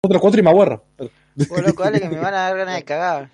otros 0.00 0.20
cuatro 0.20 0.40
y 0.40 0.44
me 0.44 0.50
aburro. 0.50 0.84
Vos 0.98 1.62
loco, 1.62 1.82
dale 1.82 2.00
que 2.00 2.08
me 2.08 2.18
van 2.18 2.34
a 2.34 2.48
dar 2.48 2.56
ganas 2.56 2.76
de 2.76 2.84
cagar. 2.84 3.30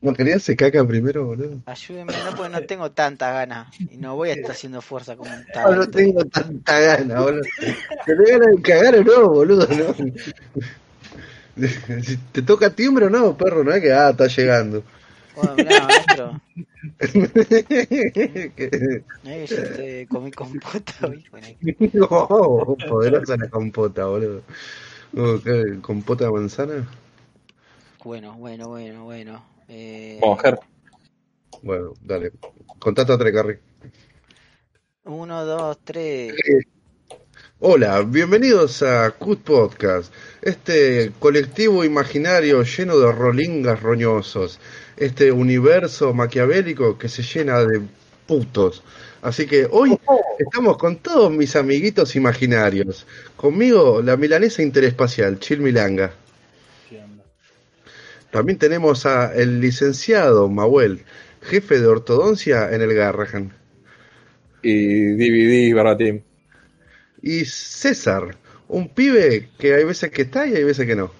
¿No 0.00 0.14
querías 0.14 0.44
se 0.44 0.54
caca 0.54 0.86
primero, 0.86 1.26
boludo? 1.26 1.60
Ayúdenme, 1.66 2.12
no, 2.24 2.36
porque 2.36 2.52
no 2.52 2.62
tengo 2.62 2.92
tanta 2.92 3.32
ganas. 3.32 3.68
Y 3.90 3.96
no 3.96 4.14
voy 4.14 4.30
a 4.30 4.34
estar 4.34 4.52
haciendo 4.52 4.80
fuerza 4.80 5.16
como 5.16 5.30
un 5.32 5.44
No, 5.54 5.74
no 5.74 5.90
tengo 5.90 6.24
tanta 6.26 6.78
gana, 6.78 7.20
boludo. 7.20 7.42
¿Tenés 8.06 8.30
ganas 8.30 8.54
de 8.54 8.62
cagar 8.62 8.94
o 8.96 9.04
no, 9.04 9.28
boludo? 9.28 9.66
No. 9.66 9.94
Si 11.58 12.16
te 12.30 12.42
toca 12.42 12.70
timbre 12.70 13.06
o 13.06 13.10
no, 13.10 13.36
perro, 13.36 13.64
no 13.64 13.72
es 13.72 13.82
que, 13.82 13.92
ah, 13.92 14.10
está 14.10 14.28
llegando. 14.28 14.84
Bueno, 15.38 15.54
mirá, 15.54 15.86
maestro. 15.86 16.40
Que 19.24 19.46
yo 19.46 19.62
te 19.76 20.08
comí 20.08 20.32
compota 20.32 20.92
hoy. 21.06 21.24
Bueno, 21.30 21.46
No, 21.92 22.76
poderosa 22.88 23.36
la 23.36 23.48
compota, 23.48 24.06
boludo. 24.06 24.42
Oh, 25.16 25.38
¿qué? 25.44 25.78
¿Compota 25.80 26.24
de 26.24 26.32
manzana? 26.32 26.88
bueno, 28.02 28.34
bueno, 28.34 28.68
bueno. 28.68 29.04
bueno. 29.04 29.44
Eh, 29.68 30.18
Vamos, 30.20 30.42
Ger. 30.42 30.58
Bueno, 31.62 31.92
dale. 32.02 32.32
Contate 32.80 33.12
otra, 33.12 33.32
Carri. 33.32 33.58
uno, 35.04 35.44
dos, 35.44 35.78
tres. 35.84 36.34
Hola, 37.60 38.02
bienvenidos 38.02 38.82
a 38.82 39.10
Cut 39.12 39.42
Podcast, 39.42 40.12
este 40.42 41.12
colectivo 41.20 41.84
imaginario 41.84 42.62
lleno 42.62 42.98
de 42.98 43.10
rolingas 43.12 43.82
roñosos, 43.82 44.60
este 44.98 45.32
universo 45.32 46.12
maquiavélico 46.12 46.98
que 46.98 47.08
se 47.08 47.22
llena 47.22 47.60
de 47.60 47.80
putos. 48.26 48.82
Así 49.22 49.46
que 49.46 49.66
hoy 49.70 49.98
estamos 50.38 50.76
con 50.76 50.96
todos 50.96 51.32
mis 51.32 51.56
amiguitos 51.56 52.14
imaginarios. 52.16 53.06
Conmigo, 53.36 54.02
la 54.02 54.16
milanesa 54.16 54.62
interespacial, 54.62 55.38
Chil 55.38 55.60
Milanga. 55.60 56.12
También 58.30 58.58
tenemos 58.58 59.06
a 59.06 59.34
el 59.34 59.60
licenciado 59.60 60.48
Mahuel, 60.48 61.00
jefe 61.42 61.80
de 61.80 61.86
ortodoncia 61.86 62.70
en 62.72 62.82
el 62.82 62.94
Garrahan. 62.94 63.52
Y 64.62 65.14
DVD, 65.14 65.74
Barbatim. 65.74 66.22
Y 67.22 67.44
César, 67.46 68.36
un 68.68 68.88
pibe 68.88 69.48
que 69.58 69.74
hay 69.74 69.84
veces 69.84 70.10
que 70.10 70.22
está 70.22 70.46
y 70.46 70.54
hay 70.54 70.64
veces 70.64 70.86
que 70.86 70.94
no. 70.94 71.10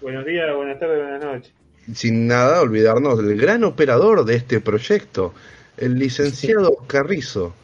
Buenos 0.00 0.26
días, 0.26 0.54
buenas 0.54 0.78
tardes, 0.78 0.98
buenas 0.98 1.24
noches. 1.24 1.61
Sin 1.94 2.26
nada 2.26 2.60
olvidarnos 2.60 3.24
del 3.24 3.40
gran 3.40 3.64
operador 3.64 4.24
de 4.24 4.36
este 4.36 4.60
proyecto, 4.60 5.32
el 5.76 5.98
licenciado 5.98 6.76
Carrizo, 6.86 7.54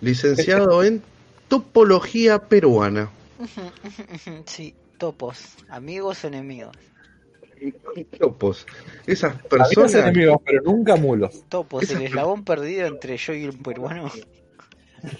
licenciado 0.00 0.82
en 0.82 1.02
topología 1.48 2.38
peruana. 2.40 3.10
Sí, 4.46 4.74
topos. 4.98 5.54
Amigos 5.68 6.24
o 6.24 6.28
enemigos. 6.28 6.76
Topos, 8.18 8.66
esas 9.06 9.32
Amigos 9.34 9.48
personas, 9.48 9.94
enemigos, 9.94 10.38
pero 10.44 10.62
nunca 10.62 10.96
mulos. 10.96 11.44
Topos, 11.48 11.88
el 11.90 12.02
eslabón 12.02 12.44
perdido 12.44 12.86
entre 12.86 13.16
yo 13.16 13.34
y 13.34 13.46
un 13.46 13.58
peruano. 13.58 14.10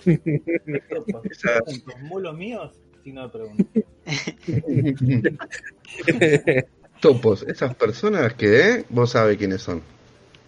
Esa- 0.04 1.60
¿Son 1.66 1.80
tus 1.80 1.98
mulos 2.00 2.36
míos? 2.36 2.72
Si 3.04 3.12
no 3.12 3.22
me 3.22 3.28
pregunto. 3.28 3.64
topos, 7.00 7.42
esas 7.44 7.74
personas 7.74 8.34
que 8.34 8.60
¿eh? 8.60 8.84
vos 8.88 9.10
sabés 9.10 9.36
quiénes 9.36 9.62
son. 9.62 9.82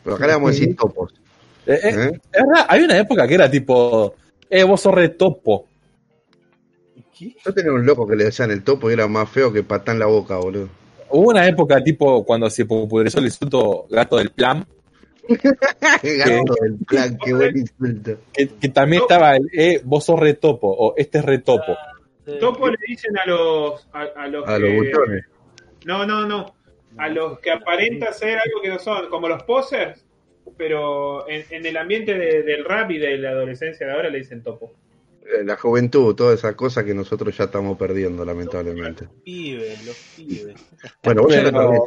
Pero 0.05 0.17
acá 0.17 0.27
le 0.27 0.33
vamos 0.35 0.51
a 0.51 0.53
decir 0.53 0.77
topos. 0.77 1.13
Eh, 1.67 1.73
eh, 1.75 1.79
¿eh? 1.85 2.21
es 2.33 2.43
verdad, 2.47 2.67
hay 2.69 2.83
una 2.83 2.99
época 2.99 3.27
que 3.29 3.35
era 3.35 3.51
tipo, 3.51 4.15
eh, 4.49 4.63
vos 4.65 4.81
sos 4.81 4.95
re 4.95 5.11
topo. 5.11 5.67
¿Qué? 7.17 7.35
Yo 7.45 7.53
tenía 7.53 7.73
un 7.73 7.85
loco 7.85 8.07
que 8.07 8.17
le 8.17 8.25
decían 8.25 8.51
el 8.51 8.63
topo 8.63 8.91
y 8.91 8.95
era 8.95 9.07
más 9.09 9.29
feo 9.29 9.53
que 9.53 9.63
patán 9.63 9.99
la 9.99 10.07
boca, 10.07 10.37
boludo. 10.37 10.69
Hubo 11.11 11.31
una 11.31 11.47
época 11.47 11.83
tipo 11.83 12.25
cuando 12.25 12.49
se 12.49 12.65
popularizó 12.65 13.19
el 13.19 13.27
insulto 13.27 13.87
gato 13.91 14.17
del 14.17 14.31
plan, 14.31 14.67
Gato 15.29 16.55
del 16.63 16.77
plan, 16.87 17.19
qué 17.25 17.33
buen 17.35 17.57
insulto. 17.59 18.17
que, 18.33 18.49
que 18.49 18.69
también 18.69 19.03
estaba 19.03 19.37
el, 19.37 19.49
eh, 19.53 19.81
vos 19.85 20.05
sos 20.05 20.19
re 20.19 20.35
topo, 20.35 20.69
o 20.69 20.95
este 20.97 21.19
es 21.19 21.25
re 21.25 21.39
topo. 21.39 21.77
Topo 22.41 22.69
le 22.69 22.77
dicen 22.87 23.17
a 23.19 23.27
los. 23.29 23.87
A, 23.93 24.03
a 24.17 24.29
los, 24.29 24.49
A 24.49 24.59
los 24.59 24.71
que- 24.71 24.77
buchones. 24.77 25.25
No, 25.85 26.07
no, 26.07 26.27
no. 26.27 26.55
A 26.99 27.09
los 27.09 27.39
que 27.41 27.51
aparentan 27.53 28.13
ser 28.15 28.39
algo 28.39 28.61
que 28.63 28.69
no 28.69 28.79
son, 28.79 29.09
como 29.09 29.29
los 29.29 29.43
posers, 29.45 30.05
pero 30.57 31.29
en, 31.29 31.45
en 31.51 31.65
el 31.67 31.77
ambiente 31.77 32.15
de- 32.15 32.43
del 32.43 32.65
rap 32.65 32.91
y 32.91 32.99
de 32.99 33.17
la 33.19 33.31
adolescencia 33.31 33.87
de 33.87 33.93
ahora 33.93 34.11
le 34.11 34.19
dicen 34.19 34.43
topo. 34.43 34.73
Eh, 35.23 35.45
La 35.45 35.57
juventud, 35.57 36.15
toda 36.15 36.35
esa 36.35 36.55
cosa 36.57 36.85
que 36.85 36.93
nosotros 36.95 37.37
ya 37.37 37.45
estamos 37.45 37.79
perdiendo, 37.79 38.25
lamentablemente. 38.25 39.07
Pibes, 39.25 39.85
los 39.87 39.97
pibes. 40.17 40.57
Bueno, 41.03 41.23
vos 41.23 41.33
ya 41.35 41.51
lo. 41.51 41.87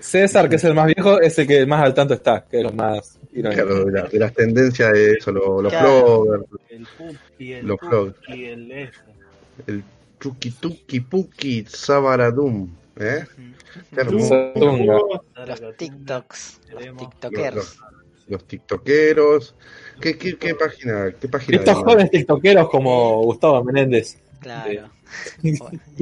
César, 0.00 0.48
que 0.48 0.56
es 0.56 0.64
el 0.64 0.74
más 0.74 0.86
viejo, 0.86 1.20
es 1.20 1.38
el 1.38 1.46
que 1.46 1.66
más 1.66 1.82
al 1.82 1.92
tanto 1.94 2.14
está, 2.14 2.44
que 2.48 2.58
es 2.58 2.62
lo 2.62 2.72
más 2.72 3.18
irónico. 3.32 3.62
Claro, 3.64 3.84
de, 3.84 3.92
la- 3.92 4.08
de 4.08 4.18
las 4.18 4.32
tendencias 4.32 4.92
de 4.92 5.12
eso, 5.14 5.32
lo- 5.32 5.60
los 5.62 5.72
Claro. 5.72 6.24
floggers, 6.24 6.44
El 6.70 6.86
pupi, 6.96 7.52
el 7.52 7.66
Los 7.66 7.78
pupi, 7.78 8.44
el 9.66 9.84
chuki 10.20 10.50
tuki 10.52 11.00
puki 11.00 11.64
sabaradum, 11.68 12.68
¿eh? 13.00 13.26
Los 13.92 15.76
TikToks, 15.76 16.60
los. 16.70 16.96
TikTokers. 16.96 17.56
Los, 17.56 17.78
los 18.28 18.44
tiktokeros. 18.46 19.54
¿Qué, 20.00 20.16
qué, 20.16 20.36
qué 20.36 20.54
página? 20.54 21.12
¿Qué 21.20 21.28
página? 21.28 21.58
Estos 21.58 21.76
jóvenes 21.76 22.10
tiktokeros 22.10 22.68
como 22.68 23.22
Gustavo 23.22 23.64
Menéndez. 23.64 24.18
Claro. 24.40 24.90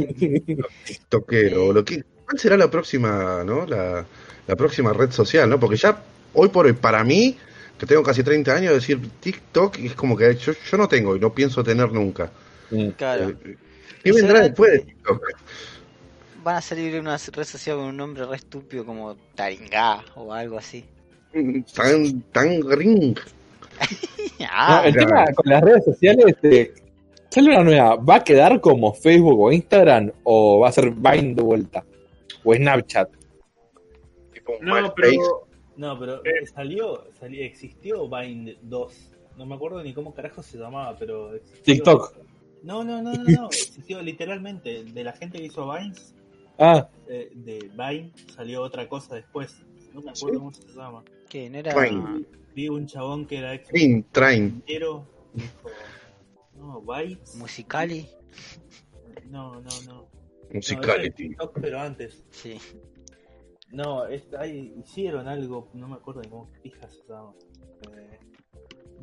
tiktokero? 0.84 1.72
Lo 1.72 1.84
que, 1.84 2.04
¿Cuál 2.24 2.38
será 2.38 2.56
la 2.56 2.70
próxima, 2.70 3.42
no? 3.44 3.66
La, 3.66 4.04
la 4.46 4.56
próxima 4.56 4.92
red 4.92 5.10
social, 5.10 5.48
¿no? 5.48 5.60
Porque 5.60 5.76
ya 5.76 6.02
hoy 6.34 6.48
por 6.48 6.66
hoy, 6.66 6.72
para 6.72 7.04
mí, 7.04 7.36
que 7.78 7.86
tengo 7.86 8.02
casi 8.02 8.22
30 8.22 8.54
años, 8.54 8.74
decir 8.74 9.00
TikTok 9.20 9.78
es 9.78 9.94
como 9.94 10.16
que 10.16 10.34
yo, 10.34 10.52
yo 10.52 10.76
no 10.76 10.88
tengo 10.88 11.16
y 11.16 11.20
no 11.20 11.32
pienso 11.32 11.62
tener 11.62 11.92
nunca. 11.92 12.30
Mm. 12.70 12.88
Claro. 12.90 13.28
Eh, 13.28 13.56
¿Qué 14.02 14.12
vendrá 14.12 14.40
después 14.40 14.72
de 14.72 14.78
TikTok? 14.80 15.22
Van 16.46 16.54
a 16.58 16.60
salir 16.62 17.00
una 17.00 17.16
red 17.16 17.42
social 17.44 17.76
con 17.76 17.86
un 17.86 17.96
nombre 17.96 18.24
re 18.24 18.36
estúpido 18.36 18.86
como 18.86 19.16
Taringá 19.34 20.04
o 20.14 20.32
algo 20.32 20.58
así. 20.58 20.84
Tan, 21.74 22.22
tan 22.30 22.62
ring. 22.70 23.18
No, 24.38 24.46
Ah, 24.50 24.82
el 24.86 24.94
tema 24.94 25.24
con 25.34 25.50
las 25.50 25.60
redes 25.62 25.84
sociales, 25.86 26.24
este, 26.28 26.72
sale 27.30 27.48
una 27.50 27.64
nueva, 27.64 27.96
¿va 27.96 28.16
a 28.16 28.24
quedar 28.24 28.60
como 28.60 28.92
Facebook 28.94 29.40
o 29.40 29.50
Instagram 29.50 30.12
o 30.24 30.60
va 30.60 30.68
a 30.68 30.72
ser 30.72 30.90
Vine 30.92 31.34
de 31.34 31.42
vuelta? 31.42 31.84
O 32.44 32.54
Snapchat. 32.54 33.08
Tipo 34.32 34.52
No, 34.60 34.94
pero. 34.94 35.48
No, 35.76 35.98
pero 35.98 36.24
Eh. 36.24 36.46
salió, 36.54 37.06
salió, 37.18 37.42
existió 37.44 38.08
Vine 38.08 38.56
2. 38.62 39.10
No 39.36 39.46
me 39.46 39.56
acuerdo 39.56 39.82
ni 39.82 39.92
cómo 39.92 40.14
carajo 40.14 40.42
se 40.44 40.58
llamaba, 40.58 40.94
pero 40.96 41.34
existió. 41.34 41.74
TikTok. 41.74 42.14
No, 42.62 42.84
no, 42.84 43.02
no, 43.02 43.14
no, 43.14 43.24
no. 43.24 43.46
Existió 43.48 44.00
literalmente. 44.00 44.84
De 44.84 45.02
la 45.04 45.12
gente 45.12 45.38
que 45.38 45.44
hizo 45.46 45.70
Vines, 45.72 46.14
Ah, 46.58 46.88
eh, 47.08 47.30
de 47.34 47.70
Vine 47.76 48.12
salió 48.34 48.62
otra 48.62 48.88
cosa 48.88 49.14
después. 49.14 49.62
No 49.92 50.00
me 50.02 50.10
acuerdo 50.10 50.38
cómo 50.38 50.52
se 50.52 50.66
llama. 50.68 51.02
que 51.28 51.50
no 51.50 51.58
era. 51.58 51.74
Vine. 51.78 52.24
Vi 52.54 52.68
un 52.68 52.86
chabón 52.86 53.26
que 53.26 53.38
era 53.38 53.52
ex 53.54 53.68
Train, 53.68 54.04
train. 54.12 54.62
dijo, 54.66 55.06
no, 56.56 56.80
Bytes. 56.80 57.34
Musicali. 57.36 58.08
No, 59.30 59.54
no, 59.54 59.60
no. 59.86 59.92
No, 59.92 60.08
Musicality. 60.52 61.08
es 61.08 61.14
TikTok, 61.16 61.58
pero 61.60 61.80
antes. 61.80 62.24
Sí. 62.30 62.58
No, 63.72 64.06
es- 64.06 64.32
ahí 64.38 64.72
hicieron 64.78 65.26
algo, 65.28 65.68
no 65.74 65.88
me 65.88 65.96
acuerdo 65.96 66.20
de 66.22 66.28
cómo 66.30 66.48
pija 66.62 66.88
se 66.88 67.02
llama. 67.08 67.32
Eh, 67.92 68.18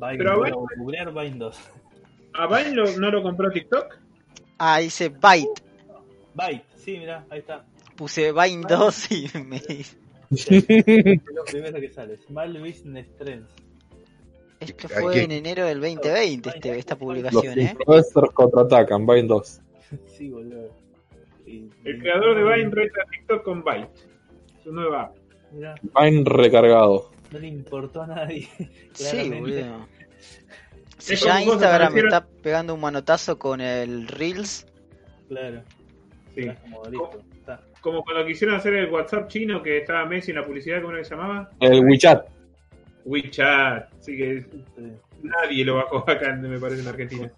Vine, 0.00 0.16
Pero 0.18 0.32
a 0.32 0.36
voy 0.36 0.50
Vine 1.12 1.36
2. 1.36 1.58
¿A 2.34 2.46
Vine 2.48 2.72
lo- 2.74 2.96
no 2.98 3.10
lo 3.10 3.22
compró 3.22 3.50
TikTok? 3.50 3.98
Ah, 4.58 4.78
dice 4.78 5.08
Byte. 5.10 5.62
Byte, 6.34 6.64
sí, 6.84 6.98
mirá, 6.98 7.24
ahí 7.30 7.40
está. 7.40 7.64
Puse 7.96 8.32
Vine 8.32 8.64
2 8.68 9.10
y 9.12 9.30
me 9.44 9.56
Es 10.30 10.50
lo 10.50 11.44
primero 11.44 11.80
que 11.80 11.90
sale. 11.90 12.16
Small 12.16 12.58
Business 12.60 13.06
Trends. 13.16 13.50
Esto 14.60 14.86
¿A 14.86 15.00
fue 15.00 15.22
en 15.22 15.32
enero 15.32 15.66
del 15.66 15.80
2020, 15.80 16.48
este, 16.48 16.78
esta 16.78 16.94
los 16.94 16.98
publicación, 17.00 17.58
¿eh? 17.58 17.76
influencers 17.78 18.30
contraatacan, 18.32 19.06
Vine 19.06 19.24
2. 19.28 19.60
Sí, 20.06 20.28
boludo. 20.30 20.70
Y- 21.46 21.68
El 21.84 21.98
creador 22.00 22.36
de 22.36 22.42
Vine 22.42 22.70
reta 22.70 23.02
a 23.02 23.10
TikTok 23.10 23.42
con 23.44 23.62
Byte. 23.62 23.90
Su 24.62 24.72
nueva 24.72 25.02
app. 25.02 25.16
Mirá, 25.52 25.74
Vine 25.82 26.22
recargado. 26.24 27.10
no 27.30 27.38
le 27.38 27.46
importó 27.48 28.02
a 28.02 28.06
nadie. 28.08 28.48
Sí, 28.94 29.30
boludo. 29.30 29.86
Si 30.98 31.16
ya 31.16 31.42
Instagram 31.42 31.92
me 31.92 32.00
está 32.00 32.26
pegando 32.26 32.72
un 32.74 32.80
manotazo 32.80 33.38
con 33.38 33.60
el 33.60 34.08
Reels, 34.08 34.66
Claro. 35.28 35.62
Sí. 36.34 36.48
Como 36.62 36.84
listo. 36.90 37.18
Está. 37.36 37.60
Como 37.80 38.02
cuando 38.02 38.26
quisieron 38.26 38.56
hacer 38.56 38.74
el 38.74 38.90
WhatsApp 38.90 39.28
chino 39.28 39.62
que 39.62 39.78
estaba 39.78 40.06
Messi 40.06 40.30
en 40.30 40.38
la 40.38 40.44
publicidad, 40.46 40.78
¿cómo 40.80 40.90
era 40.92 41.00
que 41.00 41.04
se 41.04 41.14
llamaba? 41.14 41.50
El 41.60 41.84
WeChat. 41.84 42.26
WeChat. 43.04 43.92
Así 43.98 44.16
que 44.16 44.46
Sí. 44.76 44.92
nadie 45.22 45.64
lo 45.64 45.76
bajó 45.76 45.98
acá, 46.10 46.34
me 46.36 46.58
parece, 46.58 46.82
en 46.82 46.88
Argentina. 46.88 47.32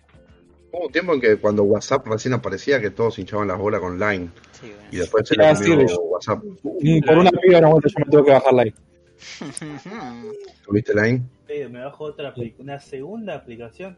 Hubo 0.73 0.87
un 0.87 0.93
tiempo 0.93 1.15
en 1.15 1.21
que 1.21 1.37
cuando 1.37 1.63
WhatsApp 1.65 2.07
recién 2.07 2.35
aparecía 2.35 2.81
que 2.81 2.91
todos 2.91 3.19
hinchaban 3.19 3.49
las 3.49 3.59
bolas 3.59 3.81
con 3.81 3.99
Line 3.99 4.31
Sí, 4.53 4.69
bueno. 4.71 4.89
y 4.93 4.97
después 4.97 5.29
se 5.29 5.35
Ah, 5.43 5.51
le 5.51 5.57
sí, 5.57 5.77
de- 5.77 5.85
WhatsApp. 6.03 6.43
Por 6.63 7.19
una 7.19 7.31
piba 7.31 7.61
no 7.61 7.71
vuelta 7.71 7.89
yo 7.89 7.95
me 8.05 8.11
tengo 8.11 8.25
que 8.25 8.31
bajar 8.33 8.53
like. 8.53 8.77
¿Tuviste 10.67 10.95
Line? 10.95 11.23
Me 11.71 11.81
bajo 11.85 12.05
otra 12.05 12.35
una 12.59 12.79
segunda 12.81 13.35
aplicación. 13.37 13.97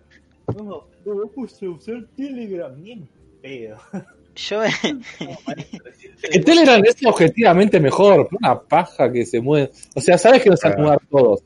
No, 0.56 0.86
no 1.04 1.26
puse 1.34 1.66
a 1.66 1.70
usar 1.70 2.04
Telegram, 2.16 2.74
ni 2.80 2.92
en 2.92 3.08
pedo. 3.42 3.76
Yo, 4.38 4.60
que 6.30 6.38
Telegram 6.40 6.80
es 6.84 6.96
objetivamente 7.04 7.80
mejor, 7.80 8.28
una 8.40 8.60
paja 8.60 9.10
que 9.10 9.26
se 9.26 9.40
mueve. 9.40 9.72
O 9.96 10.00
sea, 10.00 10.16
sabes 10.16 10.42
que 10.42 10.50
no 10.50 10.56
se 10.56 10.68
van 10.68 10.78
a 10.78 10.82
mudar 10.82 11.00
todos. 11.10 11.42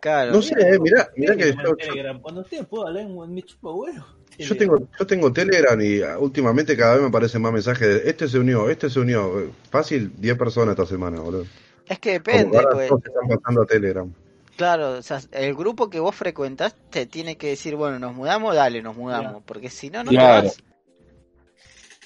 Claro, 0.00 0.32
No 0.32 0.42
sé, 0.42 0.54
eh, 0.58 0.78
mirá, 0.78 1.08
mirá 1.16 1.34
que 1.34 1.54
yo, 1.54 1.74
Telegram. 1.76 2.20
Cuando 2.20 2.42
ustedes 2.42 2.66
puedan 2.66 2.88
hablar 2.88 3.04
en 3.04 3.34
mi 3.34 3.42
chupa 3.42 3.72
huevo. 3.72 4.04
yo 4.38 4.54
tengo, 4.56 4.86
yo 4.98 5.06
tengo 5.06 5.32
Telegram 5.32 5.80
y 5.80 6.02
ah, 6.02 6.18
últimamente 6.18 6.76
cada 6.76 6.92
vez 6.92 7.02
me 7.02 7.08
aparecen 7.08 7.40
más 7.40 7.52
mensajes 7.54 8.04
de 8.04 8.10
este 8.10 8.28
se 8.28 8.38
unió, 8.38 8.68
este 8.68 8.90
se 8.90 9.00
unió. 9.00 9.40
Eh, 9.40 9.50
Fácil, 9.70 10.12
10 10.18 10.36
personas 10.36 10.72
esta 10.72 10.84
semana, 10.86 11.20
boludo. 11.20 11.46
es 11.88 11.98
que 11.98 12.12
depende, 12.12 12.58
pues. 12.70 12.90
están 12.92 13.28
pasando 13.40 13.62
a 13.62 13.66
Telegram. 13.66 14.12
Claro, 14.56 14.92
o 14.92 15.02
sea, 15.02 15.20
el 15.32 15.54
grupo 15.54 15.88
que 15.90 16.00
vos 16.00 16.14
frecuentas 16.14 16.74
te 16.90 17.06
tiene 17.06 17.36
que 17.36 17.48
decir, 17.48 17.76
bueno, 17.76 17.98
nos 17.98 18.14
mudamos, 18.14 18.54
dale, 18.54 18.82
nos 18.82 18.96
mudamos, 18.96 19.42
porque 19.44 19.68
si 19.70 19.90
no, 19.90 20.02
no 20.04 20.10
Claro. 20.10 20.42
te 20.42 20.46
vas. 20.48 20.62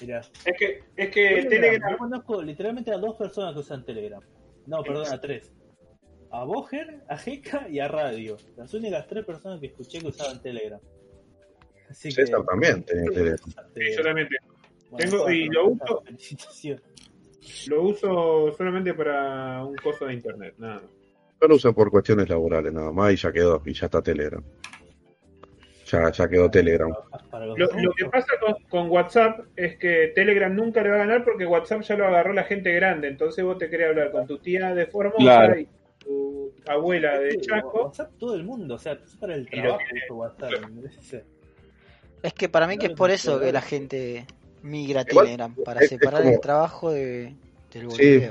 Mirá. 0.01 0.19
Es 0.19 0.57
que, 0.57 0.83
es 0.95 1.09
que 1.09 1.27
Telegram, 1.29 1.49
Telegram 1.49 1.91
Yo 1.91 1.97
conozco 1.97 2.41
literalmente 2.41 2.91
a 2.91 2.97
dos 2.97 3.15
personas 3.15 3.53
que 3.53 3.59
usan 3.59 3.85
Telegram. 3.85 4.21
No, 4.67 4.83
perdón, 4.83 5.07
a 5.11 5.19
tres. 5.21 5.51
A 6.31 6.43
Boger, 6.45 7.03
a 7.09 7.17
Jeca 7.17 7.67
y 7.69 7.79
a 7.79 7.87
Radio. 7.87 8.37
Las 8.55 8.73
únicas 8.73 9.05
tres 9.07 9.25
personas 9.25 9.59
que 9.59 9.67
escuché 9.67 9.99
que 9.99 10.07
usaban 10.07 10.41
Telegram. 10.41 10.79
Así 11.89 12.09
que- 12.09 12.15
César 12.25 12.43
también 12.45 12.83
tenía 12.83 13.09
Telegram. 13.11 13.37
Sí, 13.75 13.81
yo 13.97 14.03
también 14.03 14.27
tengo. 14.29 14.55
Bueno, 14.91 15.11
tengo- 15.11 15.29
y 15.31 15.45
lo 15.49 15.67
uso. 15.69 16.03
lo 17.67 17.83
uso 17.83 18.53
solamente 18.57 18.93
para 18.93 19.63
un 19.65 19.75
coso 19.75 20.05
de 20.05 20.13
internet, 20.13 20.55
nada 20.57 20.75
más. 20.75 20.83
Yo 21.41 21.47
lo 21.47 21.55
uso 21.55 21.73
por 21.73 21.89
cuestiones 21.89 22.29
laborales 22.29 22.71
nada 22.71 22.91
más 22.91 23.13
y 23.13 23.15
ya 23.17 23.31
quedó, 23.31 23.61
y 23.65 23.73
ya 23.73 23.85
está 23.87 24.01
Telegram. 24.01 24.43
Ya, 25.91 26.09
ya 26.11 26.27
quedó 26.29 26.49
Telegram. 26.49 26.89
Lo, 27.57 27.67
que 27.67 28.05
pasa 28.05 28.27
con, 28.39 28.55
con 28.69 28.89
WhatsApp 28.89 29.41
es 29.55 29.77
que 29.77 30.11
Telegram 30.15 30.53
nunca 30.55 30.81
le 30.81 30.89
va 30.89 30.95
a 30.95 30.99
ganar 30.99 31.23
porque 31.25 31.45
WhatsApp 31.45 31.81
ya 31.81 31.95
lo 31.95 32.07
agarró 32.07 32.33
la 32.33 32.43
gente 32.45 32.71
grande. 32.71 33.09
Entonces 33.09 33.43
vos 33.43 33.57
te 33.57 33.69
querés 33.69 33.89
hablar 33.89 34.11
con 34.11 34.25
tu 34.25 34.37
tía 34.37 34.73
de 34.73 34.85
Formosa 34.85 35.17
Claro. 35.17 35.59
y 35.59 35.67
tu 35.99 36.53
abuela 36.67 37.19
de 37.19 37.39
Chaco. 37.41 37.85
WhatsApp 37.85 38.11
todo 38.17 38.35
el 38.35 38.43
mundo, 38.43 38.75
o 38.75 38.79
sea, 38.79 38.93
es 38.93 39.15
para 39.17 39.35
el 39.35 39.49
trabajo 39.49 39.83
uso 40.05 40.15
WhatsApp. 40.15 40.51
Es 42.23 42.33
que 42.33 42.49
para 42.49 42.67
mí 42.67 42.77
que 42.77 42.87
es 42.87 42.93
por 42.93 43.11
eso 43.11 43.39
que 43.39 43.51
la 43.51 43.61
gente 43.61 44.25
migra 44.61 45.01
a 45.01 45.05
Telegram, 45.05 45.53
para 45.65 45.81
separar 45.81 46.25
el 46.25 46.39
trabajo 46.39 46.91
de, 46.91 47.35
del 47.73 47.91
Sí. 47.91 48.27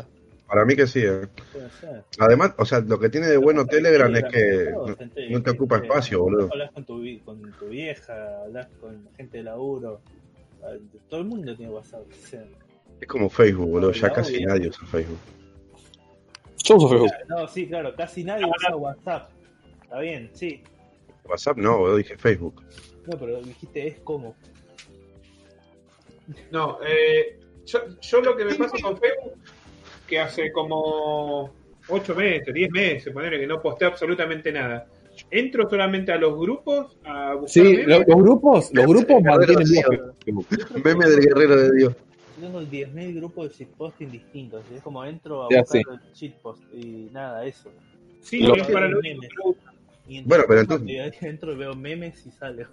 Para 0.50 0.64
mí 0.64 0.74
que 0.74 0.84
sí. 0.88 0.98
eh. 1.04 1.28
Puede 1.52 1.70
ser. 1.70 2.04
Además, 2.18 2.54
o 2.58 2.64
sea, 2.64 2.80
lo 2.80 2.98
que 2.98 3.08
tiene 3.08 3.28
de 3.28 3.36
bueno 3.36 3.64
Telegram 3.66 4.12
es 4.16 4.24
que 4.24 4.70
no, 4.72 4.96
gente 4.96 5.30
no 5.30 5.42
te 5.44 5.50
ocupa 5.50 5.76
espacio, 5.76 6.22
boludo. 6.22 6.48
Hablas 6.50 6.72
con 6.72 6.84
tu, 6.84 7.00
con 7.24 7.52
tu 7.52 7.68
vieja, 7.68 8.42
hablas 8.42 8.66
con 8.80 9.08
gente 9.16 9.38
de 9.38 9.44
laburo. 9.44 10.00
Ah, 10.64 10.72
Todo 11.08 11.20
el 11.20 11.26
mundo 11.28 11.54
tiene 11.56 11.70
WhatsApp. 11.72 12.02
o 12.10 12.26
sea, 12.26 12.44
es 13.00 13.06
como 13.06 13.30
Facebook, 13.30 13.70
boludo. 13.70 13.92
Ya 13.92 14.10
casi 14.12 14.44
nadie 14.44 14.68
usa 14.68 14.84
Facebook. 14.88 15.18
Yo 16.64 16.76
uso 16.76 16.88
Facebook. 16.88 17.12
no, 17.28 17.46
sí, 17.46 17.68
claro, 17.68 17.94
casi 17.94 18.24
nadie 18.24 18.44
usa 18.44 18.74
WhatsApp. 18.74 19.30
Está 19.84 20.00
bien, 20.00 20.30
sí. 20.34 20.62
WhatsApp 21.26 21.58
no, 21.58 21.78
boludo, 21.78 21.96
dije 21.98 22.18
Facebook. 22.18 22.60
No, 23.06 23.16
pero 23.16 23.40
dijiste 23.40 23.86
es 23.86 24.00
como. 24.00 24.34
No, 26.50 26.78
eh, 26.84 27.38
yo, 27.66 27.78
yo 28.00 28.20
lo 28.20 28.36
que 28.36 28.44
me 28.46 28.54
pasa 28.56 28.76
con 28.82 28.96
Facebook, 28.98 29.34
que 30.10 30.18
hace 30.20 30.50
como 30.52 31.50
8 31.88 32.14
meses, 32.14 32.52
10 32.52 32.70
meses, 32.70 33.12
ponerle 33.12 33.38
que 33.40 33.46
no 33.46 33.62
posté 33.62 33.84
absolutamente 33.86 34.52
nada. 34.52 34.86
Entro 35.30 35.68
solamente 35.70 36.12
a 36.12 36.16
los 36.18 36.38
grupos 36.38 36.96
a 37.04 37.34
buscar 37.34 37.48
Sí, 37.48 37.62
memes. 37.62 37.86
lo- 37.86 37.98
los 38.00 38.16
grupos, 38.22 38.70
los 38.74 38.86
grupos 38.86 39.22
mantienen. 39.22 39.64
Meme 40.84 41.06
del 41.06 41.20
guerrero 41.20 41.56
de 41.56 41.76
Dios. 41.76 41.94
Yo 42.40 42.46
tengo 42.46 42.60
10.000 42.62 43.14
grupos 43.16 43.48
de 43.50 43.54
shitposting 43.64 44.10
distintos. 44.10 44.62
Es 44.74 44.82
como 44.82 45.04
entro 45.04 45.44
a 45.44 45.48
Ya, 45.50 45.60
buscar 45.60 45.82
sí. 45.82 45.88
el 46.08 46.12
shitpost 46.14 46.62
y 46.74 47.08
nada, 47.12 47.44
eso. 47.46 47.70
Sí, 48.20 48.40
Lo- 48.40 48.54
es 48.56 48.66
para 48.68 48.88
lo 48.88 48.98
único 48.98 49.20
que 49.20 49.28
lo 49.36 49.50
uso. 49.50 49.60
Y 50.08 50.22
Bueno, 50.22 50.44
pero 50.48 50.60
entro- 50.62 50.76
entonces- 50.76 51.22
entro 51.22 51.52
y 51.52 51.56
veo 51.56 51.74
memes 51.74 52.26
y 52.26 52.30
sale. 52.30 52.66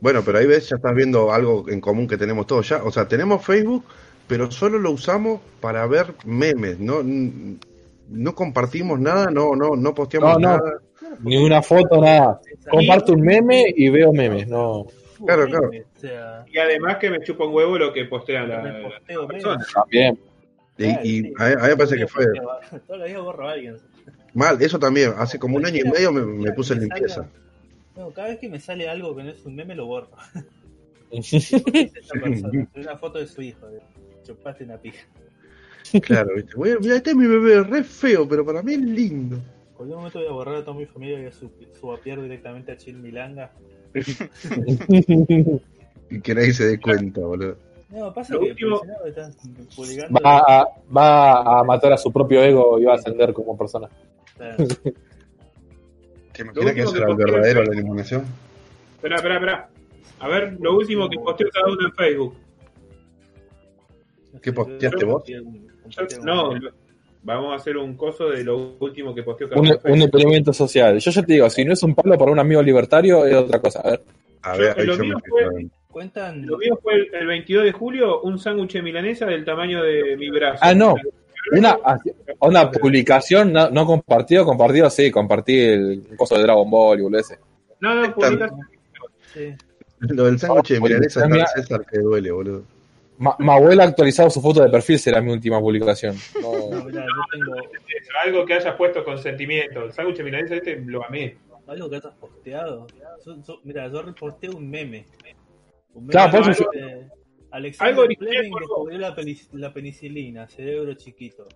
Bueno, 0.00 0.22
pero 0.24 0.38
ahí 0.38 0.46
ves, 0.46 0.68
ya 0.68 0.76
estás 0.76 0.94
viendo 0.94 1.30
algo 1.32 1.68
en 1.68 1.80
común 1.80 2.06
que 2.08 2.16
tenemos 2.16 2.46
todos 2.46 2.68
ya. 2.68 2.82
O 2.84 2.90
sea, 2.90 3.06
tenemos 3.06 3.44
Facebook, 3.44 3.84
pero 4.30 4.48
solo 4.52 4.78
lo 4.78 4.92
usamos 4.92 5.40
para 5.60 5.84
ver 5.88 6.14
memes. 6.24 6.78
No, 6.78 7.00
no 7.02 8.34
compartimos 8.36 9.00
nada, 9.00 9.26
no, 9.30 9.56
no, 9.56 9.74
no 9.74 9.92
posteamos 9.94 10.34
No, 10.34 10.38
no. 10.38 10.56
nada. 10.56 10.72
Ni 11.24 11.36
una 11.36 11.60
foto, 11.60 12.00
nada. 12.00 12.40
Comparto 12.70 13.12
un 13.12 13.22
meme 13.22 13.64
y 13.76 13.88
veo 13.88 14.12
memes, 14.12 14.46
no. 14.46 14.86
Claro, 15.26 15.46
claro. 15.46 15.70
Y 16.46 16.58
además 16.58 16.96
que 16.98 17.10
me 17.10 17.20
chupa 17.24 17.44
un 17.44 17.54
huevo 17.54 17.76
lo 17.76 17.92
que 17.92 18.04
postean 18.04 18.48
la, 18.48 18.62
me 18.62 18.82
posteo 18.84 19.26
personas. 19.26 19.66
También. 19.74 20.18
Y, 20.78 20.84
y 20.86 21.22
sí. 21.22 21.32
a, 21.36 21.48
mí- 21.48 21.54
me 21.68 21.76
parece 21.76 21.96
que 21.96 22.06
fue 22.06 22.24
Todos 22.86 23.00
los 23.00 23.08
días 23.08 23.20
borro 23.20 23.48
a 23.48 23.52
alguien. 23.52 23.76
mal. 24.32 24.62
Eso 24.62 24.78
también, 24.78 25.12
hace 25.18 25.38
como 25.40 25.56
un 25.56 25.66
año 25.66 25.82
y 25.84 25.88
medio 25.90 26.12
me, 26.12 26.22
me 26.22 26.52
puse 26.52 26.72
en 26.74 26.80
limpieza. 26.82 27.22
salga- 27.22 27.28
No, 27.96 28.10
cada 28.12 28.28
vez 28.28 28.38
que 28.38 28.48
me 28.48 28.60
sale 28.60 28.88
algo 28.88 29.14
que 29.16 29.24
no 29.24 29.30
es 29.30 29.44
un 29.44 29.56
meme 29.56 29.74
lo 29.74 29.86
borro. 29.86 30.08
Es 31.10 31.32
esa 31.34 31.58
persona. 32.22 32.68
Es 32.72 32.86
una 32.86 32.96
foto 32.96 33.18
de 33.18 33.26
su 33.26 33.42
hijo. 33.42 33.66
Chupaste 34.34 34.64
una 34.64 34.76
pija. 34.78 35.04
Claro, 36.02 36.34
viste. 36.36 36.54
Voy 36.56 36.70
a- 36.70 36.78
Mira, 36.78 36.96
este 36.96 37.10
es 37.10 37.16
mi 37.16 37.26
bebé, 37.26 37.62
re 37.64 37.82
feo, 37.82 38.28
pero 38.28 38.44
para 38.44 38.62
mí 38.62 38.74
es 38.74 38.80
lindo. 38.80 39.36
En 39.36 39.74
cualquier 39.76 39.96
momento 39.96 40.18
voy 40.20 40.28
a 40.28 40.32
borrar 40.32 40.54
a 40.56 40.64
toda 40.64 40.76
mi 40.76 40.86
familia 40.86 41.16
y 41.16 41.20
voy 41.22 41.28
a 41.28 41.32
su- 41.32 41.50
subapiar 41.80 42.20
directamente 42.22 42.70
a 42.72 42.76
Chill 42.76 42.96
Milanga. 42.96 43.50
Y 46.12 46.20
que 46.20 46.34
nadie 46.34 46.52
se 46.52 46.64
dé 46.66 46.80
cuenta, 46.80 47.20
boludo. 47.20 47.56
No, 47.90 48.12
pasa 48.12 48.34
Lo 48.34 48.40
que 48.40 48.50
último- 48.50 48.80
presionado 48.80 49.06
están 49.06 49.32
publicando. 49.76 50.20
Va 50.20 50.38
a, 50.38 50.64
va 50.96 51.60
a 51.60 51.64
matar 51.64 51.92
a 51.92 51.96
su 51.96 52.12
propio 52.12 52.42
ego 52.42 52.78
y 52.80 52.84
va 52.84 52.92
a 52.92 52.96
ascender 52.96 53.32
como 53.32 53.56
persona. 53.56 53.88
Claro. 54.36 54.56
¿Te 56.32 56.42
imaginas 56.42 56.92
que 56.92 56.98
el 56.98 57.16
verdadero 57.16 57.62
la 57.64 57.72
eliminación? 57.72 58.24
Espera, 58.96 59.16
espera, 59.16 59.34
espera. 59.36 59.68
A 60.20 60.28
ver, 60.28 60.56
lo 60.60 60.76
último 60.76 61.08
que 61.08 61.16
posteó 61.18 61.48
cada 61.52 61.66
uno 61.72 61.86
en 61.86 61.92
Facebook. 61.94 62.34
¿Qué 64.42 64.52
posteaste 64.52 65.04
vos? 65.04 65.22
Yo- 65.26 65.40
no, 66.24 66.50
vamos 67.22 67.52
a 67.52 67.56
hacer 67.56 67.76
un 67.76 67.96
coso 67.96 68.28
de 68.28 68.44
lo 68.44 68.76
último 68.78 69.14
que 69.14 69.22
posteó 69.22 69.48
Un, 69.56 69.68
un 69.84 70.02
experimento 70.02 70.52
social. 70.52 70.98
Yo 70.98 71.10
ya 71.10 71.22
te 71.22 71.32
digo, 71.34 71.50
si 71.50 71.64
no 71.64 71.72
es 71.72 71.82
un 71.82 71.94
palo 71.94 72.16
para 72.16 72.30
un 72.30 72.38
amigo 72.38 72.62
libertario, 72.62 73.26
es 73.26 73.34
otra 73.34 73.60
cosa. 73.60 73.80
A 73.80 73.90
ver. 73.90 74.02
A 74.42 74.54
Yo- 74.56 74.62
ver, 74.62 74.78
ahí 74.78 74.86
lo 74.86 74.94
yo 74.96 75.02
mío 75.02 75.16
me 75.16 75.28
fue-. 75.28 75.66
Cuentan. 75.90 76.46
Lo 76.46 76.56
mío 76.58 76.78
fue 76.80 76.94
el, 76.94 77.14
el 77.14 77.26
22 77.26 77.64
de 77.64 77.72
julio, 77.72 78.20
un 78.22 78.38
sándwich 78.38 78.74
de 78.74 78.82
milanesa 78.82 79.26
del 79.26 79.44
tamaño 79.44 79.82
de 79.82 80.16
mi 80.16 80.30
brazo. 80.30 80.60
Ah, 80.62 80.72
no. 80.72 80.94
Una, 81.52 81.76
una 82.40 82.70
publicación 82.70 83.52
no, 83.52 83.70
no 83.70 83.84
compartido, 83.86 84.44
compartido, 84.44 84.88
sí, 84.88 85.10
compartí 85.10 85.58
el 85.58 86.02
coso 86.16 86.36
de 86.36 86.42
Dragon 86.42 86.70
Ball 86.70 87.00
y 87.00 87.02
boludeces. 87.02 87.38
No, 87.80 87.94
no, 87.94 88.14
publicación. 88.14 88.60
Sí. 89.34 89.54
Lo 90.00 90.24
del 90.26 90.38
sándwich 90.38 90.68
de 90.68 90.78
Oh, 90.78 90.82
milanesa 90.82 91.24
está 91.24 91.46
César 91.46 91.86
que 91.90 91.98
duele, 91.98 92.30
boludo. 92.30 92.62
Ma- 93.20 93.36
mi 93.38 93.50
abuela 93.50 93.84
ha 93.84 93.86
actualizado 93.88 94.30
su 94.30 94.40
foto 94.40 94.62
de 94.62 94.70
perfil, 94.70 94.98
será 94.98 95.20
mi 95.20 95.30
última 95.30 95.60
publicación. 95.60 96.16
No, 96.42 96.52
No. 96.70 96.84
mirá, 96.86 97.04
yo 97.04 97.22
tengo 97.30 97.54
Algo 98.24 98.44
que 98.46 98.54
hayas 98.54 98.74
puesto 98.76 99.04
con 99.04 99.18
sentimiento. 99.18 99.84
El 99.84 99.92
sándwich 99.92 100.16
de 100.16 100.24
milanesa 100.24 100.56
este 100.56 100.80
lo 100.84 101.04
amé. 101.04 101.36
algo 101.66 101.88
que 101.88 101.96
hayas 101.96 102.14
posteado. 102.14 102.86
Mira, 103.62 103.86
yo 103.88 104.02
reporté 104.02 104.48
un 104.48 104.68
meme. 104.68 105.04
Un 105.94 106.02
meme 106.06 106.12
Claro, 106.12 106.38
por 106.42 106.50
eso 106.50 106.68
de- 106.72 107.06
Alexander 107.52 107.94
Fleming 108.16 108.50
descubrió 108.58 108.98
la, 108.98 109.14
la 109.52 109.72
penicilina, 109.72 110.48
cerebro 110.48 110.94
chiquito. 110.94 111.46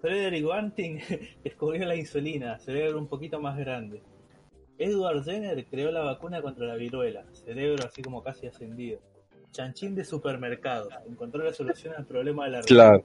Frederick 0.00 0.44
Banting 0.46 0.98
descubrió 1.44 1.84
la 1.86 1.96
insulina, 1.96 2.58
cerebro 2.58 2.98
un 2.98 3.08
poquito 3.08 3.40
más 3.40 3.56
grande. 3.58 4.02
Edward 4.78 5.24
Jenner 5.24 5.64
creó 5.66 5.90
la 5.90 6.00
vacuna 6.02 6.40
contra 6.42 6.66
la 6.66 6.74
viruela, 6.76 7.24
cerebro 7.32 7.84
así 7.86 8.02
como 8.02 8.22
casi 8.22 8.46
ascendido. 8.46 9.00
Chanchín 9.52 9.94
de 9.94 10.04
supermercado, 10.04 10.88
encontró 11.06 11.44
la 11.44 11.52
solución 11.52 11.94
al 11.96 12.06
problema 12.06 12.46
de 12.46 12.50
la 12.52 12.60
Claro. 12.62 13.04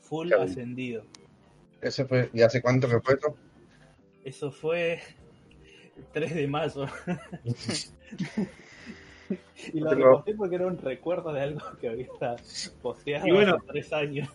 full 0.00 0.28
Claro. 0.28 0.42
ascendido. 0.42 1.04
Ese 1.80 2.04
fue, 2.04 2.28
¿Y 2.32 2.42
hace 2.42 2.60
cuánto 2.60 2.88
que 2.88 3.00
fue 3.00 3.14
esto? 3.14 3.36
Eso 4.24 4.50
fue 4.50 5.00
el 5.96 6.04
3 6.12 6.34
de 6.34 6.46
mayo. 6.48 6.86
y 9.72 9.80
lo 9.80 9.90
Tengo- 9.90 10.04
reposté 10.04 10.34
porque 10.34 10.54
era 10.56 10.66
un 10.66 10.78
recuerdo 10.78 11.32
de 11.32 11.40
algo 11.42 11.60
que 11.80 11.88
había 11.88 12.08
posteado 12.82 13.26
Y 13.26 13.30
bueno. 13.32 13.56
hace 13.56 13.66
tres 13.68 13.92
años. 13.92 14.28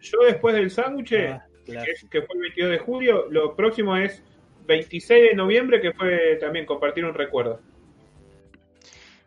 Yo 0.00 0.18
después 0.26 0.54
del 0.54 0.70
sándwich, 0.70 1.12
Ah, 1.14 1.46
claro. 1.64 1.92
que 2.10 2.22
fue 2.22 2.34
el 2.36 2.40
22 2.42 2.70
de 2.70 2.78
julio, 2.78 3.26
lo 3.30 3.54
próximo 3.56 3.96
es 3.96 4.22
26 4.66 5.30
de 5.30 5.34
noviembre, 5.34 5.80
que 5.80 5.92
fue 5.92 6.36
también 6.40 6.66
compartir 6.66 7.04
un 7.04 7.14
recuerdo. 7.14 7.60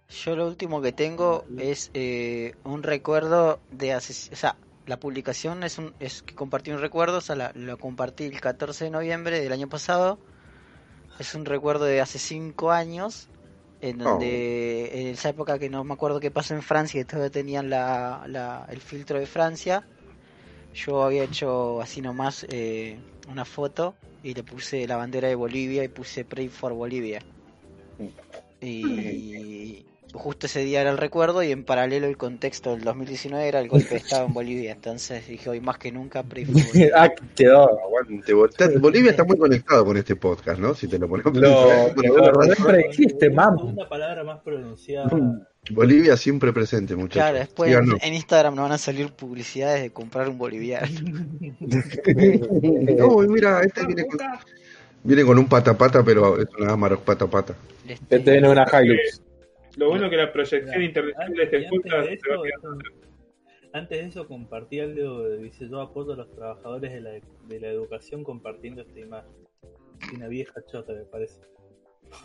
Yo 0.09 0.35
lo 0.35 0.47
último 0.47 0.81
que 0.81 0.91
tengo 0.91 1.45
es 1.59 1.91
eh, 1.93 2.53
un 2.63 2.83
recuerdo 2.83 3.59
de 3.71 3.93
hace, 3.93 4.33
o 4.33 4.35
sea, 4.35 4.55
la 4.87 4.99
publicación 4.99 5.63
es 5.63 5.77
un 5.77 5.93
es 5.99 6.23
que 6.23 6.33
compartí 6.33 6.71
un 6.71 6.81
recuerdo, 6.81 7.19
o 7.19 7.21
sea, 7.21 7.35
la- 7.35 7.51
lo 7.53 7.77
compartí 7.77 8.23
el 8.25 8.41
14 8.41 8.85
de 8.85 8.89
noviembre 8.91 9.39
del 9.39 9.51
año 9.51 9.69
pasado. 9.69 10.17
Es 11.19 11.35
un 11.35 11.45
recuerdo 11.45 11.85
de 11.85 12.01
hace 12.01 12.17
5 12.17 12.71
años, 12.71 13.27
en 13.81 13.99
donde 13.99 14.89
en 15.01 15.07
esa 15.07 15.29
época 15.29 15.59
que 15.59 15.69
no 15.69 15.83
me 15.83 15.93
acuerdo 15.93 16.19
qué 16.19 16.31
pasó 16.31 16.53
en 16.55 16.63
Francia, 16.63 16.99
que 16.99 17.05
todavía 17.05 17.29
tenían 17.29 17.69
la, 17.69 18.23
la- 18.27 18.65
el 18.69 18.79
filtro 18.81 19.19
de 19.19 19.25
Francia. 19.27 19.85
Yo 20.73 21.03
había 21.03 21.23
hecho 21.23 21.81
así 21.81 22.01
nomás 22.01 22.45
eh, 22.49 22.97
una 23.29 23.45
foto 23.45 23.93
y 24.23 24.33
le 24.33 24.43
puse 24.43 24.87
la 24.87 24.97
bandera 24.97 25.27
de 25.27 25.35
Bolivia 25.35 25.83
y 25.83 25.87
puse 25.87 26.25
Pray 26.25 26.47
for 26.49 26.73
Bolivia. 26.73 27.21
Y 28.61 29.85
justo 30.13 30.47
ese 30.47 30.61
día 30.61 30.81
era 30.81 30.89
el 30.89 30.97
recuerdo 30.97 31.43
y 31.43 31.51
en 31.51 31.63
paralelo 31.63 32.07
el 32.07 32.17
contexto 32.17 32.71
del 32.71 32.83
2019 32.83 33.47
era 33.47 33.59
el 33.59 33.67
golpe 33.67 33.89
de 33.89 33.95
Estado 33.97 34.25
en 34.25 34.33
Bolivia. 34.33 34.71
Entonces 34.71 35.27
dije, 35.27 35.49
hoy 35.49 35.61
más 35.61 35.77
que 35.77 35.91
nunca, 35.91 36.23
ah, 36.95 37.09
quedó. 37.35 37.69
Aguante, 37.83 38.33
Bolivia 38.79 39.11
está 39.11 39.23
muy 39.23 39.37
conectado 39.37 39.85
con 39.85 39.97
este 39.97 40.15
podcast, 40.15 40.59
¿no? 40.59 40.73
Si 40.73 40.87
te 40.87 40.97
lo 40.97 41.07
ponemos 41.07 41.39
razón. 41.39 42.53
siempre 42.53 42.79
existe, 42.81 43.29
mam. 43.29 43.57
Una 43.59 43.87
palabra 43.87 44.23
más 44.23 44.39
pronunciada. 44.41 45.09
Bolivia 45.71 46.17
siempre 46.17 46.51
presente, 46.53 46.95
muchachos. 46.95 47.21
Claro, 47.21 47.37
después 47.37 47.77
en 48.01 48.13
Instagram 48.13 48.55
nos 48.55 48.63
van 48.63 48.71
a 48.71 48.77
salir 48.77 49.11
publicidades 49.11 49.81
de 49.83 49.91
comprar 49.91 50.29
un 50.29 50.37
boliviano. 50.37 50.87
No, 52.99 53.17
mira, 53.19 53.61
este 53.61 53.85
viene 53.85 54.05
con, 54.05 54.19
viene 55.03 55.23
con 55.23 55.39
un 55.39 55.47
patapata, 55.47 56.03
pero 56.03 56.41
es 56.41 56.47
una 56.59 56.73
Amarok 56.73 57.03
patapata. 57.03 57.55
Este, 57.87 58.17
Este 58.17 58.31
viene 58.31 58.49
una 58.49 58.65
Hilux. 58.65 59.21
Lo 59.79 59.87
bueno 59.87 60.09
que 60.09 60.17
la 60.17 60.33
proyección 60.33 60.83
internacional 60.83 61.33
de 61.33 61.43
Antes, 61.43 61.53
este 61.53 61.57
antes 61.57 61.69
podcast 61.69 62.07
de 62.09 62.13
eso, 62.13 62.77
antes 63.71 63.97
de 63.97 64.05
eso 64.07 64.27
compartí 64.27 64.81
algo 64.81 65.23
de 65.23 65.37
dice 65.37 65.69
yo 65.69 65.79
apoyo 65.79 66.11
a 66.11 66.15
los 66.17 66.29
trabajadores 66.35 66.91
de 66.91 66.99
la, 66.99 67.11
de 67.11 67.59
la 67.61 67.67
educación 67.69 68.25
compartiendo 68.25 68.81
esta 68.81 68.99
imagen. 68.99 69.31
Una 70.13 70.27
vieja 70.27 70.53
chota 70.69 70.91
me 70.91 71.05
parece. 71.05 71.39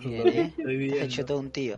Bien, 0.01 0.27
¿eh? 0.27 0.53
Estoy 0.59 0.77
viendo. 0.77 1.01
hecho 1.01 1.25
todo 1.25 1.39
un 1.39 1.53
tío. 1.53 1.77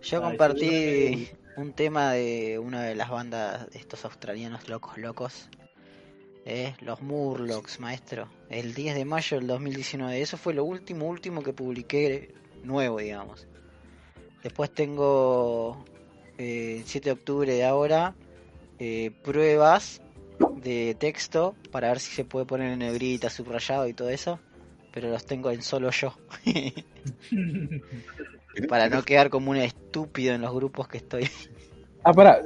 Yo 0.00 0.18
Ay, 0.18 0.30
compartí 0.30 1.28
un 1.58 1.74
tema 1.74 2.12
de 2.12 2.58
una 2.58 2.82
de 2.84 2.94
las 2.94 3.10
bandas 3.10 3.68
de 3.68 3.78
estos 3.80 4.06
australianos 4.06 4.66
locos 4.70 4.96
locos. 4.96 5.50
Eh, 6.46 6.74
los 6.80 7.02
Murlocs, 7.02 7.80
maestro. 7.80 8.28
El 8.48 8.72
10 8.72 8.94
de 8.94 9.04
mayo 9.04 9.38
del 9.38 9.46
2019. 9.46 10.22
Eso 10.22 10.38
fue 10.38 10.54
lo 10.54 10.64
último, 10.64 11.06
último 11.06 11.42
que 11.42 11.52
publiqué 11.52 12.32
nuevo, 12.64 12.98
digamos. 12.98 13.46
Después 14.42 14.70
tengo 14.70 15.84
eh, 16.38 16.76
el 16.78 16.84
7 16.86 17.10
de 17.10 17.12
octubre 17.12 17.52
de 17.52 17.64
ahora 17.64 18.14
eh, 18.78 19.10
pruebas 19.22 20.00
de 20.56 20.96
texto 20.98 21.54
para 21.70 21.88
ver 21.88 22.00
si 22.00 22.12
se 22.12 22.24
puede 22.24 22.46
poner 22.46 22.72
en 22.72 22.80
negrita, 22.80 23.30
subrayado 23.30 23.86
y 23.88 23.92
todo 23.94 24.08
eso. 24.10 24.38
Pero 24.92 25.08
los 25.08 25.24
tengo 25.24 25.50
en 25.50 25.62
solo 25.62 25.90
yo. 25.90 26.14
para 28.68 28.88
no 28.88 29.02
quedar 29.02 29.30
como 29.30 29.50
un 29.50 29.56
estúpido 29.56 30.34
en 30.34 30.42
los 30.42 30.52
grupos 30.54 30.88
que 30.88 30.98
estoy. 30.98 31.28
Ah, 32.04 32.12
pará. 32.12 32.42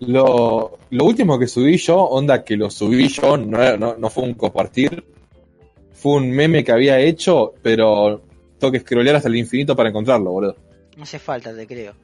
Lo, 0.00 0.78
lo 0.90 1.04
último 1.04 1.38
que 1.38 1.46
subí 1.46 1.76
yo, 1.76 1.96
onda 2.02 2.44
que 2.44 2.56
lo 2.56 2.70
subí 2.70 3.08
yo, 3.08 3.36
no, 3.36 3.62
era- 3.62 3.76
no, 3.76 3.96
no 3.96 4.10
fue 4.10 4.24
un 4.24 4.34
compartir. 4.34 5.04
Fue 5.92 6.14
un 6.16 6.30
meme 6.30 6.64
que 6.64 6.72
había 6.72 6.98
hecho, 6.98 7.54
pero 7.62 8.20
tengo 8.58 8.72
que 8.72 8.80
scrollear 8.80 9.16
hasta 9.16 9.28
el 9.28 9.36
infinito 9.36 9.76
para 9.76 9.90
encontrarlo, 9.90 10.32
boludo. 10.32 10.56
No 10.96 11.02
hace 11.04 11.18
falta, 11.18 11.54
te 11.54 11.66
creo. 11.66 11.94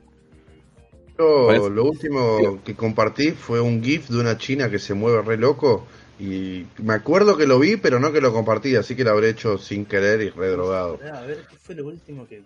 Yo, 1.18 1.68
lo 1.68 1.84
último 1.84 2.60
que 2.64 2.74
compartí 2.74 3.32
fue 3.32 3.60
un 3.60 3.82
GIF 3.82 4.08
de 4.08 4.20
una 4.20 4.38
china 4.38 4.70
que 4.70 4.78
se 4.78 4.94
mueve 4.94 5.22
re 5.22 5.36
loco. 5.36 5.84
Y 6.20 6.64
me 6.78 6.94
acuerdo 6.94 7.36
que 7.36 7.46
lo 7.46 7.58
vi, 7.58 7.76
pero 7.76 8.00
no 8.00 8.12
que 8.12 8.20
lo 8.20 8.32
compartí, 8.32 8.74
así 8.76 8.94
que 8.96 9.04
lo 9.04 9.10
habré 9.10 9.30
hecho 9.30 9.56
sin 9.58 9.84
querer 9.84 10.20
y 10.20 10.30
re 10.30 10.48
drogado. 10.48 10.98
Ah, 11.04 11.18
A 11.18 11.26
ver, 11.26 11.44
¿qué 11.48 11.56
fue 11.56 11.74
lo 11.74 11.86
último 11.86 12.26
que.? 12.26 12.42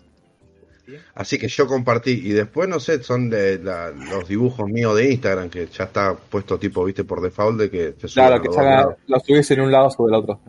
Así 1.15 1.39
que 1.39 1.49
yo 1.49 1.67
compartí. 1.67 2.11
Y 2.11 2.31
después, 2.33 2.69
no 2.69 2.81
sé, 2.81 3.03
son 3.03 3.31
de 3.31 3.59
la- 3.59 3.91
los 3.91 4.29
dibujos 4.29 4.69
míos 4.69 4.97
de 4.97 5.11
Instagram, 5.13 5.49
que 5.49 5.67
ya 5.67 5.85
está 5.85 6.15
puesto 6.15 6.59
tipo, 6.59 6.85
viste, 6.85 7.05
por 7.05 7.21
default 7.23 7.59
de 7.61 7.71
que 7.71 7.95
se 7.99 8.09
sube 8.09 8.25
Claro, 8.25 8.43
que 8.43 8.49
lados. 8.49 8.95
lo 9.07 9.21
subís 9.21 9.51
en 9.53 9.61
un 9.61 9.71
lado 9.73 9.91
sobre 9.91 10.17
el 10.17 10.23
otro. 10.23 10.41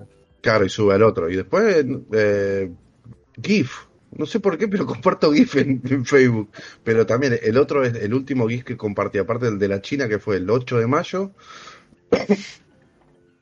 Claro, 0.41 0.65
y 0.65 0.69
sube 0.69 0.93
al 0.93 1.03
otro. 1.03 1.29
Y 1.29 1.35
después, 1.35 1.85
eh, 2.13 2.71
GIF. 3.41 3.85
No 4.17 4.25
sé 4.25 4.39
por 4.39 4.58
qué, 4.58 4.67
pero 4.67 4.86
comparto 4.93 5.32
GIF 5.34 5.55
en, 5.58 5.82
en 5.89 6.05
Facebook. 6.05 6.50
Pero 6.84 7.05
también 7.05 7.38
el 7.41 7.58
otro 7.58 7.84
es 7.84 7.96
el 7.96 8.13
último 8.13 8.48
GIF 8.48 8.63
que 8.63 8.77
compartí, 8.77 9.17
aparte 9.17 9.46
del 9.46 9.60
de 9.60 9.67
la 9.67 9.82
China, 9.82 10.08
que 10.08 10.20
fue 10.20 10.38
el 10.38 10.50
8 10.50 10.79
de 10.79 10.88
mayo. 10.88 11.32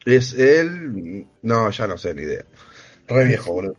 Es 0.04 0.34
el. 0.34 1.28
No, 1.44 1.70
ya 1.70 1.86
no 1.86 1.96
sé 1.96 2.16
ni 2.16 2.24
idea. 2.24 2.44
Re 3.08 3.26
viejo, 3.26 3.54
boludo. 3.54 3.76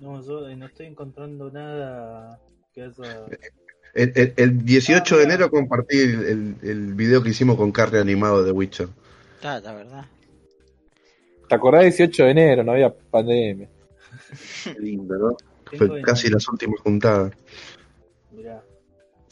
No, 0.00 0.24
yo 0.24 0.56
no 0.56 0.66
estoy 0.66 0.86
encontrando 0.86 1.50
nada 1.50 2.40
que 2.74 2.82
haya. 2.82 3.26
El, 3.94 4.12
el- 4.14 4.32
el 4.36 4.64
18 4.64 5.18
de 5.18 5.24
enero 5.24 5.50
compartí 5.50 5.98
el, 5.98 6.24
el, 6.24 6.56
el 6.62 6.94
video 6.94 7.22
que 7.22 7.28
hicimos 7.30 7.56
con 7.56 7.70
Carrie 7.70 8.00
animado 8.00 8.42
de 8.42 8.50
Witcher. 8.50 8.88
Ah, 9.42 9.60
la 9.62 9.74
verdad. 9.74 10.06
¿Te 11.48 11.54
acordás 11.54 11.82
18 11.84 12.24
de 12.24 12.30
enero? 12.30 12.64
No 12.64 12.72
había 12.72 12.90
pandemia. 12.94 13.68
Qué 14.64 14.74
lindo, 14.80 15.16
¿no? 15.16 15.36
Fue 15.76 15.86
en- 15.98 16.02
casi 16.02 16.28
las 16.30 16.48
últimas 16.48 16.80
juntadas. 16.80 17.32
Mirá, 18.30 18.62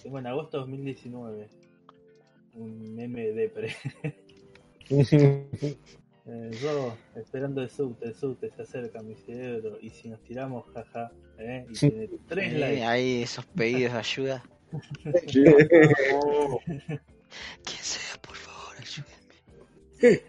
tengo 0.02 0.18
en 0.18 0.26
agosto 0.26 0.56
de 0.58 0.60
2019 0.62 1.48
un 2.54 2.94
meme 2.94 3.32
de 3.32 3.48
pre. 3.48 3.74
Eh, 6.26 6.50
yo 6.62 6.94
esperando 7.16 7.62
el 7.62 7.70
subte, 7.70 8.04
el 8.04 8.14
subte 8.14 8.50
se 8.54 8.62
acerca 8.62 9.00
a 9.00 9.02
mi 9.02 9.16
cerebro 9.16 9.78
y 9.80 9.88
si 9.90 10.08
nos 10.08 10.22
tiramos, 10.22 10.66
jaja, 10.74 11.10
¿eh? 11.38 11.66
y 11.68 11.72
tiene 11.72 12.08
tres 12.28 12.52
Eh, 12.52 12.58
likes. 12.58 12.84
ahí 12.84 13.22
esos 13.22 13.46
pedidos 13.46 13.94
de 13.94 13.98
ayuda. 13.98 14.44
Quien 17.64 17.80
sea, 17.80 18.20
por 18.22 18.36
favor, 18.36 18.76
ayúdenme. 18.78 20.20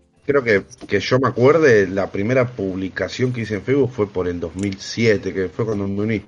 Creo 0.24 0.44
que, 0.44 0.62
que 0.86 1.00
yo 1.00 1.18
me 1.18 1.28
acuerde, 1.28 1.88
la 1.88 2.10
primera 2.10 2.46
publicación 2.46 3.32
que 3.32 3.40
hice 3.40 3.56
en 3.56 3.62
Facebook 3.62 3.90
fue 3.90 4.08
por 4.08 4.28
el 4.28 4.38
2007, 4.38 5.34
que 5.34 5.48
fue 5.48 5.64
cuando 5.64 5.88
me 5.88 6.00
uní. 6.00 6.22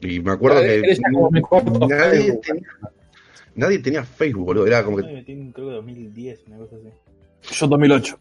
Y 0.00 0.20
me 0.20 0.32
acuerdo 0.32 0.60
que 0.60 0.96
nadie 1.88 2.22
Facebook. 2.22 2.40
tenía, 2.42 2.68
nadie 3.54 3.78
tenía 3.78 4.04
Facebook, 4.04 4.46
boludo. 4.46 4.66
Era 4.66 4.84
como 4.84 4.98
Yo 4.98 5.06
me 5.06 5.10
que 5.10 5.16
metí 5.18 5.32
en, 5.32 5.52
creo 5.52 5.68
que 5.68 5.74
2010, 5.74 6.40
una 6.48 6.58
cosa 6.58 6.76
así. 6.76 7.54
Yo 7.54 7.66
2008. 7.68 8.18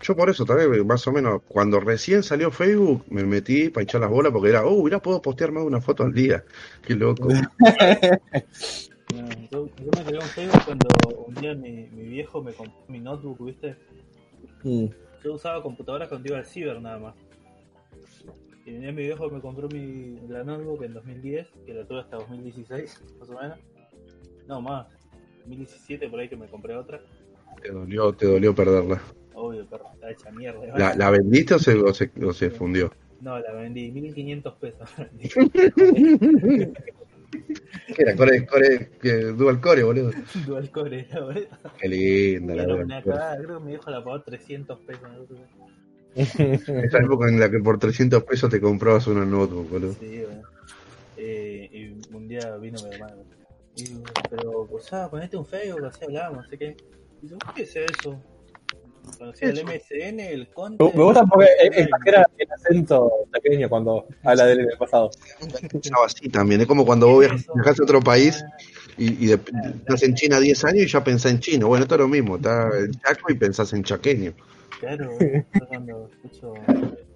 yo 0.00 0.16
por 0.16 0.30
eso 0.30 0.44
también, 0.44 0.86
más 0.86 1.06
o 1.06 1.12
menos, 1.12 1.42
cuando 1.48 1.80
recién 1.80 2.22
salió 2.22 2.52
Facebook, 2.52 3.04
me 3.10 3.24
metí 3.24 3.70
para 3.70 3.82
echar 3.82 4.00
las 4.00 4.10
bolas 4.10 4.32
porque 4.32 4.50
era, 4.50 4.64
oh, 4.64 4.84
mira, 4.84 5.00
puedo 5.00 5.20
postear 5.20 5.50
más 5.50 5.64
de 5.64 5.68
una 5.68 5.80
foto 5.80 6.04
al 6.04 6.12
día. 6.12 6.44
Qué 6.86 6.94
loco. 6.94 7.28
No, 9.14 9.28
yo, 9.50 9.66
yo 9.66 9.90
me 9.96 10.04
creé 10.04 10.18
un 10.18 10.28
Facebook 10.28 10.64
cuando 10.64 10.88
un 11.26 11.34
día 11.34 11.54
mi, 11.54 11.88
mi 11.88 12.04
viejo 12.04 12.42
me 12.42 12.52
compró 12.52 12.80
mi 12.88 13.00
notebook, 13.00 13.44
¿viste? 13.44 13.76
Mm. 14.62 14.86
Yo 15.24 15.34
usaba 15.34 15.62
computadoras 15.62 16.08
cuando 16.08 16.28
iba 16.28 16.38
al 16.38 16.46
ciber 16.46 16.80
nada 16.80 16.98
más. 16.98 17.14
Y 18.64 18.72
venía 18.72 18.92
mi 18.92 19.02
viejo 19.02 19.28
me 19.30 19.40
compró 19.40 19.68
mi, 19.68 20.16
la 20.28 20.44
notebook 20.44 20.84
en 20.84 20.94
2010, 20.94 21.48
que 21.66 21.74
la 21.74 21.84
tuve 21.84 22.00
hasta 22.00 22.16
2016, 22.16 23.02
más 23.18 23.30
o 23.30 23.32
menos. 23.32 23.58
No, 24.46 24.60
más. 24.60 24.86
2017 25.40 26.08
por 26.08 26.20
ahí 26.20 26.28
que 26.28 26.36
me 26.36 26.46
compré 26.46 26.76
otra. 26.76 27.00
Te 27.62 27.72
dolió, 27.72 28.12
te 28.12 28.26
dolió 28.26 28.54
perderla. 28.54 29.00
Obvio, 29.34 29.66
perro, 29.66 29.86
está 29.94 30.10
hecha 30.10 30.30
mierda. 30.30 30.78
¿La, 30.78 30.94
la 30.94 31.10
vendiste 31.10 31.54
o 31.54 31.58
se, 31.58 31.74
o 31.74 31.92
se, 31.94 32.10
o 32.24 32.32
se 32.32 32.50
fundió? 32.50 32.92
No, 33.20 33.38
la 33.38 33.52
vendí, 33.52 33.90
1500 33.90 34.54
pesos. 34.54 34.88
¿Qué 37.30 38.02
era? 38.02 38.16
Core, 38.16 38.46
core, 38.46 38.90
dual 39.32 39.60
core, 39.60 39.82
boludo. 39.82 40.10
Dual 40.46 40.70
core, 40.70 41.06
¿no? 41.12 41.26
boludo? 41.26 41.46
Qué 41.78 41.88
linda 41.88 42.54
la 42.54 43.02
cagada, 43.02 43.36
creo 43.38 43.58
que 43.58 43.64
mi 43.64 43.70
viejo 43.72 43.90
la 43.90 44.04
pagó 44.04 44.22
300 44.22 44.78
pesos. 44.80 45.02
¿no? 45.02 45.70
Esa 46.14 46.98
época 46.98 47.28
en 47.28 47.38
la 47.38 47.50
que 47.50 47.60
por 47.60 47.78
300 47.78 48.24
pesos 48.24 48.50
te 48.50 48.60
comprabas 48.60 49.06
una 49.06 49.24
notebook, 49.24 49.70
boludo. 49.70 49.94
Sí, 49.94 50.22
bueno. 50.24 50.42
Eh, 51.16 51.68
y 51.72 52.14
un 52.14 52.28
día 52.28 52.56
vino 52.56 52.78
mi 52.82 52.94
hermano. 52.94 53.22
Y 53.76 53.84
pero, 54.28 54.68
o 54.70 54.80
sea, 54.80 55.08
ponete 55.08 55.36
un 55.36 55.46
Facebook, 55.46 55.84
así 55.84 56.04
hablamos, 56.04 56.44
no 56.44 56.48
sé 56.48 56.58
qué. 56.58 56.76
Y 57.22 57.28
yo, 57.28 57.38
¿qué 57.54 57.62
es 57.62 57.76
eso? 57.76 58.20
Conocía 59.18 59.48
el 59.50 59.64
MSN, 59.64 60.20
el 60.20 60.48
Conte. 60.48 60.84
Me 60.94 61.02
gusta 61.04 61.24
porque 61.24 61.46
exagera 61.62 62.26
el 62.38 62.48
acento 62.52 63.10
pequeño 63.32 63.68
cuando 63.68 64.06
habla 64.24 64.46
del 64.46 64.66
del 64.66 64.78
pasado. 64.78 65.10
Pensaba 65.70 66.06
así 66.06 66.28
también. 66.28 66.60
Es 66.62 66.66
como 66.66 66.84
cuando 66.86 67.08
vos 67.08 67.20
viajas, 67.20 67.46
viajás 67.54 67.80
a 67.80 67.82
otro 67.82 68.00
país 68.00 68.42
y, 68.98 69.24
y 69.24 69.28
de- 69.28 69.40
estás 69.80 70.02
en 70.02 70.14
China 70.14 70.40
10 70.40 70.64
años 70.64 70.82
y 70.84 70.88
ya 70.88 71.04
pensás 71.04 71.32
en 71.32 71.40
chino. 71.40 71.68
Bueno, 71.68 71.84
esto 71.84 71.94
es 71.96 72.00
lo 72.00 72.08
mismo. 72.08 72.36
Estás 72.36 72.74
en 72.74 72.90
Chaco 72.92 73.32
y 73.32 73.34
pensás 73.34 73.72
en 73.72 73.82
chaqueño. 73.84 74.32
Claro, 74.80 75.10
yo 75.20 75.66
cuando 75.68 76.10
escucho 76.12 76.54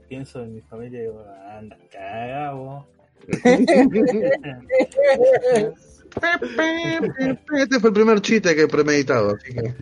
pienso 0.09 0.43
en 0.43 0.55
mi 0.57 0.61
familia 0.63 0.99
y 0.99 1.03
digo, 1.03 1.25
anda, 1.51 1.79
caga 1.91 2.53
vos. 2.53 2.85
Este 7.59 7.81
fue 7.81 7.91
el 7.91 7.95
primer 7.95 8.21
chiste 8.21 8.55
que 8.55 8.63
he 8.63 8.69
premeditado, 8.69 9.35
así 9.35 9.53
que 9.53 9.75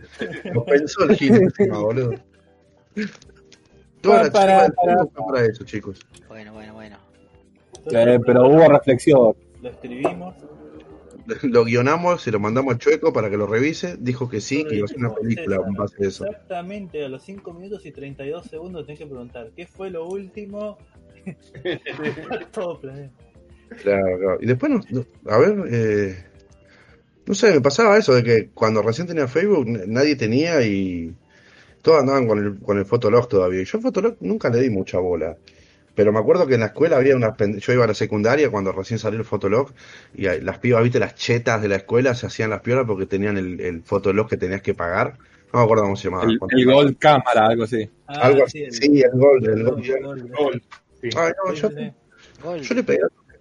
lo 0.50 0.64
pensó 0.64 1.04
el 1.04 1.16
Gil 1.16 1.34
encima, 1.42 1.78
boludo. 1.78 2.14
Toda 4.00 4.24
la 4.24 4.32
Para, 4.32 4.66
chica 4.66 4.74
para, 4.76 4.92
del 4.92 4.96
mundo 4.96 5.10
fue 5.14 5.32
para 5.32 5.46
eso, 5.46 5.64
chicos. 5.64 6.06
Bueno, 6.28 6.52
bueno, 6.52 6.74
bueno. 6.74 6.98
Eh, 7.90 8.18
pero 8.24 8.48
hubo 8.48 8.68
reflexión. 8.68 9.34
Lo 9.60 9.68
escribimos. 9.68 10.34
Lo 11.42 11.64
guionamos, 11.64 12.22
se 12.22 12.32
lo 12.32 12.40
mandamos 12.40 12.74
al 12.74 12.78
chueco 12.78 13.12
para 13.12 13.30
que 13.30 13.36
lo 13.36 13.46
revise. 13.46 13.96
Dijo 13.98 14.28
que 14.28 14.40
sí, 14.40 14.64
que 14.64 14.76
iba 14.76 14.84
a 14.84 14.86
hacer 14.86 14.98
una 14.98 15.14
película 15.14 15.60
en 15.66 15.74
base 15.74 16.04
a 16.04 16.08
eso. 16.08 16.26
Exactamente, 16.26 17.04
a 17.04 17.08
los 17.08 17.22
5 17.22 17.52
minutos 17.54 17.86
y 17.86 17.92
32 17.92 18.46
segundos 18.46 18.86
tenés 18.86 18.98
que 18.98 19.06
preguntar, 19.06 19.50
¿qué 19.54 19.66
fue 19.66 19.90
lo 19.90 20.06
último? 20.06 20.78
Todo 22.52 22.80
planeado. 22.80 23.12
Claro, 23.82 24.18
claro. 24.18 24.38
Y 24.40 24.46
después, 24.46 24.72
no, 24.72 24.80
no- 24.90 25.06
a 25.30 25.38
ver, 25.38 25.54
eh, 25.70 26.24
no 27.26 27.34
sé, 27.34 27.52
me 27.52 27.60
pasaba 27.60 27.96
eso 27.96 28.14
de 28.14 28.22
que 28.24 28.50
cuando 28.52 28.82
recién 28.82 29.06
tenía 29.06 29.28
Facebook 29.28 29.66
nadie 29.86 30.16
tenía 30.16 30.62
y 30.62 31.14
todos 31.82 32.00
andaban 32.00 32.26
con 32.28 32.38
el, 32.38 32.58
con 32.60 32.78
el 32.78 32.84
Fotolog 32.86 33.28
todavía. 33.28 33.62
Y 33.62 33.64
yo 33.64 33.80
Fotolog 33.80 34.16
nunca 34.20 34.50
le 34.50 34.60
di 34.60 34.70
mucha 34.70 34.98
bola. 34.98 35.36
Pero 35.94 36.12
me 36.12 36.20
acuerdo 36.20 36.46
que 36.46 36.54
en 36.54 36.60
la 36.60 36.66
escuela 36.66 36.96
había 36.96 37.16
unas... 37.16 37.36
pen- 37.36 37.58
Yo 37.58 37.72
iba 37.72 37.84
a 37.84 37.88
la 37.88 37.94
secundaria 37.94 38.50
cuando 38.50 38.72
recién 38.72 38.98
salió 38.98 39.18
el 39.18 39.26
Fotolog 39.26 39.72
y 40.14 40.24
las 40.40 40.58
pibas, 40.58 40.82
viste, 40.82 40.98
las 40.98 41.14
chetas 41.14 41.60
de 41.62 41.68
la 41.68 41.76
escuela 41.76 42.14
se 42.14 42.26
hacían 42.26 42.50
las 42.50 42.62
piolas 42.62 42.86
porque 42.86 43.06
tenían 43.06 43.36
el, 43.38 43.60
el 43.60 43.82
Fotolog 43.82 44.28
que 44.28 44.38
tenías 44.38 44.62
que 44.62 44.74
pagar. 44.74 45.18
No 45.52 45.58
me 45.60 45.64
acuerdo 45.64 45.84
cómo 45.84 45.96
se 45.96 46.04
llamaba. 46.08 46.24
El, 46.30 46.38
el 46.50 46.66
Gold 46.66 46.98
Cámara, 46.98 47.46
algo 47.48 47.64
así. 47.64 47.88
Ah, 48.06 48.26
Algo 48.28 48.44
así, 48.44 48.62
el- 48.62 48.72
sí, 48.72 49.02
el 49.02 49.10
Gold, 49.18 49.44
el 49.46 49.52
el 49.58 49.64
Gold. 49.64 50.02
gol, 50.02 50.28
Gol. 50.38 50.62
Sí. 51.02 51.08
Ay, 51.16 51.32
no, 51.46 51.54
Sí, 51.54 51.60
yo, 51.60 51.68
sí, 51.68 51.74
sí. 51.78 52.62
Yo 52.62 52.74
le 52.74 52.82
pedí 52.82 52.98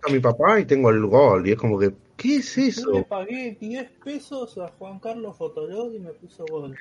a 0.08 0.12
mi 0.12 0.20
papá 0.20 0.60
y 0.60 0.65
tengo 0.65 0.89
el 0.89 1.05
Gold. 1.05 1.48
Y 1.48 1.51
es 1.51 1.58
como 1.58 1.77
que, 1.79 1.91
¿qué 2.17 2.38
es 2.38 2.55
Yo 2.55 2.62
le 2.62 2.67
eso? 2.70 3.05
pagué 3.08 3.58
10 3.60 3.89
pesos 4.03 4.58
a 4.58 4.67
Juan 4.70 5.00
Carlos 5.00 5.38
Fotolog 5.38 5.93
y 5.93 6.00
me 6.00 6.12
puso 6.12 6.46
gol. 6.50 6.75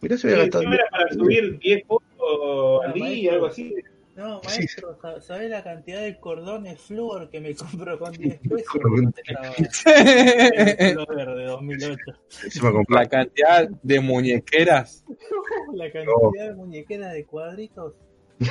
Mirá 0.00 0.16
si 0.16 0.22
Sí, 0.22 0.28
voy 0.28 0.36
a 0.36 0.42
gastar. 0.42 0.64
¿no 0.64 0.72
era 0.74 0.84
para 0.90 1.12
subir 1.12 1.58
10 1.58 1.86
fotos 1.86 2.84
al 2.84 2.92
día, 2.94 3.32
algo 3.32 3.46
así. 3.46 3.74
No, 4.16 4.40
Sí. 4.42 4.58
maestro, 4.60 4.96
sa- 5.02 5.20
¿sabés 5.20 5.50
la 5.50 5.64
cantidad 5.64 6.00
de 6.00 6.20
cordones 6.20 6.80
flúor 6.80 7.28
que 7.30 7.40
me 7.40 7.52
compro 7.56 7.98
con 7.98 8.12
10 8.12 8.38
pesos? 8.48 8.66
Cordón. 8.70 9.12
El 9.86 10.92
Flúor 10.92 11.36
de 11.36 11.44
2008. 11.46 11.96
Encima 12.44 12.70
compré 12.72 12.94
La 12.96 13.06
cantidad 13.08 13.68
de 13.82 14.00
muñequeras 14.00 15.04
La 15.74 15.90
cantidad 15.90 16.48
de 16.48 16.54
muñequeras 16.54 17.12
de 17.12 17.24
cuadritos. 17.24 17.94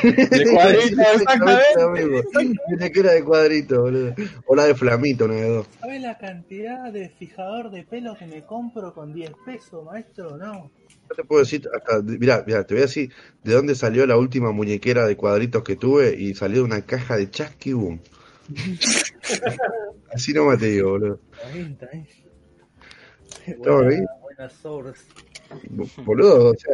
De 0.02 0.52
cuadritos, 0.52 1.06
exactamente. 1.22 2.24
Mira 2.70 2.90
que 2.90 3.00
era 3.00 3.12
de 3.14 3.24
cuadrito, 3.24 3.82
boludo. 3.82 4.16
O 4.46 4.56
la 4.56 4.66
de 4.66 4.76
flamito, 4.76 5.28
de 5.28 5.48
dos. 5.48 5.68
¿Sabes 5.80 6.02
la 6.02 6.18
cantidad 6.18 6.92
de 6.92 7.10
fijador 7.10 7.72
de 7.72 7.84
pelo 7.84 8.16
que 8.18 8.26
me 8.28 8.44
compro 8.46 8.94
con 8.94 9.14
10 9.14 9.32
pesos, 9.46 9.84
maestro? 9.86 10.38
No. 10.38 10.72
No 11.10 11.16
te 11.16 11.24
puedo 11.24 11.42
decir, 11.42 11.68
hasta, 11.74 12.02
mirá, 12.02 12.44
mirá, 12.46 12.66
te 12.66 12.74
voy 12.74 12.84
a 12.84 12.86
decir 12.86 13.12
de 13.44 13.54
dónde 13.54 13.76
salió 13.76 14.06
la 14.06 14.18
última 14.18 14.52
muñequera 14.52 15.06
de 15.06 15.18
cuadritos 15.18 15.64
que 15.64 15.76
tuve 15.76 16.16
y 16.18 16.34
salió 16.34 16.58
de 16.58 16.64
una 16.64 16.82
caja 16.82 17.18
de 17.18 17.30
Chasky 17.30 17.74
Boom. 17.74 18.02
Así 20.14 20.34
nomás 20.34 20.60
te 20.60 20.68
digo, 20.68 20.92
boludo. 20.92 21.20
Está 21.34 21.50
bien, 21.50 21.72
está 21.72 21.88
bien. 21.92 22.08
Buena, 23.58 24.06
buena 24.22 24.50
source. 24.50 25.04
Boludo, 26.06 26.52
o 26.52 26.56
sea, 26.56 26.74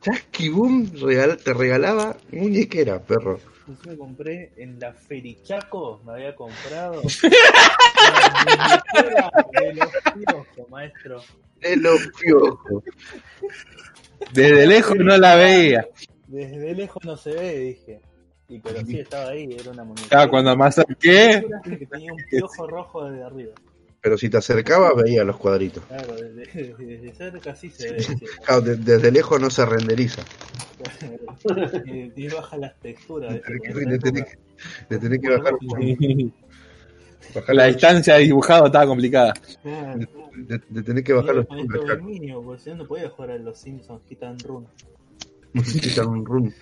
Chasky 0.00 0.48
Boom 0.48 0.90
regal- 0.94 1.36
te 1.42 1.52
regalaba 1.54 2.16
muñequera, 2.30 3.00
perro. 3.02 3.38
Yo 3.66 3.74
me 3.90 3.96
compré 3.96 4.52
en 4.56 4.78
la 4.80 4.92
Ferichaco, 4.92 6.00
me 6.04 6.12
había 6.14 6.34
comprado 6.34 7.00
de 9.60 9.74
los 9.74 9.88
piojos, 10.14 10.68
maestro. 10.70 11.22
De 11.60 11.76
los 11.76 12.08
piojos. 12.20 12.82
Desde 14.32 14.66
lejos 14.66 14.96
no 14.96 15.16
la 15.16 15.36
veía. 15.36 15.86
Desde 16.26 16.74
lejos 16.74 17.04
no 17.04 17.16
se 17.16 17.30
ve, 17.34 17.58
dije. 17.58 18.00
Y 18.48 18.58
pero 18.58 18.84
sí 18.84 18.98
estaba 19.00 19.30
ahí, 19.30 19.48
era 19.58 19.70
una 19.70 19.84
muñequera. 19.84 20.08
Claro, 20.08 20.30
cuando 20.30 20.56
me 20.56 20.64
acerqué, 20.66 21.46
que 21.64 21.86
tenía 21.86 22.12
un 22.12 22.18
piojo 22.28 22.66
rojo 22.66 23.04
desde 23.08 23.24
arriba. 23.24 23.52
Pero 24.02 24.18
si 24.18 24.28
te 24.28 24.36
acercabas 24.36 24.96
veía 24.96 25.22
los 25.22 25.36
cuadritos. 25.36 25.84
Claro, 25.84 26.14
desde, 26.16 26.74
desde 26.76 27.14
cerca 27.14 27.54
sí 27.54 27.70
se 27.70 27.92
ve. 27.92 28.04
Claro, 28.44 28.60
de- 28.62 28.76
desde 28.76 29.12
lejos 29.12 29.40
no 29.40 29.48
se 29.48 29.64
renderiza. 29.64 30.22
Y, 31.86 32.12
y 32.16 32.28
baja 32.28 32.56
las 32.56 32.78
texturas. 32.80 33.32
Le 33.32 33.38
¿viste? 33.40 33.50
tenés 33.58 33.62
que- 33.62 33.72
Como 33.72 33.90
le 33.90 33.98
tenés 33.98 34.38
le 34.88 34.98
tenés 34.98 35.20
que 35.20 35.28
bajar, 35.30 35.54
bajar 37.34 37.54
la 37.54 37.64
distancia 37.66 38.14
de 38.14 38.20
dibujado 38.24 38.66
estaba 38.66 38.86
complicada. 38.86 39.32
Claro. 39.62 40.00
le, 40.48 40.60
le 40.70 40.82
tenés 40.82 41.04
que 41.04 41.12
bajar 41.12 41.34
los 41.36 41.48
maestro 41.48 41.84
dominio, 41.86 42.42
porque 42.42 42.62
si 42.62 42.70
no, 42.70 42.76
no 42.76 42.86
podía 42.86 43.08
jugar 43.08 43.30
a 43.30 43.38
los 43.38 43.58
Simpsons 43.58 44.02
Hit 44.08 44.22
and 44.24 44.42
Run. 44.42 44.66
Quitan 45.80 46.08
un 46.08 46.24
run. 46.26 46.54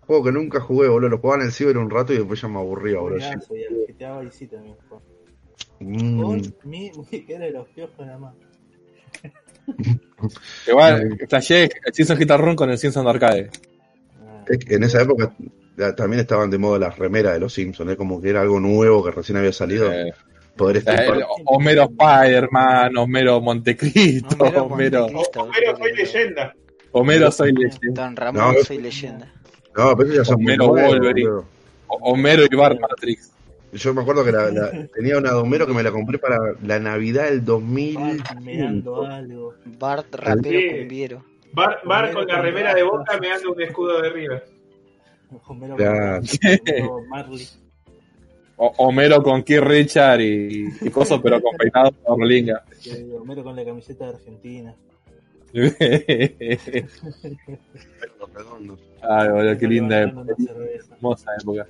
Juego 0.00 0.24
que 0.24 0.32
nunca 0.32 0.60
jugué, 0.60 0.88
boludo. 0.88 1.10
Lo 1.10 1.18
jugaba 1.18 1.42
en 1.42 1.46
el 1.48 1.52
ciber 1.52 1.78
un 1.78 1.90
rato 1.90 2.12
y 2.12 2.16
después 2.18 2.40
ya 2.40 2.48
me 2.48 2.58
aburría, 2.58 2.98
boludo. 2.98 3.18
Juegazo, 3.20 3.56
y 3.56 3.64
al 3.64 3.74
GTA 3.88 4.20
Vice 4.20 4.46
también 4.48 4.74
jugaba. 4.88 5.02
Mm. 5.80 6.22
Con 6.22 6.54
mi 6.64 6.90
muñequera 6.90 7.46
de 7.46 7.50
los 7.52 7.68
piojos 7.68 8.06
nada 8.06 8.18
más. 8.18 8.34
Igual, 10.66 11.18
flashé 11.28 11.64
el 11.64 11.94
Simpson 11.94 12.18
Guitar 12.18 12.40
Run 12.40 12.56
con 12.56 12.70
el 12.70 12.78
Simpson 12.78 13.06
Arcade. 13.06 13.50
Ah, 14.20 14.44
Es 14.48 14.58
que 14.58 14.74
en 14.74 14.84
esa 14.84 15.02
época 15.02 15.34
también 15.96 16.20
estaban 16.20 16.50
de 16.50 16.58
moda 16.58 16.78
las 16.78 16.98
remeras 16.98 17.34
de 17.34 17.40
los 17.40 17.52
Simpsons, 17.52 17.92
¿eh? 17.92 17.96
como 17.96 18.20
que 18.20 18.30
era 18.30 18.40
algo 18.40 18.60
nuevo 18.60 19.04
que 19.04 19.10
recién 19.10 19.38
había 19.38 19.52
salido. 19.52 19.92
Eh, 19.92 20.12
Poder 20.56 20.76
eh, 20.76 20.78
estar 20.78 21.04
Homero 21.44 21.82
Spider-Man, 21.82 22.96
Homero 22.96 23.40
Montecristo, 23.42 24.36
Homero 24.42 24.64
Homero, 24.64 25.00
Montecristo. 25.08 25.42
Homero 25.42 25.76
soy 25.76 25.92
leyenda. 25.92 26.54
Homero 26.92 27.30
Soy 27.30 27.52
Leyenda, 27.52 28.04
Don 28.04 28.16
Ramón, 28.16 28.54
No, 28.54 28.64
soy 28.64 28.78
leyenda. 28.78 29.30
No, 29.76 29.94
pero 29.94 30.14
ya 30.14 30.24
son 30.24 30.36
Homero 30.36 30.68
Wolverine. 30.68 31.42
Homero 31.88 32.44
y 32.50 32.56
Bart 32.56 32.80
Matrix. 32.80 33.32
Yo 33.76 33.94
me 33.94 34.02
acuerdo 34.02 34.24
que 34.24 34.32
la, 34.32 34.50
la- 34.50 34.70
tenía 34.94 35.18
una 35.18 35.30
de 35.30 35.36
Homero 35.36 35.66
que 35.66 35.72
me 35.74 35.82
la 35.82 35.90
compré 35.92 36.18
para 36.18 36.38
la 36.62 36.78
Navidad 36.78 37.24
del 37.30 37.44
2000. 37.44 37.94
Bart 37.96 38.40
algo. 39.10 39.54
Bart, 39.78 40.14
rapero 40.14 40.58
Sí. 40.60 40.78
cumbiero. 40.78 41.24
Bar, 41.52 41.78
Bar 41.84 42.12
con 42.12 42.26
la 42.26 42.40
remera 42.42 42.74
de 42.74 42.82
boca 42.82 43.18
me 43.20 43.30
anda 43.32 43.48
un 43.48 43.62
escudo 43.62 44.02
de 44.02 44.10
River. 44.10 44.44
Homero 45.46 45.76
Claro. 45.76 46.20
Homero 46.20 47.00
Marley. 47.08 47.48
O- 48.58 48.72
Homero 48.78 49.22
con 49.22 49.42
Keith 49.42 49.60
Richard 49.60 50.20
y, 50.20 50.66
y 50.80 50.90
cosas, 50.90 51.20
pero 51.22 51.40
con 51.40 51.56
peinado 51.56 51.90
eh, 51.90 51.96
Homero 53.20 53.42
con 53.44 53.54
la 53.56 53.64
camiseta 53.64 54.06
de 54.06 54.10
Argentina. 54.14 54.74
Ay, 59.02 59.28
boludo, 59.28 59.58
qué 59.58 59.66
linda 59.68 60.02
época. 60.02 60.34
Hermosa 60.90 61.30
época. 61.40 61.66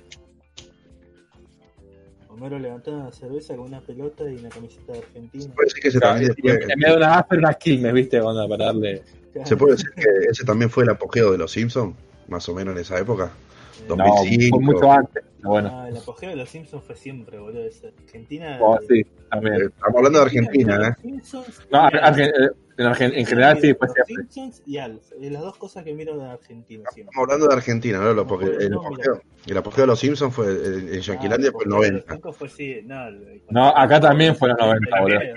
Homero 2.37 2.59
levantando 2.59 3.01
una 3.01 3.11
cerveza 3.11 3.55
con 3.55 3.65
una 3.65 3.81
pelota 3.81 4.23
y 4.29 4.35
una 4.35 4.49
camiseta 4.49 4.93
de 4.93 4.99
Argentina. 4.99 5.53
Puede 5.55 5.67
decir 5.67 5.81
que 5.81 5.87
ese 5.87 5.99
Claro, 5.99 6.19
también 6.67 7.25
fue, 7.27 7.37
unas 7.39 7.57
Quilmes, 7.57 7.93
¿viste? 7.93 8.21
Onda, 8.21 8.47
para 8.47 8.65
darle. 8.65 9.01
se 9.43 9.57
puede 9.57 9.73
decir 9.73 9.89
que 9.95 10.03
ese 10.29 10.45
también 10.45 10.69
fue 10.69 10.83
el 10.83 10.91
apogeo 10.91 11.31
de 11.31 11.39
los 11.39 11.51
Simpsons, 11.51 11.95
más 12.27 12.47
o 12.47 12.53
menos 12.53 12.75
en 12.75 12.81
esa 12.81 12.99
época. 12.99 13.31
Eh, 13.79 13.85
No, 13.89 13.95
2005. 13.95 14.57
fue 14.57 14.65
mucho 14.65 14.91
antes. 14.91 15.23
Bueno, 15.43 15.69
Ah, 15.71 15.87
el 15.89 15.97
apogeo 15.97 16.29
de 16.31 16.35
los 16.35 16.49
Simpsons 16.49 16.83
fue 16.83 16.95
siempre, 16.95 17.37
boludo. 17.39 17.63
es 17.63 17.83
Argentina. 17.83 18.57
oh, 18.61 18.77
sí, 18.87 18.99
Eh, 18.99 19.05
también. 19.29 19.53
Estamos 19.55 19.95
hablando 19.97 20.19
de 20.19 20.25
Argentina, 20.25 20.87
¿eh? 20.89 21.01
Simpsons 21.01 21.67
No. 21.71 21.83
Argen- 21.89 22.27
eh, 22.27 22.49
en, 22.79 22.85
Argen- 22.85 23.13
en 23.15 23.25
general 23.25 23.59
sí, 23.61 23.73
fue 23.73 23.87
Los 23.87 23.93
siempre. 23.93 24.15
Simpsons 24.29 24.63
y 24.65 24.77
Alf. 24.77 25.03
Las 25.19 25.41
dos 25.41 25.57
cosas 25.57 25.83
que 25.83 25.93
miro 25.93 26.17
de 26.17 26.25
Argentina 26.25 26.83
siempre. 26.91 27.11
Estamos 27.11 27.23
hablando 27.29 27.47
de 27.47 27.53
Argentina, 27.55 27.97
¿no? 27.99 28.13
Lo- 28.13 28.27
Porque 28.27 28.45
No, 28.45 28.51
el 28.59 28.73
apogeo, 28.73 29.21
el 29.45 29.57
apogeo 29.57 29.81
de 29.83 29.87
los 29.87 29.99
Simpsons 29.99 30.33
fue 30.33 30.47
en 30.51 30.93
en 30.93 31.01
Yanquilandia 31.01 31.49
Ah, 31.49 31.53
fue 31.53 31.63
el 31.63 31.69
porque 31.69 31.87
90. 31.91 31.97
los 31.97 32.15
cinco 32.15 32.33
fue 32.33 32.49
sí, 32.49 32.81
no, 32.83 33.07
el- 33.07 33.41
No, 33.49 33.67
acá 33.77 33.99
también 33.99 34.35
fue 34.35 34.49
en 34.49 34.55
los 34.57 34.67
90, 34.67 35.01
boludo. 35.01 35.19
el- 35.21 35.33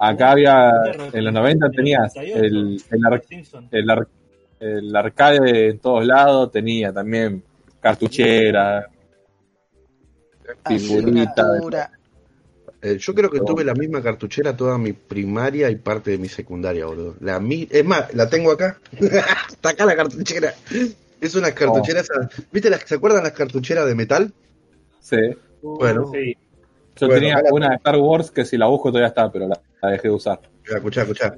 Acá 0.00 0.30
había, 0.30 0.70
en 1.12 1.24
los 1.24 1.32
90 1.34 1.70
tenías 1.70 2.14
el, 2.16 2.30
el, 2.32 2.82
el, 3.72 3.90
ar- 3.90 4.06
el 4.60 4.94
arcade 4.94 5.68
en 5.70 5.78
todos 5.78 6.04
lados, 6.06 6.50
tenía 6.52 6.92
también 6.92 7.42
cartuchera, 7.80 8.88
figurita. 10.66 11.32
Asignatura. 11.42 11.90
Eh, 12.80 12.96
yo 12.98 13.12
creo 13.12 13.28
que 13.28 13.40
tuve 13.40 13.64
la 13.64 13.74
misma 13.74 14.00
cartuchera 14.00 14.56
toda 14.56 14.78
mi 14.78 14.92
primaria 14.92 15.68
y 15.68 15.76
parte 15.76 16.12
de 16.12 16.18
mi 16.18 16.28
secundaria, 16.28 16.86
boludo. 16.86 17.16
La 17.20 17.40
mi 17.40 17.66
es 17.70 17.84
más, 17.84 18.14
la 18.14 18.28
tengo 18.30 18.52
acá. 18.52 18.78
Está 18.92 19.70
acá 19.70 19.84
la 19.84 19.96
cartuchera. 19.96 20.54
Es 21.20 21.34
una 21.34 21.52
cartuchera, 21.52 22.00
esas- 22.00 22.28
¿viste 22.52 22.70
las, 22.70 22.82
se 22.82 22.94
acuerdan 22.94 23.24
las 23.24 23.32
cartucheras 23.32 23.84
de 23.86 23.94
metal? 23.96 24.32
Sí. 25.00 25.16
Bueno. 25.62 26.10
Sí. 26.12 26.36
Yo 26.96 27.06
Bueno, 27.06 27.20
tenía 27.20 27.42
una 27.50 27.70
de 27.70 27.76
Star 27.76 27.96
Wars 27.96 28.30
que 28.30 28.44
si 28.44 28.56
la 28.56 28.66
busco 28.66 28.90
todavía 28.90 29.08
está, 29.08 29.30
pero 29.30 29.48
la, 29.48 29.60
la 29.82 29.90
dejé 29.90 30.08
de 30.08 30.14
usar. 30.14 30.40
Escuchá, 30.64 31.02
escuchá. 31.02 31.36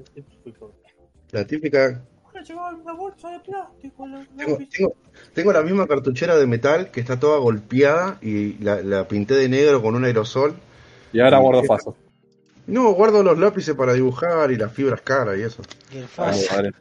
La 1.32 1.46
típica 1.46 2.02
me 2.40 2.46
llevaron 2.46 2.80
una 2.80 2.92
bolsa 2.94 3.30
de 3.30 3.40
plástico. 3.40 4.06
la- 4.08 4.18
la 4.18 4.26
Tengo, 4.44 4.56
bici". 4.58 4.70
tengo- 4.78 4.94
tengo 5.34 5.52
la 5.52 5.62
misma 5.62 5.86
cartuchera 5.86 6.36
de 6.36 6.46
metal 6.46 6.90
que 6.90 7.00
está 7.00 7.18
toda 7.20 7.38
golpeada 7.38 8.18
y 8.22 8.54
la, 8.62 8.80
la 8.82 9.06
pinté 9.08 9.34
de 9.34 9.48
negro 9.48 9.82
con 9.82 9.94
un 9.94 10.04
aerosol. 10.04 10.54
Y 11.12 11.20
ahora 11.20 11.38
guardo 11.38 11.64
faso. 11.64 11.96
No, 12.66 12.92
guardo 12.92 13.22
los 13.22 13.38
lápices 13.38 13.74
para 13.74 13.92
dibujar 13.94 14.50
y 14.52 14.56
las 14.56 14.72
fibras 14.72 15.00
caras 15.00 15.36
y 15.38 15.42
eso. 15.42 15.62
Y 15.92 15.98
el 15.98 16.04
Ah, 16.04 16.08
faz. 16.08 16.48
vale. 16.54 16.72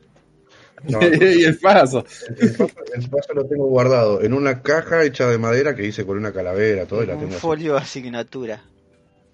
No, 0.88 1.00
y 1.40 1.44
el 1.44 1.56
faso. 1.56 2.06
el 2.38 2.52
paso, 2.56 2.72
el 2.96 3.10
paso 3.10 3.34
lo 3.34 3.46
tengo 3.46 3.66
guardado 3.66 4.22
en 4.22 4.34
una 4.34 4.62
caja 4.62 5.04
hecha 5.04 5.28
de 5.28 5.38
madera 5.38 5.76
que 5.76 5.86
hice 5.86 6.06
con 6.06 6.18
una 6.18 6.32
calavera, 6.32 6.86
todo 6.86 7.04
y 7.04 7.08
la 7.08 7.16
un 7.16 7.22
tengo 7.22 7.34
folio 7.34 7.74
de 7.74 7.80
asignatura. 7.80 8.62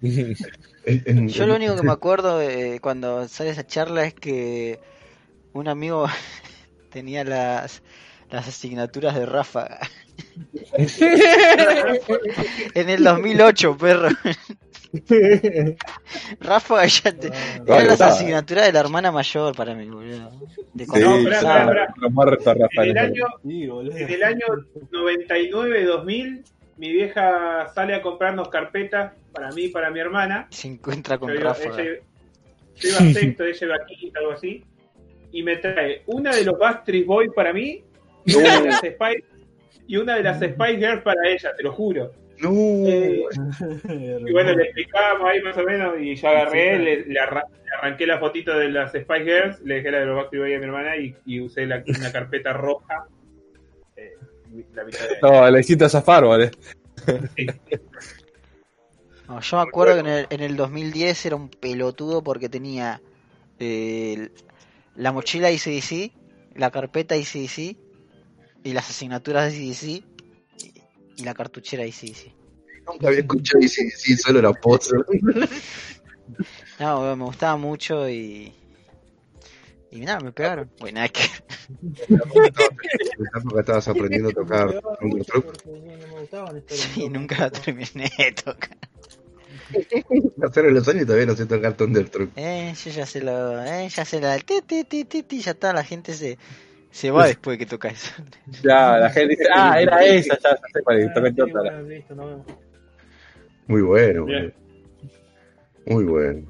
En- 0.02 1.02
en- 1.06 1.28
Yo 1.28 1.46
lo 1.46 1.56
único 1.56 1.74
que 1.74 1.82
me 1.82 1.90
acuerdo 1.92 2.38
de 2.38 2.78
cuando 2.80 3.26
sale 3.28 3.50
esa 3.50 3.66
charla 3.66 4.04
es 4.06 4.14
que 4.14 4.78
un 5.58 5.68
amigo 5.68 6.06
tenía 6.90 7.24
las, 7.24 7.82
las 8.30 8.46
asignaturas 8.48 9.14
de 9.14 9.26
Ráfaga. 9.26 9.80
en 12.74 12.88
el 12.90 13.02
2008, 13.04 13.76
perro. 13.76 14.08
Ráfaga 16.40 16.86
ya 16.86 17.12
te, 17.12 17.28
Ah, 17.32 17.60
era 17.66 17.84
las 17.84 18.00
asignaturas 18.00 18.66
de 18.66 18.72
la 18.72 18.80
hermana 18.80 19.12
mayor 19.12 19.54
para 19.54 19.74
mí, 19.74 19.86
boludo. 19.88 20.30
De 20.72 20.86
Sí, 20.86 20.90
No, 21.00 21.16
En 21.16 21.26
el 22.88 22.98
año, 22.98 23.24
en 23.44 24.10
el 24.12 24.22
año 24.22 24.46
99-2000, 24.90 26.44
mi 26.78 26.92
vieja 26.92 27.68
sale 27.74 27.94
a 27.94 28.02
comprarnos 28.02 28.48
carpetas 28.48 29.12
para 29.32 29.50
mí 29.52 29.64
y 29.64 29.68
para 29.68 29.90
mi 29.90 30.00
hermana. 30.00 30.46
Se 30.50 30.68
encuentra 30.68 31.18
con 31.18 31.32
Yo 31.32 31.40
Ráfaga. 31.40 31.82
ella- 31.82 32.00
yo 32.78 32.88
iba 32.90 32.98
a 32.98 33.12
sexto, 33.12 33.44
ella 33.44 33.58
iba 33.66 33.74
a 33.76 33.86
quinto, 33.86 34.18
algo 34.20 34.32
así. 34.32 34.62
Y 35.32 35.42
me 35.42 35.56
trae 35.56 36.02
una 36.06 36.34
de 36.34 36.44
los 36.44 36.58
Backstreet 36.58 37.04
Boys 37.06 37.30
para 37.34 37.52
mí 37.52 37.82
y 38.24 38.34
una 38.34 38.60
de 38.60 38.66
las 38.68 38.78
Spice, 38.80 39.24
y 39.86 39.96
una 39.96 40.16
de 40.16 40.22
las 40.22 40.36
Spice 40.38 40.76
Girls 40.78 41.02
para 41.02 41.28
ella, 41.28 41.50
te 41.56 41.62
lo 41.62 41.72
juro. 41.72 42.12
No, 42.38 42.50
Eh, 42.86 43.24
y 44.26 44.32
bueno, 44.32 44.52
le 44.54 44.64
explicábamos 44.64 45.28
ahí 45.30 45.40
más 45.42 45.56
o 45.56 45.62
menos 45.64 45.94
y 46.00 46.14
yo 46.16 46.28
agarré, 46.28 46.78
le, 46.78 47.06
le 47.06 47.18
arra- 47.20 47.46
le 47.64 47.70
arranqué 47.78 48.06
la 48.06 48.18
fotito 48.18 48.58
de 48.58 48.68
las 48.68 48.90
Spice 48.92 49.24
Girls, 49.24 49.60
le 49.62 49.76
dejé 49.76 49.90
la 49.90 50.00
de 50.00 50.06
los 50.06 50.16
Backstreet 50.16 50.42
Boys 50.42 50.56
a 50.56 50.58
mi 50.58 50.64
hermana 50.66 50.96
y, 50.96 51.14
y 51.24 51.40
usé 51.40 51.64
la, 51.66 51.82
una 51.86 52.12
carpeta 52.12 52.52
roja. 52.52 53.06
eh, 53.96 54.12
la 54.74 54.84
mitad 54.84 55.00
de- 55.08 55.16
No, 55.22 55.50
le 55.50 55.60
hiciste 55.60 55.88
zafar, 55.88 56.24
vale. 56.26 56.50
No, 59.28 59.40
yo 59.40 59.56
me 59.56 59.62
acuerdo 59.62 59.94
que 59.94 60.00
en 60.00 60.06
el, 60.06 60.26
en 60.30 60.40
el 60.40 60.56
2010 60.56 61.26
era 61.26 61.36
un 61.36 61.48
pelotudo 61.48 62.22
porque 62.22 62.48
tenía 62.48 63.00
eh, 63.58 64.28
la 64.96 65.12
mochila 65.12 65.50
ICDC, 65.50 66.12
la 66.54 66.70
carpeta 66.70 67.16
ICDC 67.16 67.76
y 68.64 68.72
las 68.72 68.90
asignaturas 68.90 69.54
ICDC 69.54 69.82
y, 69.84 70.04
y 71.16 71.22
la 71.24 71.34
cartuchera 71.34 71.86
ICDC. 71.86 72.32
nunca 72.86 73.08
había 73.08 73.20
escuchado 73.20 73.62
sí, 73.68 74.16
solo 74.16 74.42
la 74.42 74.52
pozo. 74.52 74.96
No, 76.78 77.16
me 77.16 77.24
gustaba 77.24 77.56
mucho 77.56 78.08
y. 78.08 78.52
Y 79.90 80.00
nada, 80.00 80.20
me 80.20 80.32
pegaron. 80.32 80.70
Bueno, 80.80 80.96
nada 80.96 81.08
que. 81.08 81.22
Época 82.08 83.60
estabas 83.60 83.88
aprendiendo 83.88 84.30
a 84.30 84.32
tocar 84.32 84.82
Thunder 85.00 85.24
Truck. 85.24 85.44
Porque 85.44 85.68
no 85.70 86.14
me 86.14 86.20
gustaban 86.20 86.56
estos 86.56 86.78
Sí, 86.78 87.08
nunca 87.08 87.38
la 87.38 87.50
terminé 87.50 88.10
de 88.18 88.32
tocar. 88.32 88.76
Pasaron 90.40 90.74
los 90.74 90.86
años 90.88 91.02
y 91.02 91.06
todavía 91.06 91.26
no 91.26 91.36
sé 91.36 91.46
tocar 91.46 91.76
Thunder 91.76 92.08
Truck. 92.08 92.30
Eh, 92.36 92.72
yo 92.84 92.90
ya 92.90 93.06
sé 93.06 93.20
lo. 93.22 93.62
Eh, 93.64 93.88
ya 93.88 94.04
sé 94.04 94.20
la. 94.20 94.38
Ti, 94.38 94.60
ti, 94.66 94.84
ti, 94.84 95.04
ti, 95.04 95.22
ti, 95.22 95.40
ya 95.40 95.52
está, 95.52 95.72
la 95.72 95.84
gente 95.84 96.14
se. 96.14 96.38
Se 96.90 97.10
va 97.10 97.26
después 97.26 97.58
de 97.58 97.64
que 97.64 97.68
toca 97.68 97.88
eso. 97.88 98.10
Ya, 98.62 98.96
la 98.96 99.10
gente 99.10 99.36
dice, 99.36 99.44
ah, 99.54 99.78
era 99.78 100.02
esa, 100.02 100.38
ya, 100.38 100.50
ya 100.50 100.56
sé 100.72 100.82
cuál 100.82 101.00
es, 101.00 101.10
Ah, 101.14 101.30
sí, 101.34 101.40
otra. 101.42 101.82
vemos. 101.82 102.46
Muy 103.66 103.82
bueno, 103.82 104.24
Bien. 104.24 104.54
muy 105.84 106.04
bueno. 106.04 106.46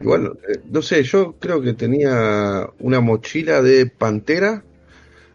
Igual, 0.00 0.38
eh, 0.48 0.60
no 0.70 0.82
sé, 0.82 1.02
yo 1.02 1.36
creo 1.38 1.62
que 1.62 1.72
tenía 1.72 2.68
una 2.80 3.00
mochila 3.00 3.62
de 3.62 3.86
Pantera, 3.86 4.62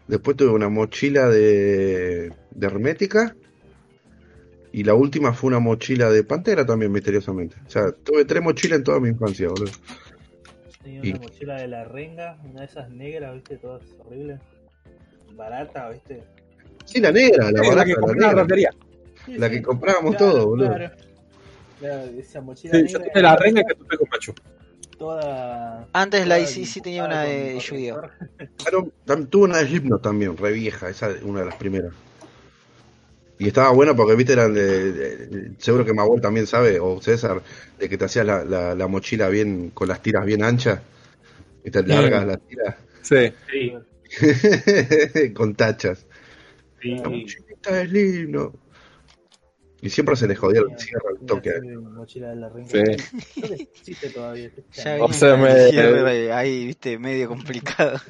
después 0.06 0.36
tuve 0.36 0.50
una 0.50 0.68
mochila 0.68 1.28
de, 1.28 2.32
de 2.50 2.66
Hermética, 2.66 3.34
y 4.76 4.84
la 4.84 4.92
última 4.92 5.32
fue 5.32 5.48
una 5.48 5.58
mochila 5.58 6.10
de 6.10 6.22
Pantera 6.22 6.66
también, 6.66 6.92
misteriosamente. 6.92 7.56
O 7.66 7.70
sea, 7.70 7.92
tuve 7.92 8.26
tres 8.26 8.42
mochilas 8.42 8.76
en 8.78 8.84
toda 8.84 9.00
mi 9.00 9.08
infancia, 9.08 9.48
boludo. 9.48 9.70
Tenía 10.82 11.00
Y- 11.02 11.10
una 11.12 11.20
mochila 11.20 11.54
de 11.56 11.68
la 11.68 11.84
renga, 11.84 12.36
una 12.44 12.60
de 12.60 12.66
esas 12.66 12.90
negras, 12.90 13.32
viste, 13.36 13.56
todas 13.56 13.82
horribles. 14.04 14.38
Barata, 15.34 15.88
viste. 15.88 16.22
Sí, 16.84 17.00
la 17.00 17.10
negra, 17.10 17.50
la 17.50 17.62
Sí, 17.62 17.68
barata, 17.70 17.74
la 17.76 17.84
que 17.86 17.92
la 17.94 18.44
negra. 18.44 18.70
Sí, 19.24 19.38
La 19.38 19.48
sí. 19.48 19.54
que 19.54 19.62
comprábamos 19.62 20.14
Claro, 20.16 20.32
todo, 20.32 20.46
boludo. 20.46 20.68
Claro. 20.74 20.90
Claro, 21.80 22.02
esa 22.18 22.40
mochila 22.42 22.72
Sí, 22.74 22.86
yo 22.86 22.98
negra 22.98 23.12
tuve 23.14 23.22
la 23.22 23.36
renga 23.36 23.62
que 23.64 23.74
tuve 23.76 23.96
con 23.96 24.06
Pachu. 24.08 24.34
toda. 24.98 25.88
Antes 25.94 26.26
la 26.26 26.36
toda 26.36 26.50
ICC 26.50 26.82
tenía 26.82 27.04
una 27.06 27.22
de 27.22 27.58
Yu-Gi-Oh! 27.60 28.00
tuve 29.30 29.44
una 29.44 29.56
de 29.58 29.68
Slipknot 29.68 30.02
también, 30.02 30.36
re 30.36 30.52
vieja, 30.52 30.90
esa 30.90 31.10
es 31.12 31.22
una 31.22 31.40
de 31.40 31.46
las 31.46 31.56
primeras. 31.56 31.94
Y 33.38 33.48
estaba 33.48 33.70
buena 33.72 33.94
porque, 33.94 34.14
viste, 34.16 34.32
eran 34.32 34.54
de, 34.54 34.92
de- 34.92 35.16
de- 35.26 35.50
seguro 35.58 35.84
que 35.84 35.92
Mabol 35.92 36.20
también 36.20 36.46
sabe, 36.46 36.80
o 36.80 37.00
César, 37.02 37.42
de 37.78 37.88
que 37.88 37.98
te 37.98 38.06
hacías 38.06 38.24
la, 38.24 38.44
la, 38.44 38.74
la 38.74 38.86
mochila 38.86 39.28
bien, 39.28 39.70
con 39.70 39.88
las 39.88 40.00
tiras 40.02 40.24
bien 40.24 40.42
anchas, 40.42 40.80
y 41.64 41.70
te 41.70 41.82
largas 41.82 42.26
las 42.26 42.40
tiras, 42.46 42.76
Sí. 43.02 43.32
Sí, 43.50 43.72
con 45.34 45.54
tachas. 45.54 46.06
sí, 46.80 46.90
La 46.96 47.08
mochilita 47.08 47.72
de 47.72 47.86
Slipknot. 47.88 48.54
Y 49.82 49.90
siempre 49.90 50.16
se 50.16 50.26
les 50.26 50.38
jodía 50.38 50.60
el 50.60 50.78
cierre 50.78 51.02
al 51.20 51.26
toque. 51.26 51.52
mochila 51.60 52.30
de 52.30 52.36
la. 52.36 52.50
Sí. 52.66 53.94
Que 54.00 54.08
todavía. 54.10 54.50
O 55.00 55.12
sea, 55.12 55.36
me- 55.36 56.32
ahí, 56.32 56.66
viste, 56.66 56.98
medio 56.98 57.28
complicado. 57.28 58.00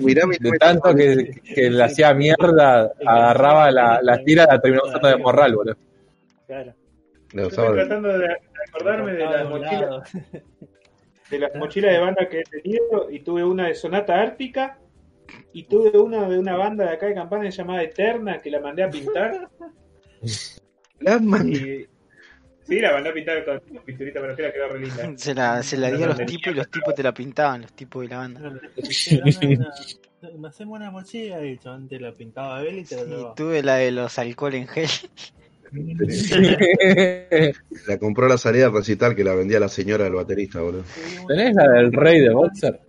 Mirá 0.00 0.24
De 0.38 0.50
tanto 0.58 0.94
que, 0.94 1.40
que 1.54 1.70
le 1.70 1.82
hacía 1.84 2.14
mierda, 2.14 2.92
agarraba 3.04 3.70
la, 3.70 4.00
la 4.02 4.18
tira 4.22 4.46
la 4.46 4.60
terminó 4.60 4.82
usando 4.84 5.08
de 5.08 5.16
morral, 5.16 5.54
boludo. 5.54 5.76
Claro. 6.46 6.74
Yo 7.32 7.46
estoy 7.46 7.66
de- 7.68 7.74
tratando 7.74 8.08
de 8.18 8.18
de 8.18 8.36
acordarme 8.68 9.12
de 9.12 9.24
las 9.24 9.48
mochilas 9.48 10.12
de 11.30 11.38
las 11.38 11.54
mochilas 11.56 11.92
de 11.92 11.98
banda 11.98 12.28
que 12.28 12.40
he 12.40 12.42
tenido 12.42 13.10
y 13.10 13.20
tuve 13.20 13.42
una 13.42 13.68
de 13.68 13.74
Sonata 13.74 14.20
Ártica 14.20 14.78
y 15.52 15.64
tuve 15.64 15.98
una 15.98 16.28
de 16.28 16.38
una 16.38 16.56
banda 16.56 16.84
de 16.84 16.90
acá 16.90 17.06
de 17.06 17.14
campaña 17.14 17.48
llamada 17.48 17.82
Eterna 17.82 18.40
que 18.42 18.50
la 18.50 18.60
mandé 18.60 18.82
a 18.82 18.90
pintar 18.90 19.48
La 21.00 21.18
sí 22.66 22.78
la 22.80 22.92
mandé 22.92 23.10
a 23.10 23.12
pintar 23.12 23.44
con 23.44 23.60
pinturita 23.84 24.20
para 24.20 24.36
que 24.36 24.52
quedó 24.52 24.68
re 24.68 24.80
linda 24.80 25.12
Se 25.16 25.34
la, 25.34 25.62
se 25.62 25.76
la 25.76 25.90
dio 25.90 26.04
a 26.04 26.08
los 26.08 26.26
tipos 26.26 26.52
y 26.52 26.56
los 26.56 26.70
tipos 26.70 26.94
te 26.94 27.02
la 27.02 27.12
pintaban, 27.12 27.62
los 27.62 27.72
tipos 27.72 28.02
de 28.02 28.08
la 28.08 28.18
banda. 28.18 28.52
Sí, 28.88 29.20
Me 30.38 30.48
hacemos 30.48 30.78
una 30.78 30.90
mochila 30.90 31.44
y 31.44 31.50
el 31.50 31.60
chabón 31.60 31.88
te 31.88 31.98
la 31.98 32.12
pintaba 32.12 32.58
a 32.58 32.62
él 32.62 32.78
y 32.78 32.84
te 32.84 32.96
la 32.96 33.02
Y 33.02 33.06
llevaba. 33.06 33.34
tuve 33.34 33.62
la 33.62 33.76
de 33.76 33.90
los 33.92 34.18
alcohol 34.18 34.54
en 34.54 34.68
gel. 34.68 34.88
La 37.86 37.98
compró 37.98 38.26
a 38.26 38.28
la 38.28 38.38
salida 38.38 38.66
del 38.66 38.74
recital 38.74 39.16
que 39.16 39.24
la 39.24 39.34
vendía 39.34 39.58
la 39.58 39.68
señora 39.68 40.04
del 40.04 40.14
baterista, 40.14 40.60
boludo. 40.60 40.84
¿Tenés 41.26 41.54
la 41.54 41.68
del 41.68 41.92
rey 41.92 42.20
de 42.20 42.30
Boxer? 42.30 42.80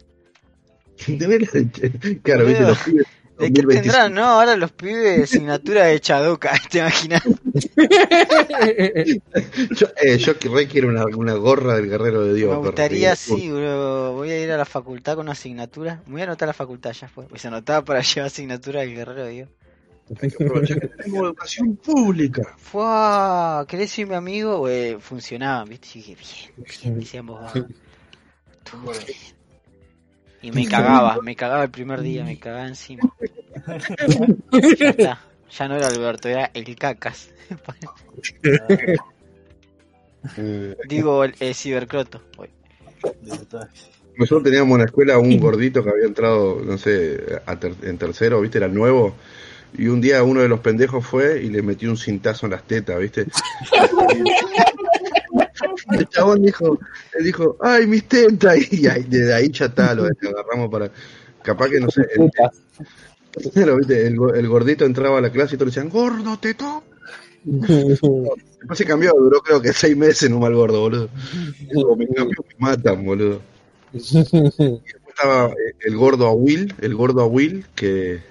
Tenés 1.05 1.53
la 1.53 1.59
de- 1.61 2.19
Claro, 2.21 2.45
viste, 2.45 2.63
los 2.63 2.77
pibes. 2.79 3.05
¿De 3.39 3.51
qué 3.51 3.61
2025. 3.61 3.81
tendrán, 3.81 4.13
no? 4.13 4.25
Ahora 4.25 4.55
los 4.55 4.71
pibes 4.73 5.23
asignatura 5.23 5.85
de 5.85 5.99
Chadoka, 5.99 6.51
¿te 6.69 6.79
imaginas? 6.79 7.23
Yo, 9.71 9.87
eh, 10.01 10.17
yo 10.17 10.37
que 10.39 10.49
re 10.49 10.67
quiero 10.67 10.87
una, 10.87 11.05
una 11.05 11.33
gorra 11.33 11.75
del 11.75 11.87
guerrero 11.89 12.23
de 12.25 12.33
Dios. 12.33 12.51
Me 12.51 12.57
gustaría, 12.57 13.15
Sí, 13.15 13.35
sí, 13.41 13.49
bro. 13.51 14.13
Voy 14.13 14.31
a 14.31 14.43
ir 14.43 14.51
a 14.51 14.57
la 14.57 14.65
facultad 14.65 15.15
con 15.15 15.25
una 15.25 15.33
asignatura. 15.33 16.01
Me 16.05 16.13
voy 16.13 16.21
a 16.21 16.25
anotar 16.25 16.47
a 16.47 16.51
la 16.51 16.53
facultad, 16.53 16.91
ya 16.93 17.07
fue. 17.07 17.25
Pues 17.25 17.41
se 17.41 17.47
anotaba 17.47 17.83
para 17.83 18.01
llevar 18.01 18.27
asignatura 18.27 18.81
del 18.81 18.95
guerrero 18.95 19.25
de 19.25 19.31
Dios. 19.31 19.49
Hay 20.21 20.29
que 20.29 20.43
aprovechar 20.43 20.79
que 20.81 20.87
tengo 20.87 21.25
educación 21.25 21.75
pública. 21.77 22.55
Fua, 22.57 23.65
¿querés 23.67 23.89
ser 23.91 24.07
mi 24.07 24.15
amigo? 24.15 24.57
Güey, 24.59 24.97
funcionaba, 24.99 25.63
¿viste? 25.63 25.87
Y 25.93 26.01
dije, 26.01 26.15
bien, 26.15 26.65
bien, 26.81 26.99
decíamos, 26.99 27.41
"Va, 27.41 27.51
todo 27.53 28.81
bien". 28.91 29.17
Y 30.41 30.51
me 30.51 30.67
cagaba, 30.67 31.19
me 31.21 31.35
cagaba 31.37 31.63
el 31.63 31.69
primer 31.71 32.01
día, 32.01 32.25
me 32.25 32.37
cagaba 32.37 32.67
encima. 32.67 33.09
Ya 34.79 34.89
está, 34.89 35.21
ya 35.57 35.67
no 35.67 35.75
era 35.75 35.87
Alberto, 35.87 36.29
era 36.29 36.51
el 36.53 36.75
cacas. 36.75 37.29
Digo, 40.87 41.23
el, 41.23 41.35
el 41.39 41.55
cibercroto. 41.55 42.21
Nosotros 44.15 44.43
teníamos 44.43 44.73
en 44.75 44.79
la 44.79 44.85
escuela 44.85 45.17
un 45.17 45.39
gordito 45.39 45.83
que 45.83 45.89
había 45.89 46.05
entrado, 46.05 46.61
no 46.63 46.77
sé, 46.77 47.19
a 47.45 47.59
ter- 47.59 47.75
en 47.83 47.97
tercero, 47.97 48.41
¿viste? 48.41 48.59
Era 48.59 48.67
nuevo. 48.67 49.15
Y 49.75 49.87
un 49.87 50.01
día 50.01 50.21
uno 50.23 50.41
de 50.41 50.47
los 50.47 50.59
pendejos 50.59 51.05
fue 51.05 51.41
y 51.41 51.49
le 51.49 51.63
metió 51.63 51.89
un 51.89 51.97
cintazo 51.97 52.45
en 52.45 52.51
las 52.51 52.63
tetas, 52.63 52.99
¿viste? 52.99 53.25
El 55.97 56.07
chabón 56.09 56.43
dijo, 56.43 56.77
él 57.17 57.25
dijo, 57.25 57.57
ay, 57.59 57.87
mis 57.87 58.07
tetas. 58.07 58.57
Y 58.71 58.87
ahí, 58.87 59.03
desde 59.07 59.33
ahí 59.33 59.49
ya 59.51 59.65
está, 59.65 59.95
lo 59.95 60.03
agarramos 60.05 60.69
para. 60.71 60.91
capaz 61.41 61.69
que 61.69 61.79
no 61.79 61.89
sé, 61.89 62.07
Viste, 63.35 64.07
el, 64.07 64.15
go- 64.17 64.33
el 64.33 64.47
gordito 64.47 64.85
entraba 64.85 65.17
a 65.17 65.21
la 65.21 65.31
clase 65.31 65.55
y 65.55 65.57
todos 65.57 65.73
le 65.75 65.81
decían, 65.81 65.89
gordo, 65.89 66.37
teto. 66.39 66.83
Después 67.45 68.77
se 68.77 68.85
cambió, 68.85 69.11
duró 69.17 69.41
creo 69.41 69.61
que 69.61 69.73
seis 69.73 69.97
meses 69.97 70.23
en 70.23 70.33
un 70.33 70.41
mal 70.41 70.53
gordo, 70.55 70.79
boludo. 70.81 71.09
Me 71.97 72.07
cambio, 72.07 72.37
me 72.47 72.55
matan, 72.57 73.05
boludo. 73.05 73.41
Después 73.91 75.09
estaba 75.09 75.47
eh, 75.49 75.75
el 75.81 75.95
gordo 75.97 76.27
a 76.27 76.31
Will, 76.33 76.73
el 76.81 76.95
gordo 76.95 77.21
a 77.21 77.25
Will, 77.25 77.65
que, 77.75 78.21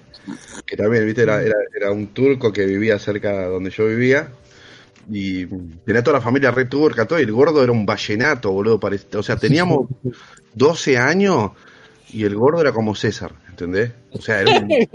que 0.66 0.76
también, 0.76 1.04
viste, 1.04 1.22
era, 1.22 1.42
era, 1.42 1.56
era 1.76 1.90
un 1.92 2.08
turco 2.08 2.52
que 2.52 2.64
vivía 2.64 2.98
cerca 2.98 3.32
de 3.40 3.46
donde 3.48 3.70
yo 3.70 3.86
vivía. 3.86 4.30
Y 5.10 5.46
tenía 5.84 6.02
toda 6.02 6.18
la 6.18 6.24
familia 6.24 6.50
re 6.52 6.64
turca, 6.66 7.06
todo, 7.06 7.18
y 7.18 7.22
el 7.24 7.32
gordo 7.32 7.62
era 7.62 7.72
un 7.72 7.84
vallenato, 7.84 8.50
boludo. 8.52 8.80
parece- 8.80 9.16
O 9.18 9.22
sea, 9.22 9.36
teníamos 9.36 9.88
12 10.54 10.96
años 10.96 11.50
y 12.12 12.25
el 12.25 12.35
gordo 12.37 12.61
era 12.61 12.72
como 12.72 12.94
César, 12.94 13.33
¿entendés? 13.48 13.92
O 14.12 14.20
sea, 14.22 14.40
era 14.40 14.51
un... 14.61 14.68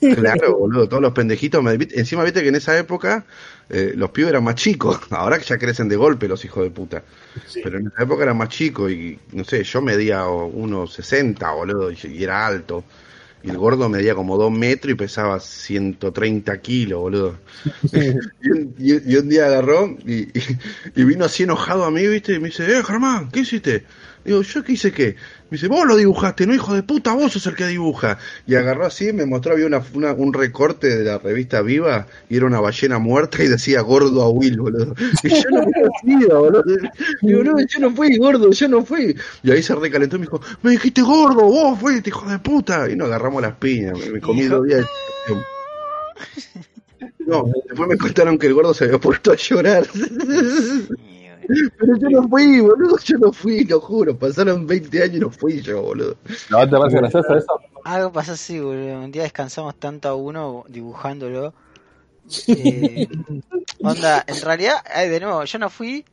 Claro, 0.00 0.58
boludo, 0.58 0.88
todos 0.88 1.02
los 1.02 1.12
pendejitos. 1.12 1.62
me- 1.62 1.72
Encima, 1.94 2.24
viste 2.24 2.42
que 2.42 2.48
en 2.48 2.56
esa 2.56 2.78
época 2.78 3.24
eh, 3.68 3.92
los 3.96 4.10
pibes 4.10 4.30
eran 4.30 4.44
más 4.44 4.54
chicos. 4.56 4.98
Ahora 5.10 5.38
que 5.38 5.44
ya 5.44 5.58
crecen 5.58 5.88
de 5.88 5.96
golpe 5.96 6.28
los 6.28 6.44
hijos 6.44 6.62
de 6.64 6.70
puta. 6.70 7.02
Pero 7.62 7.78
en 7.78 7.86
esa 7.86 8.02
época 8.02 8.22
eran 8.24 8.36
más 8.36 8.48
chicos 8.50 8.90
y, 8.90 9.18
no 9.32 9.44
sé, 9.44 9.62
yo 9.64 9.80
medía 9.82 10.26
unos 10.26 10.92
60, 10.94 11.50
boludo, 11.52 11.90
y, 11.90 11.98
y 12.04 12.22
era 12.24 12.46
alto. 12.46 12.84
Y 13.42 13.48
el 13.48 13.56
gordo 13.56 13.88
medía 13.88 14.14
como 14.14 14.36
2 14.36 14.50
metros 14.52 14.92
y 14.92 14.96
pesaba 14.96 15.40
130 15.40 16.58
kilos, 16.60 17.00
boludo. 17.00 17.36
y, 17.92 18.50
un, 18.50 18.74
y- 18.78 19.16
un 19.16 19.28
día 19.28 19.46
agarró 19.46 19.96
y, 20.04 20.22
y- 20.38 20.58
y 20.94 21.04
vino 21.04 21.24
así 21.24 21.44
enojado 21.44 21.84
a 21.84 21.90
mí, 21.90 22.06
viste, 22.06 22.34
y 22.34 22.38
me 22.38 22.48
dice, 22.48 22.64
eh, 22.70 22.82
Germán, 22.84 23.30
¿qué 23.30 23.40
hiciste? 23.40 23.84
Digo, 24.24 24.42
¿yo 24.42 24.62
qué 24.62 24.72
hice 24.72 24.92
qué? 24.92 25.16
Me 25.50 25.56
dice, 25.56 25.66
vos 25.68 25.86
lo 25.86 25.96
dibujaste, 25.96 26.46
no 26.46 26.54
hijo 26.54 26.74
de 26.74 26.82
puta, 26.82 27.14
vos 27.14 27.32
sos 27.32 27.46
el 27.46 27.54
que 27.56 27.66
dibuja. 27.66 28.18
Y 28.46 28.54
agarró 28.54 28.84
así, 28.86 29.12
me 29.12 29.24
mostró, 29.26 29.52
había 29.54 29.66
una, 29.66 29.82
una- 29.94 30.12
un 30.12 30.32
recorte 30.34 30.88
de 30.98 31.04
la 31.04 31.18
revista 31.18 31.62
Viva 31.62 32.06
y 32.28 32.36
era 32.36 32.46
una 32.46 32.60
ballena 32.60 32.98
muerta 32.98 33.42
y 33.42 33.48
decía 33.48 33.80
gordo 33.80 34.22
a 34.22 34.28
Will, 34.28 34.60
boludo. 34.60 34.94
Y 35.24 35.28
yo 35.30 35.50
no 35.50 35.62
me 35.66 36.16
hacía, 36.18 36.34
boludo. 36.34 36.62
Digo, 37.22 37.44
no, 37.44 37.56
yo 37.60 37.80
no 37.80 37.90
fui 37.96 38.16
gordo, 38.18 38.50
yo 38.52 38.68
no 38.68 38.84
fui. 38.84 39.16
Y 39.42 39.50
ahí 39.50 39.62
se 39.62 39.74
recalentó 39.74 40.16
y 40.16 40.20
me 40.20 40.26
dijo, 40.26 40.40
me 40.62 40.70
dijiste 40.72 41.00
gordo, 41.02 41.42
vos 41.42 41.78
fuiste, 41.80 42.10
hijo 42.10 42.28
de 42.28 42.38
puta. 42.38 42.88
Y 42.90 42.96
nos 42.96 43.08
agarramos 43.08 43.40
las 43.42 43.54
piñas, 43.56 43.98
me, 43.98 44.10
me 44.10 44.20
comí 44.20 44.44
dos 44.44 44.66
días 44.66 44.84
de 45.28 45.34
No, 47.26 47.44
después 47.68 47.88
me 47.88 47.96
contaron 47.96 48.38
que 48.38 48.48
el 48.48 48.54
gordo 48.54 48.74
se 48.74 48.84
había 48.84 48.98
puesto 48.98 49.32
a 49.32 49.36
llorar. 49.36 49.86
Pero 51.78 51.96
yo 51.96 52.08
no 52.10 52.28
fui, 52.28 52.60
boludo, 52.60 52.96
yo 53.04 53.18
no 53.18 53.32
fui, 53.32 53.64
lo 53.64 53.80
juro. 53.80 54.16
Pasaron 54.16 54.66
20 54.66 55.02
años 55.02 55.16
y 55.16 55.20
no 55.20 55.30
fui 55.30 55.60
yo, 55.60 55.82
boludo. 55.82 56.16
¿No 56.50 56.68
te 56.68 56.76
parece 56.76 56.96
gracioso 56.98 57.36
eso? 57.36 57.60
Algo 57.84 58.12
pasó 58.12 58.32
así, 58.32 58.58
boludo. 58.60 59.00
Un 59.00 59.10
día 59.12 59.22
descansamos 59.22 59.74
tanto 59.76 60.08
a 60.08 60.14
uno 60.14 60.64
dibujándolo. 60.68 61.54
Eh, 62.46 63.08
onda, 63.82 64.22
en 64.26 64.40
realidad, 64.42 64.76
ay, 64.94 65.08
de 65.08 65.20
nuevo, 65.20 65.44
yo 65.44 65.58
no 65.58 65.70
fui. 65.70 66.04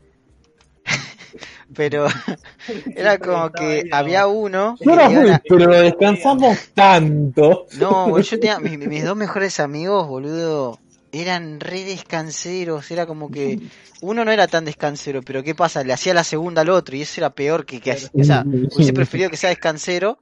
pero 1.75 2.07
era 2.95 3.17
como 3.19 3.51
que 3.51 3.89
había 3.91 4.27
uno. 4.27 4.77
no 4.79 4.97
tenía 4.97 5.09
fui, 5.19 5.29
una- 5.29 5.41
pero 5.47 5.71
descansamos 5.81 6.57
tanto. 6.73 7.65
No, 7.77 8.07
boludo, 8.09 8.21
yo 8.21 8.39
tenía. 8.39 8.59
Mis, 8.59 8.77
mis 8.79 9.03
dos 9.03 9.15
mejores 9.17 9.59
amigos, 9.59 10.07
boludo, 10.07 10.79
eran 11.21 11.59
re 11.59 11.83
descanseros. 11.83 12.89
Era 12.91 13.05
como 13.05 13.29
que. 13.31 13.59
Uno 14.01 14.23
no 14.25 14.31
era 14.31 14.47
tan 14.47 14.65
descansero, 14.65 15.21
pero 15.23 15.43
¿qué 15.43 15.55
pasa? 15.55 15.83
Le 15.83 15.93
hacía 15.93 16.13
la 16.13 16.23
segunda 16.23 16.61
al 16.61 16.69
otro 16.69 16.95
y 16.95 17.01
eso 17.01 17.19
era 17.21 17.29
peor 17.31 17.65
que. 17.65 17.79
que 17.81 17.91
o 18.13 18.23
sea, 18.23 18.43
hubiese 18.45 18.93
preferido 18.93 19.29
que 19.29 19.37
sea 19.37 19.49
descansero 19.49 20.19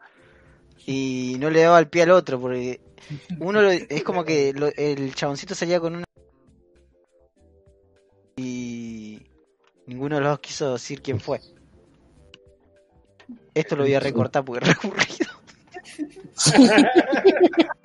y 0.85 1.35
no 1.39 1.49
le 1.49 1.61
daba 1.61 1.79
el 1.79 1.87
pie 1.87 2.03
al 2.03 2.11
otro, 2.11 2.39
porque 2.39 2.79
uno 3.39 3.61
lo- 3.61 3.71
es 3.71 4.03
como 4.03 4.23
que 4.23 4.53
lo- 4.53 4.71
el 4.75 5.13
chaboncito 5.15 5.55
salía 5.55 5.79
con 5.79 5.95
una. 5.97 6.05
Y. 8.37 9.21
Ninguno 9.87 10.15
de 10.15 10.21
los 10.21 10.31
dos 10.31 10.39
quiso 10.39 10.73
decir 10.73 11.01
quién 11.01 11.19
fue. 11.19 11.39
Esto 13.53 13.75
lo 13.75 13.83
voy 13.83 13.93
a 13.93 13.99
recortar 13.99 14.43
porque 14.43 14.65
es 14.65 14.75
re 14.75 14.79
aburrido. 14.83 15.25
Eh, 16.63 16.83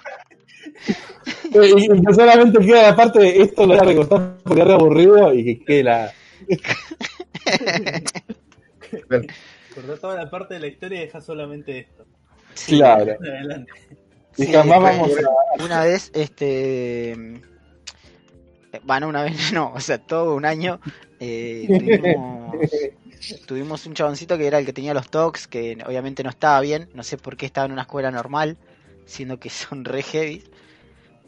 Y 1.53 1.85
y 1.85 2.05
que 2.05 2.15
solamente 2.15 2.59
queda 2.61 2.83
la 2.91 2.97
parte 2.97 3.19
de 3.19 3.43
esto 3.43 3.63
lo 3.63 3.75
voy 3.75 3.79
a 3.79 3.83
recortar 3.85 4.37
porque 4.43 4.61
es 4.63 4.67
re 4.67 4.73
aburrido 4.75 5.35
y 5.35 5.45
que 5.45 5.65
quede 5.65 5.83
la. 5.85 6.13
Cortá 9.75 9.97
toda 10.01 10.17
la 10.17 10.31
parte 10.31 10.55
de 10.55 10.61
la 10.61 10.67
historia 10.67 10.99
y 10.99 11.07
deja 11.07 11.21
solamente 11.21 11.79
esto. 11.79 12.07
Sí. 12.55 12.77
Claro. 12.77 13.17
Adelante. 13.21 13.73
Y 14.37 14.45
Sí, 14.45 14.53
jamás 14.53 14.81
vamos 14.81 15.11
a. 15.59 15.65
Una 15.65 15.85
vez, 15.85 16.11
este. 16.15 17.43
Bueno, 18.85 19.09
una 19.09 19.23
vez 19.25 19.35
no, 19.53 19.73
o 19.75 19.81
sea, 19.81 19.99
todo 19.99 20.35
un 20.35 20.45
año. 20.45 20.81
eh, 21.19 21.67
tuvimos, 21.69 23.47
tuvimos 23.47 23.87
un 23.87 23.95
chaboncito 23.95 24.39
que 24.39 24.47
era 24.47 24.59
el 24.59 24.67
que 24.67 24.73
tenía 24.73 24.95
los 24.95 25.11
talks, 25.11 25.47
que 25.47 25.77
obviamente 25.87 26.23
no 26.23 26.31
estaba 26.31 26.61
bien. 26.61 26.89
No 26.95 27.03
sé 27.03 27.17
por 27.19 27.37
qué 27.37 27.47
estaba 27.47 27.67
en 27.67 27.73
una 27.73 27.83
escuela 27.83 28.11
normal, 28.11 28.57
siendo 29.05 29.39
que 29.39 29.51
son 29.51 29.85
re 29.85 30.03
heavy. 30.03 30.45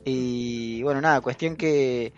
Y 0.05 0.83
bueno, 0.83 1.01
nada, 1.01 1.21
cuestión 1.21 1.57
que 1.57 2.13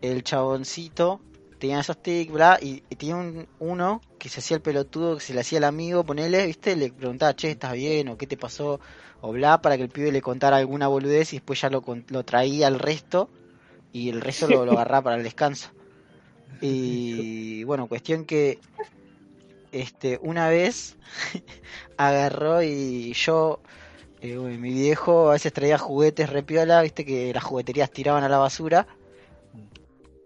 el 0.00 0.22
chaboncito 0.22 1.20
tenía 1.58 1.80
esos 1.80 2.02
tics, 2.02 2.32
bla, 2.32 2.58
y, 2.60 2.82
y 2.88 2.96
tenía 2.96 3.16
un, 3.16 3.46
uno 3.58 4.00
que 4.18 4.28
se 4.28 4.40
hacía 4.40 4.56
el 4.56 4.62
pelotudo, 4.62 5.16
que 5.16 5.22
se 5.22 5.34
le 5.34 5.40
hacía 5.40 5.58
el 5.58 5.64
amigo, 5.64 6.04
ponele, 6.04 6.46
¿viste? 6.46 6.76
Le 6.76 6.92
preguntaba, 6.92 7.34
che, 7.34 7.50
¿estás 7.50 7.72
bien? 7.72 8.08
¿O 8.08 8.16
qué 8.16 8.26
te 8.26 8.36
pasó? 8.36 8.80
O 9.20 9.32
bla, 9.32 9.60
para 9.60 9.76
que 9.76 9.84
el 9.84 9.88
pibe 9.88 10.12
le 10.12 10.22
contara 10.22 10.56
alguna 10.56 10.88
boludez 10.88 11.32
y 11.32 11.36
después 11.36 11.60
ya 11.60 11.70
lo, 11.70 11.82
lo 12.08 12.24
traía 12.24 12.66
al 12.68 12.78
resto 12.78 13.28
y 13.92 14.08
el 14.10 14.20
resto 14.20 14.48
lo, 14.48 14.64
lo 14.64 14.72
agarraba 14.72 15.04
para 15.04 15.16
el 15.16 15.22
descanso. 15.22 15.70
Y 16.60 17.64
bueno, 17.64 17.86
cuestión 17.86 18.24
que 18.24 18.58
este 19.70 20.18
una 20.22 20.48
vez 20.48 20.96
agarró 21.96 22.62
y 22.62 23.12
yo 23.12 23.60
eh, 24.20 24.36
bueno, 24.36 24.58
mi 24.58 24.72
viejo 24.72 25.28
a 25.30 25.32
veces 25.32 25.52
traía 25.52 25.78
juguetes 25.78 26.28
repiola, 26.30 26.82
viste 26.82 27.04
que 27.04 27.32
las 27.32 27.44
jugueterías 27.44 27.90
tiraban 27.90 28.24
a 28.24 28.28
la 28.28 28.38
basura. 28.38 28.86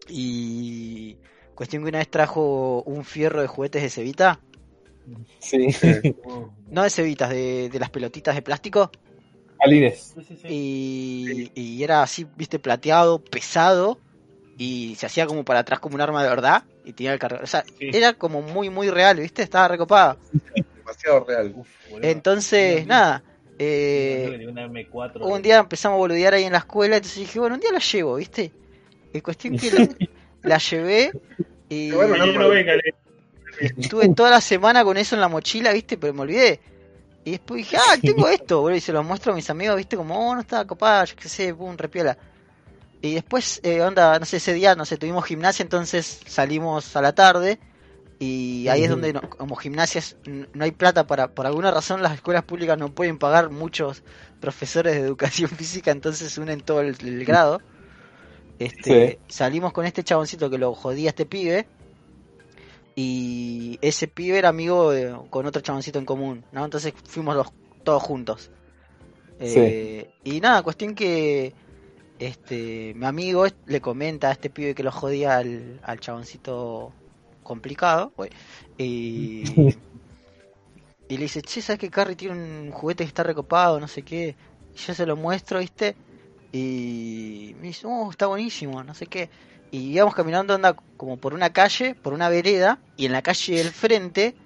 Y 0.09 1.17
cuestión 1.55 1.83
que 1.83 1.89
una 1.91 1.99
vez 1.99 2.09
trajo 2.11 2.83
un 2.83 3.05
fierro 3.05 3.41
de 3.41 3.47
juguetes 3.47 3.83
de 3.83 3.91
cebita. 3.91 4.41
Sí. 5.39 5.69
No 6.73 6.83
de 6.85 6.89
cebitas, 6.91 7.29
de, 7.29 7.69
de 7.69 7.79
las 7.79 7.91
pelotitas 7.91 8.35
de 8.35 8.41
plástico. 8.41 8.91
Alines. 9.61 10.15
Y, 10.49 11.51
y 11.55 11.83
era 11.85 12.03
así, 12.03 12.27
viste, 12.35 12.59
plateado, 12.59 13.23
pesado. 13.23 13.99
Y 14.57 14.95
se 14.97 15.05
hacía 15.05 15.27
como 15.27 15.45
para 15.45 15.61
atrás 15.61 15.81
como 15.81 15.97
un 15.97 16.01
arma 16.01 16.23
de 16.23 16.31
verdad. 16.31 16.65
Y 16.87 16.95
tenía 16.95 17.13
el 17.13 17.19
cargador. 17.19 17.45
O 17.45 17.47
sea, 17.47 17.63
Sí. 17.79 17.91
era 17.93 18.15
como 18.15 18.41
muy, 18.41 18.71
muy 18.71 18.89
real, 18.89 19.19
viste, 19.19 19.43
estaba 19.43 19.69
recopado. 19.69 20.17
Demasiado 20.79 21.25
real. 21.25 21.53
Uf. 21.57 21.69
Entonces, 22.01 22.87
nada. 22.87 23.23
Eh, 23.59 24.47
una 24.49 24.65
M4. 24.65 25.27
un 25.27 25.43
día 25.43 25.59
empezamos 25.59 25.97
a 25.97 25.99
boludear 25.99 26.35
ahí 26.35 26.45
en 26.45 26.53
la 26.53 26.59
escuela, 26.59 26.97
entonces 26.97 27.21
dije, 27.21 27.39
bueno, 27.39 27.55
un 27.55 27.61
día 27.61 27.73
la 27.73 27.79
llevo, 27.79 28.17
¿viste? 28.17 28.53
Y 29.13 29.21
cuestión 29.21 29.57
que 29.57 29.71
la, 29.71 29.87
la 30.43 30.59
llevé 30.59 31.13
y 31.69 31.93
Bueno, 31.93 32.11
Mañana 32.17 32.41
no 32.41 32.49
venga, 32.49 32.75
le- 32.77 32.95
estuve 33.59 34.09
toda 34.11 34.31
la 34.31 34.41
semana 34.41 34.85
con 34.85 34.97
eso 34.97 35.15
en 35.15 35.21
la 35.21 35.29
mochila, 35.29 35.73
¿viste? 35.73 35.97
Pero 35.99 36.15
me 36.15 36.23
olvidé. 36.23 36.61
Y 37.25 37.33
después 37.33 37.59
dije, 37.59 37.77
ah, 37.79 37.97
tengo 38.03 38.29
esto, 38.29 38.61
boludo, 38.61 38.77
y 38.79 38.81
se 38.81 38.93
lo 38.93 39.03
muestro 39.05 39.33
a 39.33 39.37
mis 39.37 39.49
amigos, 39.51 39.77
¿viste? 39.77 39.97
Como, 39.97 40.31
oh, 40.31 40.35
no 40.35 40.41
estaba 40.41 40.67
copada, 40.67 41.05
yo 41.05 41.17
qué 41.17 41.29
sé, 41.29 41.55
pum, 41.55 41.77
repiola. 41.77 42.17
Y 43.03 43.15
después, 43.15 43.61
eh, 43.65 43.83
onda, 43.83 44.19
no 44.19 44.25
sé, 44.27 44.39
ese 44.39 44.55
día, 44.55 44.75
no 44.75 44.85
sé, 44.85 44.97
tuvimos 44.99 45.25
gimnasia, 45.27 45.63
entonces 45.63 46.21
salimos 46.27 46.95
a 46.97 47.03
la 47.03 47.15
tarde. 47.15 47.59
Y 48.25 48.69
ahí 48.69 48.85
es 48.85 48.91
donde, 48.91 49.13
no- 49.13 49.21
como 49.23 49.57
gimnasias, 49.57 50.17
no 50.27 50.65
hay 50.65 50.71
plata 50.73 51.07
para, 51.07 51.35
por 51.35 51.47
alguna 51.47 51.71
razón, 51.73 52.03
las 52.03 52.15
escuelas 52.15 52.45
públicas 52.45 52.79
no 52.79 52.95
pueden 52.95 53.19
pagar 53.19 53.51
muchos 53.51 54.03
profesores 54.41 54.95
de 54.95 55.01
educación 55.01 55.51
física, 55.61 55.91
entonces 55.91 56.37
unen 56.39 56.61
todo 56.61 56.81
el, 56.83 56.97
el 57.05 57.25
grado. 57.25 57.61
Este, 58.59 59.19
Salimos 59.29 59.73
con 59.73 59.87
este 59.87 60.05
chaboncito 60.05 60.51
que 60.51 60.59
lo 60.59 60.75
jodía 60.75 61.09
a 61.09 61.13
este 61.13 61.27
pibe. 61.27 61.67
Y 62.95 63.79
ese 63.81 64.07
pibe 64.09 64.39
era 64.39 64.51
amigo 64.51 64.91
de- 64.91 65.17
con 65.31 65.47
otro 65.47 65.63
chaboncito 65.63 65.99
en 65.99 66.05
común, 66.05 66.45
¿no? 66.53 66.65
Entonces 66.65 66.93
fuimos 67.07 67.35
los, 67.37 67.49
todos 67.85 68.03
juntos. 68.03 68.51
Eh, 69.39 70.11
Y 70.25 70.41
nada, 70.41 70.63
cuestión 70.63 70.95
que 70.95 71.55
este 72.19 72.95
mi 72.97 73.07
amigo 73.07 73.47
le 73.67 73.81
comenta 73.81 74.29
a 74.29 74.33
este 74.33 74.51
pibe 74.51 74.75
que 74.75 74.83
lo 74.85 74.93
jodía 74.93 75.39
al, 75.39 75.81
al 75.85 76.01
chaboncito 76.01 76.95
complicado. 77.43 78.15
Y, 78.79 79.77
y 81.09 81.17
le 81.17 81.25
dice, 81.25 81.43
che, 81.43 81.61
¿sabes 81.63 81.79
que 81.81 81.91
Carrie 81.91 82.17
tiene 82.17 82.35
un 82.35 82.71
juguete 82.73 83.05
que 83.05 83.09
está 83.09 83.23
recopado? 83.23 83.81
No 83.81 83.89
sé 83.89 84.03
qué. 84.05 84.37
Y 84.73 84.79
yo 84.79 84.95
se 84.95 85.07
lo 85.07 85.17
muestro, 85.17 85.59
¿viste? 85.59 85.99
Y 86.53 87.55
me 87.59 87.69
dice, 87.69 87.87
oh, 87.89 88.11
está 88.11 88.27
buenísimo, 88.27 88.83
no 88.85 88.95
sé 88.95 89.07
qué. 89.07 89.31
Y 89.71 89.93
íbamos 89.95 90.15
caminando 90.15 90.55
anda 90.55 90.77
como 90.97 91.19
por 91.19 91.35
una 91.35 91.53
calle, 91.53 91.95
por 91.95 92.13
una 92.15 92.29
vereda, 92.29 92.83
y 92.97 93.07
en 93.07 93.13
la 93.13 93.23
calle 93.23 93.57
del 93.57 93.73
frente 93.73 94.37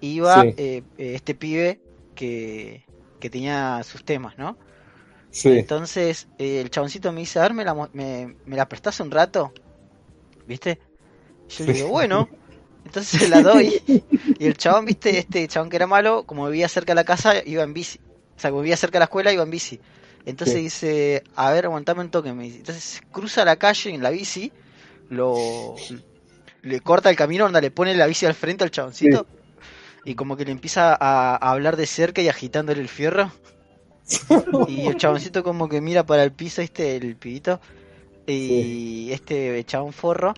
iba 0.00 0.42
Sí. 0.42 0.56
eh, 0.56 0.84
eh, 0.98 1.14
este 1.16 1.34
pibe 1.34 1.82
que, 2.14 2.88
que 3.20 3.30
tenía 3.30 3.82
sus 3.84 4.04
temas, 4.04 4.38
¿no? 4.38 4.58
Sí. 5.30 5.50
Entonces 5.50 6.28
eh, 6.38 6.60
el 6.60 6.70
chaboncito 6.70 7.12
me 7.12 7.20
dice, 7.22 7.38
a 7.40 7.42
ver, 7.42 7.54
¿me 7.54 7.64
la, 7.64 7.74
me, 7.92 8.36
me 8.44 8.56
la 8.56 8.68
prestás 8.68 9.00
un 9.00 9.10
rato? 9.10 9.54
¿Viste? 10.46 10.80
Yo 11.48 11.64
le 11.66 11.72
digo, 11.74 11.88
bueno. 11.88 12.30
Entonces 12.90 13.16
se 13.18 13.28
la 13.28 13.42
doy. 13.42 13.74
Y 14.38 14.46
el 14.46 14.56
chabón, 14.56 14.86
¿viste? 14.86 15.18
Este 15.18 15.46
chabón 15.48 15.70
que 15.70 15.76
era 15.76 15.86
malo, 15.86 16.24
como 16.26 16.46
vivía 16.48 16.68
cerca 16.68 16.92
de 16.92 16.96
la 16.96 17.04
casa, 17.04 17.34
iba 17.44 17.62
en 17.62 17.74
bici. 17.74 18.00
O 18.36 18.40
sea, 18.40 18.50
como 18.50 18.62
vivía 18.62 18.76
cerca 18.76 18.98
de 18.98 19.00
la 19.00 19.04
escuela, 19.06 19.32
iba 19.32 19.42
en 19.42 19.50
bici. 19.50 19.80
Entonces 20.24 20.54
Sí. 20.54 20.62
dice, 20.62 21.24
a 21.34 21.50
ver, 21.52 21.66
aguantame 21.66 22.02
un 22.02 22.10
toque. 22.10 22.32
Me 22.34 22.44
dice. 22.44 22.58
Entonces 22.58 23.02
cruza 23.10 23.44
la 23.44 23.56
calle 23.56 23.90
en 23.90 24.02
la 24.02 24.10
bici, 24.10 24.52
lo 25.08 25.86
le 26.62 26.80
corta 26.80 27.10
el 27.10 27.16
camino, 27.16 27.46
onda, 27.46 27.60
le 27.60 27.70
pone 27.70 27.94
la 27.94 28.06
bici 28.06 28.26
al 28.26 28.34
frente 28.34 28.64
al 28.64 28.70
chaboncito. 28.70 29.28
Y 30.04 30.14
como 30.16 30.36
que 30.36 30.44
le 30.46 30.52
empieza 30.52 30.94
a, 30.94 31.36
a 31.36 31.50
hablar 31.52 31.76
de 31.76 31.86
cerca 31.86 32.22
y 32.22 32.28
agitándole 32.28 32.80
el 32.82 32.88
fierro. 32.88 33.32
Y 34.66 34.86
el 34.88 34.96
chaboncito 34.96 35.42
como 35.42 35.68
que 35.68 35.80
mira 35.80 36.04
para 36.06 36.24
el 36.24 36.32
piso, 36.32 36.62
este, 36.62 36.96
el 36.96 37.16
pibito. 37.16 37.60
Y 38.26 39.10
este 39.12 39.64
chabón 39.64 39.92
forro. 39.92 40.34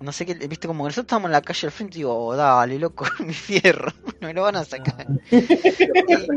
No 0.00 0.12
sé 0.12 0.24
qué, 0.26 0.34
viste, 0.34 0.66
como 0.66 0.84
que 0.84 0.88
nosotros 0.88 1.04
estamos 1.04 1.26
en 1.28 1.32
la 1.32 1.42
calle 1.42 1.66
al 1.66 1.72
frente 1.72 1.96
y 1.96 2.00
digo, 2.00 2.16
oh, 2.26 2.34
dale, 2.36 2.78
loco, 2.78 3.06
mi 3.20 3.34
fierro, 3.34 3.92
no 4.20 4.28
me 4.28 4.34
lo 4.34 4.42
van 4.42 4.56
a 4.56 4.64
sacar. 4.64 5.08
Y, 6.06 6.32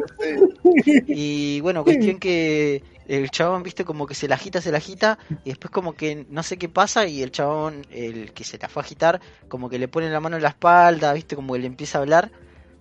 y 1.05 1.61
bueno, 1.61 1.83
cuestión 1.83 2.17
que 2.19 2.83
el 3.05 3.29
chabón, 3.29 3.63
viste, 3.63 3.85
como 3.85 4.07
que 4.07 4.15
se 4.15 4.27
la 4.27 4.35
agita, 4.35 4.61
se 4.61 4.71
la 4.71 4.77
agita, 4.77 5.19
y 5.43 5.49
después 5.49 5.71
como 5.71 5.95
que 5.95 6.25
no 6.29 6.43
sé 6.43 6.57
qué 6.57 6.69
pasa, 6.69 7.05
y 7.07 7.21
el 7.21 7.31
chabón, 7.31 7.85
el 7.89 8.33
que 8.33 8.43
se 8.43 8.57
la 8.57 8.69
fue 8.69 8.81
a 8.81 8.85
agitar, 8.85 9.21
como 9.47 9.69
que 9.69 9.79
le 9.79 9.87
pone 9.87 10.09
la 10.09 10.19
mano 10.19 10.37
en 10.37 10.43
la 10.43 10.49
espalda, 10.49 11.13
viste, 11.13 11.35
como 11.35 11.53
que 11.53 11.59
le 11.59 11.67
empieza 11.67 11.97
a 11.97 12.01
hablar, 12.01 12.31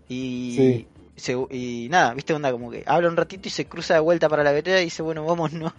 y, 0.08 0.86
Sí. 0.86 0.88
se- 1.16 1.36
y 1.50 1.88
nada, 1.90 2.14
viste, 2.14 2.34
onda, 2.34 2.52
como 2.52 2.70
que 2.70 2.84
habla 2.86 3.08
un 3.08 3.16
ratito 3.16 3.48
y 3.48 3.50
se 3.52 3.66
cruza 3.68 3.94
de 3.94 4.00
vuelta 4.00 4.28
para 4.28 4.44
la 4.44 4.52
vereda 4.52 4.80
y 4.80 4.84
dice, 4.86 5.02
bueno, 5.02 5.24
vamos, 5.24 5.52
¿no? 5.52 5.74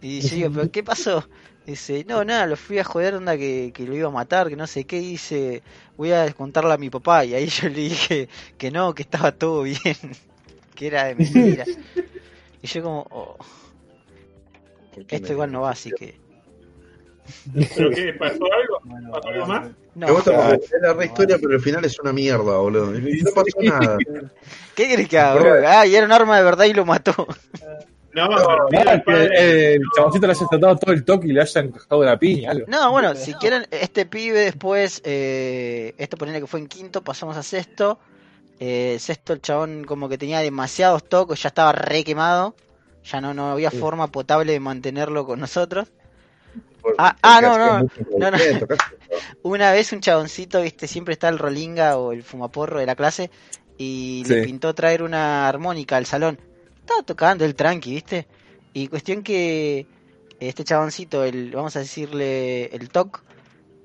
Y 0.00 0.20
yo 0.20 0.36
digo, 0.36 0.50
¿pero 0.52 0.70
qué 0.70 0.82
pasó? 0.84 1.28
Dice, 1.66 2.04
no, 2.06 2.24
nada, 2.24 2.46
lo 2.46 2.56
fui 2.56 2.78
a 2.78 2.84
joder, 2.84 3.14
onda, 3.14 3.38
que, 3.38 3.72
que 3.74 3.84
lo 3.84 3.94
iba 3.94 4.08
a 4.08 4.12
matar, 4.12 4.48
que 4.48 4.56
no 4.56 4.66
sé 4.66 4.84
qué, 4.84 4.98
y 4.98 5.12
dice, 5.12 5.62
voy 5.96 6.12
a 6.12 6.22
descontarle 6.22 6.74
a 6.74 6.76
mi 6.76 6.90
papá, 6.90 7.24
y 7.24 7.34
ahí 7.34 7.46
yo 7.62 7.68
le 7.68 7.74
dije 7.74 8.28
que 8.58 8.70
no, 8.70 8.94
que 8.94 9.02
estaba 9.02 9.32
todo 9.32 9.62
bien, 9.62 9.78
que 10.74 10.86
era 10.86 11.04
de 11.04 11.14
mentira. 11.14 11.64
Y 12.60 12.66
yo 12.66 12.82
como, 12.82 13.06
oh, 13.10 13.36
esto 15.08 15.32
igual 15.32 15.52
no 15.52 15.62
va, 15.62 15.70
así 15.70 15.90
que... 15.92 16.22
¿Pero 17.76 17.90
qué? 17.90 18.12
¿Pasó 18.12 18.44
algo? 18.44 18.80
Bueno, 18.84 19.10
¿Pasó 19.10 19.28
algo 19.28 19.46
más? 19.46 19.70
No, 19.94 20.06
Me 20.06 20.12
gusta 20.12 20.32
porque 20.50 20.66
es 20.66 20.82
la 20.82 20.92
re 20.92 21.06
historia, 21.06 21.38
pero 21.40 21.54
el 21.54 21.60
final 21.60 21.84
es 21.84 21.98
una 21.98 22.12
mierda, 22.12 22.58
boludo. 22.58 22.98
Y 22.98 23.22
no 23.22 23.30
pasó 23.30 23.62
nada. 23.62 23.96
¿qué 24.74 24.88
querés 24.88 25.08
que 25.08 25.18
haga, 25.18 25.40
bro? 25.40 25.68
Ah, 25.68 25.86
y 25.86 25.94
era 25.94 26.04
un 26.04 26.12
arma 26.12 26.36
de 26.36 26.44
verdad 26.44 26.64
y 26.64 26.74
lo 26.74 26.84
mató. 26.84 27.26
No, 28.14 28.28
pero 28.70 28.92
el 28.92 29.02
que 29.04 29.74
el 29.74 29.82
chaboncito 29.96 30.26
le 30.26 30.32
haya 30.32 30.46
tratado 30.48 30.76
todo 30.76 30.92
el 30.92 31.04
toque 31.04 31.28
y 31.28 31.32
le 31.32 31.40
haya 31.42 31.60
encajado 31.60 32.04
la 32.04 32.18
piña, 32.18 32.50
algo. 32.52 32.66
No, 32.68 32.90
bueno, 32.92 33.14
si 33.14 33.34
quieren, 33.34 33.66
este 33.70 34.06
pibe 34.06 34.38
después, 34.40 35.02
eh, 35.04 35.94
esto 35.98 36.16
ponele 36.16 36.40
que 36.40 36.46
fue 36.46 36.60
en 36.60 36.66
quinto, 36.68 37.02
pasamos 37.02 37.36
a 37.36 37.42
sexto. 37.42 37.98
Eh, 38.60 38.96
sexto, 39.00 39.32
el 39.32 39.40
chabón 39.42 39.84
como 39.84 40.08
que 40.08 40.16
tenía 40.16 40.38
demasiados 40.40 41.04
tocos, 41.08 41.42
ya 41.42 41.48
estaba 41.48 41.72
re 41.72 42.04
quemado. 42.04 42.54
Ya 43.04 43.20
no, 43.20 43.34
no 43.34 43.50
había 43.50 43.70
Sí. 43.70 43.78
forma 43.78 44.06
potable 44.06 44.52
de 44.52 44.60
mantenerlo 44.60 45.26
con 45.26 45.40
nosotros. 45.40 45.88
Por- 46.80 46.94
Ah, 46.98 47.16
ah, 47.22 47.40
no, 47.42 47.58
no, 47.58 47.88
no, 48.18 48.30
no. 48.30 48.38
Una 49.42 49.72
vez 49.72 49.92
un 49.92 50.00
chaboncito, 50.00 50.62
viste, 50.62 50.86
siempre 50.86 51.12
está 51.14 51.28
el 51.28 51.38
rolinga 51.38 51.98
o 51.98 52.12
el 52.12 52.22
fumaporro 52.22 52.78
de 52.78 52.86
la 52.86 52.94
clase 52.94 53.30
y 53.76 54.22
le 54.28 54.42
pintó 54.44 54.74
traer 54.74 55.02
una 55.02 55.48
armónica 55.48 55.96
al 55.96 56.06
salón. 56.06 56.38
Estaba 56.84 57.02
tocando 57.02 57.46
el 57.46 57.54
tranqui, 57.54 57.94
viste. 57.94 58.26
Y 58.74 58.88
cuestión 58.88 59.22
que 59.22 59.86
este 60.38 60.64
chaboncito, 60.64 61.24
el, 61.24 61.50
vamos 61.50 61.74
a 61.76 61.78
decirle 61.78 62.66
el 62.66 62.90
toc, 62.90 63.22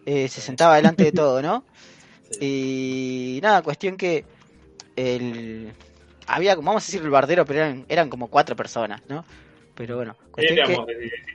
eh, 0.05 0.27
se 0.27 0.41
sentaba 0.41 0.75
delante 0.75 1.05
de 1.05 1.11
todo, 1.13 1.41
¿no? 1.41 1.63
Y 2.41 3.39
nada, 3.41 3.63
cuestión 3.63 3.97
que 3.97 4.23
el 4.95 5.73
había, 6.27 6.55
vamos 6.55 6.83
a 6.83 6.85
decir 6.85 7.01
el 7.01 7.09
bardero, 7.09 7.43
pero 7.43 7.61
eran, 7.61 7.85
eran 7.89 8.07
como 8.09 8.27
cuatro 8.27 8.55
personas, 8.55 9.01
¿no? 9.07 9.25
Pero 9.73 9.95
bueno, 9.95 10.15
cuestión 10.29 10.67
que 10.67 10.77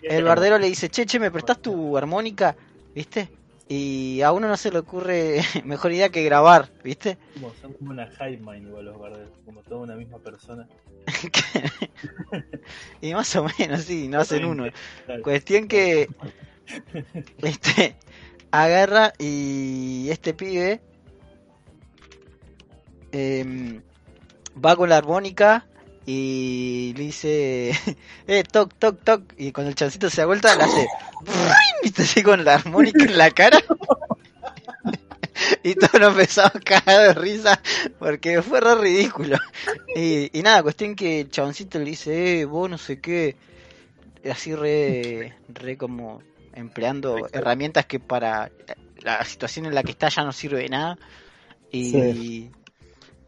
el 0.03 0.22
bardero 0.22 0.59
le 0.59 0.68
dice, 0.68 0.90
che, 0.90 1.07
che, 1.07 1.18
¿me 1.18 1.33
prestás 1.33 1.61
tu 1.61 1.96
armónica? 1.96 2.55
¿Viste? 2.94 3.29
Y 3.68 4.20
a 4.20 4.33
uno 4.33 4.46
no 4.48 4.57
se 4.57 4.70
le 4.70 4.79
ocurre 4.79 5.40
mejor 5.64 5.92
idea 5.92 6.11
que 6.11 6.22
grabar, 6.22 6.70
¿viste? 6.83 7.16
Como, 7.35 7.53
son 7.61 7.72
como 7.72 7.90
una 7.90 8.07
hive 8.07 8.38
mind 8.38 8.68
igual 8.68 8.85
los 8.85 8.98
barderos, 8.98 9.31
como 9.44 9.62
toda 9.62 9.81
una 9.81 9.96
misma 9.96 10.18
persona. 10.18 10.68
y 13.00 13.14
más 13.14 13.35
o 13.37 13.46
menos, 13.59 13.83
sí, 13.83 14.09
no 14.09 14.20
hacen 14.20 14.44
uno. 14.44 14.66
Claro. 15.07 15.22
Cuestión 15.22 15.68
que 15.68 16.09
este 17.38 17.96
agarra 18.50 19.12
y 19.18 20.09
este 20.11 20.33
pibe 20.33 20.81
em, 23.12 23.83
va 24.64 24.77
con 24.77 24.88
la 24.88 24.98
armónica 24.98 25.66
y 26.07 26.93
le 26.97 27.05
dice, 27.05 27.71
eh, 28.27 28.45
toc, 28.45 28.75
toc, 28.79 29.03
toc. 29.03 29.23
Y 29.38 29.53
cuando 29.53 29.71
el 29.71 29.75
chancito 29.75 30.11
se 30.11 30.21
da 30.21 30.27
vuelta, 30.27 30.55
le 30.57 30.64
hace, 30.64 30.87
¿viste? 31.83 32.03
Así 32.03 32.23
con 32.23 32.45
la 32.45 32.55
armónica 32.55 33.05
en 33.05 33.17
la 33.17 33.31
cara. 33.31 33.59
y 35.62 35.75
todos 35.75 36.01
nos 36.01 36.12
empezamos 36.12 36.57
a 36.57 36.61
cagar 36.61 37.09
de 37.09 37.14
risa 37.14 37.61
porque 37.99 38.43
fue 38.43 38.61
re 38.61 38.75
ridículo. 38.75 39.38
Y, 39.97 40.37
y 40.38 40.43
nada, 40.43 40.62
cuestión 40.62 40.95
que 40.95 41.21
el 41.21 41.31
chaboncito 41.31 41.79
le 41.79 41.87
dice, 41.87 42.40
eh, 42.40 42.45
vos 42.45 42.69
no 42.69 42.79
sé 42.79 43.01
qué. 43.01 43.37
Así 44.31 44.55
re, 44.55 45.35
re 45.49 45.77
como 45.77 46.23
empleando 46.55 47.29
herramientas 47.33 47.87
que 47.87 48.01
para 48.01 48.51
la 49.01 49.25
situación 49.25 49.67
en 49.67 49.75
la 49.75 49.83
que 49.83 49.93
está 49.93 50.09
ya 50.09 50.25
no 50.25 50.33
sirve 50.33 50.61
de 50.61 50.69
nada. 50.69 50.99
Y, 51.71 51.90
Sí. 51.90 52.51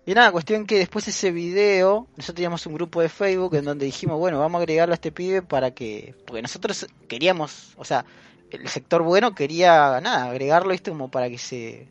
Y 0.06 0.14
nada, 0.14 0.30
cuestión 0.30 0.66
que 0.66 0.78
después 0.78 1.04
de 1.04 1.10
ese 1.10 1.32
video, 1.32 2.06
nosotros 2.16 2.36
teníamos 2.36 2.64
un 2.66 2.74
grupo 2.74 3.00
de 3.00 3.08
Facebook 3.08 3.56
en 3.56 3.64
donde 3.64 3.86
dijimos, 3.86 4.18
bueno, 4.20 4.38
vamos 4.38 4.60
a 4.60 4.62
agregarlo 4.62 4.92
a 4.92 4.94
este 4.94 5.10
pibe 5.10 5.42
para 5.42 5.72
que, 5.72 6.14
porque 6.24 6.42
nosotros 6.42 6.86
queríamos, 7.08 7.74
o 7.76 7.84
sea, 7.84 8.04
el 8.52 8.68
sector 8.68 9.02
bueno 9.02 9.34
quería, 9.34 10.00
nada, 10.00 10.30
agregarlo, 10.30 10.70
¿viste? 10.70 10.92
Como 10.92 11.10
para 11.10 11.28
que 11.28 11.38
se... 11.38 11.88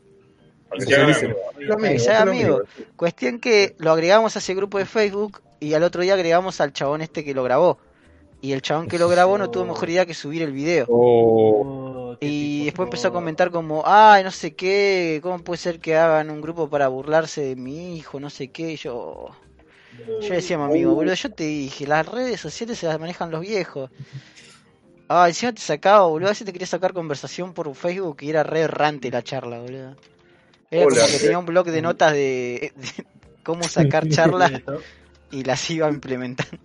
Amigo. 0.70 1.74
Amigo, 1.74 1.98
sea 1.98 2.22
amigo. 2.22 2.62
Cuestión 2.96 3.38
que 3.38 3.76
lo 3.78 3.92
agregamos 3.92 4.34
a 4.34 4.38
ese 4.38 4.54
grupo 4.54 4.78
de 4.78 4.86
Facebook 4.86 5.42
y 5.60 5.74
al 5.74 5.82
otro 5.82 6.02
día 6.02 6.14
agregamos 6.14 6.60
al 6.60 6.72
chabón 6.72 7.02
este 7.02 7.22
que 7.22 7.34
lo 7.34 7.44
grabó. 7.44 7.78
Y 8.46 8.52
el 8.52 8.62
chabón 8.62 8.86
que 8.86 8.96
lo 8.98 9.08
grabó 9.08 9.36
no 9.38 9.50
tuvo 9.50 9.64
mejor 9.64 9.90
idea 9.90 10.06
que 10.06 10.14
subir 10.14 10.42
el 10.42 10.52
video. 10.52 10.86
Oh, 10.88 12.12
Oh, 12.12 12.16
Y 12.20 12.64
después 12.66 12.86
empezó 12.86 13.08
a 13.08 13.12
comentar 13.12 13.50
como, 13.50 13.82
ay, 13.84 14.22
no 14.22 14.30
sé 14.30 14.54
qué, 14.54 15.18
¿cómo 15.20 15.42
puede 15.42 15.58
ser 15.58 15.80
que 15.80 15.96
hagan 15.96 16.30
un 16.30 16.40
grupo 16.40 16.68
para 16.70 16.86
burlarse 16.86 17.40
de 17.42 17.56
mi 17.56 17.96
hijo? 17.96 18.20
No 18.20 18.30
sé 18.30 18.48
qué. 18.52 18.72
Y 18.72 18.76
yo, 18.76 19.30
yo 20.20 20.34
decía 20.34 20.56
a 20.56 20.60
mi 20.60 20.64
amigo, 20.66 20.94
boludo, 20.94 21.14
yo 21.14 21.30
te 21.32 21.42
dije, 21.44 21.86
las 21.88 22.06
redes 22.06 22.40
sociales 22.40 22.78
se 22.78 22.86
las 22.86 23.00
manejan 23.00 23.32
los 23.32 23.40
viejos. 23.40 23.90
Ah, 25.08 25.26
encima 25.28 25.52
te 25.52 25.60
sacaba, 25.60 26.06
boludo, 26.06 26.28
a 26.28 26.30
veces 26.32 26.46
te 26.46 26.52
quería 26.52 26.68
sacar 26.68 26.92
conversación 26.92 27.52
por 27.52 27.74
Facebook 27.74 28.18
y 28.20 28.30
era 28.30 28.44
re 28.44 28.60
errante 28.60 29.10
la 29.10 29.22
charla, 29.24 29.58
boludo. 29.58 29.96
Era 30.70 30.86
Hola. 30.86 30.96
como 31.00 31.08
que 31.12 31.18
tenía 31.18 31.38
un 31.38 31.46
blog 31.46 31.66
de 31.66 31.82
notas 31.82 32.12
de, 32.12 32.72
de 32.76 33.06
cómo 33.42 33.64
sacar 33.64 34.08
charlas 34.08 34.52
y 35.32 35.42
las 35.44 35.68
iba 35.70 35.88
implementando. 35.88 36.58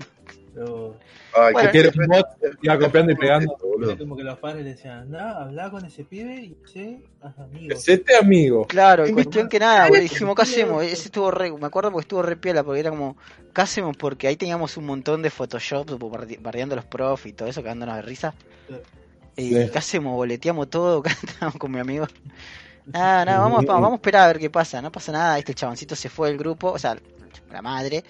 Pero, 0.53 0.99
Ay, 1.33 1.53
Bueno, 1.53 1.71
qué 1.71 1.79
Era 1.79 1.89
un 1.97 2.07
bot, 2.07 2.25
iba 2.61 2.79
copiando 2.79 3.11
y 3.11 3.15
pegando. 3.15 3.57
boludo. 3.61 3.97
como 3.97 4.15
que 4.17 4.23
los 4.23 4.37
padres 4.39 4.63
le 4.63 4.71
decían, 4.71 5.09
no, 5.09 5.19
habla 5.19 5.69
con 5.71 5.85
ese 5.85 6.03
pibe 6.03 6.35
y 6.35 6.57
sé, 6.71 6.99
haz 7.21 7.37
amigos. 7.39 7.77
Hacete 7.79 8.15
amigo. 8.17 8.65
Claro, 8.67 9.07
y 9.07 9.13
cuestión 9.13 9.47
que 9.47 9.59
nada, 9.59 9.87
boludo, 9.87 10.01
dijimos, 10.01 10.35
¿qué 10.35 10.41
hacemos? 10.41 10.83
Ese 10.83 11.05
estuvo 11.05 11.31
re, 11.31 11.51
me 11.51 11.65
acuerdo 11.67 11.91
porque 11.91 12.03
estuvo 12.03 12.21
re 12.21 12.35
piola, 12.35 12.63
porque 12.63 12.81
era 12.81 12.89
como, 12.89 13.15
¿qué 13.53 13.61
hacemos? 13.61 13.95
Porque 13.97 14.27
ahí 14.27 14.35
teníamos 14.35 14.75
un 14.77 14.85
montón 14.85 15.21
de 15.21 15.29
Photoshop, 15.29 15.89
bardeando 16.41 16.75
los 16.75 16.85
profs 16.85 17.25
y 17.27 17.33
todo 17.33 17.47
eso, 17.47 17.61
cagándonos 17.61 17.95
de 17.95 18.01
risa. 18.01 18.33
Y. 19.37 19.51
¿qué 19.69 19.77
hacemos? 19.77 20.13
Boleteamos 20.15 20.69
todo, 20.69 21.01
estábamos 21.23 21.57
con 21.57 21.71
mi 21.71 21.79
amigo. 21.79 22.07
Nada, 22.85 23.23
nada, 23.25 23.39
vamos, 23.39 23.63
a- 23.63 23.73
vamos 23.73 23.91
a 23.91 23.95
esperar 23.95 24.23
a 24.23 24.27
ver 24.27 24.39
qué 24.39 24.49
pasa, 24.49 24.81
no 24.81 24.91
pasa 24.91 25.11
nada, 25.11 25.37
este 25.37 25.53
chaboncito 25.53 25.95
se 25.95 26.09
fue 26.09 26.29
del 26.29 26.37
grupo, 26.37 26.71
o 26.71 26.79
sea, 26.79 26.97
la 27.51 27.61
madre, 27.61 28.03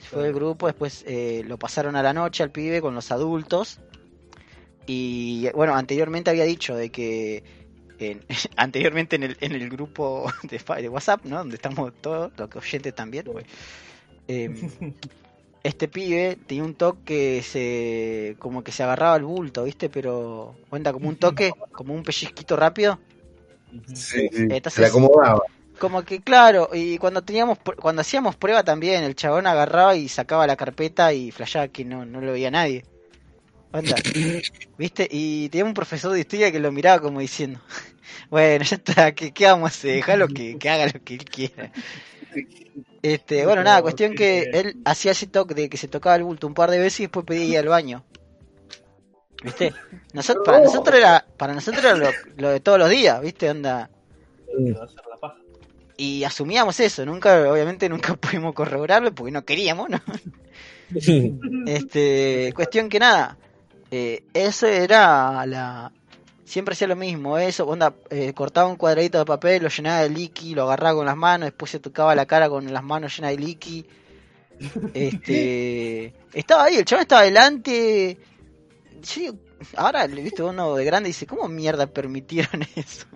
fue 0.00 0.24
del 0.24 0.34
grupo, 0.34 0.66
después 0.66 1.04
eh, 1.06 1.42
lo 1.46 1.58
pasaron 1.58 1.96
a 1.96 2.02
la 2.02 2.12
noche 2.12 2.42
al 2.42 2.50
pibe 2.50 2.80
con 2.80 2.94
los 2.94 3.10
adultos. 3.12 3.80
Y 4.86 5.48
bueno, 5.54 5.74
anteriormente 5.74 6.30
había 6.30 6.44
dicho 6.44 6.74
de 6.74 6.90
que 6.90 7.44
en- 7.98 8.24
anteriormente 8.56 9.16
en 9.16 9.22
el, 9.24 9.36
en 9.40 9.52
el 9.52 9.68
grupo 9.70 10.32
de, 10.42 10.88
WhatsApp, 10.88 11.24
¿no? 11.24 11.38
Donde 11.38 11.56
estamos 11.56 11.92
todos, 12.00 12.32
los 12.36 12.56
oyentes 12.56 12.94
también. 12.94 13.24
pues, 13.24 13.44
eh, 14.28 14.50
este 15.62 15.88
pibe 15.88 16.38
tenía 16.46 16.64
un 16.64 16.74
toque 16.74 17.02
que 17.04 17.42
se 17.42 18.36
como 18.38 18.64
que 18.64 18.72
se 18.72 18.82
agarraba 18.82 19.16
el 19.16 19.24
bulto, 19.24 19.64
¿viste? 19.64 19.88
Pero 19.90 20.56
cuenta 20.68 20.92
como 20.92 21.08
un 21.08 21.16
toque, 21.16 21.52
como 21.72 21.94
un 21.94 22.02
pellizquito 22.02 22.56
rápido. 22.56 22.98
Sí, 23.94 24.28
sí, 24.32 24.42
Entonces- 24.50 24.72
se 24.74 24.80
le 24.80 24.86
acomodaba. 24.88 25.42
Como 25.80 26.04
que 26.04 26.20
claro, 26.20 26.68
y 26.72 26.98
cuando 26.98 27.22
teníamos 27.22 27.58
cuando 27.58 28.02
hacíamos 28.02 28.36
prueba 28.36 28.62
también, 28.62 29.02
el 29.02 29.16
chabón 29.16 29.46
agarraba 29.46 29.96
y 29.96 30.08
sacaba 30.08 30.46
la 30.46 30.54
carpeta 30.54 31.12
y 31.12 31.32
flashaba 31.32 31.68
que 31.68 31.84
no, 31.84 32.04
no 32.04 32.20
lo 32.20 32.32
veía 32.32 32.50
nadie. 32.50 32.84
Onda, 33.72 33.96
¿viste? 34.78 35.08
Y 35.10 35.48
tenía 35.48 35.64
un 35.64 35.74
profesor 35.74 36.12
de 36.12 36.20
historia 36.20 36.52
que 36.52 36.60
lo 36.60 36.70
miraba 36.70 37.00
como 37.00 37.20
diciendo, 37.20 37.60
bueno, 38.30 38.64
ya 38.64 38.76
está, 38.76 39.12
¿qué, 39.12 39.32
qué 39.32 39.46
vamos 39.46 39.64
a 39.64 39.74
hacer? 39.74 39.96
Dejalo 39.96 40.28
que, 40.28 40.58
que 40.58 40.68
haga 40.68 40.86
lo 40.86 41.02
que 41.02 41.14
él 41.14 41.24
quiera. 41.24 41.72
Este, 43.02 43.46
bueno, 43.46 43.62
nada, 43.62 43.80
cuestión 43.80 44.14
que 44.14 44.50
él 44.52 44.76
hacía 44.84 45.12
ese 45.12 45.26
toque 45.26 45.54
de 45.54 45.70
que 45.70 45.78
se 45.78 45.88
tocaba 45.88 46.16
el 46.16 46.24
bulto 46.24 46.46
un 46.46 46.54
par 46.54 46.70
de 46.70 46.78
veces 46.78 47.00
y 47.00 47.02
después 47.04 47.24
pedía 47.24 47.44
ir 47.46 47.58
al 47.58 47.68
baño. 47.68 48.04
¿Viste? 49.42 49.72
Nosotros, 50.12 50.44
para 50.44 50.60
nosotros 50.60 50.94
era, 50.94 51.24
para 51.38 51.54
nosotros 51.54 51.82
era 51.82 51.96
lo, 51.96 52.10
lo 52.36 52.50
de 52.50 52.60
todos 52.60 52.78
los 52.78 52.90
días, 52.90 53.20
¿viste? 53.22 53.48
Onda. 53.48 53.88
Te 54.46 54.72
va 54.72 54.82
a 54.82 54.84
hacer 54.84 55.00
la 55.08 55.16
paja. 55.16 55.36
Y 56.00 56.24
asumíamos 56.24 56.80
eso, 56.80 57.04
nunca, 57.04 57.52
obviamente 57.52 57.86
nunca 57.86 58.14
pudimos 58.16 58.54
corroborarlo 58.54 59.14
porque 59.14 59.32
no 59.32 59.44
queríamos, 59.44 59.90
¿no? 59.90 60.00
Este, 61.66 62.52
cuestión 62.56 62.88
que 62.88 62.98
nada, 62.98 63.36
eh, 63.90 64.24
eso 64.34 64.66
era 64.66 65.44
la... 65.46 65.92
Siempre 66.44 66.72
hacía 66.72 66.88
lo 66.88 66.96
mismo, 66.96 67.38
eso, 67.38 67.64
onda, 67.66 67.94
eh, 68.08 68.32
cortaba 68.32 68.66
un 68.66 68.76
cuadradito 68.76 69.18
de 69.18 69.24
papel, 69.26 69.62
lo 69.62 69.68
llenaba 69.68 70.00
de 70.00 70.08
liqui, 70.08 70.54
lo 70.54 70.62
agarraba 70.64 70.96
con 70.96 71.06
las 71.06 71.16
manos, 71.16 71.46
después 71.48 71.70
se 71.70 71.78
tocaba 71.78 72.14
la 72.14 72.26
cara 72.26 72.48
con 72.48 72.72
las 72.72 72.82
manos 72.82 73.14
llenas 73.14 73.32
de 73.32 73.38
liqui. 73.38 73.86
Este, 74.94 76.14
estaba 76.32 76.64
ahí, 76.64 76.76
el 76.76 76.84
chaval 76.86 77.02
estaba 77.02 77.20
adelante. 77.20 78.18
Yo 79.02 79.20
digo, 79.20 79.38
ahora, 79.76 80.06
viste, 80.08 80.42
uno 80.42 80.74
de 80.74 80.84
grande 80.84 81.08
dice, 81.08 81.26
¿cómo 81.26 81.46
mierda 81.46 81.86
permitieron 81.86 82.62
eso? 82.74 83.06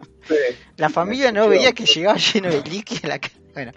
La 0.76 0.88
familia 0.88 1.30
no 1.32 1.48
veía 1.48 1.72
que 1.72 1.84
llegaba 1.84 2.16
lleno 2.18 2.48
de 2.50 2.62
liqui 2.62 3.00
a 3.04 3.08
la 3.08 3.18
cara. 3.18 3.34
Bueno, 3.54 3.72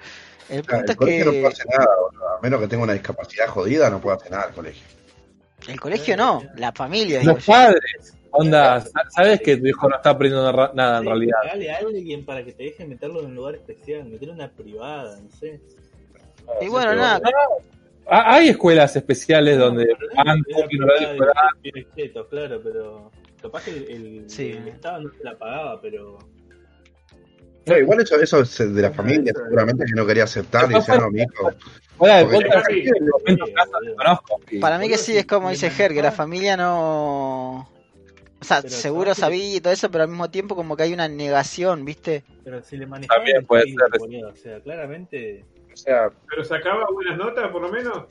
el 0.50 0.64
punto 0.64 0.84
el 0.86 0.89
es 0.91 0.95
colegio 0.95 1.26
no 1.26 1.32
puede 1.32 1.41
que 1.41 1.48
hacer 1.48 1.66
nada, 1.68 1.95
boludo. 2.02 2.28
a 2.38 2.41
menos 2.41 2.62
que 2.62 2.68
tenga 2.68 2.84
una 2.84 2.93
discapacidad 2.93 3.48
jodida, 3.48 3.89
no 3.89 4.00
puede 4.02 4.18
hacer 4.18 4.32
nada 4.32 4.45
el 4.48 4.54
colegio. 4.54 4.84
el 5.68 5.80
colegio 5.80 6.18
no, 6.18 6.43
la 6.56 6.72
familia. 6.72 7.24
Los 7.24 7.43
padres. 7.45 8.14
Onda, 8.32 8.82
sa- 8.82 9.10
sabes 9.10 9.41
que 9.41 9.58
tu 9.58 9.66
hijo 9.68 9.88
no 9.89 9.95
está 9.95 10.12
aprendiendo 10.12 10.52
nada 10.74 10.98
en 10.98 11.04
Sí, 11.04 11.08
realidad. 11.10 11.38
Dale 11.45 11.72
a 11.72 11.78
alguien 11.78 12.26
para 12.26 12.43
que 12.43 12.52
te 12.54 12.64
deje 12.64 12.86
meterlo 12.86 13.22
en 13.22 13.28
un 13.28 13.36
lugar 13.36 13.56
especial, 13.56 14.04
meter 14.06 14.30
una 14.30 14.52
privada, 14.52 15.20
no 15.20 15.30
sé. 15.32 15.60
Y 16.62 16.68
bueno, 16.68 16.95
nada, 16.95 17.22
Ah, 18.10 18.36
Hay 18.36 18.48
escuelas 18.50 18.95
especiales 18.95 19.58
donde 19.58 19.86
van 20.16 20.41
chetos, 21.95 22.28
claro, 22.30 22.62
pero 22.64 23.12
capaz 23.41 23.66
que 23.66 23.72
el, 23.72 23.84
el, 23.89 24.30
Sí. 24.30 24.52
el 24.52 24.68
Estado 24.70 25.02
no 25.02 25.10
te 25.12 25.24
la 25.24 25.38
pagaba, 25.38 25.82
pero 25.82 26.18
No, 27.68 27.78
igual 27.78 28.01
eso, 28.01 28.15
eso 28.20 28.41
es 28.41 28.57
de 28.57 28.82
la 28.82 28.91
familia, 28.91 29.34
seguramente 29.36 29.86
que 29.86 29.91
no 29.93 30.05
quería 30.05 30.24
aceptar 30.24 30.72
y 30.72 30.76
decía, 30.76 30.97
no, 30.97 31.11
mi 31.11 31.22
hijo. 31.22 31.51
Para 34.61 34.78
mí 34.78 34.88
que 34.88 34.97
sí, 34.97 35.18
es 35.18 35.26
como 35.26 35.49
dice 35.49 35.70
Ger, 35.70 35.93
que 35.93 36.01
la 36.01 36.11
familia 36.11 36.57
no... 36.57 37.70
O 38.39 38.43
sea, 38.43 38.61
Pero 38.61 38.74
seguro 38.74 39.15
sabía 39.15 39.55
y 39.55 39.61
todo 39.61 39.74
eso, 39.74 39.89
pero 39.89 40.03
al 40.03 40.09
mismo 40.09 40.30
tiempo 40.30 40.55
como 40.55 40.78
que 40.78 40.84
hay 40.84 40.93
una 40.93 41.07
negación, 41.07 41.84
¿viste? 41.84 42.24
pero 42.43 42.61
si 42.61 42.78
le 42.78 42.86
manejaba 42.86 43.18
También 43.18 43.43
puede 43.45 43.63
ser. 43.65 44.26
o 44.26 44.36
sea, 44.36 44.59
claramente 44.61 45.43
O 45.74 45.76
sea, 45.76 46.09
Pero 46.30 46.43
sacaba 46.43 46.86
buenas 46.93 47.18
notas, 47.18 47.49
por 47.51 47.63
lo 47.63 47.70
menos. 47.70 48.05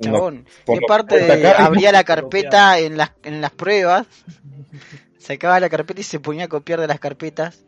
no, 0.00 0.02
Chabón. 0.02 0.46
por 0.66 0.80
sacar- 0.86 1.60
abría 1.60 1.92
la 1.92 2.02
carpeta 2.02 2.80
en 2.80 2.96
las, 2.96 3.12
en 3.22 3.40
las 3.40 3.52
pruebas, 3.52 4.06
sacaba 5.24 5.58
la 5.60 5.68
carpeta 5.68 6.00
y 6.00 6.04
se 6.04 6.20
ponía 6.20 6.44
a 6.44 6.48
copiar 6.48 6.80
de 6.80 6.86
las 6.86 7.00
carpetas 7.00 7.64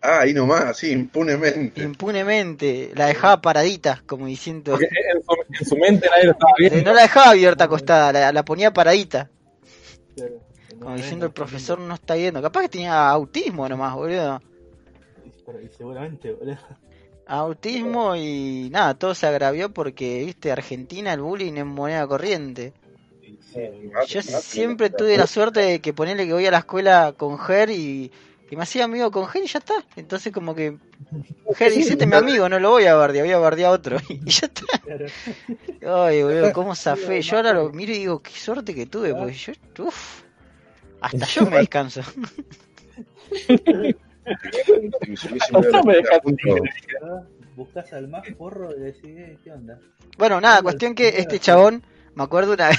Ah, 0.00 0.20
ahí 0.20 0.32
nomás, 0.32 0.62
así, 0.64 0.92
impunemente. 0.92 1.82
impunemente. 1.82 2.92
La 2.94 3.06
dejaba 3.06 3.40
paradita, 3.40 4.02
como 4.06 4.26
diciendo... 4.26 4.72
Porque 4.72 4.86
en 4.86 5.22
su, 5.22 5.60
en 5.60 5.66
su 5.66 5.76
mente 5.76 6.08
nadie 6.08 6.24
lo 6.26 6.30
estaba 6.32 6.52
viendo. 6.56 6.82
No 6.84 6.92
la 6.94 7.02
dejaba 7.02 7.30
abierta 7.30 7.64
acostada, 7.64 8.12
la, 8.12 8.32
la 8.32 8.44
ponía 8.44 8.72
paradita. 8.72 9.28
claro, 10.14 10.34
Como 10.78 10.94
diciendo 10.94 11.26
el 11.26 11.32
profesor 11.32 11.80
no 11.80 11.94
está 11.94 12.14
viendo. 12.14 12.40
Capaz 12.40 12.62
que 12.62 12.68
tenía 12.68 13.08
autismo 13.08 13.68
nomás, 13.68 13.94
boludo. 13.96 14.40
y 15.64 15.68
seguramente, 15.76 16.32
boludo. 16.32 16.58
Autismo 17.26 18.14
y 18.14 18.68
nada, 18.70 18.94
todo 18.94 19.14
se 19.16 19.26
agravió 19.26 19.70
porque, 19.74 20.24
viste, 20.24 20.52
Argentina 20.52 21.12
el 21.12 21.20
bullying 21.20 21.54
es 21.54 21.66
moneda 21.66 22.06
corriente. 22.06 22.72
Ah, 23.94 24.04
Yo 24.06 24.22
siempre 24.22 24.90
tuve 24.90 25.16
la 25.16 25.26
suerte 25.26 25.60
de 25.60 25.80
que 25.80 25.92
ponerle 25.92 26.26
que 26.26 26.32
voy 26.32 26.46
a 26.46 26.50
la 26.50 26.58
escuela 26.58 27.14
con 27.16 27.38
Ger 27.38 27.70
y, 27.70 28.10
y 28.50 28.56
me 28.56 28.62
hacía 28.62 28.84
amigo 28.84 29.10
con 29.10 29.26
Ger 29.26 29.44
y 29.44 29.46
ya 29.46 29.58
está. 29.58 29.74
Entonces 29.96 30.32
como 30.32 30.54
que 30.54 30.76
Ger 31.54 31.72
dice, 31.72 31.92
este 31.92 32.04
es 32.04 32.10
mi 32.10 32.16
amigo, 32.16 32.48
no 32.48 32.58
lo 32.58 32.70
voy 32.70 32.84
a 32.86 32.94
bardear, 32.94 33.24
voy 33.26 33.32
a 33.34 33.38
bardear 33.38 33.70
a 33.70 33.74
otro. 33.74 33.96
Y 34.08 34.30
ya 34.30 34.46
está. 34.46 34.62
claro. 34.78 35.06
Ay, 36.06 36.22
boludo, 36.22 36.52
cómo 36.52 36.74
zafé. 36.74 37.20
Yo 37.22 37.36
ahora 37.36 37.52
lo 37.52 37.70
miro 37.70 37.92
y 37.92 37.98
digo, 37.98 38.20
qué 38.22 38.32
suerte 38.32 38.74
que 38.74 38.86
tuve, 38.86 39.14
porque 39.14 39.34
yo, 39.34 39.52
uff, 39.84 40.22
hasta 41.00 41.26
yo 41.26 41.46
me 41.46 41.58
descanso. 41.58 42.02
Buscas 47.56 47.92
al 47.92 48.08
más 48.08 48.22
porro 48.36 48.74
y 48.76 48.80
decís, 48.80 49.04
eh, 49.04 49.38
¿qué 49.42 49.50
onda? 49.52 49.78
Bueno, 50.16 50.40
nada, 50.40 50.62
cuestión 50.62 50.94
que 50.94 51.08
este 51.08 51.38
chabón, 51.40 51.82
me 52.14 52.22
acuerdo 52.24 52.54
una 52.54 52.68
vez, 52.68 52.78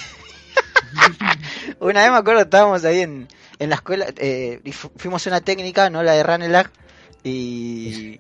una 1.80 2.02
vez 2.04 2.12
me 2.12 2.18
acuerdo 2.18 2.42
estábamos 2.42 2.84
ahí 2.86 3.02
en, 3.02 3.28
en 3.60 3.70
la 3.70 3.76
escuela, 3.76 4.08
eh, 4.18 4.60
y 4.64 4.72
fu- 4.72 4.92
fuimos 4.96 5.26
a 5.26 5.30
una 5.30 5.42
técnica, 5.42 5.90
no 5.90 6.04
la 6.04 6.14
de 6.14 6.24
Ranelag, 6.24 6.72
y 7.24 8.20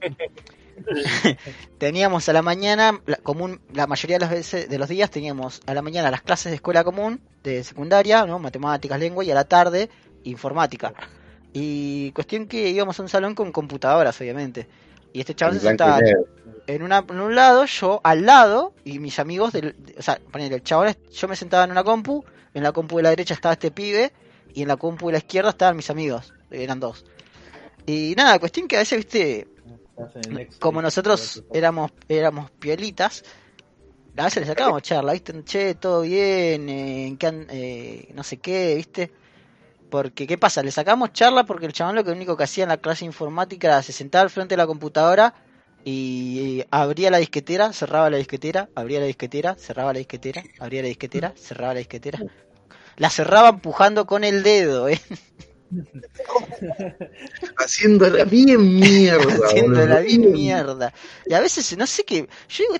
teníamos 1.77 2.27
a 2.29 2.33
la 2.33 2.41
mañana, 2.41 2.99
la, 3.05 3.17
común, 3.17 3.61
la 3.73 3.87
mayoría 3.87 4.17
de 4.17 4.21
las 4.21 4.29
veces 4.31 4.69
de 4.69 4.77
los 4.77 4.89
días 4.89 5.09
teníamos 5.09 5.61
a 5.65 5.73
la 5.73 5.81
mañana 5.81 6.11
las 6.11 6.21
clases 6.21 6.51
de 6.51 6.55
escuela 6.55 6.83
común, 6.83 7.21
de 7.43 7.63
secundaria, 7.63 8.25
¿no? 8.25 8.39
matemáticas, 8.39 8.99
lengua, 8.99 9.23
y 9.23 9.31
a 9.31 9.35
la 9.35 9.45
tarde 9.45 9.89
informática. 10.23 10.93
Y 11.53 12.11
cuestión 12.11 12.45
que 12.47 12.69
íbamos 12.69 12.99
a 12.99 13.03
un 13.03 13.09
salón 13.09 13.33
con 13.35 13.51
computadoras, 13.51 14.19
obviamente. 14.21 14.67
Y 15.13 15.21
este 15.21 15.33
en 15.33 15.53
se 15.55 15.59
sentaba 15.61 15.99
en, 16.67 16.83
una, 16.83 17.03
en 17.09 17.19
un 17.19 17.33
lado, 17.35 17.65
yo 17.65 17.99
al 18.03 18.25
lado, 18.25 18.73
y 18.85 18.99
mis 18.99 19.17
amigos, 19.17 19.53
del, 19.53 19.75
o 19.97 20.01
sea, 20.01 20.19
ponele, 20.31 20.55
el 20.55 20.63
chabón, 20.63 20.95
yo 21.11 21.27
me 21.27 21.35
sentaba 21.35 21.63
en 21.63 21.71
una 21.71 21.83
compu, 21.83 22.23
en 22.53 22.63
la 22.63 22.71
compu 22.71 22.97
de 22.97 23.03
la 23.03 23.09
derecha 23.09 23.33
estaba 23.33 23.53
este 23.53 23.71
pibe, 23.71 24.11
y 24.53 24.61
en 24.63 24.67
la 24.67 24.77
compu 24.77 25.07
de 25.07 25.13
la 25.13 25.17
izquierda 25.19 25.51
estaban 25.51 25.75
mis 25.75 25.89
amigos, 25.89 26.33
eran 26.51 26.79
dos. 26.79 27.05
Y 27.85 28.13
nada, 28.15 28.39
cuestión 28.39 28.67
que 28.67 28.75
a 28.75 28.79
veces, 28.79 28.97
viste, 28.97 29.47
como 30.59 30.81
nosotros 30.81 31.43
éramos, 31.53 31.91
éramos 32.07 32.51
piolitas, 32.51 33.23
a 34.17 34.25
veces 34.25 34.41
le 34.41 34.47
sacábamos 34.47 34.81
charla, 34.81 35.13
viste, 35.13 35.43
che, 35.43 35.75
todo 35.75 36.01
bien, 36.01 36.67
eh, 36.69 37.17
eh, 37.21 38.11
no 38.13 38.23
sé 38.23 38.37
qué, 38.37 38.75
viste. 38.75 39.11
Porque, 39.89 40.27
¿qué 40.27 40.37
pasa? 40.37 40.61
Le 40.61 40.71
sacamos 40.71 41.13
charla 41.13 41.45
porque 41.45 41.65
el 41.65 41.73
chabón 41.73 41.95
lo 41.95 42.03
que 42.03 42.11
único 42.11 42.37
que 42.37 42.43
hacía 42.43 42.63
en 42.63 42.69
la 42.69 42.77
clase 42.77 43.05
informática 43.05 43.67
era 43.67 43.81
se 43.81 43.91
sentaba 43.91 44.23
al 44.23 44.29
frente 44.29 44.53
de 44.53 44.57
la 44.57 44.67
computadora 44.67 45.33
y 45.85 46.63
abría 46.71 47.09
la 47.11 47.17
disquetera, 47.19 47.73
cerraba 47.73 48.09
la 48.09 48.17
disquetera, 48.17 48.69
abría 48.75 48.99
la 48.99 49.05
disquetera, 49.05 49.55
cerraba 49.55 49.93
la 49.93 49.99
disquetera, 49.99 50.43
abría 50.59 50.81
la 50.81 50.87
disquetera, 50.89 51.33
cerraba 51.37 51.73
la 51.73 51.79
disquetera. 51.79 52.19
La 52.97 53.09
cerraba 53.09 53.49
empujando 53.49 54.05
con 54.05 54.23
el 54.23 54.43
dedo, 54.43 54.89
¿eh? 54.89 54.99
Haciéndola 57.57 58.23
bien 58.25 58.79
mierda. 58.79 59.33
haciéndola 59.45 59.99
bien 60.01 60.31
mierda. 60.31 60.93
Y 61.25 61.33
a 61.33 61.39
veces, 61.39 61.77
no 61.77 61.85
sé 61.87 62.03
qué, 62.03 62.27
yo 62.49 62.63
digo, 62.63 62.75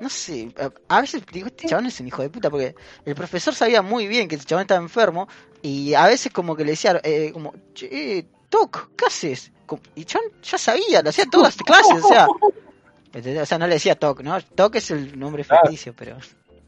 no 0.00 0.08
sé, 0.08 0.52
a- 0.58 0.96
a 0.96 1.00
veces 1.00 1.22
digo, 1.32 1.46
este 1.46 1.68
chabón 1.68 1.86
es 1.86 2.00
un 2.00 2.08
hijo 2.08 2.22
de 2.22 2.30
puta, 2.30 2.50
porque 2.50 2.74
el 3.04 3.14
profesor 3.14 3.54
sabía 3.54 3.82
muy 3.82 4.06
bien 4.08 4.28
que 4.28 4.34
este 4.34 4.46
chabón 4.46 4.62
estaba 4.62 4.80
enfermo, 4.80 5.28
y 5.62 5.94
a 5.94 6.06
veces 6.06 6.32
como 6.32 6.56
que 6.56 6.64
le 6.64 6.72
decía, 6.72 7.00
eh, 7.04 7.30
como, 7.32 7.54
che, 7.74 8.26
Toc, 8.52 8.90
¿qué 8.96 9.06
haces? 9.06 9.50
Y 9.94 10.00
el 10.00 10.06
chabón 10.06 10.28
ya 10.42 10.58
sabía, 10.58 11.00
lo 11.02 11.08
hacía 11.08 11.24
todas 11.24 11.56
las 11.56 11.64
clases, 11.64 12.04
o 12.04 12.08
sea, 12.08 12.26
o 13.42 13.46
sea, 13.46 13.58
no 13.58 13.66
le 13.66 13.74
decía 13.74 13.94
Toc, 13.94 14.20
¿no? 14.20 14.38
Toc 14.42 14.74
es 14.76 14.90
el 14.90 15.18
nombre 15.18 15.42
ficticio, 15.42 15.94
pero 15.96 16.18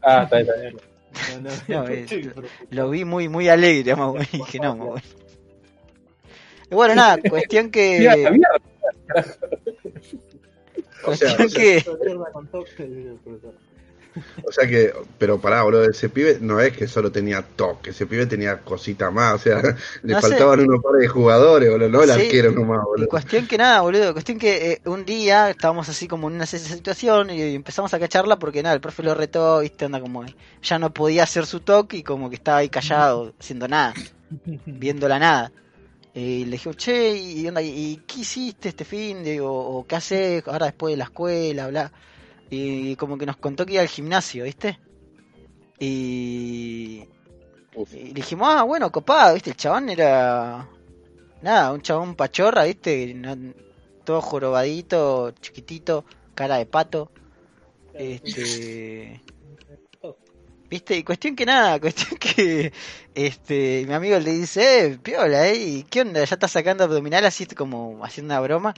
Ah, 0.01 0.23
está 0.23 0.37
bien, 0.37 0.49
está 0.49 0.61
bien. 0.61 0.77
No, 1.43 1.49
no, 1.49 1.83
No, 1.83 1.87
es- 1.87 2.11
lo 2.71 2.89
vi 2.89 3.05
muy, 3.05 3.29
muy 3.29 3.47
alegre, 3.47 3.93
bueno, 3.93 4.15
y 4.33 4.37
dije, 4.37 4.59
no, 4.59 4.75
más 4.75 4.87
bueno. 4.87 5.01
Y 6.71 6.75
bueno, 6.75 6.95
nada, 6.95 7.17
cuestión 7.29 7.69
que... 7.69 8.03
Cuestión 11.03 11.49
que... 11.51 11.85
O 14.43 14.51
sea 14.51 14.67
que, 14.67 14.93
pero 15.17 15.41
pará, 15.41 15.63
boludo, 15.63 15.89
ese 15.89 16.09
pibe 16.09 16.37
no 16.41 16.59
es 16.61 16.75
que 16.77 16.87
solo 16.87 17.11
tenía 17.11 17.41
toque, 17.41 17.89
ese 17.91 18.05
pibe 18.07 18.25
tenía 18.27 18.61
cosita 18.63 19.11
más, 19.11 19.35
o 19.35 19.39
sea, 19.39 19.61
le 20.03 20.15
No 20.15 20.21
sé. 20.21 20.35
faltaban 20.35 20.59
unos 20.61 20.81
pares 20.83 21.01
de 21.01 21.07
jugadores, 21.07 21.69
boludo, 21.71 21.89
no 21.89 22.03
el 22.03 22.11
Sí. 22.11 22.11
arquero 22.11 22.51
nomás, 22.51 22.83
Y 22.93 23.05
boludo. 23.05 23.07
cuestión 23.07 23.47
que 23.47 23.57
nada, 23.57 23.81
boludo, 23.81 24.13
cuestión 24.13 24.37
que 24.39 24.71
eh, 24.73 24.81
un 24.85 25.05
día 25.05 25.49
estábamos 25.49 25.89
así 25.89 26.07
como 26.07 26.27
en 26.29 26.35
una 26.35 26.45
situación 26.45 27.29
y 27.29 27.55
empezamos 27.55 27.93
a 27.93 27.99
cacharla 27.99 28.37
porque 28.39 28.63
nada, 28.63 28.75
el 28.75 28.81
profe 28.81 29.03
lo 29.03 29.13
retó, 29.15 29.59
viste, 29.59 29.85
anda 29.85 29.99
como 29.99 30.23
ya 30.61 30.79
no 30.79 30.93
podía 30.93 31.23
hacer 31.23 31.45
su 31.45 31.61
toque 31.61 31.97
y 31.97 32.03
como 32.03 32.29
que 32.29 32.35
estaba 32.35 32.59
ahí 32.59 32.69
callado, 32.69 33.33
haciendo 33.39 33.67
nada, 33.67 33.97
viendo 34.65 35.07
la 35.09 35.19
nada. 35.19 35.53
Y 36.13 36.45
le 36.45 36.53
dije, 36.53 36.73
che, 36.75 37.17
¿y, 37.17 37.47
onda, 37.47 37.61
¿y 37.63 38.03
qué 38.07 38.21
hiciste 38.21 38.69
este 38.69 38.85
fin 38.85 39.23
de, 39.23 39.41
o, 39.41 39.51
o 39.53 39.87
qué 39.87 39.95
haces 39.97 40.47
ahora 40.47 40.67
después 40.67 40.93
de 40.93 40.97
la 40.97 41.05
escuela, 41.05 41.67
bla? 41.69 41.93
Y 42.49 42.95
como 42.97 43.17
que 43.17 43.25
nos 43.25 43.37
contó 43.37 43.65
que 43.65 43.73
iba 43.73 43.81
al 43.81 43.87
gimnasio, 43.89 44.43
¿viste? 44.45 44.79
Y, 45.79 47.09
y 47.91 48.13
dijimos, 48.13 48.47
ah, 48.51 48.63
bueno, 48.63 48.91
copado, 48.91 49.33
¿viste? 49.35 49.51
El 49.51 49.57
chabón 49.57 49.89
era. 49.89 50.69
Nada, 51.41 51.73
un 51.73 51.81
chabón 51.81 52.15
pachorra, 52.15 52.65
¿viste? 52.65 53.13
No- 53.15 53.53
todo 54.05 54.21
jorobadito, 54.21 55.31
chiquitito, 55.41 56.05
cara 56.35 56.57
de 56.57 56.65
pato. 56.67 57.11
Este. 57.93 59.21
¿Viste? 60.69 60.97
Y 60.97 61.03
cuestión 61.03 61.35
que 61.35 61.45
nada, 61.45 61.79
cuestión 61.79 62.17
que. 62.19 62.73
Este. 63.13 63.85
Mi 63.87 63.93
amigo 63.93 64.19
le 64.19 64.31
dice, 64.31 64.85
eh, 64.87 64.97
piola, 64.97 65.47
¿eh? 65.47 65.55
¿Y 65.57 65.83
¿Qué 65.83 66.01
onda? 66.01 66.23
¿Ya 66.23 66.33
está 66.35 66.47
sacando 66.47 66.83
abdominal 66.83 67.25
así 67.25 67.45
como 67.47 68.03
haciendo 68.03 68.33
una 68.33 68.41
broma? 68.41 68.73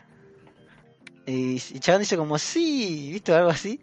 Y, 1.28 1.56
y 1.56 1.80
chabón 1.80 2.02
dice 2.02 2.18
como, 2.18 2.40
sí, 2.40 3.10
¿viste? 3.12 3.34
Algo 3.34 3.50
así. 3.52 3.80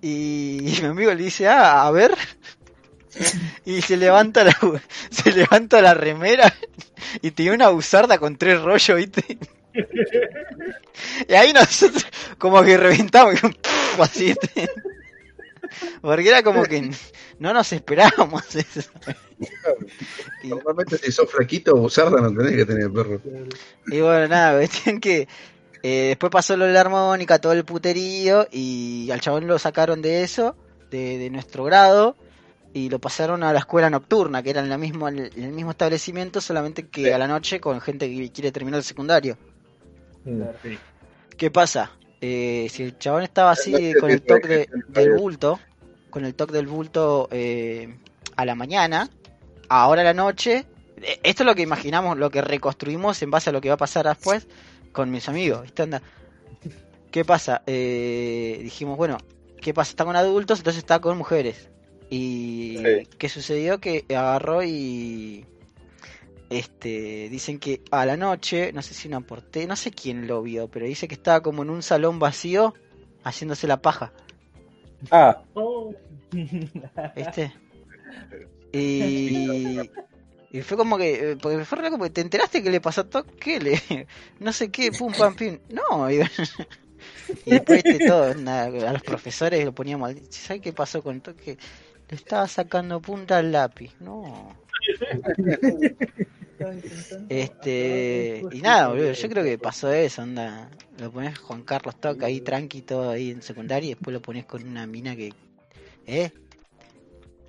Y, 0.00 0.60
y 0.66 0.80
mi 0.82 0.88
amigo 0.88 1.14
le 1.14 1.22
dice, 1.24 1.46
ah, 1.48 1.86
a 1.86 1.90
ver. 1.90 2.16
Y 3.64 3.82
se 3.82 3.96
levanta 3.96 4.44
la, 4.44 4.56
se 5.10 5.32
levanta 5.32 5.82
la 5.82 5.94
remera 5.94 6.52
y 7.22 7.30
tiene 7.32 7.54
una 7.54 7.68
buzarda 7.68 8.18
con 8.18 8.36
tres 8.36 8.60
rollos, 8.60 8.96
¿viste? 8.96 9.38
Y 11.28 11.34
ahí 11.34 11.52
nosotros 11.52 12.04
como 12.38 12.62
que 12.64 12.76
reventamos 12.76 13.36
así, 14.00 14.26
¿viste? 14.26 14.68
Porque 16.00 16.28
era 16.28 16.42
como 16.42 16.64
que 16.64 16.90
no 17.38 17.52
nos 17.52 17.72
esperábamos 17.72 18.56
eso. 18.56 18.90
Normalmente 20.42 20.98
si 20.98 21.12
sos 21.12 21.30
flaquito 21.30 21.74
o 21.74 21.80
busarda 21.80 22.20
no 22.20 22.34
tenés 22.34 22.56
que 22.56 22.64
tener 22.64 22.90
perro. 22.90 23.20
y 23.86 24.00
bueno, 24.00 24.26
nada, 24.28 24.58
cuestión 24.58 25.00
que 25.00 25.28
eh, 25.82 26.06
después 26.08 26.30
pasó 26.30 26.56
lo 26.56 26.64
de 26.66 26.72
la 26.72 26.80
armónica, 26.80 27.38
todo 27.38 27.52
el 27.52 27.64
puterío, 27.64 28.46
y 28.50 29.10
al 29.10 29.20
chabón 29.20 29.46
lo 29.46 29.58
sacaron 29.58 30.02
de 30.02 30.22
eso, 30.22 30.56
de, 30.90 31.18
de 31.18 31.30
nuestro 31.30 31.64
grado, 31.64 32.16
y 32.74 32.88
lo 32.90 32.98
pasaron 32.98 33.42
a 33.42 33.52
la 33.52 33.60
escuela 33.60 33.88
nocturna, 33.90 34.42
que 34.42 34.50
era 34.50 34.60
en, 34.60 34.68
la 34.68 34.78
mismo, 34.78 35.08
en 35.08 35.18
el 35.18 35.52
mismo 35.52 35.70
establecimiento, 35.70 36.40
solamente 36.40 36.86
que 36.88 37.04
Sí. 37.04 37.10
a 37.10 37.18
la 37.18 37.26
noche 37.26 37.60
con 37.60 37.80
gente 37.80 38.08
que 38.08 38.30
quiere 38.30 38.52
terminar 38.52 38.78
el 38.78 38.84
secundario. 38.84 39.36
Mm. 40.24 40.42
Sí. 40.62 40.78
¿Qué 41.36 41.50
pasa? 41.50 41.92
Eh, 42.20 42.66
si 42.70 42.82
el 42.82 42.98
chabón 42.98 43.22
estaba 43.22 43.52
así 43.52 43.94
con 44.00 44.10
el 44.10 44.22
toque 44.22 44.48
de- 44.48 44.68
del 44.88 45.12
bulto, 45.14 45.60
con 46.10 46.24
el 46.24 46.34
toque 46.34 46.52
del 46.54 46.66
bulto 46.66 47.28
eh, 47.30 47.94
a 48.36 48.44
la 48.44 48.54
mañana, 48.54 49.08
ahora 49.68 50.00
a 50.02 50.04
la 50.04 50.14
noche, 50.14 50.66
eh, 51.00 51.20
esto 51.22 51.42
es 51.42 51.46
lo 51.46 51.54
que 51.54 51.62
imaginamos, 51.62 52.18
lo 52.18 52.30
que 52.30 52.42
reconstruimos 52.42 53.22
en 53.22 53.30
base 53.30 53.50
a 53.50 53.52
lo 53.52 53.60
que 53.60 53.68
va 53.68 53.74
a 53.74 53.78
pasar 53.78 54.06
después 54.06 54.46
con 54.92 55.10
mis 55.10 55.28
amigos, 55.28 55.62
¿viste? 55.62 55.82
Anda. 55.82 56.02
¿Qué 57.10 57.24
pasa? 57.24 57.62
Eh, 57.66 58.60
dijimos, 58.62 58.96
bueno, 58.96 59.18
¿qué 59.60 59.72
pasa? 59.72 59.90
Está 59.90 60.04
con 60.04 60.16
adultos, 60.16 60.58
entonces 60.60 60.78
está 60.82 61.00
con 61.00 61.16
mujeres. 61.18 61.68
Y 62.10 62.78
Sí. 62.78 63.08
¿qué 63.18 63.28
sucedió? 63.28 63.78
Que 63.80 64.04
agarró 64.10 64.62
y 64.62 65.44
este 66.50 67.28
dicen 67.28 67.58
que 67.58 67.82
a 67.90 68.06
la 68.06 68.16
noche, 68.16 68.72
no 68.72 68.80
sé 68.82 68.94
si 68.94 69.08
una 69.08 69.20
porte, 69.20 69.66
no 69.66 69.76
sé 69.76 69.90
quién 69.90 70.26
lo 70.26 70.42
vio, 70.42 70.68
pero 70.68 70.86
dice 70.86 71.06
que 71.08 71.14
estaba 71.14 71.42
como 71.42 71.62
en 71.62 71.70
un 71.70 71.82
salón 71.82 72.18
vacío 72.18 72.74
haciéndose 73.24 73.66
la 73.66 73.82
paja, 73.82 74.12
Ah. 75.10 75.42
¿viste? 77.16 77.52
Y, 78.72 79.78
y 80.50 80.62
fue 80.62 80.76
como 80.76 80.96
que, 80.98 81.32
eh, 81.32 81.36
porque 81.36 81.64
fue 81.64 81.78
re 81.78 81.90
como 81.90 82.04
que 82.04 82.10
te 82.10 82.20
enteraste 82.22 82.62
que 82.62 82.70
le 82.70 82.80
pasó 82.80 83.06
todo, 83.06 83.26
¿qué 83.38 83.60
le? 83.60 84.06
No 84.40 84.52
sé 84.52 84.70
qué, 84.70 84.92
pum 84.92 85.12
pam 85.12 85.34
pim. 85.36 85.58
No, 85.68 86.10
y, 86.10 86.20
y 87.44 87.50
después 87.50 87.82
viste 87.82 88.06
todo, 88.06 88.34
nada, 88.34 88.88
a 88.88 88.92
los 88.92 89.02
profesores 89.02 89.64
lo 89.64 89.74
poníamos, 89.74 90.14
¿sabes 90.30 90.62
qué 90.62 90.72
pasó 90.72 91.02
con 91.02 91.20
toque? 91.20 91.58
Le 92.08 92.16
estaba 92.16 92.48
sacando 92.48 93.00
punta 93.00 93.38
al 93.38 93.52
lápiz, 93.52 93.92
no. 94.00 94.56
Este, 97.28 98.42
y 98.50 98.60
nada, 98.62 98.88
boludo, 98.88 99.12
yo 99.12 99.28
creo 99.28 99.44
que 99.44 99.58
pasó 99.58 99.92
eso, 99.92 100.22
onda. 100.22 100.70
Lo 100.98 101.12
pones 101.12 101.38
Juan 101.38 101.62
Carlos 101.62 102.00
Toca 102.00 102.26
ahí 102.26 102.40
tranqui 102.40 102.82
todo 102.82 103.10
ahí 103.10 103.30
en 103.30 103.42
secundaria 103.42 103.86
y 103.90 103.94
después 103.94 104.12
lo 104.12 104.20
pones 104.22 104.44
con 104.46 104.66
una 104.66 104.86
mina 104.86 105.14
que. 105.14 105.32
¿Eh? 106.06 106.32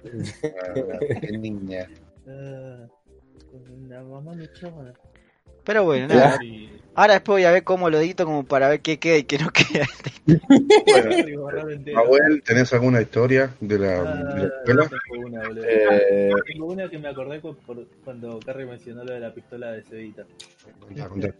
Ah, 0.43 0.73
qué 1.21 1.37
niña. 1.37 1.89
Ah, 2.29 2.87
con 3.51 3.89
la 3.89 4.03
mamá 4.03 4.35
luchona. 4.35 4.93
Pero 5.65 5.83
bueno, 5.83 6.07
nada. 6.07 6.37
Sí. 6.39 6.69
Ahora 6.95 7.13
después 7.13 7.35
voy 7.35 7.43
a 7.45 7.51
ver 7.51 7.63
cómo 7.63 7.89
lo 7.89 7.99
edito 7.99 8.25
como 8.25 8.43
para 8.45 8.69
ver 8.69 8.81
qué 8.81 8.97
queda 8.99 9.17
y 9.17 9.23
qué 9.23 9.37
no 9.37 9.49
queda. 9.53 9.85
Bueno. 10.85 11.99
Abuel, 11.99 12.43
¿tenés 12.43 12.73
alguna 12.73 13.01
historia 13.01 13.53
de 13.59 13.79
la, 13.79 14.01
Ah, 14.01 14.33
de 14.33 14.39
la 14.41 14.47
escuela? 14.55 14.89
tengo 15.13 15.27
una, 15.27 15.47
boludo. 15.47 15.63
eh, 15.67 16.31
Tengo 16.45 16.65
una 16.65 16.89
que 16.89 16.97
me 16.97 17.07
acordé 17.09 17.39
por- 17.39 17.57
cuando 18.03 18.39
Carrie 18.39 18.65
mencionó 18.65 19.03
lo 19.03 19.13
de 19.13 19.19
la 19.19 19.33
pistola 19.33 19.71
de 19.71 19.83
Cevita. 19.83 20.25
Contá, 20.79 21.09
contá. 21.09 21.33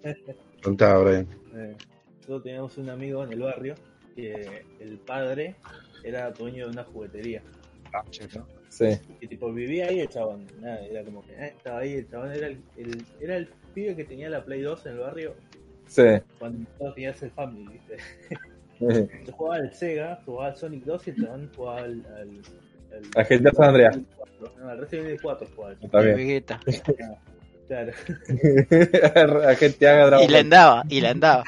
Contá, 0.64 0.98
Brian. 1.00 1.28
Eh, 1.56 1.76
nosotros 2.18 2.44
teníamos 2.44 2.78
un 2.78 2.90
amigo 2.90 3.24
en 3.24 3.34
el 3.34 3.40
barrio 3.42 3.76
que 4.16 4.64
el 4.80 4.98
padre 5.00 5.56
era 6.04 6.30
dueño 6.32 6.66
de 6.68 6.72
una 6.72 6.84
juguetería. 6.84 7.42
¿no? 8.36 8.48
Sí. 8.70 8.98
Y 9.22 9.28
tipo 9.28 9.52
vivía 9.52 9.88
ahí 9.88 10.00
el 10.00 10.08
chabón. 10.10 10.46
Nada, 10.62 10.80
era 10.86 11.04
como 11.04 11.24
que 11.26 11.34
eh, 11.34 11.54
estaba 11.58 11.80
ahí, 11.80 11.94
el 11.96 12.10
chabón 12.10 12.32
era 12.32 12.48
el, 12.48 12.62
el- 12.78 13.06
era 13.20 13.36
el 13.38 13.48
pibe 13.74 13.96
que 13.96 14.04
tenía 14.06 14.30
la 14.30 14.44
Play 14.44 14.62
2 14.62 14.86
en 14.86 14.92
el 14.94 15.00
barrio 15.00 15.36
Sí. 15.88 16.04
cuando 16.38 16.70
todos 16.78 16.94
tenías 16.96 17.22
el 17.24 17.32
Family, 17.32 17.68
¿viste? 17.74 17.98
Eh, 18.82 19.10
Yo 19.28 19.34
jugaba 19.34 19.56
al 19.58 19.74
Sega, 19.74 20.22
jugaba 20.26 20.48
al 20.52 20.56
Sonic 20.56 20.86
2 20.86 21.08
y 21.08 21.10
el 21.10 21.16
chabón 21.18 21.52
jugaba 21.54 21.80
al. 21.80 22.06
al, 22.16 22.30
al, 22.94 23.02
La 23.14 23.26
gente 23.26 23.50
de 23.50 23.56
San 23.56 23.68
Andreas. 23.68 24.00
No, 24.58 24.70
al 24.70 24.78
Resident 24.78 25.08
Evil 25.08 25.20
4 25.22 25.48
jugaba. 25.54 25.74
Está 25.82 26.00
bien. 26.02 26.16
Vegeta. 26.16 26.60
Claro, 27.68 27.92
La 29.42 29.56
gente 29.56 29.88
haga 29.88 30.06
Dragon 30.08 30.26
Y 30.26 30.28
le 30.28 30.34
Ball. 30.38 30.42
andaba, 30.44 30.84
y 30.90 31.02
le 31.02 31.08
andaba. 31.08 31.44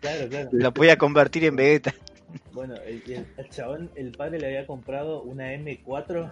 claro, 0.00 0.28
claro. 0.28 0.48
Lo 0.52 0.72
podía 0.72 0.96
convertir 0.96 1.44
en 1.44 1.56
Vegeta. 1.56 1.94
Bueno, 2.58 2.74
el, 2.84 3.00
el, 3.06 3.24
el 3.36 3.48
chabón, 3.50 3.88
el 3.94 4.10
padre 4.10 4.40
le 4.40 4.46
había 4.46 4.66
comprado 4.66 5.22
una 5.22 5.54
M4, 5.54 6.28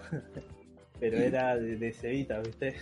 pero 0.99 1.17
era 1.19 1.55
de, 1.55 1.77
de 1.77 1.93
Cevita, 1.93 2.41
¿viste? 2.41 2.75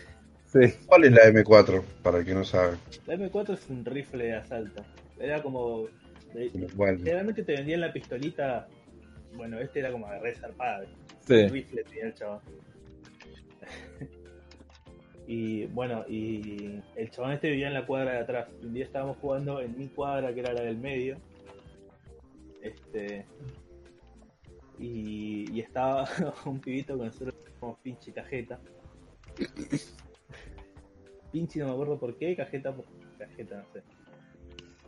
Sí. 0.48 0.62
¿Cuál 0.88 1.04
es 1.04 1.12
la 1.12 1.26
M4? 1.26 1.84
Para 2.02 2.18
el 2.18 2.26
que 2.26 2.34
no 2.34 2.44
sabe. 2.44 2.78
La 3.06 3.14
M4 3.14 3.54
es 3.54 3.70
un 3.70 3.86
rifle 3.86 4.24
de 4.24 4.34
asalto. 4.34 4.84
Era 5.20 5.44
como. 5.44 5.88
Bueno, 6.74 6.98
generalmente 6.98 7.44
te 7.44 7.54
vendían 7.54 7.82
la 7.82 7.94
pistolita. 7.94 8.68
Bueno, 9.36 9.60
este 9.60 9.82
era 9.82 9.92
como 9.92 10.10
de 10.10 10.20
re 10.22 10.34
zarpada. 10.34 10.84
Sí. 11.28 11.36
Un 11.36 11.50
rifle 11.50 11.84
tenía 11.84 12.06
el 12.06 12.16
chabón. 12.16 12.40
y 15.28 15.66
bueno, 15.68 16.04
y 16.10 16.82
el 16.96 17.12
chabón 17.12 17.34
este 17.34 17.52
vivía 17.52 17.68
en 17.68 17.76
la 17.76 17.86
cuadra 17.86 18.14
de 18.14 18.20
atrás. 18.22 18.48
Un 18.64 18.74
día 18.74 18.86
estábamos 18.86 19.18
jugando 19.18 19.62
en 19.62 19.78
mi 19.78 19.88
cuadra, 19.90 20.34
que 20.34 20.40
era 20.40 20.52
la 20.52 20.64
del 20.64 20.78
medio. 20.78 21.20
Este. 22.66 23.26
Y, 24.80 25.46
y 25.54 25.60
estaba 25.62 26.06
un 26.46 26.60
pibito 26.60 26.98
con 26.98 27.08
nosotros 27.08 27.36
como 27.60 27.78
pinche 27.78 28.12
cajeta. 28.12 28.60
Pinche 31.32 31.60
no 31.60 31.68
me 31.68 31.72
acuerdo 31.74 32.00
por 32.00 32.18
qué, 32.18 32.36
cajeta 32.36 32.74
por 32.76 32.86
cajeta, 33.18 33.58
no 33.58 33.66
sé. 33.74 33.84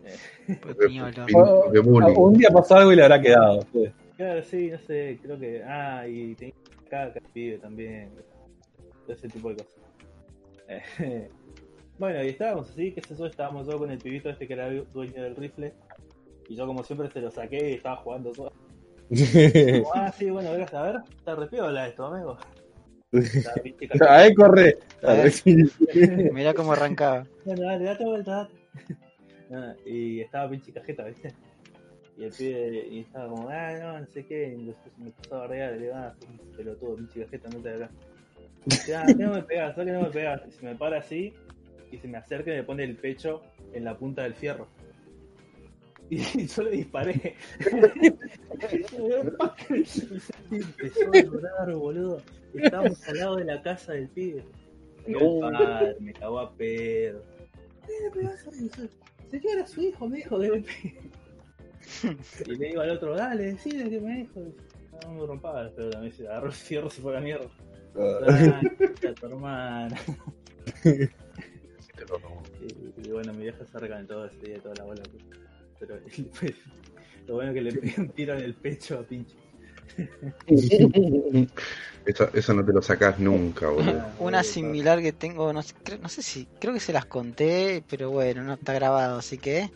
Eh, 0.05 0.55
Potiñolo. 0.61 1.25
Pin- 1.25 1.71
de 1.71 1.80
bullying. 1.80 2.15
Un 2.17 2.34
día 2.34 2.49
pasó 2.49 2.75
algo 2.75 2.93
y 2.93 2.95
le 2.95 3.03
habrá 3.03 3.21
quedado. 3.21 3.61
sí. 3.73 3.86
Claro, 4.15 4.41
sí, 4.43 4.71
no 4.71 4.80
sé, 4.80 5.19
creo 5.21 5.38
que. 5.39 5.63
Ah, 5.63 6.07
y 6.07 6.34
tenía 6.36 6.55
caca, 6.89 7.19
el 7.19 7.25
pibe 7.34 7.59
también. 7.59 8.09
Todo 9.05 9.15
ese 9.15 9.28
tipo 9.28 9.49
de 9.49 9.57
cosas. 9.57 9.75
Eh, 10.67 11.30
bueno, 11.99 12.23
y 12.23 12.30
estábamos 12.30 12.69
así, 12.69 12.91
que 12.93 13.01
eso, 13.01 13.25
estábamos 13.28 13.67
yo 13.67 13.78
con 13.78 13.91
el 13.91 13.99
pibito 13.99 14.30
este 14.30 14.47
que 14.47 14.53
era 14.53 14.71
dueño 14.71 15.21
del 15.21 15.36
rifle. 15.36 15.73
Y 16.50 16.56
yo, 16.56 16.66
como 16.66 16.84
siempre, 16.84 17.10
se 17.10 17.22
lo 17.22 17.32
saqué 17.32 17.72
y 17.72 17.74
estaba 17.76 17.98
jugando 17.98 18.32
todo. 18.32 18.52
Como, 19.10 19.91
ah, 19.95 20.12
sí, 20.12 20.30
bueno, 20.30 20.52
gracias, 20.54 20.74
a 20.74 20.84
ver, 20.84 20.95
está 21.18 21.36
re 21.36 21.48
piola 21.48 21.88
esto, 21.88 22.06
amigo. 22.06 22.38
La 23.12 23.54
pinche 23.64 23.88
cajeta. 23.88 24.14
A 24.14 24.24
ver, 24.24 24.36
corre. 24.36 24.78
A 25.04 25.14
ver. 25.14 25.32
Sí. 25.32 25.56
Mirá 26.34 26.54
cómo 26.54 26.74
arrancaba. 26.74 27.26
Bueno, 27.45 27.64
dale, 27.64 27.86
date 27.86 28.06
vuelta, 28.06 28.32
date. 28.32 28.54
Ah, 29.54 29.74
y 29.86 30.20
estaba 30.20 30.50
pinche 30.50 30.74
cajeta, 30.74 31.06
¿viste? 31.06 31.34
Y 32.18 32.24
el 32.26 32.32
pibe 32.32 32.88
y 32.89 33.00
estaba 33.02 33.30
como, 33.30 33.50
ah, 33.50 33.74
no, 33.80 34.00
no 34.00 34.06
sé 34.08 34.26
qué. 34.26 34.56
Y 34.58 34.66
después 34.66 34.98
me 34.98 35.08
empezó 35.08 35.36
a 35.36 35.39
barrear, 35.39 35.74
le 35.74 35.80
digo, 35.84 35.93
ah, 35.95 36.14
pelotudo, 36.56 36.95
pinche 36.95 37.24
cajeta, 37.24 37.50
no 37.50 37.60
te 37.62 37.70
hagas. 37.70 37.91
Y 38.66 38.70
dice, 38.72 38.95
ah, 38.95 39.06
que 39.06 39.16
no 39.16 39.34
me 39.34 39.43
pegas, 39.43 39.76
que 39.76 39.86
no 39.86 40.02
me 40.02 40.10
pegas. 40.10 40.41
Y 40.48 40.52
se 40.52 40.66
me 40.66 40.76
para 40.76 41.00
así 41.00 41.34
y 41.91 41.98
se 41.98 42.08
me 42.08 42.18
acerca 42.18 42.52
y 42.52 42.58
me 42.58 42.64
pone 42.64 42.84
el 42.84 42.95
pecho 42.95 43.41
en 43.74 43.86
la 43.86 43.98
punta 43.98 44.24
del 44.24 44.34
fierro. 44.34 44.68
Y 46.10 46.47
yo 46.47 46.64
le 46.64 46.72
disparé. 46.72 47.36
y 50.49 50.55
empezó 50.55 51.12
a 51.14 51.22
llorar, 51.22 51.76
boludo. 51.76 52.22
Estábamos 52.53 53.08
al 53.10 53.18
lado 53.18 53.36
de 53.36 53.43
la 53.43 53.62
casa 53.62 53.91
del 53.93 54.08
pibe. 54.10 54.45
El 55.05 55.16
padre 55.39 55.97
me 55.99 56.14
cagó 56.14 56.39
a 56.39 56.53
pedo. 56.53 57.22
¿Por 57.22 57.88
qué 57.88 58.03
le 58.03 58.12
pegás 58.12 58.47
a 58.47 58.51
mi 58.51 58.68
hijo? 58.68 58.82
Señora, 59.30 59.68
su 59.68 59.82
hijo 59.82 60.08
me 60.08 60.18
dijo 60.18 60.39
que 60.39 60.64
y 62.45 62.55
le 62.55 62.68
digo 62.68 62.82
al 62.82 62.91
otro, 62.91 63.16
dale, 63.16 63.45
decide 63.45 63.89
que 63.89 63.99
me 63.99 64.18
dijo. 64.18 64.41
No 65.03 65.12
me 65.12 65.26
rompaba, 65.26 65.72
pero 65.76 65.89
también 65.89 66.14
se 66.14 66.28
agarró 66.28 66.47
el 66.47 66.53
fierro, 66.53 66.89
se 66.89 67.01
fue 67.01 67.12
a 67.12 67.16
la 67.16 67.22
mierda. 67.22 67.49
Ah, 67.95 68.62
a 69.10 69.14
tu 69.14 69.26
hermana. 69.26 69.97
Y, 72.62 73.08
y 73.08 73.12
bueno, 73.12 73.34
mi 73.34 73.43
vieja 73.43 73.66
se 73.66 73.80
recalentó 73.80 74.26
ese 74.26 74.38
día 74.45 74.60
toda 74.60 74.76
la 74.76 74.84
bola. 74.84 75.03
Pero 75.80 75.99
lo 77.28 77.36
bueno 77.36 77.51
es 77.51 77.55
que 77.55 77.61
le 77.61 77.71
pegué 77.73 77.93
un 78.01 78.09
tiro 78.09 78.36
en 78.36 78.43
el 78.43 78.53
pecho 78.55 78.99
a 78.99 79.03
Pincho. 79.03 79.36
Eso, 82.05 82.30
eso 82.34 82.53
no 82.53 82.65
te 82.65 82.71
lo 82.73 82.82
sacás 82.82 83.19
nunca, 83.19 83.67
boludo. 83.69 84.01
Una 84.19 84.43
similar 84.43 85.01
que 85.01 85.11
tengo, 85.11 85.51
no 85.51 85.61
sé, 85.61 85.73
creo- 85.84 85.99
no 85.99 86.09
sé 86.09 86.21
si, 86.21 86.47
creo 86.59 86.73
que 86.73 86.80
se 86.80 86.93
las 86.93 87.05
conté, 87.05 87.84
pero 87.89 88.11
bueno, 88.11 88.43
no 88.43 88.53
está 88.53 88.73
grabado, 88.73 89.17
así 89.17 89.38
que... 89.38 89.69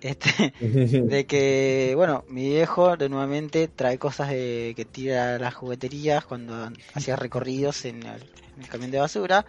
Este, 0.00 0.52
de 0.60 1.26
que, 1.26 1.92
bueno, 1.94 2.24
mi 2.28 2.48
viejo 2.48 2.96
de 2.96 3.08
nuevamente 3.08 3.68
trae 3.68 3.98
cosas 3.98 4.30
de, 4.30 4.72
que 4.74 4.84
tira 4.84 5.36
a 5.36 5.38
las 5.38 5.54
jugueterías 5.54 6.24
cuando 6.24 6.70
hacía 6.94 7.14
recorridos 7.14 7.84
en 7.84 8.02
el, 8.02 8.22
en 8.56 8.62
el 8.62 8.68
camión 8.68 8.90
de 8.90 8.98
basura. 8.98 9.46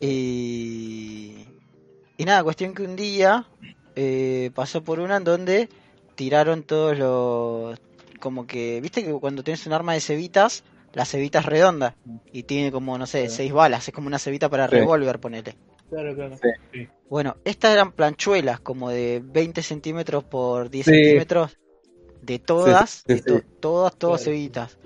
Y, 0.00 1.46
y 2.16 2.24
nada, 2.24 2.42
cuestión 2.42 2.74
que 2.74 2.82
un 2.82 2.96
día 2.96 3.46
eh, 3.96 4.50
pasó 4.54 4.82
por 4.82 5.00
una 5.00 5.16
en 5.16 5.24
donde 5.24 5.68
tiraron 6.14 6.62
todos 6.62 6.98
los... 6.98 7.78
Como 8.20 8.46
que, 8.46 8.80
viste 8.80 9.02
que 9.04 9.12
cuando 9.12 9.42
tienes 9.42 9.66
un 9.66 9.72
arma 9.72 9.94
de 9.94 10.00
cebitas, 10.00 10.62
la 10.92 11.04
cebita 11.06 11.38
es 11.38 11.46
redonda 11.46 11.96
y 12.32 12.42
tiene 12.42 12.70
como, 12.70 12.98
no 12.98 13.06
sé, 13.06 13.28
Sí. 13.28 13.36
seis 13.36 13.52
balas, 13.52 13.88
es 13.88 13.94
como 13.94 14.06
una 14.08 14.18
cebita 14.18 14.48
para 14.50 14.68
Sí. 14.68 14.74
revólver, 14.76 15.18
ponele. 15.20 15.56
Claro, 15.88 16.14
claro. 16.14 16.36
Bueno, 17.08 17.36
estas 17.44 17.72
eran 17.72 17.92
planchuelas 17.92 18.60
como 18.60 18.90
de 18.90 19.20
20 19.24 19.62
centímetros 19.62 20.22
por 20.24 20.70
10 20.70 20.86
Sí. 20.86 20.92
centímetros. 20.92 21.56
De 22.22 22.38
todas, 22.38 22.90
Sí, 22.90 23.02
sí, 23.06 23.14
de 23.14 23.22
to- 23.22 23.42
todas, 23.60 23.96
todas 23.96 24.22
Claro. 24.22 24.36
cebitas. 24.36 24.78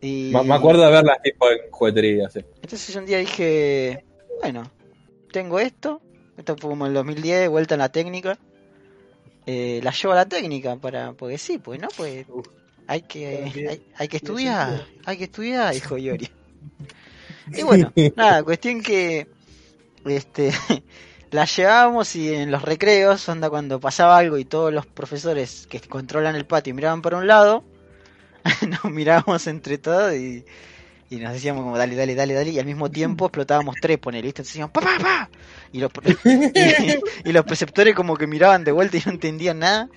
Y 0.00 0.30
Me 0.34 0.42
me 0.42 0.54
acuerdo 0.54 0.82
de 0.82 0.90
verlas 0.90 1.22
tipo 1.22 1.48
en 1.48 1.70
juguetería, 1.70 2.28
sí. 2.28 2.44
Entonces 2.60 2.94
un 2.96 3.06
día 3.06 3.18
dije, 3.18 4.04
bueno, 4.42 4.70
tengo 5.32 5.60
esto. 5.60 6.02
Esto 6.36 6.56
fue 6.56 6.70
como 6.70 6.86
en 6.86 6.90
el 6.90 6.94
2010, 6.94 7.48
vuelta 7.48 7.74
en 7.74 7.80
la 7.80 7.90
técnica. 7.90 8.38
Eh, 9.46 9.80
la 9.82 9.92
llevo 9.92 10.12
a 10.12 10.16
la 10.16 10.26
técnica 10.26 10.76
para, 10.76 11.12
porque 11.12 11.38
sí, 11.38 11.58
pues 11.58 11.80
no, 11.80 11.88
pues 11.96 12.26
hay 12.86 13.02
que, 13.02 13.44
hay, 13.68 13.86
hay 13.96 14.08
que 14.08 14.16
estudiar, 14.16 14.86
hay 15.04 15.18
que 15.18 15.24
estudiar, 15.24 15.74
dijo 15.74 15.96
Yori. 15.98 16.30
Y 17.52 17.62
bueno, 17.62 17.92
nada, 18.16 18.42
cuestión 18.42 18.82
que 18.82 19.28
este 20.06 20.50
la 21.30 21.44
llevábamos 21.44 22.16
y 22.16 22.32
en 22.32 22.50
los 22.50 22.62
recreos, 22.62 23.28
onda 23.28 23.50
cuando 23.50 23.80
pasaba 23.80 24.16
algo 24.16 24.38
y 24.38 24.44
todos 24.44 24.72
los 24.72 24.86
profesores 24.86 25.66
que 25.68 25.80
controlan 25.80 26.36
el 26.36 26.46
patio 26.46 26.74
miraban 26.74 27.02
para 27.02 27.18
un 27.18 27.26
lado, 27.26 27.64
nos 28.68 28.92
mirábamos 28.92 29.46
entre 29.46 29.76
todos 29.78 30.14
y, 30.14 30.44
y 31.10 31.16
nos 31.16 31.32
decíamos 31.32 31.62
como 31.62 31.76
dale, 31.76 31.94
dale, 31.96 32.14
dale, 32.14 32.34
dale, 32.34 32.50
y 32.50 32.58
al 32.58 32.66
mismo 32.66 32.90
tiempo 32.92 33.26
explotábamos 33.26 33.76
tres, 33.80 33.98
ponele, 33.98 34.22
¿viste? 34.22 34.42
Entonces 34.42 34.54
decíamos, 34.54 34.72
pa, 34.72 34.80
pa, 34.80 34.98
pa, 34.98 35.30
y 35.72 35.80
los, 35.80 35.90
y, 37.24 37.28
y 37.28 37.32
los 37.32 37.44
preceptores 37.44 37.94
como 37.94 38.16
que 38.16 38.26
miraban 38.26 38.64
de 38.64 38.72
vuelta 38.72 38.96
y 38.96 39.02
no 39.06 39.12
entendían 39.12 39.60
nada, 39.60 39.88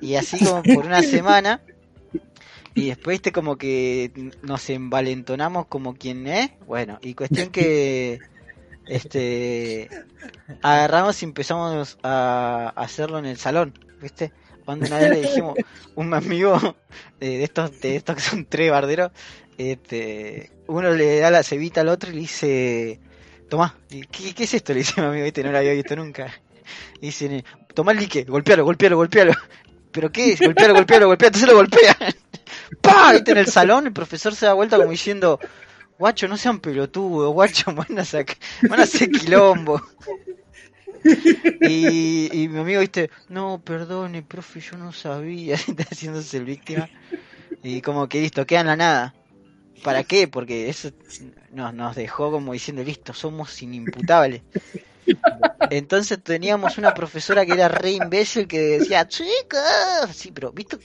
y 0.00 0.14
así 0.14 0.44
como 0.44 0.62
por 0.62 0.86
una 0.86 1.02
semana, 1.02 1.62
y 2.74 2.88
después 2.88 3.14
viste 3.14 3.32
como 3.32 3.56
que 3.56 4.32
nos 4.42 4.70
envalentonamos 4.70 5.66
como 5.66 5.94
quien 5.94 6.26
es, 6.26 6.50
bueno, 6.66 6.98
y 7.02 7.14
cuestión 7.14 7.50
que 7.50 8.20
este 8.86 9.88
agarramos 10.62 11.22
y 11.22 11.24
empezamos 11.24 11.98
a 12.02 12.72
hacerlo 12.76 13.18
en 13.18 13.26
el 13.26 13.36
salón, 13.36 13.78
¿viste? 14.00 14.32
Cuando 14.64 14.86
una 14.86 14.98
vez 14.98 15.10
le 15.10 15.20
dijimos, 15.22 15.54
un 15.96 16.14
amigo 16.14 16.58
eh, 17.20 17.38
de 17.38 17.44
estos 17.44 17.80
de 17.80 17.96
estos 17.96 18.16
que 18.16 18.22
son 18.22 18.44
tres 18.44 18.70
barderos, 18.70 19.10
este, 19.60 20.50
uno 20.68 20.90
le 20.90 21.18
da 21.20 21.30
la 21.30 21.42
cebita 21.42 21.82
al 21.82 21.88
otro 21.88 22.10
y 22.10 22.14
le 22.14 22.20
dice, 22.20 23.00
tomá, 23.48 23.76
¿qué, 23.88 24.34
es 24.38 24.54
esto? 24.54 24.72
Le 24.72 24.78
dice 24.78 25.00
mi 25.00 25.06
amigo, 25.06 25.24
¿viste? 25.24 25.42
No 25.42 25.52
lo 25.52 25.58
había 25.58 25.72
visto 25.72 25.94
nunca. 25.96 26.32
Dice, 27.00 27.44
tomá 27.74 27.92
el 27.92 27.98
lique, 27.98 28.24
golpealo, 28.24 28.64
golpealo, 28.64 28.96
golpealo. 28.96 29.32
¿Pero 29.92 30.10
qué 30.10 30.32
es? 30.32 30.40
Golpealo, 30.40 30.74
golpealo, 30.74 31.08
golpealo, 31.08 31.28
entonces 31.28 31.48
lo 31.48 31.56
golpea. 31.56 31.96
¡Pah! 32.80 33.12
¿Viste? 33.12 33.32
En 33.32 33.38
el 33.38 33.48
salón 33.48 33.86
el 33.86 33.92
profesor 33.92 34.34
se 34.34 34.46
da 34.46 34.54
vuelta 34.54 34.78
como 34.78 34.90
diciendo, 34.90 35.38
guacho, 35.98 36.26
no 36.28 36.36
sean 36.36 36.60
pelotudos, 36.60 37.32
guacho, 37.34 37.74
van 37.74 37.98
a, 37.98 38.04
van 38.68 38.80
a 38.80 38.82
hacer 38.84 39.10
quilombo. 39.10 39.82
Y, 41.60 42.48
mi 42.48 42.60
amigo, 42.60 42.80
viste, 42.80 43.10
no, 43.28 43.60
perdone, 43.62 44.22
profe, 44.22 44.60
yo 44.60 44.78
no 44.78 44.92
sabía, 44.92 45.54
está 45.68 45.82
haciéndose 45.82 46.38
el 46.38 46.44
víctima. 46.44 46.88
Y 47.62 47.82
como 47.82 48.08
que 48.08 48.20
listo, 48.20 48.46
queda 48.46 48.64
la 48.64 48.76
nada. 48.76 49.14
¿Para 49.82 50.04
qué? 50.04 50.28
Porque 50.28 50.68
eso 50.68 50.90
nos, 51.50 51.74
nos 51.74 51.96
dejó 51.96 52.30
como 52.30 52.52
diciendo, 52.52 52.82
listo, 52.84 53.12
somos 53.14 53.62
inimputables. 53.62 54.42
Entonces 55.68 56.22
teníamos 56.22 56.78
una 56.78 56.92
profesora 56.94 57.46
que 57.46 57.52
era 57.54 57.68
re 57.68 57.92
imbécil 57.92 58.48
que 58.48 58.58
decía, 58.60 59.06
chicos, 59.06 59.60
sí, 60.14 60.32
pero, 60.32 60.52
¿viste? 60.52 60.78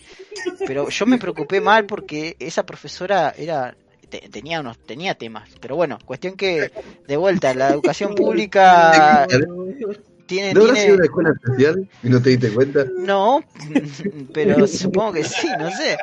Pero 0.64 0.90
yo 0.90 1.06
me 1.08 1.20
preocupé 1.20 1.62
mal 1.62 1.86
porque 1.88 2.38
esa 2.40 2.66
profesora 2.66 3.34
era 3.38 3.78
te- 4.10 4.30
tenía 4.30 4.62
unos 4.62 4.80
tenía 4.80 5.16
temas, 5.16 5.50
pero 5.62 5.76
bueno, 5.78 6.00
cuestión 6.06 6.36
que 6.38 6.74
de 7.08 7.18
vuelta 7.18 7.54
la 7.56 7.72
educación 7.72 8.16
pública 8.16 9.32
tiene 10.28 10.56
¿No 10.56 10.68
tiene 10.68 10.76
sido 10.76 10.96
una 10.96 11.06
escuela 11.06 11.32
especial 11.32 11.88
y 12.02 12.10
no 12.10 12.22
te 12.22 12.30
diste 12.32 12.52
cuenta? 12.52 12.86
no, 12.96 13.44
pero 14.32 14.68
supongo 14.68 15.14
que 15.14 15.24
sí, 15.24 15.56
no 15.56 15.72
sé. 15.72 16.02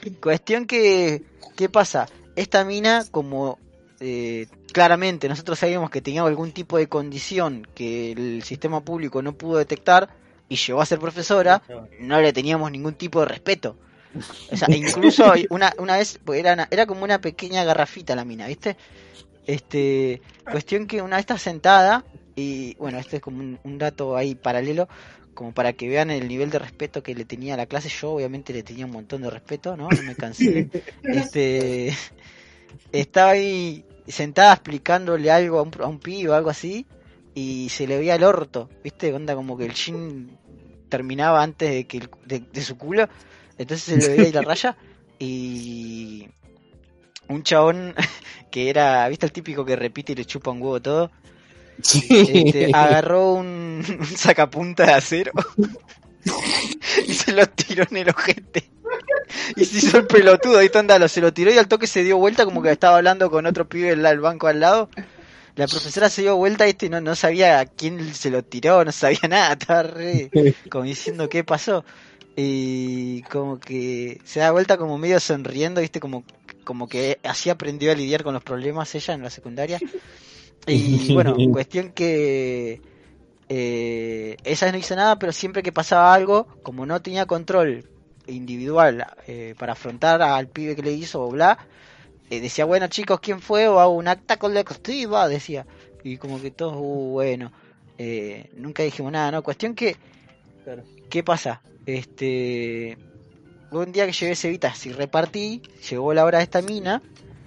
Cuestión 0.20 0.66
que, 0.66 1.22
¿qué 1.56 1.68
pasa? 1.68 2.08
Esta 2.36 2.64
mina, 2.64 3.04
como 3.10 3.58
eh, 4.00 4.46
claramente 4.72 5.28
nosotros 5.28 5.58
sabíamos 5.58 5.90
que 5.90 6.00
tenía 6.00 6.22
algún 6.22 6.52
tipo 6.52 6.78
de 6.78 6.88
condición 6.88 7.66
que 7.74 8.12
el 8.12 8.42
sistema 8.42 8.80
público 8.84 9.22
no 9.22 9.34
pudo 9.36 9.58
detectar 9.58 10.08
y 10.48 10.56
llegó 10.56 10.80
a 10.80 10.86
ser 10.86 10.98
profesora, 10.98 11.62
no 12.00 12.20
le 12.20 12.32
teníamos 12.32 12.70
ningún 12.70 12.94
tipo 12.94 13.20
de 13.20 13.26
respeto. 13.26 13.76
O 14.50 14.56
sea, 14.56 14.68
incluso 14.72 15.32
una, 15.50 15.72
una 15.78 15.96
vez, 15.96 16.18
pues 16.24 16.40
era, 16.40 16.54
una- 16.54 16.68
era 16.70 16.86
como 16.86 17.04
una 17.04 17.20
pequeña 17.20 17.64
garrafita 17.64 18.16
la 18.16 18.24
mina, 18.24 18.46
¿viste? 18.46 18.76
Este, 19.46 20.22
cuestión 20.48 20.86
que 20.86 21.02
una 21.02 21.16
vez 21.16 21.22
está 21.24 21.38
sentada, 21.38 22.04
y 22.36 22.74
bueno, 22.76 22.98
este 22.98 23.16
es 23.16 23.22
como 23.22 23.40
un, 23.40 23.58
un 23.64 23.78
dato 23.78 24.16
ahí 24.16 24.34
paralelo, 24.34 24.88
como 25.40 25.54
para 25.54 25.72
que 25.72 25.88
vean 25.88 26.10
el 26.10 26.28
nivel 26.28 26.50
de 26.50 26.58
respeto 26.58 27.02
que 27.02 27.14
le 27.14 27.24
tenía 27.24 27.54
a 27.54 27.56
la 27.56 27.64
clase. 27.64 27.88
Yo 27.88 28.10
obviamente 28.10 28.52
le 28.52 28.62
tenía 28.62 28.84
un 28.84 28.92
montón 28.92 29.22
de 29.22 29.30
respeto, 29.30 29.74
¿no? 29.74 29.94
No 29.94 30.02
me 30.02 30.14
cansé. 30.14 30.68
Este, 31.10 31.96
estaba 32.92 33.30
ahí 33.30 33.82
sentada 34.06 34.52
explicándole 34.52 35.30
algo 35.30 35.58
a 35.58 35.62
un, 35.62 35.70
a 35.80 35.86
un 35.86 35.98
pibe 35.98 36.28
o 36.28 36.34
algo 36.34 36.50
así, 36.50 36.84
y 37.34 37.70
se 37.70 37.86
le 37.86 37.96
veía 37.96 38.16
el 38.16 38.24
orto, 38.24 38.68
¿viste? 38.84 39.14
Onda 39.14 39.34
como 39.34 39.56
que 39.56 39.64
el 39.64 39.72
jean 39.72 40.28
terminaba 40.90 41.42
antes 41.42 41.70
de 41.70 41.86
que 41.86 41.96
el- 41.96 42.10
de, 42.26 42.40
de 42.40 42.60
su 42.60 42.76
culo, 42.76 43.08
entonces 43.56 43.84
se 43.84 43.96
le 43.96 44.08
veía 44.10 44.24
ahí 44.26 44.32
la 44.32 44.42
raya, 44.50 44.76
y 45.18 46.28
un 47.28 47.42
chabón 47.44 47.94
que 48.50 48.68
era, 48.68 49.08
¿viste 49.08 49.24
el 49.24 49.32
típico 49.32 49.64
que 49.64 49.74
repite 49.74 50.12
y 50.12 50.16
le 50.16 50.26
chupa 50.26 50.50
un 50.50 50.60
huevo 50.60 50.82
todo? 50.82 51.10
Este, 51.82 52.70
agarró 52.72 53.34
un, 53.34 53.84
un 54.00 54.06
sacapunta 54.06 54.86
de 54.86 54.92
acero 54.92 55.32
y 57.06 57.14
se 57.14 57.32
lo 57.32 57.46
tiró 57.46 57.84
en 57.90 57.96
el 57.96 58.10
ojete. 58.10 58.70
Y 59.56 59.64
se 59.64 59.78
hizo 59.78 59.98
el 59.98 60.06
pelotudo, 60.06 60.58
ahí 60.58 60.66
está 60.66 60.80
andalo, 60.80 61.08
se 61.08 61.20
lo 61.20 61.32
tiró 61.32 61.52
y 61.52 61.58
al 61.58 61.68
toque 61.68 61.86
se 61.86 62.02
dio 62.02 62.18
vuelta 62.18 62.44
como 62.44 62.62
que 62.62 62.70
estaba 62.70 62.96
hablando 62.96 63.30
con 63.30 63.46
otro 63.46 63.68
pibe 63.68 63.90
el 63.90 64.20
banco 64.20 64.46
al 64.46 64.60
lado. 64.60 64.90
La 65.56 65.66
profesora 65.66 66.08
se 66.08 66.22
dio 66.22 66.36
vuelta 66.36 66.68
y 66.68 66.74
no, 66.88 67.00
no 67.00 67.14
sabía 67.14 67.60
a 67.60 67.66
quién 67.66 68.14
se 68.14 68.30
lo 68.30 68.42
tiró, 68.42 68.84
no 68.84 68.92
sabía 68.92 69.28
nada, 69.28 69.52
estaba 69.60 69.82
re 69.82 70.30
como 70.70 70.84
diciendo 70.84 71.28
qué 71.28 71.44
pasó. 71.44 71.84
Y 72.36 73.22
como 73.24 73.58
que 73.58 74.20
se 74.24 74.40
da 74.40 74.52
vuelta 74.52 74.78
como 74.78 74.96
medio 74.96 75.20
sonriendo, 75.20 75.80
viste, 75.80 76.00
como, 76.00 76.24
como 76.64 76.88
que 76.88 77.18
así 77.24 77.50
aprendió 77.50 77.92
a 77.92 77.94
lidiar 77.94 78.22
con 78.22 78.34
los 78.34 78.42
problemas 78.42 78.94
ella 78.94 79.14
en 79.14 79.22
la 79.22 79.30
secundaria. 79.30 79.78
Y 80.66 81.12
bueno, 81.14 81.36
cuestión 81.52 81.90
que 81.92 82.80
eh, 83.48 84.36
esa 84.44 84.70
no 84.70 84.78
hizo 84.78 84.94
nada, 84.96 85.18
pero 85.18 85.32
siempre 85.32 85.62
que 85.62 85.72
pasaba 85.72 86.14
algo, 86.14 86.46
como 86.62 86.86
no 86.86 87.00
tenía 87.02 87.26
control 87.26 87.84
individual 88.26 89.06
eh, 89.26 89.54
para 89.58 89.72
afrontar 89.72 90.22
al 90.22 90.48
pibe 90.48 90.76
que 90.76 90.82
le 90.82 90.92
hizo 90.92 91.22
o 91.22 91.30
bla, 91.30 91.58
eh, 92.30 92.40
decía, 92.40 92.64
bueno 92.64 92.86
chicos, 92.86 93.20
¿quién 93.20 93.40
fue? 93.40 93.66
O 93.68 93.80
hago 93.80 93.92
un 93.92 94.08
acta 94.08 94.38
colectiva, 94.38 95.28
decía. 95.28 95.66
Y 96.04 96.16
como 96.16 96.40
que 96.40 96.50
todos, 96.50 96.74
uh, 96.76 97.10
bueno, 97.12 97.52
eh, 97.98 98.50
nunca 98.56 98.82
dijimos 98.82 99.12
nada, 99.12 99.30
¿no? 99.32 99.42
Cuestión 99.42 99.74
que, 99.74 99.96
Claro. 100.64 100.84
¿qué 101.08 101.22
pasa? 101.22 101.62
Este, 101.86 102.96
un 103.72 103.92
día 103.92 104.06
que 104.06 104.12
llevé 104.12 104.36
cevitas 104.36 104.86
y 104.86 104.92
repartí, 104.92 105.62
llegó 105.90 106.14
la 106.14 106.24
hora 106.24 106.38
de 106.38 106.44
esta 106.44 106.62
mina, 106.62 107.02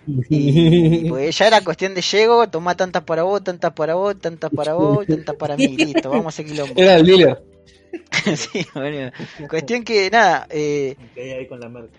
Y 0.08 1.06
pues 1.10 1.38
ya 1.38 1.48
era 1.48 1.64
cuestión 1.64 1.94
de 1.94 2.02
llego, 2.02 2.48
toma 2.50 2.76
tantas 2.76 3.04
para 3.04 3.24
vos, 3.24 3.44
tantas 3.44 3.74
para 3.74 3.96
vos, 3.96 4.20
tantas 4.20 4.52
para 4.52 4.74
vos, 4.74 5.08
tantas 5.08 5.36
para 5.36 5.58
mí, 5.58 5.78
listo, 5.78 6.10
vamos 6.10 6.38
a 6.40 6.44
quilombo. 6.44 6.74
Era 6.76 6.96
el 6.96 7.06
dealer. 7.06 7.42
sí, 8.36 8.66
bueno. 8.74 9.12
Cuestión 9.50 9.84
que 9.84 10.10
nada, 10.10 10.48
eh, 10.50 10.96
ahí 11.16 11.48
con 11.48 11.60
la 11.60 11.70
marca. 11.70 11.94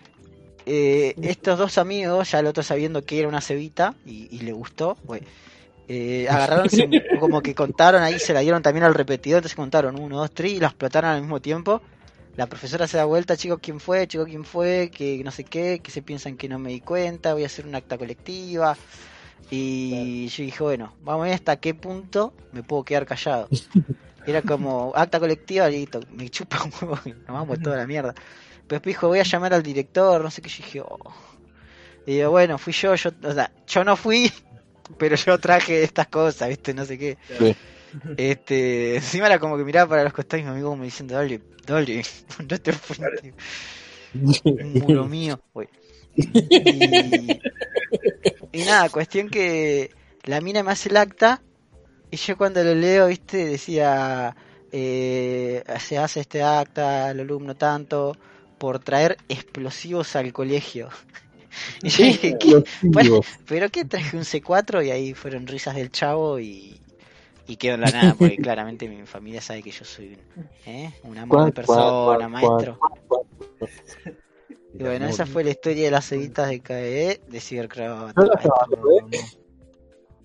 eh, 0.66 1.14
estos 1.22 1.58
dos 1.58 1.78
amigos, 1.78 2.30
ya 2.30 2.40
el 2.40 2.46
otro 2.46 2.62
sabiendo 2.62 3.04
que 3.04 3.18
era 3.18 3.28
una 3.28 3.40
cebita 3.40 3.94
y, 4.04 4.28
y 4.30 4.40
le 4.40 4.52
gustó, 4.52 4.96
pues, 5.06 5.22
eh, 5.88 6.26
agarraron, 6.28 6.68
como 7.20 7.42
que 7.42 7.54
contaron 7.54 8.02
ahí, 8.02 8.18
se 8.18 8.32
la 8.32 8.40
dieron 8.40 8.62
también 8.62 8.84
al 8.84 8.94
repetidor, 8.94 9.38
entonces 9.38 9.56
contaron 9.56 9.98
uno, 10.00 10.18
dos, 10.18 10.30
tres 10.32 10.52
y 10.52 10.60
la 10.60 10.68
explotaron 10.68 11.10
al 11.10 11.20
mismo 11.20 11.40
tiempo. 11.40 11.82
La 12.36 12.46
profesora 12.46 12.88
se 12.88 12.96
da 12.96 13.04
vuelta, 13.04 13.36
chicos, 13.36 13.60
¿quién 13.62 13.78
fue? 13.78 14.08
Chicos, 14.08 14.26
¿quién 14.26 14.44
fue? 14.44 14.90
Que 14.90 15.22
no 15.22 15.30
sé 15.30 15.44
qué, 15.44 15.80
que 15.80 15.90
se 15.90 16.02
piensan 16.02 16.36
que 16.36 16.48
no 16.48 16.58
me 16.58 16.70
di 16.70 16.80
cuenta, 16.80 17.32
voy 17.32 17.44
a 17.44 17.46
hacer 17.46 17.66
una 17.66 17.78
acta 17.78 17.96
colectiva. 17.96 18.76
Y 19.50 20.26
yo 20.28 20.42
dije, 20.42 20.62
bueno, 20.62 20.94
vamos 21.02 21.22
a 21.22 21.24
ver 21.26 21.34
hasta 21.34 21.56
qué 21.56 21.74
punto 21.74 22.34
me 22.52 22.62
puedo 22.62 22.84
quedar 22.84 23.06
callado. 23.06 23.48
Era 24.26 24.42
como 24.42 24.92
acta 24.96 25.20
colectiva, 25.20 25.68
listo, 25.68 26.00
me 26.10 26.28
chupa 26.30 26.62
un 26.64 26.72
huevo 26.80 26.98
nos 27.04 27.26
vamos 27.26 27.60
toda 27.60 27.76
la 27.76 27.86
mierda. 27.86 28.14
Pero 28.14 28.80
después 28.80 28.94
dijo, 28.94 29.08
voy 29.08 29.18
a 29.18 29.24
llamar 29.24 29.52
al 29.52 29.62
director, 29.62 30.22
no 30.22 30.30
sé 30.30 30.40
qué, 30.40 30.48
yo 30.48 30.64
dije, 30.64 30.80
oh. 30.80 30.98
Y 32.06 32.14
digo, 32.14 32.30
bueno, 32.30 32.58
fui 32.58 32.72
yo, 32.72 32.94
yo, 32.94 33.10
o 33.22 33.32
sea, 33.32 33.52
yo 33.66 33.84
no 33.84 33.96
fui, 33.96 34.32
pero 34.98 35.14
yo 35.16 35.38
traje 35.38 35.82
estas 35.82 36.08
cosas, 36.08 36.48
viste, 36.48 36.74
no 36.74 36.84
sé 36.84 36.98
qué. 36.98 37.18
Sí. 37.38 37.54
Este, 38.16 38.96
encima 38.96 39.26
era 39.26 39.38
como 39.38 39.56
que 39.56 39.64
miraba 39.64 39.90
para 39.90 40.04
los 40.04 40.12
costados 40.12 40.42
y 40.42 40.44
mi 40.44 40.52
amigo 40.52 40.70
como 40.70 40.84
diciendo, 40.84 41.14
dale, 41.14 41.40
dale, 41.66 42.02
no 42.48 42.58
te. 42.58 42.72
Un 44.14 44.72
muro 44.74 45.04
mío, 45.08 45.40
güey. 45.52 45.68
Y, 46.16 47.40
y 48.52 48.64
nada, 48.64 48.88
cuestión 48.88 49.28
que 49.28 49.90
la 50.22 50.40
mina 50.40 50.62
me 50.62 50.70
hace 50.70 50.88
el 50.88 50.96
acta 50.96 51.42
y 52.14 52.16
yo 52.16 52.36
cuando 52.36 52.62
lo 52.62 52.76
leo, 52.76 53.08
viste, 53.08 53.44
decía, 53.44 54.36
eh, 54.70 55.64
se 55.80 55.98
hace 55.98 56.20
este 56.20 56.44
acta 56.44 57.08
al 57.08 57.18
alumno 57.18 57.56
tanto 57.56 58.16
por 58.56 58.78
traer 58.78 59.16
explosivos 59.28 60.14
al 60.14 60.32
colegio. 60.32 60.90
Y 61.82 61.88
yo 61.88 62.04
dije, 62.04 62.36
¿qué? 62.38 62.64
Bueno, 62.82 63.20
¿Pero 63.46 63.68
qué? 63.68 63.84
Traje 63.84 64.16
un 64.16 64.22
C4 64.22 64.86
y 64.86 64.90
ahí 64.90 65.14
fueron 65.14 65.46
risas 65.48 65.74
del 65.74 65.90
chavo 65.90 66.38
y, 66.38 66.80
y 67.46 67.56
quedó 67.56 67.74
en 67.74 67.80
la 67.82 67.90
nada, 67.90 68.14
porque 68.18 68.36
claramente 68.42 68.88
mi 68.88 69.04
familia 69.06 69.40
sabe 69.40 69.62
que 69.62 69.70
yo 69.70 69.84
soy 69.84 70.16
un, 70.36 70.44
¿eh? 70.66 70.92
un 71.04 71.18
amor 71.18 71.44
de 71.46 71.52
persona, 71.52 72.28
maestro. 72.28 72.78
Y 74.74 74.82
bueno, 74.82 75.06
esa 75.06 75.24
fue 75.26 75.44
la 75.44 75.50
historia 75.50 75.84
de 75.84 75.90
las 75.90 76.08
cebitas 76.08 76.48
de 76.48 76.60
KDE 76.60 77.20
de 77.28 77.40
Cybercraft. 77.40 78.16
Yo 78.16 78.24
la 78.24 78.36
que 78.36 78.48
me 78.48 78.76
acordé, 78.76 79.18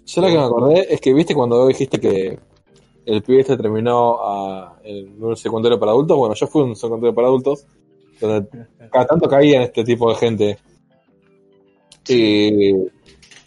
yo 0.05 0.21
lo 0.21 0.27
que 0.27 0.33
me 0.33 0.43
acordé 0.43 0.93
es 0.93 1.01
que 1.01 1.13
viste 1.13 1.35
cuando 1.35 1.57
vos 1.59 1.67
dijiste 1.67 1.99
que 1.99 2.39
el 3.05 3.21
pibe 3.23 3.41
este 3.41 3.57
terminó 3.57 4.17
a- 4.23 4.79
en 4.83 5.23
un 5.23 5.35
secundario 5.35 5.79
para 5.79 5.91
adultos. 5.91 6.17
Bueno, 6.17 6.33
yo 6.35 6.47
fui 6.47 6.61
a 6.61 6.65
un 6.65 6.75
secundario 6.75 7.13
para 7.13 7.27
adultos, 7.27 7.65
donde 8.19 8.49
cada 8.91 9.05
tanto 9.05 9.29
caía 9.29 9.57
en 9.57 9.61
este 9.63 9.83
tipo 9.83 10.09
de 10.09 10.15
gente. 10.15 10.57
Y 12.07 12.73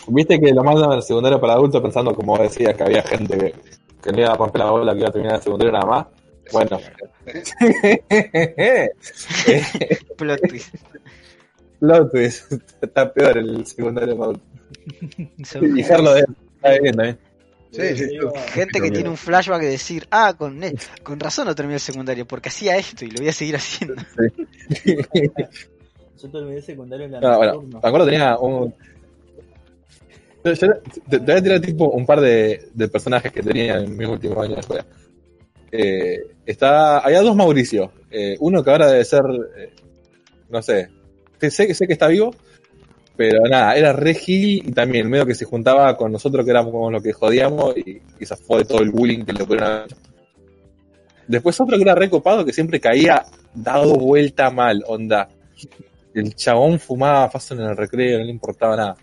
viste 0.09 0.41
que 0.41 0.53
lo 0.53 0.65
mandan 0.65 0.93
al 0.93 1.03
secundario 1.03 1.41
para 1.41 1.55
adultos 1.55 1.81
pensando, 1.83 2.15
como 2.15 2.37
decía, 2.39 2.75
que 2.75 2.83
había 2.83 3.03
gente 3.03 3.39
que, 3.39 3.55
que 4.03 4.13
le 4.13 4.23
iba 4.23 4.33
a 4.33 4.37
romper 4.37 4.61
la 4.61 4.71
bola, 4.71 4.93
que 4.93 5.01
iba 5.01 5.09
a 5.09 5.13
terminar 5.13 5.37
el 5.37 5.43
secundario 5.43 5.73
nada 5.73 5.87
más. 5.87 6.07
Bueno. 6.53 6.79
Plot 10.17 10.41
twist. 10.49 10.75
Plot 11.81 12.11
twist. 12.11 12.53
Está 12.81 13.13
peor 13.13 13.39
el 13.39 13.67
secundario 13.67 14.17
para 14.17 14.31
adultos. 14.31 14.49
Y 15.63 15.75
de 15.75 15.81
está 15.83 15.99
bien 16.81 16.97
también. 16.97 17.19
Sí, 17.73 17.97
sí, 17.97 18.19
gente 18.53 18.81
que 18.83 18.91
tiene 18.91 19.09
un 19.09 19.17
flashback 19.17 19.63
de 19.63 19.71
decir, 19.71 20.07
ah, 20.11 20.35
con, 20.37 20.61
con 21.03 21.19
razón 21.19 21.47
no 21.47 21.55
terminé 21.55 21.77
el 21.77 21.81
secundario, 21.81 22.27
porque 22.27 22.51
hacía 22.51 22.77
esto 22.77 23.07
y 23.07 23.11
lo 23.11 23.21
voy 23.21 23.29
a 23.29 23.33
seguir 23.33 23.57
haciendo. 23.57 23.95
Yo 26.23 26.31
terminé 26.31 26.57
el 26.57 26.63
secundario 26.63 27.07
en 27.07 27.13
la 27.13 27.21
No, 27.21 27.37
bueno, 27.39 27.53
nocturno. 27.55 27.81
me 27.83 27.89
acuerdo 27.89 28.07
tenía 28.07 28.39
un. 28.39 28.75
Yo, 30.45 30.55
te, 31.09 31.19
voy 31.19 31.35
a 31.37 31.43
tirar 31.43 31.61
tipo 31.61 31.89
un 31.91 32.05
par 32.05 32.21
de, 32.21 32.69
personajes 32.91 33.33
que 33.33 33.43
tenía 33.43 33.79
en 33.79 33.97
mis 33.97 34.09
últimos 34.09 34.45
años 34.45 34.67
de. 34.69 34.85
Eh, 35.71 36.19
está, 36.45 36.99
había 36.99 37.23
dos 37.23 37.35
Mauricio. 37.35 37.93
Eh, 38.11 38.37
uno 38.41 38.63
que 38.63 38.71
ahora 38.71 38.91
debe 38.91 39.05
ser, 39.05 39.23
eh, 39.57 39.71
no 40.51 40.61
sé, 40.63 40.89
sé, 41.51 41.67
que 41.67 41.75
sé 41.75 41.87
que 41.87 41.95
está 41.95 42.09
vivo, 42.09 42.35
pero 43.17 43.49
nada, 43.49 43.75
era 43.77 43.93
re 43.93 44.15
gil 44.15 44.69
y 44.69 44.73
también 44.73 45.09
medio 45.09 45.25
que 45.25 45.35
se 45.35 45.45
juntaba 45.45 45.97
con 45.97 46.13
nosotros 46.13 46.45
que 46.45 46.51
éramos 46.51 46.73
como 46.73 46.91
los 46.91 47.03
que 47.03 47.13
jodíamos 47.13 47.77
y, 47.77 48.03
y 48.21 48.27
fue 48.27 48.59
de 48.59 48.65
todo 48.65 48.83
el 48.83 48.91
bullying 48.91 49.25
que 49.25 49.33
le 49.33 49.45
pudieron. 49.45 49.87
Después 51.27 51.61
otro 51.61 51.77
que 51.77 51.83
era 51.83 51.95
re 51.95 52.11
copado 52.11 52.45
que 52.45 52.53
siempre 52.53 52.81
caía 52.81 53.25
dado 53.55 53.95
vuelta 53.95 54.51
mal, 54.51 54.83
onda. 54.87 55.29
El 56.15 56.35
chabón 56.35 56.79
fumaba 56.79 57.31
fácil 57.31 57.61
en 57.61 57.71
el 57.71 57.77
recreo, 57.77 58.19
no 58.19 58.25
le 58.25 58.31
importaba 58.31 58.77
nada. 58.77 58.97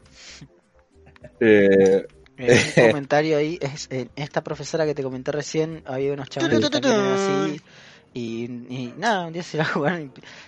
Eh, 1.40 2.06
Eh, 2.38 2.58
un 2.78 2.90
comentario 2.92 3.38
ahí 3.38 3.58
es 3.62 3.88
en 3.92 4.10
esta 4.16 4.42
profesora 4.44 4.86
que 4.86 4.96
te 4.96 5.04
comenté 5.04 5.32
recién 5.32 5.84
había 5.86 6.14
unos 6.14 6.30
chavales 6.30 6.70
que 6.70 6.78
así 7.14 7.62
y, 8.14 8.46
y 8.46 8.94
nada 8.98 9.28
un 9.28 9.34
día 9.34 9.44
se 9.44 9.58
la 9.58 9.66
jugaron 9.74 10.02
y, 10.04 10.06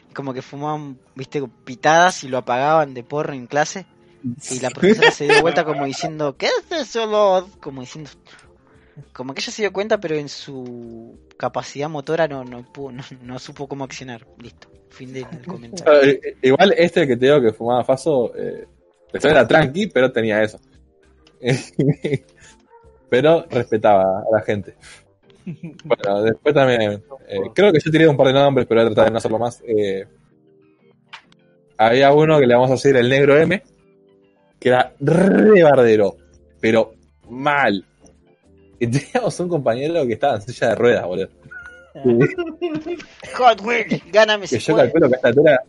y 0.10 0.14
como 0.14 0.34
que 0.34 0.42
fumaban 0.42 0.98
viste 1.16 1.44
pitadas 1.66 2.24
y 2.24 2.30
lo 2.30 2.38
apagaban 2.38 2.94
de 2.94 3.04
porro 3.04 3.34
en 3.34 3.46
clase 3.46 3.86
y 4.24 4.60
la 4.60 4.70
profesora 4.70 5.12
se 5.12 5.26
dio 5.26 5.42
vuelta 5.42 5.66
como 5.66 5.86
diciendo 5.94 6.36
¿qué 6.38 6.48
es 6.48 6.80
eso 6.88 7.06
Lord?", 7.06 7.48
como 7.60 7.82
diciendo 7.82 8.10
como 9.14 9.34
que 9.34 9.42
ella 9.42 9.52
se 9.52 9.62
dio 9.64 9.74
cuenta 9.74 10.00
pero 10.00 10.16
en 10.16 10.30
su 10.30 11.18
capacidad 11.38 11.90
motora 11.90 12.28
no 12.28 12.44
no, 12.44 12.64
pudo- 12.72 12.92
no, 12.92 13.04
no 13.22 13.40
supo 13.40 13.68
cómo 13.68 13.84
accionar 13.84 14.26
listo 14.38 14.70
fin 14.90 15.14
del 15.14 15.26
comentario 15.48 16.04
eh, 16.04 16.38
igual 16.42 16.74
este 16.78 17.08
que 17.08 17.18
te 17.18 17.26
digo 17.26 17.42
que 17.42 17.54
fumaba 17.54 17.84
Faso, 17.84 18.34
eh, 18.36 18.66
era 19.14 19.48
tranqui, 19.48 19.88
pero 19.88 20.12
tenía 20.12 20.42
eso. 20.42 20.60
pero 23.10 23.46
respetaba 23.50 24.20
a 24.20 24.26
la 24.32 24.42
gente. 24.42 24.76
Bueno, 25.84 26.24
después 26.24 26.54
también, 26.54 27.04
eh, 27.28 27.40
creo 27.54 27.72
que 27.72 27.80
yo 27.80 27.92
tiré 27.92 28.08
un 28.08 28.18
par 28.18 28.28
de 28.28 28.34
nombres, 28.34 28.68
pero 28.68 28.82
voy 28.82 28.92
a 28.92 28.94
tratar 28.94 29.06
de 29.06 29.12
no 29.12 29.18
hacerlo 29.18 29.40
más. 29.40 29.62
Eh, 29.68 30.06
había 31.78 32.14
uno 32.14 32.40
que 32.40 32.48
le 32.48 32.54
vamos 32.54 32.70
a 32.70 32.74
decir 32.74 32.96
el 32.96 33.10
negro 33.10 33.38
M, 33.38 33.62
que 34.60 34.70
era 34.70 34.94
re 35.00 35.64
bardero, 35.64 36.16
pero 36.60 36.94
mal. 37.30 37.84
Y 38.80 38.88
teníamos 38.88 39.40
un 39.40 39.50
compañero 39.50 40.06
que 40.06 40.14
estaba 40.14 40.36
en 40.36 40.42
silla 40.42 40.70
de 40.70 40.76
ruedas, 40.76 41.06
boludo. 41.06 41.30
Hot 43.38 43.62
Wheels 43.62 44.02
gáname 44.12 44.48
si 44.48 44.58
yo 44.60 44.76
calculo 44.78 45.10
que 45.10 45.16
a 45.16 45.18
esta 45.18 45.28
altura. 45.28 45.64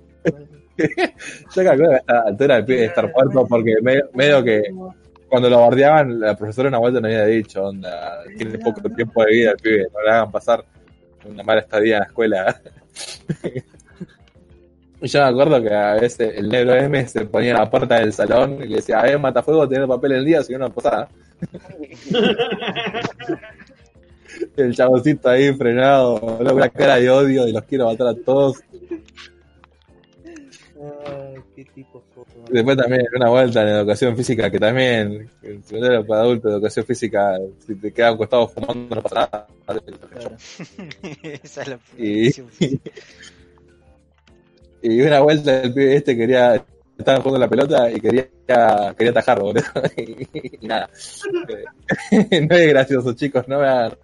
yo 0.76 1.64
calculo 1.64 1.88
que 1.88 1.94
a 1.94 1.98
esta 1.98 2.20
altura 2.20 2.56
el 2.58 2.64
pibe 2.64 2.76
debe 2.76 2.88
estar 2.88 3.12
muerto 3.12 3.46
porque 3.48 3.74
medio, 3.82 4.08
medio 4.14 4.44
que 4.44 4.62
cuando 5.32 5.48
lo 5.48 5.62
bardeaban, 5.62 6.20
la 6.20 6.36
profesora 6.36 6.68
una 6.68 6.76
vuelta 6.76 7.00
no 7.00 7.06
había 7.06 7.24
dicho, 7.24 7.64
onda, 7.64 8.22
tiene 8.36 8.58
poco 8.58 8.82
tiempo 8.90 9.24
de 9.24 9.32
vida 9.32 9.52
el 9.52 9.56
pibe, 9.56 9.86
no 9.90 10.02
le 10.02 10.10
hagan 10.10 10.30
pasar 10.30 10.62
una 11.24 11.42
mala 11.42 11.62
estadía 11.62 11.94
en 11.94 12.00
la 12.00 12.06
escuela. 12.06 12.60
y 15.00 15.08
yo 15.08 15.20
me 15.20 15.26
acuerdo 15.26 15.62
que 15.62 15.74
a 15.74 15.94
veces 15.94 16.34
el 16.36 16.50
negro 16.50 16.74
M 16.74 17.08
se 17.08 17.24
ponía 17.24 17.52
en 17.52 17.56
la 17.56 17.70
puerta 17.70 17.98
del 17.98 18.12
salón 18.12 18.58
y 18.62 18.68
le 18.68 18.76
decía, 18.76 19.00
a 19.00 19.04
ver, 19.04 19.18
matafuego, 19.18 19.66
tener 19.66 19.88
papel 19.88 20.12
el 20.12 20.26
día, 20.26 20.42
si 20.42 20.54
no, 20.54 20.70
pasaba. 20.70 21.08
el 24.58 24.76
chaboncito 24.76 25.30
ahí 25.30 25.50
frenado, 25.54 26.20
con 26.20 26.46
una 26.46 26.68
cara 26.68 26.96
de 26.96 27.08
odio 27.08 27.48
y 27.48 27.52
los 27.52 27.62
quiero 27.62 27.86
matar 27.86 28.08
a 28.08 28.14
todos. 28.14 28.62
Ay, 31.06 31.36
qué 31.56 31.64
tipo 31.64 32.04
Después 32.50 32.76
también 32.76 33.06
una 33.14 33.30
vuelta 33.30 33.62
en 33.62 33.68
educación 33.68 34.16
física, 34.16 34.50
que 34.50 34.58
también, 34.58 35.30
el 35.42 35.62
para 36.06 36.22
adultos 36.22 36.50
de 36.50 36.56
educación 36.56 36.84
física, 36.84 37.38
si 37.66 37.74
te 37.76 37.92
quedas 37.92 38.14
acostado 38.14 38.48
fumando 38.48 38.96
no 38.96 39.02
pasa 39.02 39.14
nada. 39.14 39.46
Claro. 40.10 40.36
Esa 41.22 41.62
es 41.62 41.68
la 41.68 41.78
Y, 41.96 42.30
y 44.82 45.00
una 45.02 45.20
vuelta 45.20 45.62
el 45.62 45.72
pibe 45.72 45.96
este 45.96 46.16
quería, 46.16 46.64
estaba 46.98 47.18
jugando 47.20 47.38
la 47.38 47.48
pelota 47.48 47.90
y 47.90 48.00
quería, 48.00 48.28
quería 48.96 49.10
atajar, 49.10 49.40
boludo. 49.40 49.62
Y, 49.96 50.58
y 50.62 50.66
nada. 50.66 50.90
No 52.10 52.56
es 52.56 52.68
gracioso, 52.68 53.12
chicos, 53.14 53.46
no 53.48 53.60
me 53.60 53.66
hagan. 53.68 53.96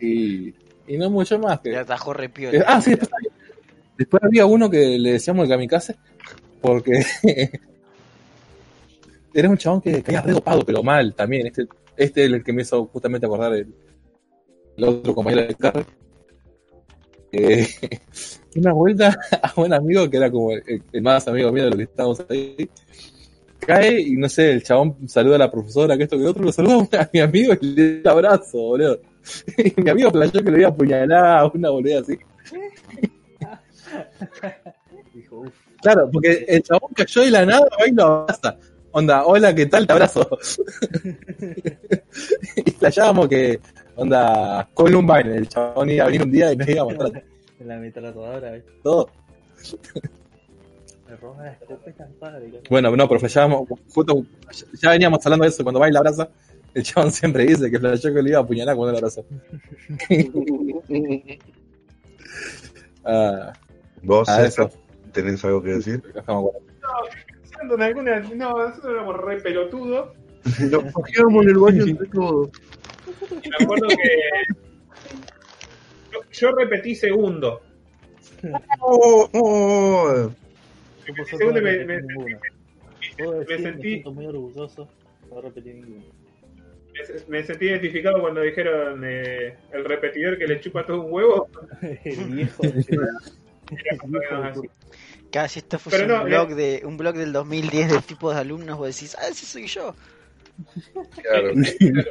Y, 0.00 0.54
y 0.86 0.98
no 0.98 1.10
mucho 1.10 1.38
más 1.38 1.60
que. 1.60 1.70
Le 1.70 1.78
atajó 1.78 2.12
re 2.12 2.26
Eh, 2.26 2.28
piola. 2.28 2.64
Ah, 2.66 2.80
sí, 2.80 2.90
después 2.90 3.10
había, 3.12 3.31
después 3.96 4.22
había 4.22 4.46
uno 4.46 4.70
que 4.70 4.98
le 4.98 5.12
decíamos 5.12 5.44
el 5.44 5.50
kamikaze, 5.50 5.96
porque 6.60 7.04
era 9.34 9.48
un 9.48 9.56
chabón 9.56 9.80
que 9.80 10.02
caía 10.02 10.22
re 10.22 10.32
dopado, 10.32 10.64
pero 10.64 10.82
mal 10.82 11.14
también. 11.14 11.46
Este, 11.46 11.66
este 11.96 12.24
es 12.24 12.32
el 12.32 12.44
que 12.44 12.52
me 12.52 12.62
hizo 12.62 12.86
justamente 12.86 13.26
acordar 13.26 13.54
el, 13.54 13.74
el 14.76 14.84
otro 14.84 15.14
compañero 15.14 15.46
de 15.46 15.54
carro. 15.54 15.84
una 18.56 18.72
vuelta 18.74 19.18
a 19.42 19.52
un 19.58 19.72
amigo 19.72 20.08
que 20.10 20.18
era 20.18 20.30
como 20.30 20.52
el, 20.52 21.02
más 21.02 21.26
amigo 21.28 21.50
mío 21.50 21.64
de 21.64 21.70
los 21.70 21.78
que 21.78 21.84
estábamos 21.84 22.26
ahí. 22.28 22.68
Cae 23.60 24.00
y 24.00 24.16
no 24.16 24.28
sé, 24.28 24.52
el 24.52 24.62
chabón 24.62 25.08
saluda 25.08 25.36
a 25.36 25.38
la 25.38 25.50
profesora, 25.50 25.96
que 25.96 26.02
esto 26.04 26.18
que 26.18 26.26
otro, 26.26 26.42
lo 26.42 26.52
saluda 26.52 27.02
a 27.02 27.10
mi 27.12 27.20
amigo 27.20 27.54
y 27.60 27.66
le 27.66 28.02
da 28.02 28.12
el 28.12 28.18
abrazo, 28.18 28.58
boludo. 28.58 29.00
Y 29.56 29.80
mi 29.80 29.90
amigo 29.90 30.10
playó 30.10 30.42
que 30.42 30.50
le 30.50 30.58
iba 30.58 31.38
a 31.38 31.46
una 31.46 31.70
boludez 31.70 32.02
así. 32.02 32.18
Dijo, 35.14 35.40
uff, 35.40 35.54
Claro, 35.82 36.08
porque 36.10 36.44
el 36.48 36.62
chabón 36.62 36.92
cayó 36.94 37.22
de 37.22 37.30
la 37.30 37.44
nada, 37.44 37.66
va 37.78 37.88
y 37.88 37.92
lo 37.92 38.04
abraza. 38.04 38.56
Onda, 38.92 39.24
hola, 39.24 39.54
¿qué 39.54 39.66
tal? 39.66 39.86
Te 39.86 39.92
abrazo. 39.92 40.28
y 42.56 42.70
playábamos 42.70 43.28
que, 43.28 43.58
onda, 43.96 44.68
Columbine, 44.74 45.36
el 45.36 45.48
chabón 45.48 45.90
iba 45.90 46.04
a 46.04 46.06
venir 46.06 46.22
un 46.22 46.30
día 46.30 46.52
y 46.52 46.56
nos 46.56 46.68
iba 46.68 46.82
a 46.82 46.84
matar 46.84 47.24
en 47.62 47.68
la 47.68 47.76
ametralladora, 47.76 48.52
¿viste? 48.52 48.70
todo. 48.82 49.10
Me 51.08 51.16
roba 51.16 51.44
la 51.44 51.52
escopeta 51.52 52.08
padre. 52.18 52.48
¿no? 52.48 52.58
Bueno, 52.68 52.94
no, 52.94 53.08
pero 53.08 53.20
flashábamos, 53.20 53.68
justo, 53.92 54.24
ya 54.80 54.90
veníamos 54.90 55.24
hablando 55.24 55.44
de 55.44 55.50
eso 55.50 55.62
cuando 55.62 55.80
va 55.80 55.88
y 55.88 55.92
la 55.92 55.98
abraza. 56.00 56.28
El 56.74 56.82
chabón 56.84 57.10
siempre 57.10 57.44
dice 57.44 57.70
que 57.70 57.78
flashó 57.78 58.12
que 58.14 58.22
le 58.22 58.30
iba 58.30 58.38
a 58.38 58.42
apuñalar 58.42 58.76
cuando 58.76 58.92
lo 58.92 58.98
abrazó. 58.98 59.24
Ah, 63.04 63.52
¿Vos, 64.02 64.28
ah, 64.28 64.42
César, 64.44 64.68
eso. 64.68 64.78
tenés 65.12 65.44
algo 65.44 65.62
que 65.62 65.70
decir? 65.74 66.02
Guardar. 66.26 66.52
Pensando 67.40 67.74
en 67.76 67.82
alguna- 67.82 68.20
No, 68.20 68.50
nosotros 68.68 68.92
éramos 68.92 69.16
re 69.20 69.40
pelotudos. 69.40 70.10
Nos 70.70 70.92
cogíamos 70.92 71.42
en 71.44 71.48
el 71.50 71.58
baño 71.58 71.84
entre 71.84 72.06
todos. 72.08 72.50
Y 73.42 73.48
me 73.48 73.56
acuerdo 73.64 73.86
que. 73.88 74.20
Yo, 76.12 76.20
yo 76.32 76.52
repetí 76.56 76.94
segundo. 76.94 77.60
Oh, 78.80 79.28
oh. 79.32 80.30
Repetí 81.06 81.30
segundo 81.36 81.60
no 81.60 81.70
y 81.72 81.78
me, 81.78 81.84
me- 81.84 82.02
me, 82.02 83.58
sentí- 83.58 83.82
siento 83.82 84.12
muy 84.12 84.26
orgulloso, 84.26 84.88
no 85.30 85.40
repetí 85.40 85.72
ninguno. 85.74 86.04
me- 86.92 87.38
me 87.38 87.44
sentí 87.44 87.66
identificado 87.66 88.20
cuando 88.20 88.40
dijeron 88.40 89.02
eh, 89.04 89.54
el 89.72 89.84
repetidor 89.84 90.38
que 90.38 90.46
le 90.46 90.60
chupa 90.60 90.84
todo 90.84 91.02
un 91.02 91.12
huevo. 91.12 91.48
El 92.04 92.24
viejo. 92.34 92.62
Era. 93.76 94.52
Casi 95.30 95.60
esto 95.60 95.78
fuese 95.78 95.98
Pero 96.00 96.14
no, 96.16 96.22
un 96.24 96.28
blog 96.28 96.54
de 96.54 96.82
un 96.84 96.96
blog 96.98 97.14
del 97.16 97.32
2010 97.32 97.90
del 97.92 98.02
tipo 98.02 98.32
de 98.32 98.40
alumnos, 98.40 98.76
vos 98.78 98.86
decís, 98.94 99.16
ah, 99.18 99.28
ese 99.30 99.46
soy 99.46 99.66
yo. 99.66 99.94
Claro. 101.22 101.52
En 101.54 101.96
el, 101.96 102.10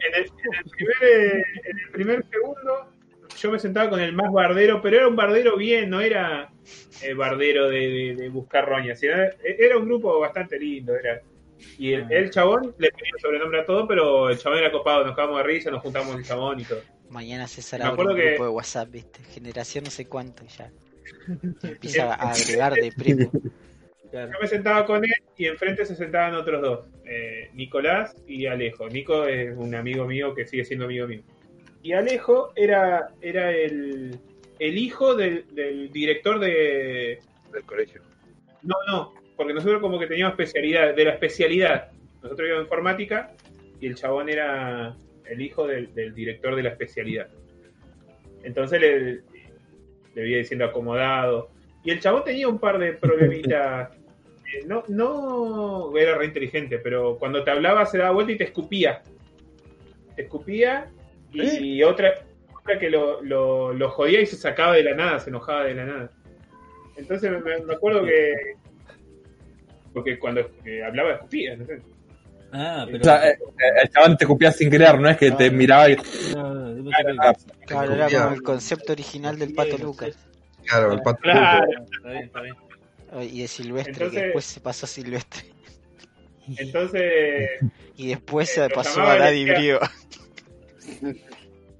en 0.00 0.14
el 0.14 0.70
primer, 0.70 0.96
eh, 1.02 1.44
en 1.64 1.78
el 1.78 1.90
primer 1.92 2.24
segundo, 2.30 2.90
yo 3.38 3.50
me 3.52 3.58
sentaba 3.58 3.90
con 3.90 4.00
el 4.00 4.12
más 4.12 4.32
bardero, 4.32 4.80
pero 4.82 4.96
era 4.96 5.08
un 5.08 5.16
bardero 5.16 5.56
bien, 5.56 5.90
no 5.90 6.00
era 6.00 6.50
eh, 7.02 7.14
bardero 7.14 7.68
de, 7.68 7.78
de- 7.88 8.16
de 8.16 8.28
buscar 8.28 8.68
roñas. 8.68 8.98
sino- 8.98 9.14
Era 9.42 9.76
un 9.78 9.86
grupo 9.86 10.18
bastante 10.18 10.58
lindo. 10.58 10.94
Era. 10.96 11.20
Y 11.78 11.92
el, 11.92 12.10
el 12.12 12.30
chabón 12.30 12.74
le 12.78 12.90
ponía 12.90 13.12
sobrenombre 13.20 13.60
a 13.60 13.66
todo, 13.66 13.86
pero 13.88 14.28
el 14.30 14.38
chabón 14.38 14.58
era 14.58 14.70
copado, 14.72 15.04
nos 15.06 15.16
cagamos 15.16 15.38
de 15.38 15.42
risa, 15.44 15.70
nos 15.70 15.82
juntamos 15.82 16.16
el 16.16 16.24
chabón 16.24 16.60
y 16.60 16.64
todo. 16.64 16.80
Mañana 17.10 17.46
César 17.46 17.80
Me 17.80 17.86
abre 17.86 17.92
acuerdo 17.94 18.12
un 18.12 18.18
que- 18.18 18.28
grupo 18.30 18.44
de 18.44 18.50
WhatsApp, 18.50 18.90
¿viste? 18.90 19.20
Generación 19.32 19.84
no 19.84 19.90
sé 19.90 20.06
cuánto 20.06 20.44
y 20.44 20.48
ya. 20.48 20.70
Empieza 21.62 22.14
a 22.14 22.30
agregar 22.32 22.74
de 22.74 22.92
primo. 22.92 23.30
Claro. 24.10 24.32
Yo 24.32 24.38
me 24.40 24.46
sentaba 24.46 24.86
con 24.86 25.04
él 25.04 25.10
y 25.36 25.46
enfrente 25.46 25.84
se 25.84 25.96
sentaban 25.96 26.34
otros 26.34 26.62
dos, 26.62 26.86
eh, 27.04 27.50
Nicolás 27.54 28.14
y 28.28 28.46
Alejo. 28.46 28.88
Nico 28.88 29.26
es 29.26 29.56
un 29.56 29.74
amigo 29.74 30.06
mío 30.06 30.34
que 30.34 30.46
sigue 30.46 30.64
siendo 30.64 30.84
amigo 30.84 31.06
mío. 31.08 31.22
Y 31.82 31.92
Alejo 31.92 32.52
era, 32.54 33.08
era 33.20 33.50
el, 33.50 34.18
el 34.58 34.78
hijo 34.78 35.14
del, 35.16 35.46
del 35.54 35.90
director 35.90 36.38
de... 36.38 37.18
Del 37.52 37.62
colegio. 37.64 38.02
No, 38.62 38.76
no, 38.86 39.14
porque 39.36 39.54
nosotros 39.54 39.80
como 39.80 39.98
que 39.98 40.06
teníamos 40.06 40.32
especialidad, 40.32 40.94
de 40.94 41.04
la 41.04 41.10
especialidad. 41.12 41.90
Nosotros 42.22 42.48
íbamos 42.48 42.64
informática 42.64 43.32
y 43.80 43.86
el 43.86 43.94
chabón 43.94 44.28
era 44.28 44.96
el 45.26 45.42
hijo 45.42 45.66
del, 45.66 45.92
del 45.94 46.14
director 46.14 46.54
de 46.56 46.62
la 46.62 46.70
especialidad. 46.70 47.28
Entonces 48.42 48.80
le, 48.80 49.12
le 50.14 50.22
veía 50.22 50.38
diciendo 50.38 50.64
acomodado. 50.64 51.50
Y 51.82 51.90
el 51.90 52.00
chabón 52.00 52.24
tenía 52.24 52.48
un 52.48 52.58
par 52.58 52.78
de 52.78 52.92
problemitas. 52.92 53.90
Eh, 54.54 54.62
No, 54.66 54.84
no 54.88 55.96
era 55.96 56.18
re 56.18 56.26
inteligente, 56.26 56.78
pero 56.78 57.16
cuando 57.18 57.42
te 57.42 57.50
hablaba 57.50 57.86
se 57.86 57.96
daba 57.96 58.10
vuelta 58.10 58.32
y 58.32 58.36
te 58.36 58.44
escupía. 58.44 59.02
Te 60.14 60.22
escupía 60.22 60.90
y, 61.32 61.82
otra, 61.82 62.14
otra 62.60 62.78
que 62.78 62.90
lo, 62.90 63.22
lo, 63.22 63.72
lo 63.72 63.88
jodía 63.88 64.20
y 64.20 64.26
se 64.26 64.36
sacaba 64.36 64.74
de 64.74 64.84
la 64.84 64.94
nada, 64.94 65.18
se 65.18 65.30
enojaba 65.30 65.64
de 65.64 65.74
la 65.74 65.84
nada. 65.86 66.10
Entonces 66.96 67.30
me, 67.32 67.40
me 67.64 67.74
acuerdo 67.74 68.04
que. 68.04 68.34
Porque 69.94 70.18
cuando 70.18 70.40
eh, 70.66 70.84
hablaba 70.84 71.12
escupía, 71.14 71.56
no 71.56 71.64
sé. 71.64 71.80
Ah, 72.52 72.84
pero. 72.86 73.00
O 73.00 73.04
sea, 73.04 73.28
eh, 73.30 73.38
eh, 73.40 73.80
el 73.84 73.88
chabón 73.88 74.16
te 74.18 74.26
copía 74.26 74.52
sin 74.52 74.70
querer, 74.70 74.98
no 75.00 75.08
es 75.08 75.16
que 75.16 75.30
te 75.30 75.50
miraba 75.50 75.88
y. 75.90 75.96
no, 76.34 76.54
no, 76.54 76.90
Ah, 77.20 77.32
Claro, 77.66 77.94
era 77.94 78.10
como 78.10 78.34
el 78.34 78.42
concepto 78.42 78.92
original 78.92 79.38
del 79.38 79.54
Pato 79.54 79.78
Lucas. 79.78 80.16
Claro, 80.66 80.92
el 80.92 81.00
pato. 81.02 81.20
Claro. 81.22 81.66
Está 81.94 82.10
bien, 82.10 82.24
está 82.24 82.40
bien. 82.42 82.54
Y 83.22 83.40
de 83.42 83.48
Silvestre, 83.48 83.92
Entonces- 83.92 84.18
que 84.18 84.24
después 84.26 84.44
se 84.44 84.60
pasó 84.60 84.86
a 84.86 84.88
Silvestre. 84.88 85.42
Entonces 86.58 87.48
Y 87.96 88.08
después 88.08 88.50
Eh, 88.50 88.62
se 88.68 88.68
pasó 88.70 89.02
a 89.02 89.16
Daddy 89.16 89.44
decía- 89.44 89.54
Griego. 89.54 89.80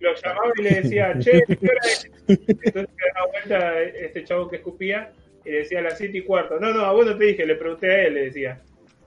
lo 0.01 0.15
llamaba 0.15 0.53
y 0.59 0.63
le 0.63 0.71
decía, 0.81 1.15
che, 1.19 1.43
¿qué 1.47 1.67
hora 1.67 1.81
es? 1.85 2.11
Entonces 2.29 2.73
se 2.97 3.13
daba 3.15 3.27
vuelta 3.33 3.81
este 3.83 4.25
chavo 4.25 4.49
que 4.49 4.57
escupía 4.57 5.13
y 5.45 5.51
le 5.51 5.59
decía 5.59 5.81
a 5.81 5.83
las 5.83 5.99
7 5.99 6.19
y 6.19 6.23
cuarto. 6.23 6.59
No, 6.59 6.73
no, 6.73 6.81
a 6.81 6.93
vos 6.93 7.07
no 7.07 7.17
te 7.17 7.25
dije, 7.25 7.47
le 7.47 7.57
pregunté 7.57 7.91
a 7.91 8.03
él, 8.05 8.15
le 8.15 8.25
decía. 8.27 8.63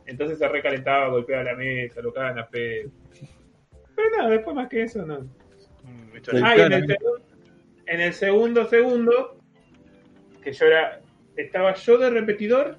Entonces 0.05 0.37
se 0.37 0.47
recalentaba, 0.47 1.09
golpeaba 1.09 1.43
la 1.43 1.55
mesa, 1.55 2.01
lo 2.01 2.13
cagaban 2.13 2.39
a 2.39 2.47
pedo. 2.47 2.91
Pero 3.95 4.09
nada, 4.17 4.29
después 4.29 4.55
más 4.55 4.69
que 4.69 4.83
eso, 4.83 5.05
no. 5.05 5.27
Ah, 6.43 6.55
y 6.57 6.61
en 6.61 6.73
el, 6.73 6.87
segun- 6.87 7.21
en 7.87 8.01
el 8.01 8.13
segundo 8.13 8.65
segundo, 8.65 9.37
que 10.43 10.51
yo 10.53 10.65
era, 10.65 11.01
estaba 11.35 11.73
yo 11.73 11.97
de 11.97 12.09
repetidor, 12.09 12.77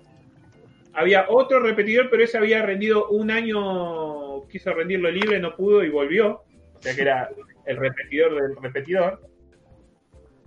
había 0.94 1.26
otro 1.28 1.60
repetidor, 1.60 2.08
pero 2.10 2.24
ese 2.24 2.38
había 2.38 2.62
rendido 2.62 3.08
un 3.08 3.30
año, 3.30 4.46
quiso 4.48 4.72
rendirlo 4.72 5.10
libre, 5.10 5.38
no 5.38 5.54
pudo 5.54 5.84
y 5.84 5.90
volvió, 5.90 6.42
o 6.74 6.80
sea 6.82 6.94
que 6.94 7.02
era 7.02 7.30
el 7.66 7.76
repetidor 7.76 8.34
del 8.40 8.56
repetidor. 8.62 9.20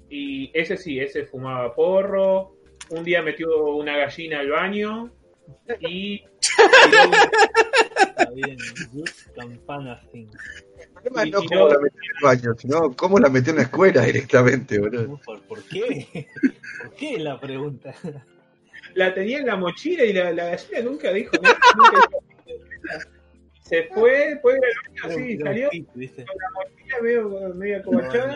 Y 0.09 0.51
ese 0.53 0.75
sí, 0.77 0.99
ese 0.99 1.25
fumaba 1.25 1.73
porro, 1.73 2.55
un 2.91 3.03
día 3.03 3.21
metió 3.21 3.65
una 3.75 3.97
gallina 3.97 4.39
al 4.39 4.49
baño 4.49 5.11
y... 5.81 6.23
Está 8.07 8.29
bien. 8.33 8.57
Campana 9.35 10.01
thing. 10.11 10.27
El 10.79 10.89
problema 10.89 11.25
Y- 11.25 11.31
no 11.31 11.43
y 11.43 11.47
cómo 11.47 11.59
no- 11.61 11.69
la 11.69 11.79
metió 11.79 11.99
en 12.01 12.17
el 12.17 12.23
baño, 12.23 12.55
sino 12.57 12.91
cómo 12.95 13.19
la 13.19 13.29
metió 13.29 13.51
en 13.51 13.57
la 13.57 13.63
escuela 13.63 14.01
directamente, 14.03 14.79
boludo. 14.79 15.19
¿Por, 15.25 15.41
¿Por 15.43 15.63
qué? 15.63 16.27
¿Por 16.81 16.93
qué 16.95 17.17
la 17.19 17.39
pregunta? 17.39 17.93
la 18.93 19.13
tenía 19.13 19.39
en 19.39 19.47
la 19.47 19.55
mochila 19.55 20.03
y 20.03 20.13
la, 20.13 20.31
la 20.33 20.45
gallina 20.51 20.81
nunca 20.81 21.11
dijo 21.13 21.31
nada. 21.41 21.57
nunca 21.75 21.91
dijo 22.45 22.71
nada. 22.83 23.07
Se 23.71 23.83
fue, 23.83 24.37
fue 24.41 24.53
del 24.53 24.61
baño 24.61 25.01
así, 25.05 25.37
salió 25.37 25.69
con 25.69 26.25
la 26.25 26.49
mochila 26.53 27.01
medio, 27.01 27.53
medio 27.55 27.77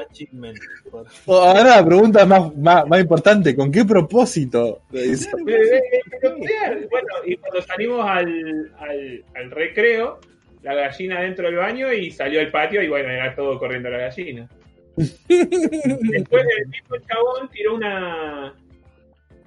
achievement. 0.09 0.57
Por- 0.89 1.05
Ahora 1.27 1.63
la 1.81 1.85
pregunta 1.85 2.25
más, 2.25 2.55
más, 2.55 2.87
más 2.87 3.01
importante, 3.01 3.53
¿con 3.53 3.69
qué 3.69 3.83
propósito? 3.83 4.81
Eh, 4.93 5.13
eh, 5.47 5.81
eh. 6.23 6.87
Bueno, 6.89 7.07
y 7.25 7.35
cuando 7.35 7.61
salimos 7.63 8.05
al, 8.07 8.71
al, 8.79 9.23
al 9.35 9.51
recreo, 9.51 10.19
la 10.63 10.73
gallina 10.73 11.19
dentro 11.21 11.45
del 11.47 11.57
baño 11.57 11.91
y 11.91 12.11
salió 12.11 12.39
al 12.39 12.49
patio 12.49 12.81
y 12.81 12.87
bueno, 12.87 13.09
era 13.11 13.35
todo 13.35 13.59
corriendo 13.59 13.89
la 13.89 13.97
gallina. 13.97 14.47
Después 14.95 16.45
el 16.59 16.67
mismo 16.69 16.95
chabón 17.07 17.49
tiró 17.51 17.75
una... 17.75 18.53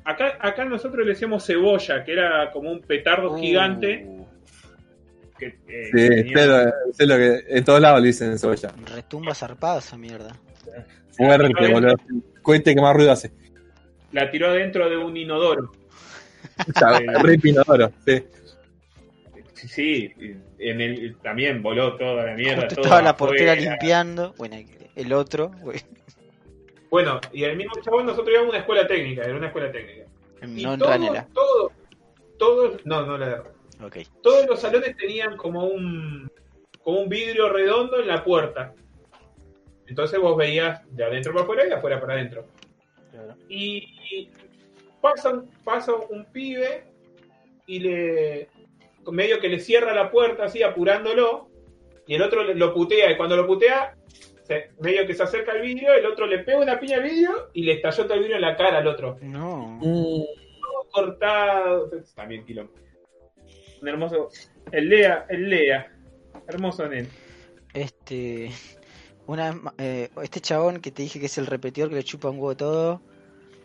Acá, 0.04 0.36
acá 0.40 0.64
nosotros 0.66 1.04
le 1.06 1.12
decíamos 1.12 1.46
cebolla, 1.46 2.04
que 2.04 2.12
era 2.12 2.50
como 2.50 2.70
un 2.70 2.80
petardo 2.80 3.38
gigante. 3.38 4.06
Que, 5.38 5.46
eh, 5.68 5.90
Sí, 5.92 6.08
tenía- 6.08 6.36
sé 6.36 6.46
lo, 6.46 6.72
sé 6.92 7.06
lo 7.06 7.16
que 7.16 7.44
en 7.56 7.64
todos 7.64 7.80
lados 7.80 8.00
le 8.00 8.06
dicen 8.08 8.38
cebolla. 8.38 8.72
retumba 8.94 9.34
zarpado 9.34 9.78
esa 9.78 9.96
mierda. 9.96 10.34
Fuerte, 11.16 11.72
boludo. 11.72 11.94
Cohete 12.42 12.74
que 12.74 12.80
más 12.80 12.94
ruido 12.94 13.12
hace. 13.12 13.30
la 14.12 14.30
tiró 14.30 14.52
dentro 14.52 14.88
de 14.88 14.96
un 14.96 15.16
inodoro. 15.16 15.70
Ya, 16.80 16.98
Re 17.22 17.38
pinodoro, 17.38 17.92
sí. 18.06 18.24
Sí, 19.54 19.68
sí, 19.68 20.14
en 20.58 20.80
el, 20.80 21.16
también 21.22 21.62
voló 21.62 21.96
toda 21.96 22.24
la 22.26 22.34
mierda. 22.34 22.62
Justo 22.66 22.80
estaba 22.82 23.02
la 23.02 23.16
portera 23.16 23.54
limpiando. 23.56 24.32
Bueno, 24.38 24.56
el 24.94 25.12
otro, 25.12 25.50
Bueno, 26.90 27.20
y 27.32 27.42
el 27.44 27.56
mismo 27.56 27.72
chabón, 27.82 28.06
nosotros 28.06 28.30
íbamos 28.30 28.48
a 28.48 28.50
una 28.50 28.58
escuela 28.60 28.86
técnica, 28.86 29.22
era 29.24 29.36
una 29.36 29.46
escuela 29.48 29.70
técnica. 29.72 30.04
Y 30.42 30.62
no 30.64 30.74
en 30.74 30.78
todos, 30.78 30.90
Ranela. 30.92 31.26
todos, 31.34 31.72
todos, 32.38 32.86
no, 32.86 33.04
no 33.04 33.18
la 33.18 33.42
Todos 34.22 34.46
los 34.46 34.60
salones 34.60 34.96
tenían 34.96 35.36
como 35.36 35.64
un, 35.66 36.30
como 36.82 37.00
un 37.00 37.08
vidrio 37.08 37.48
redondo 37.48 38.00
en 38.00 38.08
la 38.08 38.24
puerta. 38.24 38.74
Entonces 39.86 40.18
vos 40.20 40.36
veías 40.36 40.80
de 40.94 41.04
adentro 41.04 41.32
para 41.32 41.44
afuera 41.44 41.64
y 41.64 41.68
de 41.68 41.74
afuera 41.74 42.00
para 42.00 42.14
adentro. 42.14 42.46
Claro. 43.10 43.34
Y 43.48 44.30
pasa, 45.00 45.30
un- 45.30 45.50
pasa 45.64 45.94
un 45.94 46.24
pibe 46.26 46.84
y 47.66 47.78
le 47.80 48.48
medio 49.10 49.40
que 49.40 49.48
le 49.48 49.58
cierra 49.58 49.94
la 49.94 50.10
puerta 50.10 50.44
así 50.44 50.62
apurándolo 50.62 51.48
y 52.06 52.14
el 52.14 52.22
otro 52.22 52.42
lo 52.44 52.74
putea 52.74 53.10
y 53.10 53.16
cuando 53.16 53.36
lo 53.36 53.46
putea 53.46 53.94
se- 54.42 54.70
medio 54.80 55.06
que 55.06 55.14
se 55.14 55.22
acerca 55.22 55.52
al 55.52 55.62
vidrio 55.62 55.94
el 55.94 56.04
otro 56.04 56.26
le 56.26 56.40
pega 56.40 56.58
una 56.58 56.78
piña 56.78 56.96
al 56.98 57.04
vidrio 57.04 57.48
y 57.54 57.62
le 57.62 57.72
estalló 57.74 58.04
todo 58.04 58.14
el 58.14 58.20
vidrio 58.20 58.36
en 58.36 58.42
la 58.42 58.56
cara 58.56 58.78
al 58.78 58.86
otro 58.86 59.16
No. 59.22 59.78
Mm, 59.80 60.22
cortado 60.90 61.90
también 62.14 62.44
quilombo 62.44 62.72
un 63.80 63.88
hermoso 63.88 64.30
el 64.72 64.88
Lea 64.88 65.26
el 65.28 65.48
Lea 65.50 65.92
hermoso 66.46 66.88
nen 66.88 67.08
Este. 67.74 68.50
Una 69.26 69.50
vez 69.50 69.62
ma- 69.62 69.74
eh, 69.78 70.08
este 70.22 70.40
chabón 70.40 70.80
que 70.80 70.90
te 70.90 71.02
dije 71.02 71.20
que 71.20 71.26
es 71.26 71.36
el 71.38 71.46
repetidor 71.46 71.90
que 71.90 71.96
le 71.96 72.04
chupa 72.04 72.30
un 72.30 72.36
huevo 72.38 72.56
todo. 72.56 73.00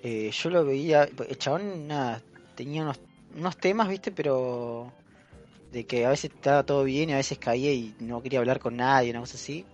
eh, 0.04 0.30
yo 0.32 0.50
lo 0.50 0.66
veía. 0.66 1.04
El 1.04 1.38
chabón, 1.38 1.88
nada. 1.88 2.22
Tenía 2.56 2.82
unos, 2.84 3.00
unos 3.38 3.56
temas, 3.58 3.88
viste, 3.88 4.12
pero. 4.12 4.92
De 5.72 5.86
que 5.86 6.06
a 6.06 6.10
veces 6.10 6.32
estaba 6.36 6.64
todo 6.64 6.84
bien 6.84 7.10
y 7.10 7.14
a 7.14 7.18
veces 7.18 7.40
caía 7.40 7.72
y 7.72 7.96
no 8.00 8.22
quería 8.22 8.40
hablar 8.40 8.60
con 8.60 8.76
nadie, 8.78 9.10
una 9.12 9.22
cosa 9.22 9.38
así. 9.38 9.66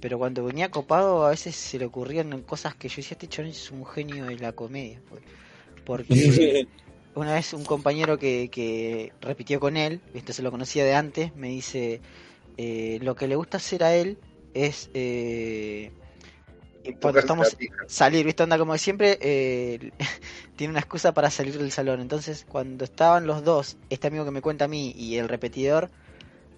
Pero 0.00 0.16
cuando 0.16 0.44
venía 0.44 0.70
copado, 0.70 1.26
a 1.26 1.30
veces 1.30 1.56
se 1.56 1.78
le 1.78 1.84
ocurrían 1.86 2.40
cosas 2.42 2.76
que 2.76 2.88
yo 2.88 2.96
decía: 2.96 3.16
Este 3.16 3.26
chabón 3.26 3.50
es 3.50 3.70
un 3.72 3.84
genio 3.84 4.24
de 4.26 4.38
la 4.38 4.52
comedia. 4.52 5.00
pues". 5.10 5.22
Porque. 5.84 6.66
Una 7.14 7.34
vez 7.34 7.52
un 7.52 7.64
compañero 7.64 8.18
que, 8.18 8.48
que 8.50 9.12
repitió 9.20 9.60
con 9.60 9.76
él, 9.76 10.00
entonces 10.14 10.42
lo 10.42 10.50
conocía 10.50 10.84
de 10.84 10.94
antes, 10.94 11.34
me 11.36 11.48
dice, 11.48 12.00
eh, 12.56 12.98
lo 13.02 13.14
que 13.14 13.28
le 13.28 13.36
gusta 13.36 13.56
hacer 13.56 13.84
a 13.84 13.94
él 13.94 14.18
es 14.54 14.90
eh, 14.94 15.92
cuando 17.00 17.20
estamos 17.20 17.56
salir, 17.86 18.24
¿viste? 18.24 18.42
Onda 18.42 18.58
como 18.58 18.76
siempre, 18.78 19.18
eh, 19.20 19.90
tiene 20.56 20.72
una 20.72 20.80
excusa 20.80 21.12
para 21.12 21.30
salir 21.30 21.58
del 21.58 21.72
salón. 21.72 22.00
Entonces, 22.00 22.46
cuando 22.48 22.84
estaban 22.84 23.26
los 23.26 23.44
dos, 23.44 23.76
este 23.90 24.08
amigo 24.08 24.24
que 24.24 24.30
me 24.30 24.42
cuenta 24.42 24.66
a 24.66 24.68
mí 24.68 24.92
y 24.96 25.16
el 25.16 25.28
repetidor, 25.28 25.90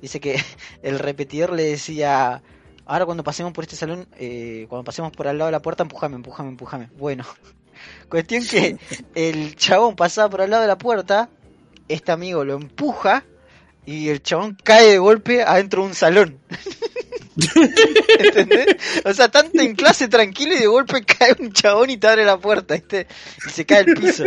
dice 0.00 0.20
que 0.20 0.36
el 0.82 0.98
repetidor 0.98 1.52
le 1.52 1.64
decía, 1.64 2.42
ahora 2.86 3.06
cuando 3.06 3.24
pasemos 3.24 3.52
por 3.52 3.64
este 3.64 3.76
salón, 3.76 4.08
eh, 4.18 4.66
cuando 4.68 4.84
pasemos 4.84 5.12
por 5.12 5.28
al 5.28 5.38
lado 5.38 5.48
de 5.48 5.52
la 5.52 5.62
puerta, 5.62 5.82
empujame, 5.82 6.16
empujame, 6.16 6.50
empujame. 6.50 6.90
Bueno, 6.96 7.24
cuestión 8.08 8.44
que 8.46 8.76
el 9.14 9.56
chabón 9.56 9.96
pasaba 9.96 10.30
por 10.30 10.42
al 10.42 10.50
lado 10.50 10.62
de 10.62 10.68
la 10.68 10.78
puerta, 10.78 11.28
este 11.88 12.12
amigo 12.12 12.44
lo 12.44 12.54
empuja 12.54 13.24
y 13.86 14.08
el 14.08 14.22
chabón 14.22 14.56
cae 14.62 14.86
de 14.86 14.98
golpe 14.98 15.42
adentro 15.42 15.82
de 15.82 15.88
un 15.88 15.94
salón. 15.94 16.38
¿Entendés? 18.18 18.76
O 19.04 19.12
sea, 19.12 19.30
tanto 19.30 19.60
en 19.60 19.74
clase 19.74 20.08
tranquilo 20.08 20.54
y 20.54 20.58
de 20.58 20.66
golpe 20.66 21.04
cae 21.04 21.34
un 21.38 21.52
chabón 21.52 21.90
y 21.90 21.96
te 21.96 22.08
abre 22.08 22.24
la 22.24 22.38
puerta, 22.38 22.74
¿viste? 22.74 23.06
Y 23.46 23.50
se 23.50 23.64
cae 23.64 23.78
al 23.78 23.94
piso. 23.94 24.24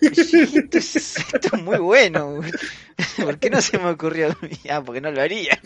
Esto 0.00 0.78
es, 0.78 0.96
esto 0.96 1.56
es 1.56 1.62
muy 1.62 1.78
bueno. 1.78 2.40
¿Por 3.22 3.38
qué 3.38 3.50
no 3.50 3.60
se 3.60 3.78
me 3.78 3.90
ocurrió 3.90 4.30
a 4.30 4.38
mí? 4.44 4.58
Ah, 4.68 4.82
porque 4.82 5.00
no 5.00 5.10
lo 5.10 5.20
haría. 5.20 5.60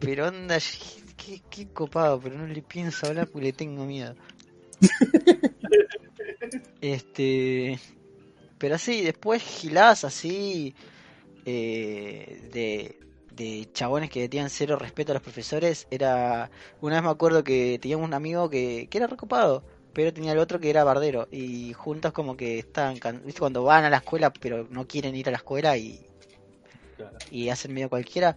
Pero 0.00 0.26
onda, 0.26 0.58
qué, 1.16 1.40
qué 1.50 1.68
copado, 1.68 2.20
pero 2.20 2.36
no 2.36 2.46
le 2.46 2.62
pienso 2.62 3.06
hablar 3.06 3.28
porque 3.28 3.46
le 3.46 3.52
tengo 3.52 3.84
miedo. 3.86 4.16
Este. 6.80 7.78
Pero 8.58 8.74
así, 8.74 9.02
después 9.02 9.42
giladas 9.42 10.04
así. 10.04 10.74
eh, 11.44 12.48
de, 12.52 12.98
de 13.34 13.68
chabones 13.72 14.10
que 14.10 14.28
tenían 14.28 14.50
cero 14.50 14.76
respeto 14.78 15.12
a 15.12 15.14
los 15.14 15.22
profesores. 15.22 15.86
Era. 15.90 16.50
Una 16.80 16.96
vez 16.96 17.04
me 17.04 17.10
acuerdo 17.10 17.44
que 17.44 17.78
teníamos 17.80 18.06
un 18.06 18.14
amigo 18.14 18.50
que, 18.50 18.88
que 18.90 18.98
era 18.98 19.06
recopado. 19.06 19.62
Pero 19.92 20.12
tenía 20.12 20.32
el 20.32 20.38
otro 20.38 20.60
que 20.60 20.70
era 20.70 20.84
bardero. 20.84 21.28
Y 21.32 21.72
juntos 21.72 22.12
como 22.12 22.36
que 22.36 22.58
estaban. 22.58 22.98
can- 22.98 23.22
¿Viste? 23.24 23.40
Cuando 23.40 23.62
van 23.64 23.84
a 23.84 23.90
la 23.90 23.98
escuela 23.98 24.32
pero 24.32 24.66
no 24.70 24.86
quieren 24.86 25.14
ir 25.16 25.28
a 25.28 25.32
la 25.32 25.38
escuela 25.38 25.76
y, 25.76 26.00
Claro. 26.96 27.16
y 27.30 27.48
hacen 27.48 27.72
medio 27.74 27.88
cualquiera. 27.88 28.36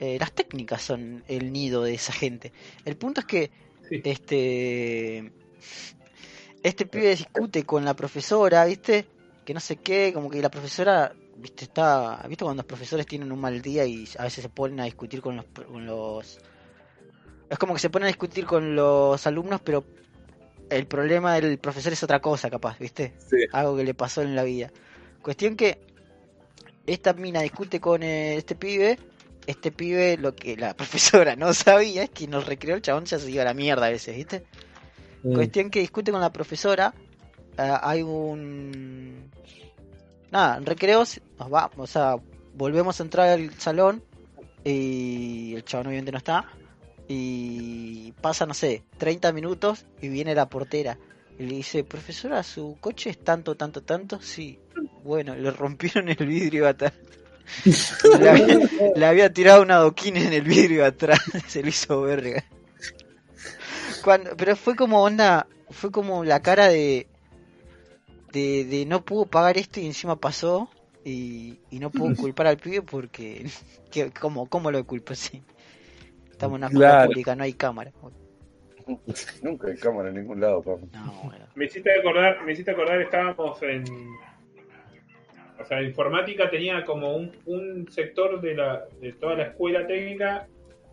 eh, 0.00 0.18
las 0.18 0.32
técnicas 0.32 0.82
son 0.82 1.22
el 1.28 1.52
nido 1.52 1.82
de 1.84 1.94
esa 1.94 2.12
gente. 2.12 2.52
El 2.84 2.96
punto 2.96 3.20
es 3.20 3.26
que 3.26 3.50
Sí. 3.88 4.00
este 4.04 5.32
este 6.62 6.86
pibe 6.86 7.10
discute 7.10 7.64
con 7.64 7.84
la 7.84 7.94
profesora, 7.94 8.64
¿viste? 8.64 9.06
Que 9.44 9.54
no 9.54 9.60
sé 9.60 9.76
qué, 9.76 10.12
como 10.12 10.30
que 10.30 10.40
la 10.40 10.50
profesora, 10.50 11.12
¿viste? 11.36 11.64
Está, 11.64 12.24
¿viste 12.28 12.44
cuando 12.44 12.62
los 12.62 12.66
profesores 12.66 13.06
tienen 13.06 13.30
un 13.32 13.40
mal 13.40 13.60
día 13.60 13.84
y 13.84 14.08
a 14.18 14.24
veces 14.24 14.42
se 14.42 14.48
ponen 14.48 14.80
a 14.80 14.84
discutir 14.84 15.20
con 15.20 15.36
los 15.36 15.44
con 15.46 15.86
los 15.86 16.38
es 17.50 17.58
como 17.58 17.74
que 17.74 17.80
se 17.80 17.90
ponen 17.90 18.06
a 18.06 18.08
discutir 18.08 18.46
con 18.46 18.74
los 18.74 19.26
alumnos, 19.26 19.60
pero 19.60 19.84
el 20.70 20.86
problema 20.86 21.34
del 21.34 21.58
profesor 21.58 21.92
es 21.92 22.02
otra 22.02 22.20
cosa, 22.20 22.50
capaz, 22.50 22.78
¿viste? 22.78 23.14
Sí. 23.18 23.36
Algo 23.52 23.76
que 23.76 23.84
le 23.84 23.94
pasó 23.94 24.22
en 24.22 24.34
la 24.34 24.42
vida. 24.42 24.72
Cuestión 25.22 25.56
que 25.56 25.78
esta 26.86 27.12
mina 27.12 27.42
discute 27.42 27.80
con 27.80 28.02
este 28.02 28.54
pibe. 28.54 28.98
Este 29.46 29.70
pibe, 29.70 30.16
lo 30.16 30.34
que 30.34 30.56
la 30.56 30.74
profesora 30.76 31.36
no 31.36 31.52
sabía 31.52 32.04
es 32.04 32.10
que 32.10 32.26
nos 32.26 32.46
recreó 32.46 32.76
el 32.76 32.82
chabón 32.82 33.04
ya 33.04 33.18
se 33.18 33.30
iba 33.30 33.42
a 33.42 33.46
la 33.46 33.54
mierda 33.54 33.86
a 33.86 33.90
veces, 33.90 34.16
¿viste? 34.16 34.44
Mm. 35.24 35.34
Cuestión 35.34 35.70
que 35.70 35.80
discute 35.80 36.12
con 36.12 36.20
la 36.20 36.32
profesora. 36.32 36.94
ah, 37.58 37.80
hay 37.82 38.02
un. 38.02 39.30
Nada, 40.30 40.56
en 40.56 40.66
recreos, 40.66 41.20
nos 41.38 41.52
va, 41.52 41.70
o 41.76 41.86
sea, 41.86 42.16
volvemos 42.54 42.98
a 43.00 43.02
entrar 43.02 43.28
al 43.28 43.52
salón. 43.54 44.02
Y 44.64 45.54
el 45.54 45.64
chabón 45.64 45.88
obviamente 45.88 46.12
no 46.12 46.18
está. 46.18 46.46
Y 47.06 48.12
pasa, 48.20 48.46
no 48.46 48.54
sé, 48.54 48.84
30 48.98 49.32
minutos 49.32 49.84
y 50.00 50.08
viene 50.08 50.34
la 50.34 50.48
portera. 50.48 50.98
Y 51.38 51.44
le 51.44 51.56
dice, 51.56 51.84
profesora, 51.84 52.42
¿su 52.42 52.78
coche 52.80 53.10
es 53.10 53.18
tanto, 53.18 53.56
tanto, 53.56 53.82
tanto? 53.82 54.20
Sí. 54.20 54.58
Bueno, 55.02 55.34
le 55.34 55.50
rompieron 55.50 56.08
el 56.08 56.26
vidrio 56.26 56.66
atrás. 56.66 56.94
le, 58.18 58.30
había, 58.30 58.58
le 58.96 59.06
había 59.06 59.32
tirado 59.32 59.62
una 59.62 59.76
adoquín 59.76 60.16
en 60.16 60.32
el 60.32 60.42
vidrio 60.42 60.86
atrás. 60.86 61.20
Se 61.46 61.62
lo 61.62 61.68
hizo 61.68 62.00
verga. 62.02 62.44
Cuando, 64.04 64.36
pero 64.36 64.54
fue 64.54 64.76
como 64.76 65.02
onda, 65.02 65.46
fue 65.70 65.90
como 65.90 66.24
la 66.24 66.40
cara 66.42 66.68
de, 66.68 67.06
de, 68.32 68.64
de 68.66 68.84
no 68.86 69.02
puedo 69.04 69.24
pagar 69.26 69.56
esto 69.56 69.80
y 69.80 69.86
encima 69.86 70.16
pasó 70.16 70.68
y, 71.04 71.58
y 71.70 71.78
no 71.78 71.90
puedo 71.90 72.14
culpar 72.14 72.46
al 72.48 72.58
pibe 72.58 72.82
porque, 72.82 73.46
que, 73.90 74.10
¿cómo, 74.10 74.46
¿cómo 74.48 74.70
lo 74.70 74.84
culpo? 74.86 75.14
Sí. 75.14 75.42
Estamos 76.30 76.56
en 76.56 76.64
una 76.64 76.66
escuela 76.66 76.90
Claro. 76.90 77.06
pública, 77.10 77.34
no 77.36 77.44
hay 77.44 77.52
cámara. 77.54 77.92
Nunca 79.42 79.68
hay 79.68 79.76
cámara 79.76 80.10
en 80.10 80.16
ningún 80.16 80.40
lado, 80.40 80.60
papá. 80.62 80.82
No, 80.92 81.12
bueno. 81.24 81.46
Me 81.54 81.64
hiciste 81.64 81.90
acordar, 81.98 82.44
me 82.44 82.52
hiciste 82.52 82.70
acordar, 82.72 83.00
estábamos 83.00 83.62
en. 83.62 83.84
O 85.58 85.64
sea, 85.64 85.82
informática 85.82 86.50
tenía 86.50 86.84
como 86.84 87.16
un, 87.16 87.32
un 87.46 87.88
sector 87.90 88.40
de, 88.40 88.54
la, 88.54 88.84
de 89.00 89.12
toda 89.14 89.36
la 89.36 89.44
escuela 89.44 89.86
técnica 89.86 90.46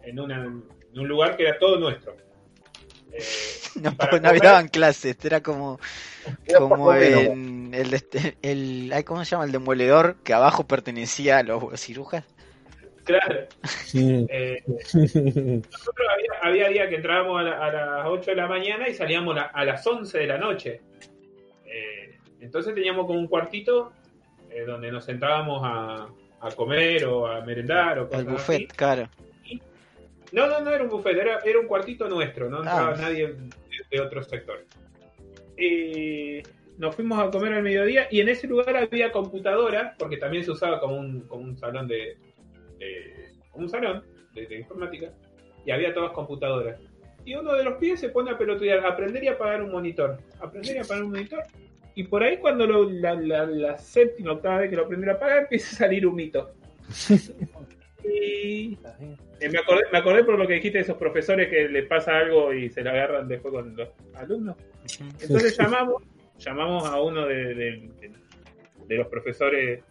en, 0.03 0.20
una, 0.20 0.45
en 0.45 0.99
un 0.99 1.07
lugar 1.07 1.36
que 1.36 1.43
era 1.43 1.59
todo 1.59 1.80
nuestro. 1.80 2.16
Eh, 3.14 3.24
No, 3.82 3.95
para 3.95 4.18
no 4.20 4.30
comer- 4.30 4.41
daban 4.41 4.68
clases, 4.68 5.18
era 5.24 5.41
como, 5.41 5.80
Era 6.45 6.59
como 6.59 6.93
en 6.93 7.74
el, 7.74 7.93
este- 7.93 8.38
el, 8.41 8.91
ay, 8.93 9.03
¿cómo 9.03 9.24
se 9.26 9.32
llama? 9.32 9.45
El 9.45 9.51
demoledor, 9.51 10.18
que 10.24 10.34
abajo 10.34 10.68
pertenecía 10.68 11.38
a 11.39 11.43
los 11.43 11.80
cirujas. 11.80 12.24
claro. 13.03 13.47
Eh, 13.93 14.64
nosotros 14.66 16.07
había, 16.14 16.32
había 16.41 16.70
días 16.70 16.89
que 16.89 16.95
entrábamos 16.95 17.39
a, 17.39 17.43
la- 17.43 17.66
a 17.66 17.72
las 17.72 18.05
8 18.07 18.32
de 18.32 18.38
la 18.38 18.47
mañana 18.47 18.88
y 18.89 18.93
salíamos 18.93 19.36
la- 19.36 19.43
a 19.53 19.66
las 19.66 19.86
11 19.88 20.18
de 20.20 20.28
la 20.28 20.38
noche. 20.38 20.82
Eh, 21.66 22.18
entonces 22.41 22.74
teníamos 22.76 23.05
como 23.07 23.20
un 23.20 23.28
cuartito 23.28 23.93
eh, 24.49 24.64
donde 24.66 24.91
nos 24.91 25.05
sentábamos 25.05 25.62
a, 25.64 26.07
a 26.41 26.51
comer 26.51 27.05
o 27.05 27.26
a 27.28 27.41
merendar 27.41 27.99
o 27.99 28.09
El 28.12 28.20
así. 28.20 28.24
buffet, 28.30 28.74
claro. 28.76 29.09
No, 30.32 30.47
no, 30.47 30.61
no 30.61 30.71
era 30.71 30.84
un 30.84 30.89
buffet, 30.89 31.17
era, 31.17 31.39
era 31.39 31.59
un 31.59 31.67
cuartito 31.67 32.07
nuestro, 32.07 32.49
no 32.49 32.57
entraba 32.59 32.93
Ah. 32.93 32.97
nadie 33.01 33.27
de, 33.27 33.49
de 33.91 33.99
otro 33.99 34.23
sector. 34.23 34.63
Y 35.57 36.41
nos 36.77 36.95
fuimos 36.95 37.19
a 37.19 37.29
comer 37.29 37.53
al 37.53 37.63
mediodía 37.63 38.07
y 38.09 38.21
en 38.21 38.29
ese 38.29 38.47
lugar 38.47 38.75
había 38.77 39.11
computadora, 39.11 39.95
porque 39.99 40.17
también 40.17 40.43
se 40.43 40.51
usaba 40.51 40.79
como 40.79 40.95
un, 40.95 41.21
como 41.21 41.43
un 41.43 41.57
salón 41.57 41.88
de, 41.88 42.17
de- 42.79 43.32
como 43.51 43.65
un 43.65 43.69
salón 43.69 44.03
de, 44.34 44.47
de 44.47 44.59
informática, 44.59 45.11
y 45.65 45.71
había 45.71 45.93
todas 45.93 46.11
computadoras. 46.11 46.79
Y 47.25 47.36
uno 47.36 47.53
de 47.53 47.63
los 47.63 47.75
pies 47.77 47.99
se 47.99 48.09
pone 48.09 48.32
a 48.32 48.38
pelotudear, 48.38 48.84
aprender 48.86 49.23
y 49.23 49.27
apagar 49.27 49.61
un 49.61 49.71
monitor, 49.71 50.17
aprender 50.39 50.77
y 50.77 50.79
a 50.79 50.82
apagar 50.84 51.03
un 51.03 51.11
monitor. 51.11 51.43
Y 51.93 52.03
por 52.05 52.23
ahí 52.23 52.38
cuando 52.38 52.65
lo- 52.65 52.89
la, 52.89 53.13
la- 53.15 53.45
la 53.45 53.77
séptima, 53.77 54.32
octava 54.32 54.59
vez 54.59 54.69
que 54.69 54.77
lo 54.77 54.86
aprendió 54.86 55.11
a 55.11 55.15
apagar, 55.15 55.39
empieza 55.43 55.75
a 55.75 55.79
salir 55.79 56.07
un 56.07 56.15
bien. 58.04 58.78
eh, 59.39 59.49
me, 59.49 59.58
acordé, 59.60 59.82
me 59.91 59.97
acordé 59.97 60.24
por 60.24 60.38
lo 60.38 60.47
que 60.47 60.54
dijiste 60.56 60.78
de 60.80 60.84
esos 60.84 60.97
profesores 60.97 61.49
que 61.49 61.68
les 61.70 61.86
pasa 61.88 62.18
algo 62.18 62.54
y 62.54 62.70
se 62.70 62.84
la 62.84 62.91
agarran 62.91 63.28
después 63.28 63.54
con 63.54 63.76
los 63.76 63.89
alumnos. 64.16 64.56
Entonces 65.22 65.58
llamamos, 65.58 66.04
llamamos 66.39 66.86
a 66.86 67.02
uno 67.02 67.26
de, 67.26 67.36
de- 67.56 67.89
de- 67.99 68.12
de 68.88 68.95
los 68.97 69.08
profesores 69.08 69.82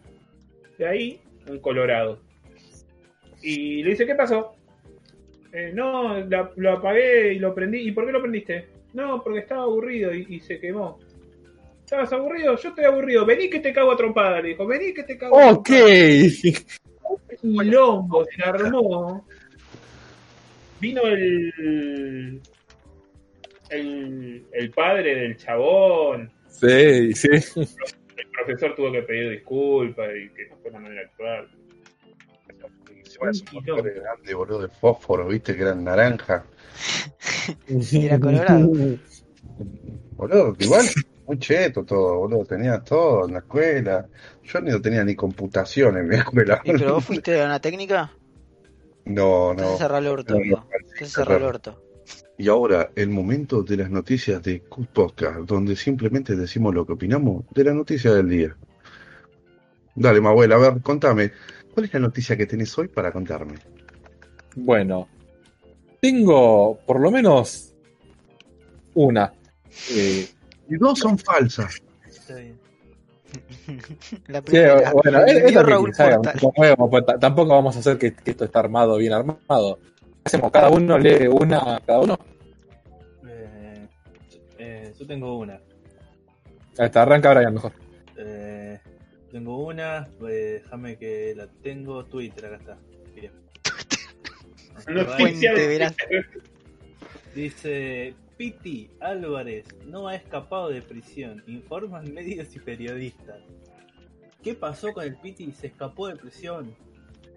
de 0.77 0.87
ahí, 0.87 1.19
un 1.47 1.59
colorado. 1.59 2.19
Y 3.41 3.81
le 3.83 3.91
dice, 3.91 4.05
¿qué 4.05 4.15
pasó? 4.15 4.55
Eh, 5.53 5.71
no, 5.73 6.17
la- 6.25 6.51
lo 6.55 6.71
apagué 6.73 7.33
y 7.33 7.39
lo 7.39 7.53
prendí. 7.55 7.79
¿Y 7.79 7.91
por 7.91 8.05
qué 8.05 8.11
lo 8.11 8.21
prendiste? 8.21 8.67
No, 8.93 9.23
porque 9.23 9.39
estaba 9.39 9.63
aburrido 9.63 10.13
y, 10.13 10.25
y 10.29 10.39
se 10.39 10.59
quemó. 10.59 10.99
¿Estabas 11.83 12.13
aburrido? 12.13 12.55
Yo 12.57 12.69
estoy 12.69 12.85
aburrido. 12.85 13.25
Vení 13.25 13.49
que 13.49 13.59
te 13.59 13.73
cago 13.73 13.91
a 13.91 13.97
trompada, 13.97 14.39
le 14.41 14.49
dijo. 14.49 14.65
Vení 14.65 14.93
que 14.93 15.03
te 15.03 15.17
cago 15.17 15.37
a 15.39 15.51
Ok. 15.51 15.69
quilombo 17.41 18.25
se 18.25 18.43
armó. 18.43 19.25
Vino 20.79 21.01
el, 21.03 22.41
el. 23.69 24.45
el 24.51 24.71
padre 24.71 25.15
del 25.15 25.37
chabón. 25.37 26.31
Sí, 26.47 27.13
sí. 27.13 27.29
El 27.29 28.27
profesor 28.31 28.75
tuvo 28.75 28.91
que 28.91 29.01
pedir 29.03 29.31
disculpas 29.31 30.09
y 30.15 30.29
que 30.33 30.47
no 30.49 30.57
fue 30.57 30.71
la 30.71 30.79
manera 30.79 31.01
actual. 31.01 31.49
Motores 33.53 33.95
grandes, 33.95 34.35
boludo, 34.35 34.61
de 34.63 34.69
fósforo, 34.69 35.27
viste, 35.27 35.55
que 35.55 35.61
eran 35.61 35.83
naranja. 35.83 36.43
Era 37.93 38.19
colorado. 38.19 38.71
Boludo, 40.15 40.55
igual, 40.59 40.85
muy 41.27 41.39
cheto 41.39 41.83
todo, 41.83 42.17
boludo. 42.19 42.45
Tenía 42.45 42.79
todo 42.79 43.27
en 43.27 43.33
la 43.33 43.39
escuela. 43.39 44.07
Yo 44.43 44.61
ni 44.61 44.71
no 44.71 44.81
tenía 44.81 45.03
ni 45.03 45.15
computación 45.15 45.97
en 45.97 46.07
mi 46.07 46.15
escuela. 46.17 46.61
¿Y 46.63 46.71
pero 46.73 46.95
vos 46.95 47.05
fuiste 47.05 47.41
a 47.41 47.45
una 47.45 47.59
técnica? 47.59 48.11
No, 49.05 49.45
no. 49.45 49.51
Entonces 49.51 49.77
cerrá 49.79 49.97
el 49.97 50.07
orto, 50.07 50.35
No, 50.39 50.67
cerrá 51.05 51.37
el 51.37 51.43
orto. 51.43 51.81
Y 52.37 52.47
ahora, 52.49 52.89
el 52.95 53.09
momento 53.09 53.61
de 53.61 53.77
las 53.77 53.89
noticias 53.89 54.41
de 54.41 54.61
Cut 54.61 54.87
Podcast, 54.87 55.41
donde 55.41 55.75
simplemente 55.75 56.35
decimos 56.35 56.73
lo 56.73 56.85
que 56.85 56.93
opinamos 56.93 57.45
de 57.51 57.63
la 57.63 57.73
noticia 57.73 58.13
del 58.13 58.29
día. 58.29 58.57
Dale, 59.95 60.21
Mabuela, 60.21 60.55
a 60.55 60.59
ver, 60.59 60.81
contame. 60.81 61.31
¿Cuál 61.73 61.85
es 61.85 61.93
la 61.93 61.99
noticia 61.99 62.35
que 62.35 62.47
tenés 62.47 62.75
hoy 62.77 62.87
para 62.87 63.11
contarme? 63.11 63.55
Bueno, 64.55 65.07
tengo 66.01 66.79
por 66.85 66.99
lo 66.99 67.11
menos 67.11 67.73
una. 68.95 69.33
Eh, 69.91 70.27
Y 70.71 70.77
dos 70.77 70.99
son 70.99 71.17
falsas. 71.17 71.83
Está 72.07 72.35
bien. 72.35 72.57
La 74.27 74.41
primera. 74.41 74.93
bueno, 74.93 75.19
Me 75.25 75.31
es, 75.31 75.43
es 75.43 75.63
Raúl 75.63 75.91
pues, 76.89 77.03
tampoco 77.19 77.49
vamos 77.49 77.75
a 77.75 77.79
hacer 77.79 77.97
que, 77.97 78.13
que 78.13 78.31
esto 78.31 78.45
está 78.45 78.59
armado, 78.59 78.95
bien 78.95 79.11
armado. 79.11 79.79
Hacemos, 80.23 80.49
cada 80.49 80.69
uno 80.69 80.97
lee 80.97 81.27
una, 81.27 81.81
cada 81.85 81.99
uno. 81.99 82.17
Eh, 83.27 83.87
eh, 84.59 84.93
yo 84.97 85.05
tengo 85.05 85.39
una. 85.39 85.55
Ahí 86.77 86.85
está, 86.85 87.01
arranca 87.01 87.33
Brian 87.33 87.53
mejor. 87.53 87.73
Eh, 88.15 88.79
tengo 89.29 89.65
una, 89.65 90.07
eh, 90.29 90.61
déjame 90.63 90.97
que 90.97 91.33
la 91.35 91.47
tengo. 91.47 92.05
Twitter, 92.05 92.45
acá 92.45 92.55
está. 92.55 92.77
Bien. 93.13 93.33
Noticia. 94.87 95.53
Dice 97.35 98.15
Piti 98.41 98.89
Álvarez 99.01 99.65
no 99.85 100.07
ha 100.07 100.15
escapado 100.15 100.69
de 100.69 100.81
prisión, 100.81 101.43
informan 101.45 102.11
medios 102.11 102.47
y 102.55 102.59
periodistas. 102.59 103.37
¿Qué 104.41 104.55
pasó 104.55 104.91
con 104.93 105.03
el 105.03 105.15
Piti? 105.17 105.51
¿Se 105.51 105.67
escapó 105.67 106.07
de 106.07 106.15
prisión? 106.15 106.75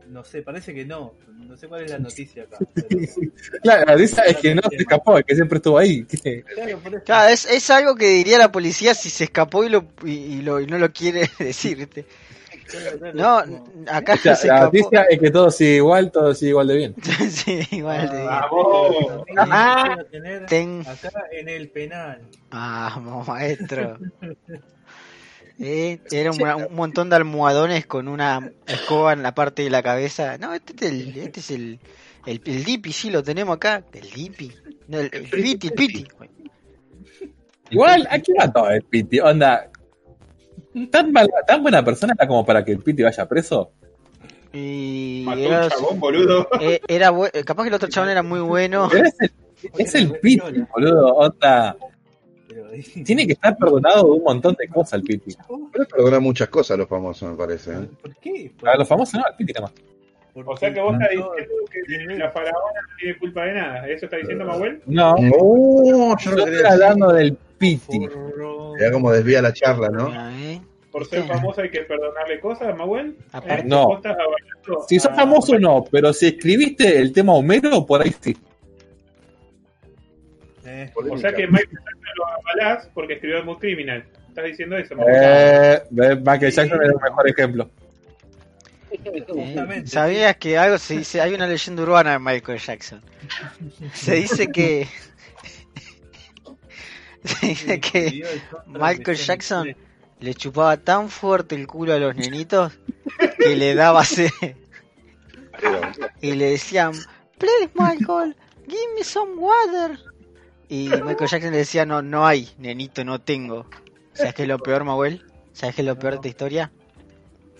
No 0.09 0.25
sé, 0.25 0.41
parece 0.41 0.73
que 0.73 0.87
no. 0.87 1.13
No 1.47 1.59
sé 1.59 1.69
cuál 1.69 1.85
es 1.85 1.91
la 1.91 1.99
noticia 1.99 2.45
acá. 2.45 2.57
pero- 2.75 2.89
Claro, 3.63 3.85
la 3.87 3.97
risa 3.97 4.23
es 4.23 4.39
que 4.39 4.55
no 4.55 4.63
se 4.71 4.77
escapó, 4.77 5.19
es 5.19 5.27
que 5.27 5.35
siempre 5.35 5.59
estuvo 5.59 5.77
ahí. 5.77 6.05
Claro, 6.05 6.79
por 6.79 6.95
eso. 6.95 7.05
Claro, 7.05 7.29
es, 7.35 7.45
es 7.51 7.69
algo 7.69 7.95
que 7.97 8.07
diría 8.09 8.39
la 8.39 8.51
policía 8.51 8.95
si 8.95 9.11
se 9.11 9.25
escapó 9.25 9.63
y, 9.63 9.69
lo, 9.69 9.87
y, 10.07 10.11
y 10.13 10.41
lo, 10.41 10.59
y 10.59 10.67
no 10.67 10.79
lo 10.79 10.91
quiere 10.91 11.29
decir. 11.39 11.87
No, 13.15 13.43
acá 13.89 14.15
O 14.15 14.19
sea, 14.19 14.35
se 14.37 14.49
la 14.49 14.57
escapó. 14.57 14.65
noticia 14.65 15.03
es 15.05 15.21
que 15.21 15.31
todo 15.31 15.51
sigue 15.51 15.77
igual, 15.77 16.11
todo 16.11 16.35
sigue 16.35 16.51
igual 16.51 16.67
de 16.69 16.77
bien. 16.77 16.95
sí, 17.31 17.61
igual 17.71 18.11
te 18.11 18.17
digo. 18.19 18.31
Vamos. 18.31 19.25
Ah, 19.37 19.97
Ten... 20.49 20.83
acá 20.87 21.11
en 21.33 21.49
el 21.49 21.69
penal. 21.71 22.21
Vamos, 22.51 23.27
maestro. 23.29 23.99
Eh, 25.57 26.01
era 26.11 26.33
un, 26.33 26.43
un 26.43 26.75
montón 26.75 27.11
de 27.11 27.17
almohadones 27.17 27.87
con 27.87 28.09
una 28.09 28.51
escoba 28.67 29.13
en 29.13 29.23
la 29.23 29.37
parte 29.37 29.63
de 29.63 29.71
la 29.71 29.85
cabeza. 29.85 30.37
No, 30.37 30.53
este 30.53 30.75
es 30.75 30.83
el, 30.91 31.17
este 31.17 31.39
es 31.39 31.51
el, 31.53 31.79
el, 32.27 32.43
el 32.45 32.65
Dipi, 32.65 32.93
sí, 32.93 33.09
lo 33.09 33.23
tenemos 33.23 33.55
acá. 33.57 33.85
El 33.93 34.11
Dipi. 34.11 34.53
No, 34.89 34.99
el, 34.99 35.11
el 35.13 35.31
Piti, 35.31 35.69
el 35.69 35.73
Piti. 35.75 36.07
Igual, 37.71 38.07
aquí 38.11 38.33
va 38.39 38.53
todo 38.53 38.69
el 38.71 38.83
Piti. 38.83 39.21
Onda, 39.21 39.71
tan, 40.91 41.13
mal- 41.13 41.31
tan 41.47 41.63
buena 41.63 41.85
persona 41.85 42.15
era 42.19 42.27
como 42.27 42.45
para 42.45 42.65
que 42.65 42.73
el 42.73 42.79
Piti 42.79 43.03
vaya 43.03 43.27
preso. 43.29 43.71
Y 44.53 45.23
Mató 45.27 45.41
era, 45.41 45.65
un 45.65 45.69
chabón, 45.71 46.01
boludo. 46.01 46.49
eh, 46.61 46.81
era 46.87 47.13
eh, 47.33 47.43
capaz 47.45 47.65
que 47.65 47.69
el 47.71 47.75
otro 47.75 47.89
chabón 47.89 48.11
era 48.11 48.23
muy 48.23 48.41
bueno. 48.41 48.89
Pero 48.91 49.05
es 49.09 49.17
el, 49.21 49.31
es 49.79 49.95
el 49.97 50.13
Piti, 50.21 50.61
boludo. 50.73 51.15
Onda, 51.15 51.77
tiene 53.05 53.27
que 53.27 53.33
estar 53.33 53.57
perdonado 53.57 54.05
de 54.05 54.11
un 54.13 54.23
montón 54.23 54.55
de 54.59 54.69
cosas 54.69 54.95
el 54.95 55.03
Piti. 55.03 55.37
Pero 55.73 55.87
perdona 55.89 56.21
muchas 56.21 56.49
cosas 56.49 56.77
a 56.77 56.79
los 56.79 56.89
famosos, 56.89 57.31
me 57.31 57.37
parece. 57.37 57.73
¿eh? 57.73 57.89
¿Por 58.01 58.15
qué? 58.17 58.53
A 58.65 58.77
los 58.77 58.87
famosos 58.87 59.15
no, 59.15 59.25
al 59.27 59.35
Piti 59.37 59.53
nada 59.53 59.67
más. 59.67 59.73
O 60.47 60.57
sea 60.57 60.75
que 60.75 60.81
vos 60.81 60.95
estás 60.95 61.15
No, 61.15 61.31
diciendo 61.87 62.13
que 62.13 62.19
la 62.19 62.31
faraona 62.31 62.81
no 62.89 62.97
tiene 62.99 63.19
culpa 63.19 63.45
de 63.45 63.53
nada. 63.55 63.89
¿Eso 63.89 64.07
está 64.07 64.17
diciendo 64.17 64.45
Mahuel? 64.45 64.83
No, 64.87 65.15
No, 65.17 66.17
yo 66.19 66.31
no 66.33 66.47
estoy 66.47 66.65
hablando 66.69 67.13
del 67.13 67.39
Piti. 67.59 68.01
Ya 68.81 68.91
como 68.93 69.11
desvía 69.13 69.41
la 69.43 69.53
charla, 69.53 69.89
¿no? 69.89 70.09
¿eh? 70.31 70.61
Por 70.91 71.07
ser 71.07 71.25
famoso 71.27 71.61
hay 71.61 71.71
que 71.71 71.81
perdonarle 71.81 72.39
cosas, 72.41 72.77
Mahuel. 72.77 73.17
Aparte- 73.33 73.63
¿Eh? 73.63 73.65
No. 73.67 73.87
Vos 73.87 73.97
estás 73.97 74.17
avalando 74.17 74.87
Si 74.89 75.01
sos 75.01 75.15
famoso 75.15 75.59
no, 75.59 75.85
pero 75.91 76.13
si 76.13 76.27
escribiste 76.29 76.99
el 76.99 77.13
tema 77.13 77.33
Homero, 77.35 77.85
por 77.85 78.03
ahí 78.03 78.15
sí. 78.21 78.37
Eh, 80.65 80.91
O 80.95 81.19
sea 81.19 81.33
que 81.33 81.47
Michael 81.47 81.69
Jackson 81.71 82.11
lo 82.17 82.27
avalás 82.27 82.89
porque 82.95 83.15
escribió 83.15 83.45
Mood 83.45 83.59
Criminal. 83.59 84.05
Estás 84.29 84.45
diciendo 84.47 84.77
eso. 84.77 84.95
Eh, 85.07 85.83
Michael 85.91 86.53
Jackson 86.53 86.83
es 86.83 86.89
el 86.91 86.95
mejor 87.03 87.29
ejemplo. 87.29 87.71
Eh, 88.91 89.83
¿Sabías 89.87 90.37
que 90.37 90.57
algo 90.57 90.79
se 90.79 90.99
dice? 90.99 91.21
Hay 91.21 91.35
una 91.35 91.47
leyenda 91.49 91.83
urbana 91.83 92.13
de 92.13 92.19
Michael 92.21 92.59
Jackson. 92.59 93.03
Se 93.93 94.15
dice 94.15 94.49
que. 94.53 94.87
Se 97.25 97.47
dice 97.47 97.81
que 97.93 98.25
Michael 98.67 99.17
Jackson 99.17 99.65
3. 99.65 99.77
le 100.21 100.35
chupaba 100.35 100.77
tan 100.77 101.09
fuerte 101.09 101.55
el 101.55 101.67
culo 101.67 101.95
a 101.95 101.99
los 101.99 102.15
nenitos 102.15 102.73
que 103.39 103.57
le 103.57 103.75
daba 103.75 104.05
sed. 104.05 104.31
Y 106.21 106.33
le 106.33 106.51
decían, 106.51 106.93
please 107.39 107.71
Michael, 107.75 108.35
give 108.67 108.95
me 108.97 109.05
some 109.05 109.35
water. 109.37 109.99
Y 110.69 110.89
Michael 110.89 111.31
Jackson 111.31 111.53
le 111.53 111.59
decía, 111.59 111.87
no, 111.87 112.03
no 112.03 112.27
hay, 112.27 112.51
nenito, 112.59 113.05
no 113.05 113.21
tengo. 113.21 113.67
¿Sabes 114.15 114.35
qué 114.35 114.43
es 114.43 114.49
lo 114.49 114.59
peor, 114.59 114.83
Mahuel? 114.83 115.25
¿Sabes 115.53 115.77
qué 115.77 115.83
es 115.83 115.87
lo 115.87 115.97
peor 115.97 116.15
de 116.15 116.17
esta 116.17 116.29
historia? 116.29 116.73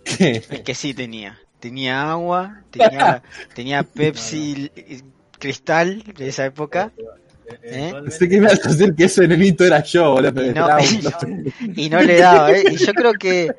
Es 0.05 0.63
que 0.63 0.75
sí 0.75 0.93
tenía. 0.93 1.39
Tenía 1.61 2.11
agua, 2.11 2.63
tenía, 2.71 3.23
tenía 3.55 3.83
Pepsi 3.95 4.71
eh, 4.75 5.03
cristal 5.39 6.03
de 6.03 6.29
esa 6.29 6.47
época 6.47 6.93
Eh, 7.63 7.93
¿Eh? 8.07 8.11
Sé 8.11 8.29
que 8.29 8.41
me 8.41 8.47
vas 8.49 8.65
a 8.65 8.69
decir 8.71 8.95
que 8.95 9.05
ese 9.05 9.27
nenito 9.29 9.65
era 9.65 9.83
yo, 9.83 10.13
boludo. 10.13 10.45
y 10.45 10.53
no, 10.55 10.69
no- 10.69 10.79
y 11.77 11.89
no 11.91 12.01
le 12.03 12.19
daba, 12.19 12.53
¿eh? 12.53 12.65
Y 12.73 12.77
yo 12.77 12.93
creo 12.95 13.13
que, 13.15 13.51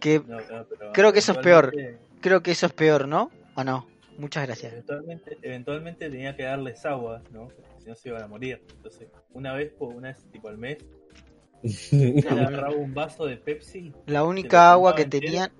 que 0.00 0.20
No, 0.26 0.36
no, 0.38 0.66
pero 0.68 0.92
Creo 0.92 1.12
que 1.12 1.18
eso 1.20 1.32
es 1.32 1.38
peor. 1.38 1.72
creo 2.20 2.42
que 2.42 2.50
eso 2.50 2.66
es 2.66 2.72
peor, 2.72 3.06
¿no? 3.08 3.30
¿O 3.54 3.64
no? 3.64 3.86
Muchas 4.18 4.46
gracias. 4.46 4.72
Eventualmente, 4.72 5.38
eventualmente 5.42 6.10
tenía 6.10 6.34
que 6.34 6.42
darles 6.42 6.84
agua, 6.84 7.22
¿no? 7.32 7.48
Porque 7.48 7.62
si 7.82 7.88
no 7.88 7.94
se 7.94 8.08
iban 8.08 8.22
a 8.22 8.26
morir. 8.26 8.60
Entonces, 8.74 9.08
una 9.32 9.54
vez 9.54 9.70
por 9.72 9.94
una 9.94 10.08
vez 10.08 10.18
tipo 10.32 10.48
al 10.48 10.58
mes, 10.58 10.78
le 11.92 12.28
agarraba 12.28 12.74
un 12.74 12.92
vaso 12.94 13.26
de 13.26 13.36
Pepsi. 13.36 13.92
La 14.06 14.24
única 14.24 14.72
agua 14.72 14.94
que 14.96 15.04
tenían 15.04 15.50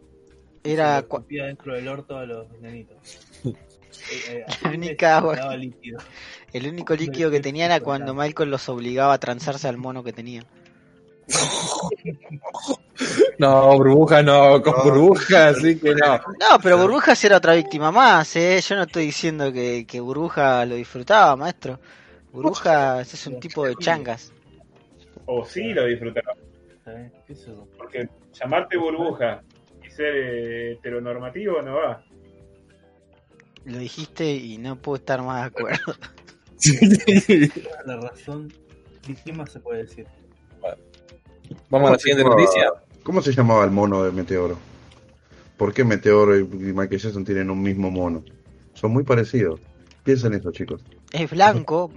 y 0.65 0.73
era 0.73 1.05
dentro 1.29 1.75
del 1.75 1.89
orto 1.89 2.19
a 2.19 2.27
los 2.27 2.51
nenitos. 2.61 2.97
Eh, 4.11 4.45
así 4.47 4.65
La 4.65 4.71
les 4.71 4.79
única 4.79 5.17
agua 5.17 5.37
daba 5.37 5.57
líquido. 5.57 5.99
el 6.53 6.67
único 6.69 6.95
líquido 6.95 7.31
que 7.31 7.41
tenían 7.41 7.71
era 7.71 7.81
cuando 7.81 8.15
Michael 8.15 8.51
los 8.51 8.69
obligaba 8.69 9.15
a 9.15 9.19
transarse 9.19 9.69
al 9.69 9.77
mono 9.77 10.03
que 10.05 10.13
tenía. 10.13 10.45
No, 13.39 13.77
burbuja 13.77 14.23
no, 14.23 14.61
con 14.61 14.75
No. 14.77 14.83
burbuja, 14.85 15.49
así 15.49 15.79
que 15.79 15.95
no. 15.95 16.17
No, 16.17 16.59
pero 16.63 16.79
Burbujas 16.79 17.23
era 17.25 17.37
otra 17.37 17.55
víctima 17.55 17.93
más, 17.93 18.35
¿eh? 18.35 18.61
Yo 18.61 18.75
no 18.75 18.83
estoy 18.83 19.07
diciendo 19.07 19.53
que, 19.53 19.87
que 19.87 20.01
Burbuja 20.01 20.65
lo 20.67 20.75
disfrutaba, 20.75 21.37
maestro. 21.37 21.79
Burbujas 22.33 23.13
es 23.15 23.27
un 23.29 23.39
tipo 23.39 23.65
de 23.67 23.77
changas. 23.77 24.33
O 25.27 25.45
sí 25.45 25.73
lo 25.73 25.85
disfrutaba. 25.85 26.35
Porque 27.77 28.09
llamarte 28.33 28.77
burbuja 28.77 29.43
y 29.87 29.91
ser 29.91 30.15
eh, 30.17 30.73
heteronormativo 30.73 31.61
no 31.63 31.77
va. 31.77 32.03
Lo 33.69 33.79
dijiste 33.79 34.35
y 34.35 34.57
no 34.57 34.77
puedo 34.77 34.97
estar 34.97 35.23
más 35.23 35.43
de 35.43 35.47
acuerdo. 35.47 35.95
La 37.87 37.97
razón. 37.97 38.53
¿Y 39.07 39.15
¿Qué 39.15 39.33
más 39.33 39.53
se 39.53 39.61
puede 39.61 39.85
decir? 39.85 40.07
Vamos 41.69 41.91
a 41.91 41.93
la 41.93 41.99
siguiente 41.99 42.25
noticia. 42.25 42.73
¿Cómo 43.03 43.21
se 43.23 43.33
llamaba 43.33 43.65
el 43.65 43.71
mono 43.71 44.03
de 44.03 44.11
Meteoro? 44.11 44.59
¿Por 45.57 45.75
qué 45.75 45.85
Meteoro 45.85 46.37
y 46.37 46.45
Michael 46.45 47.01
Jackson 47.01 47.25
tienen 47.25 47.51
un 47.51 47.63
mismo 47.63 47.91
mono? 47.91 48.25
Son 48.73 48.91
muy 48.91 49.05
parecidos. 49.05 49.61
Piensen 50.03 50.33
eso, 50.35 50.51
chicos. 50.51 50.83
Es 51.13 51.31
blanco. 51.31 51.91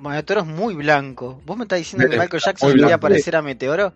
Meteoro 0.00 0.42
es 0.42 0.46
muy 0.48 0.74
blanco. 0.74 1.40
¿Vos 1.46 1.56
me 1.56 1.64
estás 1.64 1.78
diciendo 1.78 2.08
que 2.08 2.18
Michael 2.18 2.42
Jackson 2.44 2.72
quería 2.72 2.98
parecer 2.98 3.36
a 3.36 3.42
Meteoro? 3.42 3.92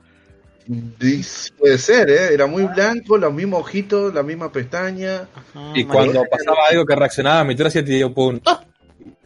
Puede 1.59 1.79
ser, 1.79 2.11
¿eh? 2.11 2.35
Era 2.35 2.47
muy 2.47 2.65
blanco, 2.65 3.17
los 3.19 3.33
mismos 3.33 3.61
ojitos, 3.61 4.13
la 4.13 4.23
misma 4.23 4.51
pestaña. 4.51 5.29
Ajá, 5.35 5.73
Y 5.75 5.85
María- 5.85 5.89
cuando 5.89 6.25
pasaba 6.25 6.59
algo 6.71 6.85
que 6.85 6.97
reaccionaba, 6.97 7.45
mi 7.45 7.55
así 7.55 7.83
te 7.83 7.93
dio 7.93 8.13
pum. 8.13 8.41
¡Ah! 8.45 8.65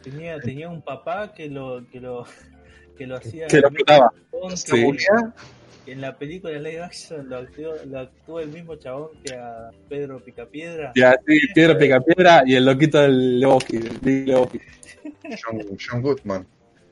Tenía, 0.03 0.39
tenía 0.39 0.69
un 0.69 0.81
papá 0.81 1.33
que 1.33 1.47
lo, 1.47 1.85
que 1.91 1.99
lo, 1.99 2.25
que 2.97 3.07
lo 3.07 3.17
hacía. 3.17 3.47
Que 3.47 3.59
lo 3.59 3.67
explotaba. 3.67 4.11
Sí. 4.55 4.85
En 5.87 5.99
la 5.99 6.15
película 6.15 6.57
live 6.59 6.81
action 6.81 7.27
lo 7.27 7.37
actuó, 7.37 7.73
lo 7.85 7.99
actuó 7.99 8.39
el 8.39 8.49
mismo 8.49 8.75
chabón 8.75 9.09
que 9.23 9.33
a 9.33 9.71
Pedro 9.89 10.23
Picapiedra. 10.23 10.91
Y 10.93 11.01
así, 11.01 11.39
piedra 11.55 11.77
pica 11.77 11.99
piedra 11.99 12.43
y 12.45 12.55
el 12.55 12.65
loquito 12.65 12.99
del 12.99 13.39
Lebowski. 13.39 13.79
John, 15.43 15.77
John 15.79 16.01
Goodman. 16.01 16.45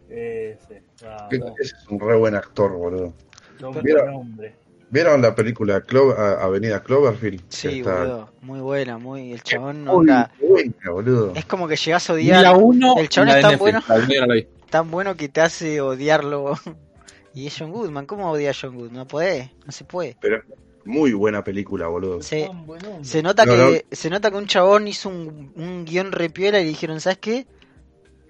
Ese, 0.09 0.81
vamos, 1.03 1.31
Ese 1.59 1.75
es 1.75 1.87
un 1.87 1.99
re 1.99 2.17
buen 2.17 2.33
actor, 2.35 2.71
boludo. 2.71 3.13
Nombre, 3.59 3.83
Mira. 3.83 4.05
nombre. 4.11 4.55
¿Vieron 4.91 5.21
la 5.21 5.35
película 5.35 5.85
Clo- 5.85 6.15
Avenida 6.17 6.81
Cloverfield? 6.81 7.43
Sí, 7.49 7.79
Está 7.79 7.99
boludo. 7.99 8.29
Muy 8.41 8.59
buena, 8.59 8.97
muy. 8.97 9.33
El 9.33 9.43
chabón 9.43 9.87
onda. 9.87 10.31
buena, 10.41 10.73
boludo. 10.91 11.33
Es 11.35 11.45
como 11.45 11.67
que 11.67 11.75
llegas 11.75 12.09
a 12.09 12.13
la 12.13 12.19
odiar. 12.19 12.55
1 12.57 12.95
el 12.97 13.09
chabón 13.09 13.29
es 13.29 13.41
tan 13.41 13.59
bueno. 13.59 13.81
Tan 14.69 14.91
bueno 14.91 15.15
que 15.15 15.29
te 15.29 15.41
hace 15.41 15.81
odiarlo. 15.81 16.53
Y 17.31 17.45
es 17.45 17.55
John 17.57 17.71
Goodman. 17.71 18.07
¿Cómo 18.07 18.31
odia 18.31 18.49
a 18.49 18.53
John 18.59 18.75
Goodman? 18.75 18.93
No 18.95 19.07
podés, 19.07 19.51
no 19.63 19.71
se 19.71 19.83
puede. 19.85 20.17
Pero 20.19 20.41
muy 20.83 21.13
buena 21.13 21.43
película, 21.43 21.87
boludo. 21.87 22.23
Se, 22.23 22.49
nota 23.21 23.45
No, 23.45 23.53
que 23.53 23.85
se 23.91 24.09
nota 24.09 24.31
que 24.31 24.37
un 24.37 24.47
chabón 24.47 24.87
hizo 24.87 25.09
un, 25.09 25.53
un 25.55 25.85
guion 25.85 26.11
repiola 26.11 26.59
y 26.59 26.63
le 26.63 26.69
dijeron, 26.69 26.99
¿sabes 26.99 27.19
qué? 27.19 27.45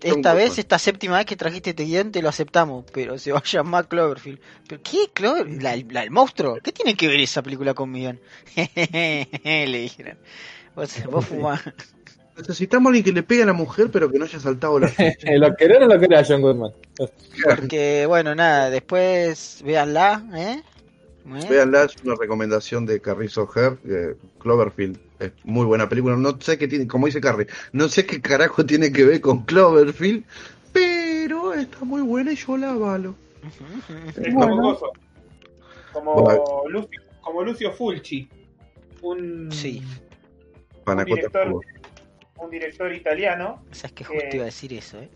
Esta 0.01 0.33
vez, 0.33 0.57
esta 0.57 0.79
séptima 0.79 1.17
vez 1.17 1.25
que 1.25 1.35
trajiste 1.35 1.71
este 1.71 1.83
guion, 1.83 2.11
te 2.11 2.21
lo 2.21 2.29
aceptamos, 2.29 2.85
pero 2.93 3.17
se 3.17 3.31
va 3.31 3.39
a 3.39 3.43
llamar 3.43 3.87
Cloverfield. 3.87 4.39
¿Pero 4.67 4.81
qué? 4.81 5.09
Clover? 5.13 5.61
¿La, 5.61 5.75
la 5.89 6.01
del 6.01 6.11
monstruo? 6.11 6.57
¿Qué 6.63 6.71
tiene 6.71 6.95
que 6.95 7.07
ver 7.07 7.19
esa 7.19 7.41
película 7.41 7.73
con 7.73 7.91
mi 7.91 8.01
guion? 8.01 8.19
le 8.55 9.77
dijeron. 9.77 10.17
Vos, 10.75 11.03
vos 11.09 11.25
fumás. 11.25 11.61
Necesitamos 12.37 12.87
a 12.87 12.89
alguien 12.89 13.03
que 13.03 13.11
le 13.11 13.23
pegue 13.23 13.43
a 13.43 13.45
la 13.45 13.53
mujer, 13.53 13.89
pero 13.91 14.09
que 14.09 14.17
no 14.17 14.25
haya 14.25 14.39
saltado 14.39 14.79
la 14.79 14.87
lo 15.37 15.55
querer 15.55 15.83
o 15.83 15.87
lo 15.87 15.99
querer 15.99 16.19
a 16.19 16.25
John 16.25 16.41
Goodman. 16.41 16.71
Porque, 17.43 18.05
bueno, 18.07 18.33
nada, 18.33 18.69
después 18.69 19.61
véanla, 19.65 20.23
¿eh? 20.33 20.61
¿Eh? 21.25 21.47
Veanla, 21.49 21.83
es 21.83 21.95
una 22.03 22.15
recomendación 22.15 22.85
de 22.85 23.01
Carrizo 23.01 23.49
Her, 23.53 23.77
eh, 23.85 24.15
Cloverfield. 24.39 25.08
Es 25.19 25.31
muy 25.43 25.65
buena 25.65 25.87
película. 25.89 26.15
No 26.15 26.39
sé 26.39 26.57
qué 26.57 26.67
tiene, 26.67 26.87
como 26.87 27.05
dice 27.07 27.19
Carrie, 27.21 27.47
no 27.73 27.87
sé 27.89 28.05
qué 28.05 28.21
carajo 28.21 28.65
tiene 28.65 28.91
que 28.91 29.03
ver 29.05 29.21
con 29.21 29.43
Cloverfield, 29.43 30.23
pero 30.71 31.53
está 31.53 31.83
muy 31.83 32.01
buena 32.01 32.31
y 32.31 32.35
yo 32.35 32.57
la 32.57 32.71
avalo. 32.71 33.15
Es 34.15 34.33
Bueno. 34.33 34.55
como. 34.55 34.79
Como 35.93 36.13
Bueno. 36.23 36.43
Lucio, 36.69 37.01
como 37.21 37.43
Lucio 37.43 37.71
Fulci. 37.73 38.29
Un, 39.01 39.51
Sí. 39.51 39.81
Panacota 40.83 41.15
director. 41.15 41.61
Un 42.37 42.49
director 42.49 42.93
italiano 42.93 43.63
Sabes 43.71 43.91
que 43.93 44.03
justo 44.03 44.35
iba 44.35 44.43
a 44.43 44.45
decir 44.45 44.73
eso, 44.73 44.99
¿eh? 44.99 45.09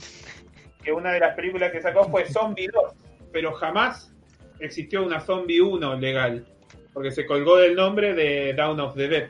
que 0.83 0.91
una 0.91 1.11
de 1.13 1.19
las 1.21 1.35
películas 1.35 1.71
que 1.71 1.81
sacó 1.81 2.09
fue 2.09 2.25
Zombie 2.29 2.67
2, 2.67 2.93
pero 3.31 3.53
jamás 3.53 4.11
existió 4.59 5.03
una 5.03 5.21
Zombie 5.21 5.61
1 5.61 5.95
legal, 5.95 6.45
porque 6.93 7.11
se 7.11 7.25
colgó 7.25 7.57
del 7.57 7.75
nombre 7.75 8.13
de 8.13 8.53
Dawn 8.53 8.79
of 8.81 8.95
the 8.95 9.07
Dead, 9.07 9.29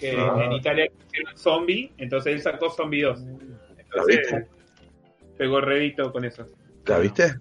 que 0.00 0.16
Ah. 0.18 0.44
en 0.44 0.52
Italia 0.52 0.86
hicieron 1.08 1.36
Zombie, 1.36 1.92
entonces 1.98 2.34
él 2.34 2.42
sacó 2.42 2.70
Zombie 2.70 3.02
2. 3.02 3.20
¿La 3.20 3.28
Entonces 3.82 4.06
viste? 4.20 4.46
pegó 5.38 5.60
redito 5.60 6.12
con 6.12 6.24
eso. 6.24 6.46
¿La 6.86 6.98
viste? 6.98 7.34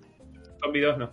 Zombie 0.62 0.82
2 0.82 0.98
no. 0.98 1.12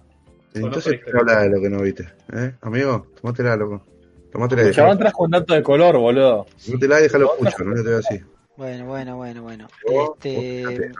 Entonces, 0.54 1.00
¿qué 1.04 1.10
habla 1.18 1.42
de 1.42 1.50
lo 1.50 1.60
que 1.60 1.68
no 1.68 1.82
viste? 1.82 2.04
¿Eh? 2.34 2.52
Amigo, 2.62 3.06
tomátela, 3.20 3.56
loco. 3.56 3.84
Tomátela 4.32 4.62
El 4.62 4.74
chabón 4.74 4.98
trajo 4.98 5.24
un 5.24 5.30
dato 5.30 5.54
de 5.54 5.62
color, 5.62 5.98
boludo. 5.98 6.46
tomátela 6.64 6.98
y 7.00 7.02
déjalo 7.04 7.32
escucho, 7.34 7.64
no 7.64 7.74
te 7.74 7.82
voy 7.82 7.98
así. 7.98 8.20
Bueno, 8.56 8.86
bueno, 8.86 9.16
bueno, 9.16 9.42
bueno. 9.42 9.68
Este, 9.84 10.90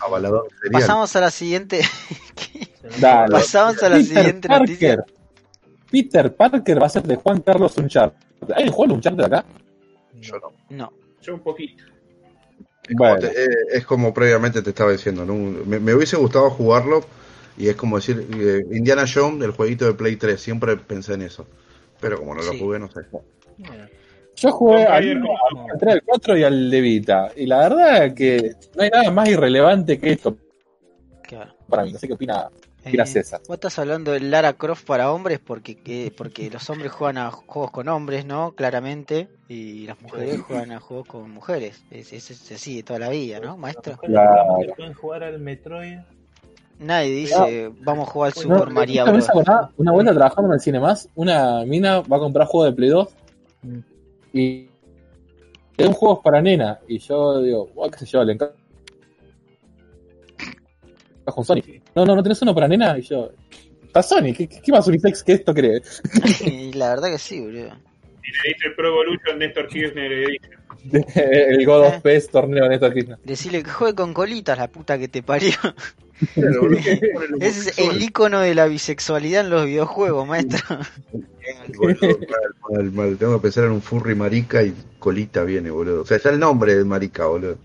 avalador 0.00 0.48
pasamos 0.72 1.14
a 1.14 1.20
la 1.20 1.30
siguiente. 1.30 1.82
Dale. 3.00 3.30
Pasamos 3.32 3.82
a 3.82 3.88
la 3.90 3.96
Peter 3.96 4.16
siguiente 4.16 4.48
noticia. 4.48 4.96
Parker. 4.96 5.14
Peter 5.90 6.34
Parker 6.34 6.82
va 6.82 6.86
a 6.86 6.88
ser 6.88 7.02
de 7.02 7.16
Juan 7.16 7.42
Carlos 7.42 7.76
Uncharted. 7.76 8.16
¿Hay 8.56 8.64
un 8.64 8.70
juego 8.72 8.88
de 8.92 8.94
Uncharted 8.96 9.24
acá? 9.24 9.44
Yo 10.20 10.38
no. 10.38 10.52
No. 10.70 10.92
Yo 11.20 11.34
un 11.34 11.40
poquito. 11.40 11.84
Es 12.88 12.96
como, 12.96 13.10
Bueno. 13.10 13.28
te- 13.28 13.44
eh, 13.44 13.48
es 13.72 13.86
como 13.86 14.12
previamente 14.12 14.60
te 14.62 14.70
estaba 14.70 14.92
diciendo, 14.92 15.24
¿no? 15.24 15.34
Me, 15.34 15.78
me 15.78 15.94
hubiese 15.94 16.16
gustado 16.16 16.50
jugarlo 16.50 17.04
y 17.56 17.68
es 17.68 17.76
como 17.76 17.96
decir, 17.96 18.26
eh, 18.34 18.62
Indiana 18.72 19.04
Jones, 19.12 19.42
el 19.44 19.52
jueguito 19.52 19.84
de 19.86 19.94
Play 19.94 20.16
3, 20.16 20.40
siempre 20.40 20.76
pensé 20.76 21.14
en 21.14 21.22
eso. 21.22 21.46
Pero 22.00 22.18
como 22.18 22.34
no 22.34 22.42
lo 22.42 22.58
jugué, 22.58 22.78
no 22.80 22.90
sé. 22.90 23.00
Yo 24.34 24.50
jugué 24.50 24.82
al 24.84 24.88
Javier, 24.88 25.16
1, 25.18 25.28
¿cómo? 25.50 25.68
al 25.72 25.78
3, 25.78 25.92
al 25.94 26.02
4 26.04 26.36
y 26.38 26.42
al 26.42 26.70
de 26.70 26.80
Vita. 26.80 27.30
Y 27.36 27.46
la 27.46 27.58
verdad 27.68 28.06
es 28.06 28.14
que 28.14 28.52
no 28.74 28.82
hay 28.82 28.90
nada 28.90 29.10
más 29.12 29.28
irrelevante 29.28 29.98
que 30.00 30.12
esto 30.12 30.36
Claro. 31.22 31.54
para 31.68 31.84
mí. 31.84 31.92
No 31.92 31.98
sé 31.98 32.08
qué 32.08 32.14
opina, 32.14 32.48
Eh, 32.84 33.06
César. 33.06 33.40
Vos 33.46 33.54
estás 33.54 33.78
hablando 33.78 34.10
de 34.12 34.20
Lara 34.20 34.54
Croft 34.54 34.84
para 34.84 35.12
hombres 35.12 35.38
porque 35.38 35.76
que- 35.76 36.12
porque 36.16 36.50
los 36.50 36.68
hombres 36.70 36.90
juegan 36.90 37.18
a 37.18 37.30
juegos 37.30 37.70
con 37.70 37.88
hombres, 37.88 38.24
¿no? 38.26 38.52
Claramente. 38.52 39.28
Y 39.48 39.86
las 39.86 40.00
mujeres 40.00 40.40
juegan 40.40 40.72
a 40.72 40.80
juegos 40.80 41.06
con 41.06 41.30
mujeres. 41.30 41.84
Es, 41.90 42.12
es, 42.12 42.30
es 42.30 42.52
así 42.52 42.76
de 42.76 42.82
toda 42.82 42.98
la 42.98 43.08
vida, 43.10 43.38
¿no, 43.40 43.56
maestro? 43.56 43.96
Claro. 43.98 44.56
pueden 44.76 44.94
jugar 44.94 45.22
al 45.22 45.38
Metroid. 45.38 45.98
Nadie 46.80 47.10
dice, 47.14 47.70
vamos 47.82 48.08
a 48.08 48.10
jugar 48.10 48.32
al 48.36 48.48
No, 48.48 48.56
Super 48.58 48.72
Mario 48.74 49.04
una, 49.04 49.18
acordá, 49.24 49.70
una 49.76 49.92
vuelta 49.92 50.12
trabajando 50.14 50.48
en 50.50 50.54
el 50.54 50.60
cine 50.60 50.80
más, 50.80 51.08
una 51.14 51.64
mina 51.64 52.00
va 52.00 52.16
a 52.16 52.20
comprar 52.20 52.46
juego 52.48 52.64
de 52.64 52.72
Play 52.72 52.88
2 52.90 53.08
Mm. 53.62 53.78
y 54.32 54.68
es 55.76 55.86
un 55.86 55.92
juego 55.94 56.20
para 56.20 56.42
nena. 56.42 56.80
Y 56.88 56.98
yo 56.98 57.40
digo, 57.40 57.68
"Buah, 57.74 57.90
qué 57.90 57.98
sé 57.98 58.06
yo, 58.06 58.24
le 58.24 58.32
encaja 58.32 58.52
con 61.26 61.44
Sonic. 61.44 61.81
No, 61.94 62.04
no, 62.04 62.16
no 62.16 62.22
tenés 62.22 62.40
uno 62.42 62.54
para 62.54 62.68
nena. 62.68 62.98
Y 62.98 63.02
yo, 63.02 63.30
está 63.82 64.02
Sonic, 64.02 64.36
¿qué, 64.36 64.48
qué 64.48 64.72
más 64.72 64.86
unisex 64.86 65.22
que 65.22 65.32
esto 65.32 65.54
cree? 65.54 65.82
y 66.46 66.72
la 66.72 66.90
verdad 66.90 67.10
que 67.10 67.18
sí, 67.18 67.40
boludo. 67.40 67.68
Y 68.24 68.30
le 68.30 68.54
dice 68.54 68.70
Pro 68.76 68.88
Evolution 68.88 69.38
Néstor 69.38 69.66
Kirchner 69.68 70.38
el 71.16 71.66
God 71.66 71.86
of 71.86 72.02
PES 72.02 72.30
torneo 72.30 72.68
de 72.68 72.74
esta 72.74 72.92
Kirchner. 72.92 73.18
Decirle 73.24 73.62
que 73.62 73.70
juegue 73.70 73.94
con 73.94 74.14
colitas, 74.14 74.58
la 74.58 74.68
puta 74.68 74.98
que 74.98 75.08
te 75.08 75.22
parió. 75.22 75.52
Claro, 76.34 76.62
boludo, 76.62 76.78
Ese 77.40 77.70
es 77.70 77.78
el 77.78 78.02
icono 78.02 78.40
de 78.40 78.54
la 78.54 78.66
bisexualidad 78.66 79.42
en 79.42 79.50
los 79.50 79.66
videojuegos, 79.66 80.26
maestro. 80.26 80.78
Boludo, 81.76 82.18
mal, 82.28 82.70
mal, 82.70 82.92
mal. 82.92 83.16
Tengo 83.18 83.36
que 83.36 83.42
pensar 83.42 83.64
en 83.64 83.72
un 83.72 83.82
furry 83.82 84.14
marica 84.14 84.62
y 84.62 84.74
colita 84.98 85.44
viene, 85.44 85.70
boludo. 85.70 86.02
O 86.02 86.06
sea, 86.06 86.18
ya 86.18 86.30
el 86.30 86.38
nombre 86.38 86.76
de 86.76 86.84
marica, 86.84 87.26
boludo. 87.26 87.58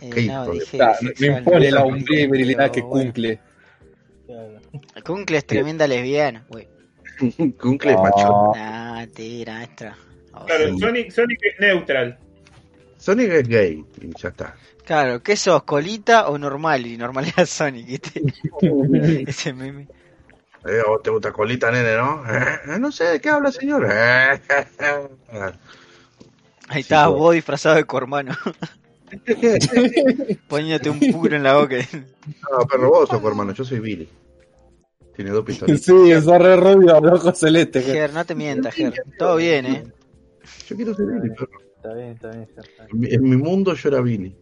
Eh, 0.00 0.10
Qué 0.10 0.26
no, 0.26 0.50
dije 0.50 0.78
me 0.78 1.10
bisexual, 1.10 1.38
impone 1.38 1.70
la 1.70 1.80
no, 1.80 1.86
hombría 1.86 2.26
virilidad 2.28 2.70
que 2.70 2.82
cumple. 2.82 3.40
Claro. 4.26 4.60
Kuncle 5.04 5.38
es 5.38 5.46
tremenda 5.46 5.86
lesbiana, 5.86 6.44
güey. 6.48 6.68
Cuncle 7.60 7.92
es 7.92 7.96
Ah. 7.98 8.02
macho. 8.02 8.52
Ah, 8.56 9.06
tira, 9.14 9.54
maestra. 9.54 9.96
Oh, 10.32 10.44
Claro, 10.44 10.68
Sí. 10.68 10.78
Sonic, 10.80 11.10
Sonic 11.10 11.38
es 11.42 11.60
neutral. 11.60 12.18
Sonic 12.98 13.30
es 13.30 13.48
gay 13.48 13.84
y 14.00 14.10
ya 14.20 14.28
está. 14.30 14.54
Claro, 14.84 15.22
¿qué 15.22 15.36
sos? 15.36 15.62
¿Colita 15.64 16.28
o 16.28 16.38
normal? 16.38 16.86
Y 16.86 16.96
normal 16.96 17.26
era 17.26 17.46
Sonic, 17.46 17.86
¿viste? 17.86 18.22
Ese 19.26 19.52
meme. 19.52 19.88
Eh, 20.68 20.80
¿a 20.84 20.88
vos 20.88 21.02
te 21.02 21.10
gusta 21.10 21.32
colita, 21.32 21.70
nene, 21.70 21.96
no? 21.96 22.22
Eh, 22.28 22.78
no 22.80 22.90
sé 22.90 23.04
de 23.04 23.20
qué 23.20 23.28
habla, 23.30 23.52
señor. 23.52 23.86
Eh, 23.90 24.40
Ahí 26.68 26.80
estaba 26.80 27.08
pues. 27.08 27.18
vos 27.20 27.34
disfrazado 27.34 27.76
de 27.76 27.84
cormano, 27.84 28.36
poniéndote 30.48 30.90
un 30.90 31.00
puro 31.12 31.36
en 31.36 31.42
la 31.42 31.56
boca. 31.56 31.76
No, 32.50 32.66
perro, 32.66 32.90
vos 32.90 33.08
sos 33.08 33.22
hermano, 33.24 33.52
yo 33.52 33.64
soy 33.64 33.80
Billy. 33.80 34.08
Tiene 35.14 35.30
dos 35.30 35.44
pistolas. 35.44 35.80
Sí, 35.80 36.10
es 36.10 36.26
re 36.26 36.56
rubio, 36.56 37.00
de 37.00 37.08
ojos 37.08 37.38
celestes. 37.38 37.84
Ger, 37.84 38.12
no 38.12 38.24
te 38.24 38.34
mientas, 38.34 38.74
Ger. 38.74 38.92
Todo 39.18 39.36
bien, 39.36 39.66
¿eh? 39.66 39.84
Yo 40.68 40.76
quiero 40.76 40.94
ser 40.94 41.06
Billy, 41.06 41.30
perro. 41.30 41.60
Está 41.76 41.94
bien, 41.94 42.08
está 42.10 42.30
bien. 42.30 42.42
está 42.42 42.86
bien. 42.92 43.14
En 43.14 43.22
mi 43.22 43.36
mundo 43.36 43.74
yo 43.74 43.88
era 43.88 44.00
Billy. 44.00 44.36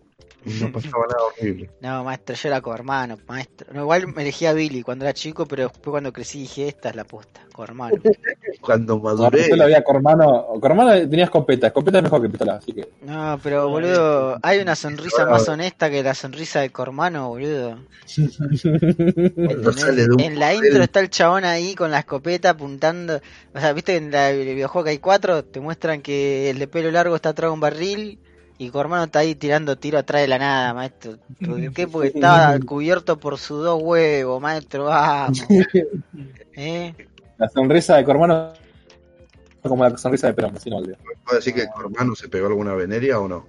No 0.45 0.71
pasaba 0.73 1.07
nada 1.09 1.25
horrible. 1.27 1.71
No, 1.81 2.05
maestro, 2.05 2.35
yo 2.37 2.49
era 2.49 2.61
cormano, 2.61 3.19
maestro. 3.27 3.73
No, 3.73 3.83
igual 3.83 4.07
me 4.09 4.23
elegí 4.23 4.47
a 4.47 4.53
Billy 4.53 4.83
cuando 4.83 5.05
era 5.05 5.15
chico, 5.15 5.47
pero 5.47 5.65
después 5.65 5.91
cuando 5.93 6.13
crecí 6.13 6.41
dije, 6.41 6.69
esta 6.69 6.91
es 6.91 6.97
la 6.97 7.05
posta, 7.05 7.41
cormano. 7.53 7.97
Cuando 8.61 8.99
maduré. 8.99 9.47
yo 9.51 9.57
lo 9.57 9.65
había 9.65 9.85
Cormano. 9.85 10.47
Cormano 10.59 10.93
tenía 11.11 11.25
escopeta. 11.27 11.67
Escopeta 11.67 11.99
es 11.99 12.05
mejor 12.05 12.23
que 12.23 12.29
pistola, 12.31 12.55
así 12.55 12.73
que. 12.73 12.89
No, 13.03 13.39
pero 13.43 13.69
boludo, 13.69 14.39
hay 14.43 14.59
una 14.61 14.75
sonrisa 14.75 15.27
más 15.27 15.47
honesta 15.51 15.91
que 15.91 16.03
la 16.03 16.15
sonrisa 16.15 16.61
de 16.61 16.71
cormano, 16.71 17.29
boludo. 17.29 17.79
Cuando 19.35 19.73
sale 19.73 20.07
de 20.07 20.15
un 20.15 20.21
En 20.21 20.39
la 20.39 20.53
papel. 20.53 20.67
intro 20.67 20.83
está 20.83 21.01
el 21.01 21.11
chabón 21.11 21.45
ahí 21.45 21.75
con 21.75 21.91
la 21.91 21.99
escopeta 22.01 22.51
apuntando. 22.51 23.21
O 23.55 23.61
sea, 23.61 23.73
viste 23.75 23.93
que 23.93 23.99
en 23.99 24.11
la- 24.11 24.31
el 24.31 24.55
videojuego 24.55 24.85
que 24.85 24.91
hay 24.91 24.99
cuatro, 24.99 25.45
te 25.45 25.61
muestran 25.61 26.01
que 26.01 26.49
el 26.51 26.59
de 26.59 26.67
pelo 26.69 26.91
largo 26.91 27.17
está 27.17 27.31
atrás 27.31 27.51
de 27.51 27.55
un 27.55 27.61
barril 27.61 28.19
Y 28.57 28.71
Cormano 28.71 29.05
está 29.05 29.21
ahí 29.21 29.35
tirando 29.35 29.77
tiro 29.77 29.99
atrás 29.99 30.23
de 30.23 30.29
la 30.29 30.39
nada, 30.39 30.75
maestro. 30.75 31.19
¿Por 31.45 31.73
qué? 31.75 31.89
Porque 31.89 32.09
estaba 32.09 32.59
cubierto 32.61 33.19
por 33.19 33.39
sus 33.39 33.65
dos 33.65 33.83
huevos, 33.83 34.41
maestro. 34.41 34.85
Vamos. 34.85 35.45
¿Eh? 36.57 36.95
La 37.37 37.49
sonrisa 37.49 37.97
de 37.97 38.05
Cormano 38.05 38.53
como 39.69 39.85
la 39.85 39.97
sonrisa 39.97 40.27
de 40.27 40.35
Perón, 40.35 40.59
si 40.61 40.71
no 40.71 40.77
olvido. 40.77 40.97
¿Puedo 41.25 41.39
decir 41.39 41.55
que 41.55 41.67
Cormano 41.69 42.15
se 42.15 42.29
pegó 42.29 42.49
alguna 42.49 42.75
veneria 42.75 43.19
o 43.19 43.29
no? 43.29 43.47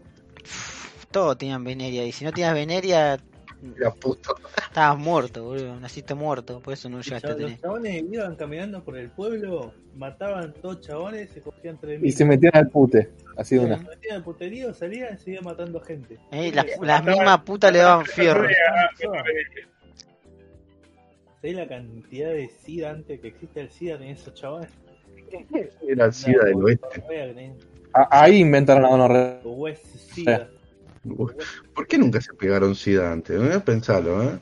Todos 1.12 1.38
tenían 1.38 1.64
veneria. 1.64 2.06
Y 2.06 2.12
si 2.12 2.24
no 2.24 2.32
tenías 2.32 2.54
veneria, 2.54 3.20
Era 3.78 3.92
puto. 3.92 4.36
estabas 4.68 4.98
muerto, 4.98 5.44
boludo. 5.44 5.80
Naciste 5.80 6.14
muerto. 6.14 6.60
Por 6.60 6.74
eso 6.74 6.90
no 6.90 6.98
Los 6.98 7.06
llegaste 7.08 7.32
a 7.32 7.36
tener. 7.36 7.60
chabones 7.60 8.04
iban 8.12 8.36
caminando 8.36 8.84
por 8.84 8.98
el 8.98 9.10
pueblo, 9.10 9.74
mataban 9.96 10.54
dos 10.62 10.82
chabones, 10.82 11.30
se 11.30 11.42
cogían 11.42 11.78
tres 11.80 12.02
Y 12.04 12.12
se 12.12 12.26
metían 12.26 12.56
al 12.56 12.70
pute, 12.70 13.12
así 13.38 13.58
una. 13.58 13.78
Se 13.78 13.84
metían 13.86 14.16
al 14.18 14.24
puterío, 14.24 14.74
salían 14.74 15.16
y 15.16 15.18
seguían 15.18 15.44
matando 15.44 15.80
gente. 15.82 16.18
Eh, 16.32 16.52
las, 16.54 16.66
las 16.82 17.04
mismas 17.04 17.40
putas 17.42 17.72
le 17.72 17.80
daban 17.80 18.06
fierro. 18.06 18.48
¿Sabés 21.42 21.56
la 21.58 21.68
cantidad 21.68 22.30
de 22.30 22.50
SIDA 22.50 22.90
antes 22.92 23.20
que 23.20 23.28
existe 23.28 23.62
el 23.62 23.70
SIDA 23.70 23.96
en 23.96 24.04
esos 24.04 24.34
chabones? 24.34 24.70
Era 25.88 26.06
el 26.06 26.14
SIDA 26.14 26.46
del 26.46 26.56
oeste. 26.56 27.04
Ahí 27.94 28.40
inventaron 28.40 28.84
la 28.84 28.90
gonorrea. 28.90 29.42
¿Por 31.74 31.88
qué 31.88 31.98
nunca 31.98 32.20
se 32.22 32.34
pegaron 32.34 32.76
SIDA 32.76 33.12
antes? 33.12 33.40
¿Eh? 33.40 33.60
Pensalo, 33.64 34.24
¿eh? 34.24 34.40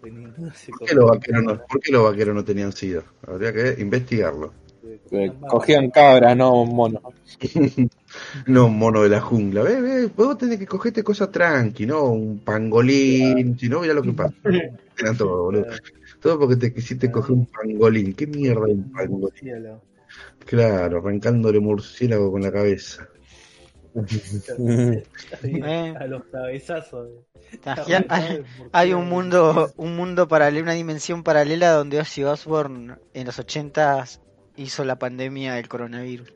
¿Por 0.00 0.86
qué, 0.86 0.94
los 0.94 1.10
vaqueros 1.10 1.42
no, 1.42 1.66
por 1.66 1.80
qué 1.80 1.92
los 1.92 2.04
vaqueros 2.04 2.34
no 2.34 2.44
tenían 2.44 2.72
SIDA? 2.72 3.02
Habría 3.26 3.52
que 3.52 3.76
investigarlo. 3.80 4.52
Eh, 5.10 5.32
Cogían 5.48 5.90
cabras, 5.90 6.36
no 6.36 6.64
monos. 6.64 7.02
No 8.46 8.66
un 8.66 8.78
mono 8.78 9.02
de 9.02 9.10
la 9.10 9.20
jungla. 9.20 9.62
Ve, 9.62 9.80
ve, 9.80 10.06
vos 10.06 10.38
tenés 10.38 10.58
que 10.58 10.66
cogerte 10.66 11.02
cosas 11.02 11.30
tranqui, 11.30 11.84
¿no? 11.84 12.04
Un 12.04 12.38
pangolín. 12.38 13.58
Si 13.58 13.68
no, 13.68 13.80
mira 13.80 13.92
lo 13.92 14.02
que 14.02 14.12
pasa. 14.12 14.34
Todo, 15.18 15.44
boludo. 15.44 15.66
Todo 16.20 16.38
porque 16.38 16.56
te 16.56 16.72
quisiste 16.72 17.10
coger 17.10 17.32
un 17.32 17.46
pangolín. 17.46 18.14
¿Qué 18.14 18.26
mierda 18.26 18.66
es 18.68 18.74
un 18.74 18.90
pangolín? 18.90 19.78
Claro, 20.46 20.98
arrancándole 20.98 21.60
murciélago 21.60 22.32
con 22.32 22.42
la 22.42 22.52
cabeza. 22.52 23.06
Eh. 25.42 25.94
A 25.98 26.06
los 26.06 26.24
cabezazos. 26.24 27.08
Hay, 28.08 28.42
hay 28.72 28.92
un 28.92 29.08
mundo, 29.08 29.72
un 29.76 29.96
mundo 29.96 30.28
paralelo, 30.28 30.64
una 30.64 30.72
dimensión 30.72 31.22
paralela 31.22 31.70
donde 31.72 32.00
Ozzy 32.00 32.24
Osbourne 32.24 32.96
en 33.14 33.26
los 33.26 33.38
80 33.38 34.04
hizo 34.56 34.84
la 34.84 34.98
pandemia 34.98 35.54
del 35.54 35.68
coronavirus. 35.68 36.32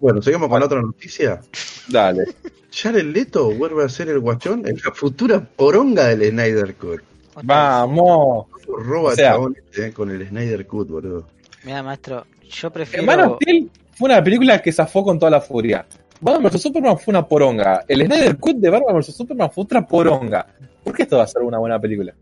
Bueno, 0.00 0.20
seguimos 0.22 0.48
con 0.48 0.62
otra 0.62 0.80
noticia. 0.80 1.40
Dale. 1.88 2.24
Jared 2.70 3.04
Leto 3.04 3.50
vuelve 3.52 3.84
a 3.84 3.88
ser 3.88 4.08
el 4.08 4.18
guachón 4.20 4.66
en 4.66 4.76
la 4.84 4.92
futura 4.92 5.40
poronga 5.44 6.08
del 6.08 6.30
Snyder 6.30 6.74
Cut. 6.74 7.00
Vamos. 7.42 8.46
Roba 8.66 9.12
O 9.12 9.14
sea- 9.14 9.32
chabón 9.32 9.56
este, 9.56 9.86
eh, 9.86 9.92
con 9.92 10.10
el 10.10 10.26
Snyder 10.28 10.66
Cut, 10.66 10.88
boludo. 10.88 11.26
Mira, 11.64 11.82
maestro, 11.82 12.26
yo 12.48 12.70
prefiero. 12.70 13.02
Hermano 13.10 13.38
Steel 13.40 13.70
fue 13.92 14.06
una 14.10 14.22
película 14.22 14.60
que 14.60 14.72
zafó 14.72 15.02
con 15.04 15.18
toda 15.18 15.30
la 15.30 15.40
furia. 15.40 15.86
Batman 16.20 16.44
vs 16.50 16.62
Superman 16.62 16.98
fue 16.98 17.12
una 17.12 17.26
poronga. 17.26 17.84
El 17.88 18.04
Snyder 18.06 18.36
Cut 18.38 18.56
de 18.56 18.70
Batman 18.70 18.96
vs 18.96 19.14
Superman 19.14 19.50
fue 19.50 19.64
otra 19.64 19.86
poronga. 19.86 20.46
¿Por 20.82 20.94
qué 20.94 21.02
esto 21.04 21.16
va 21.18 21.24
a 21.24 21.26
ser 21.26 21.42
una 21.42 21.58
buena 21.58 21.78
película? 21.80 22.14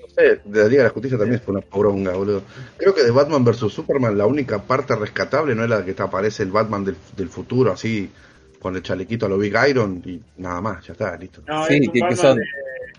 No 0.00 0.08
sé, 0.08 0.40
de 0.44 0.62
la 0.62 0.68
Liga 0.68 0.82
de 0.82 0.88
la 0.88 0.94
Justicia 0.94 1.16
también 1.18 1.40
fue 1.40 1.52
una 1.54 1.60
poronga, 1.62 2.12
boludo. 2.12 2.42
Creo 2.76 2.94
que 2.94 3.02
de 3.02 3.10
Batman 3.10 3.44
vs 3.44 3.72
Superman 3.72 4.16
la 4.18 4.26
única 4.26 4.60
parte 4.62 4.94
rescatable 4.96 5.54
no 5.54 5.64
es 5.64 5.70
la 5.70 5.84
que 5.84 5.94
te 5.94 6.02
aparece 6.02 6.42
el 6.42 6.50
Batman 6.50 6.84
del, 6.84 6.96
del 7.16 7.28
futuro, 7.28 7.72
así, 7.72 8.10
con 8.60 8.76
el 8.76 8.82
chalequito 8.82 9.26
a 9.26 9.28
lo 9.28 9.38
Big 9.38 9.54
Iron 9.68 10.02
y 10.04 10.20
nada 10.36 10.60
más, 10.60 10.86
ya 10.86 10.92
está, 10.92 11.16
listo. 11.16 11.42
No, 11.46 11.64
Sí, 11.66 11.74
es 11.76 11.88
un 11.88 11.92
que- 12.08 12.16
son- 12.16 12.38
de- 12.38 12.44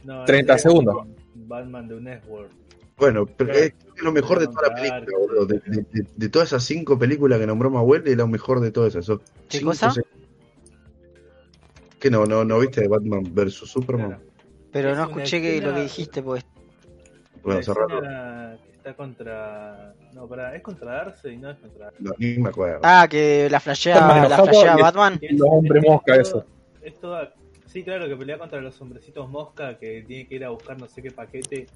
No, 0.04 0.26
30 0.26 0.56
ese 0.56 0.68
es 0.68 0.72
segundos. 0.74 1.08
Batman 1.36 1.88
de 1.88 2.02
Network. 2.02 2.50
Bueno, 2.98 3.26
pero 3.26 3.52
Claro. 3.52 3.66
es 3.66 3.74
lo 4.02 4.12
mejor 4.12 4.40
de 4.40 4.48
toda 4.48 4.70
la 4.70 4.76
película, 4.76 5.18
boludo. 5.20 5.46
De, 5.46 5.60
de- 5.66 5.86
de- 5.92 6.08
de 6.16 6.30
todas 6.30 6.50
esas 6.50 6.64
cinco 6.64 6.98
películas 6.98 7.40
que 7.40 7.48
nombró 7.48 7.70
Mahuel, 7.70 8.08
es 8.08 8.18
lo 8.18 8.28
mejor 8.28 8.60
de 8.60 8.72
todas 8.72 8.94
esas. 8.96 9.06
Son 9.06 9.20
¿Qué 9.50 9.58
cinco, 9.60 9.72
cosa? 9.72 9.92
seis- 9.92 10.06
¿Qué 12.00 12.10
no, 12.12 12.26
no, 12.26 12.44
no 12.44 12.60
viste 12.60 12.82
de 12.82 12.88
Batman 12.88 13.24
vs 13.34 13.54
Superman? 13.56 14.08
Claro. 14.08 14.24
Pero 14.72 14.90
Es 14.92 14.98
no 14.98 15.04
escuché 15.04 15.42
que 15.42 15.56
escena- 15.58 15.68
lo 15.70 15.76
que 15.76 15.82
dijiste, 15.84 16.22
pues. 16.24 16.44
Bueno, 17.44 17.62
cerrarlo. 17.64 18.02
está 18.76 18.94
contra. 18.96 19.94
No, 20.14 20.28
pará, 20.28 20.56
es 20.56 20.62
contra 20.62 20.92
Darcy 20.94 21.30
y 21.30 21.38
no 21.38 21.50
es 21.52 21.58
contra. 21.60 21.92
No, 22.00 22.12
ni 22.18 22.38
me 22.38 22.50
acuerdo. 22.50 22.80
Ah, 22.84 23.08
que 23.10 23.48
la 23.50 23.60
flashea, 23.60 23.96
la 23.96 24.76
Batman. 24.78 25.18
Es- 25.22 25.40
Los 25.40 25.48
hombres 25.50 25.84
es 25.84 25.90
mosca, 25.90 26.12
todo- 26.14 26.22
eso. 26.22 26.46
Es 26.82 27.00
toda. 27.00 27.34
Sí, 27.68 27.84
claro, 27.84 28.08
que 28.08 28.16
pelea 28.16 28.38
contra 28.38 28.62
los 28.62 28.80
hombrecitos 28.82 29.30
mosca 29.30 29.78
que 29.80 30.04
tiene 30.06 30.28
que 30.28 30.36
ir 30.36 30.46
a 30.46 30.50
buscar 30.50 30.78
no 30.80 30.88
sé 30.88 31.02
qué 31.02 31.12
paquete. 31.12 31.68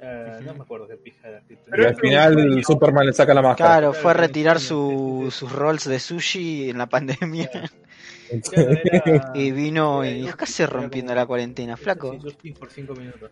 Eh, 0.00 0.40
No 0.44 0.54
me 0.54 0.62
acuerdo 0.62 0.86
qué 0.88 0.96
pija 0.96 1.28
era. 1.28 1.42
Y 1.48 1.56
Pero 1.70 1.88
al 1.88 1.96
final. 1.96 2.64
Superman 2.64 3.06
le 3.06 3.12
saca 3.12 3.34
la 3.34 3.42
máscara. 3.42 3.70
Claro, 3.78 3.92
fue 3.92 4.10
a 4.12 4.14
retirar 4.14 4.60
su, 4.60 5.28
sus 5.30 5.50
rolls 5.52 5.84
de 5.88 5.98
sushi 5.98 6.70
en 6.70 6.78
la 6.78 6.88
pandemia. 6.88 7.50
Claro, 7.50 8.70
era- 8.70 9.32
Y 9.34 9.50
vino 9.52 10.04
y 10.04 10.22
dijo, 10.22 10.36
rompiendo 10.66 11.14
la 11.14 11.26
cuarentena, 11.26 11.76
flaco. 11.76 12.12
Sí, 12.12 12.18
Justin 12.22 12.54
por 12.54 12.70
5 12.70 12.94
minutos. 12.94 13.30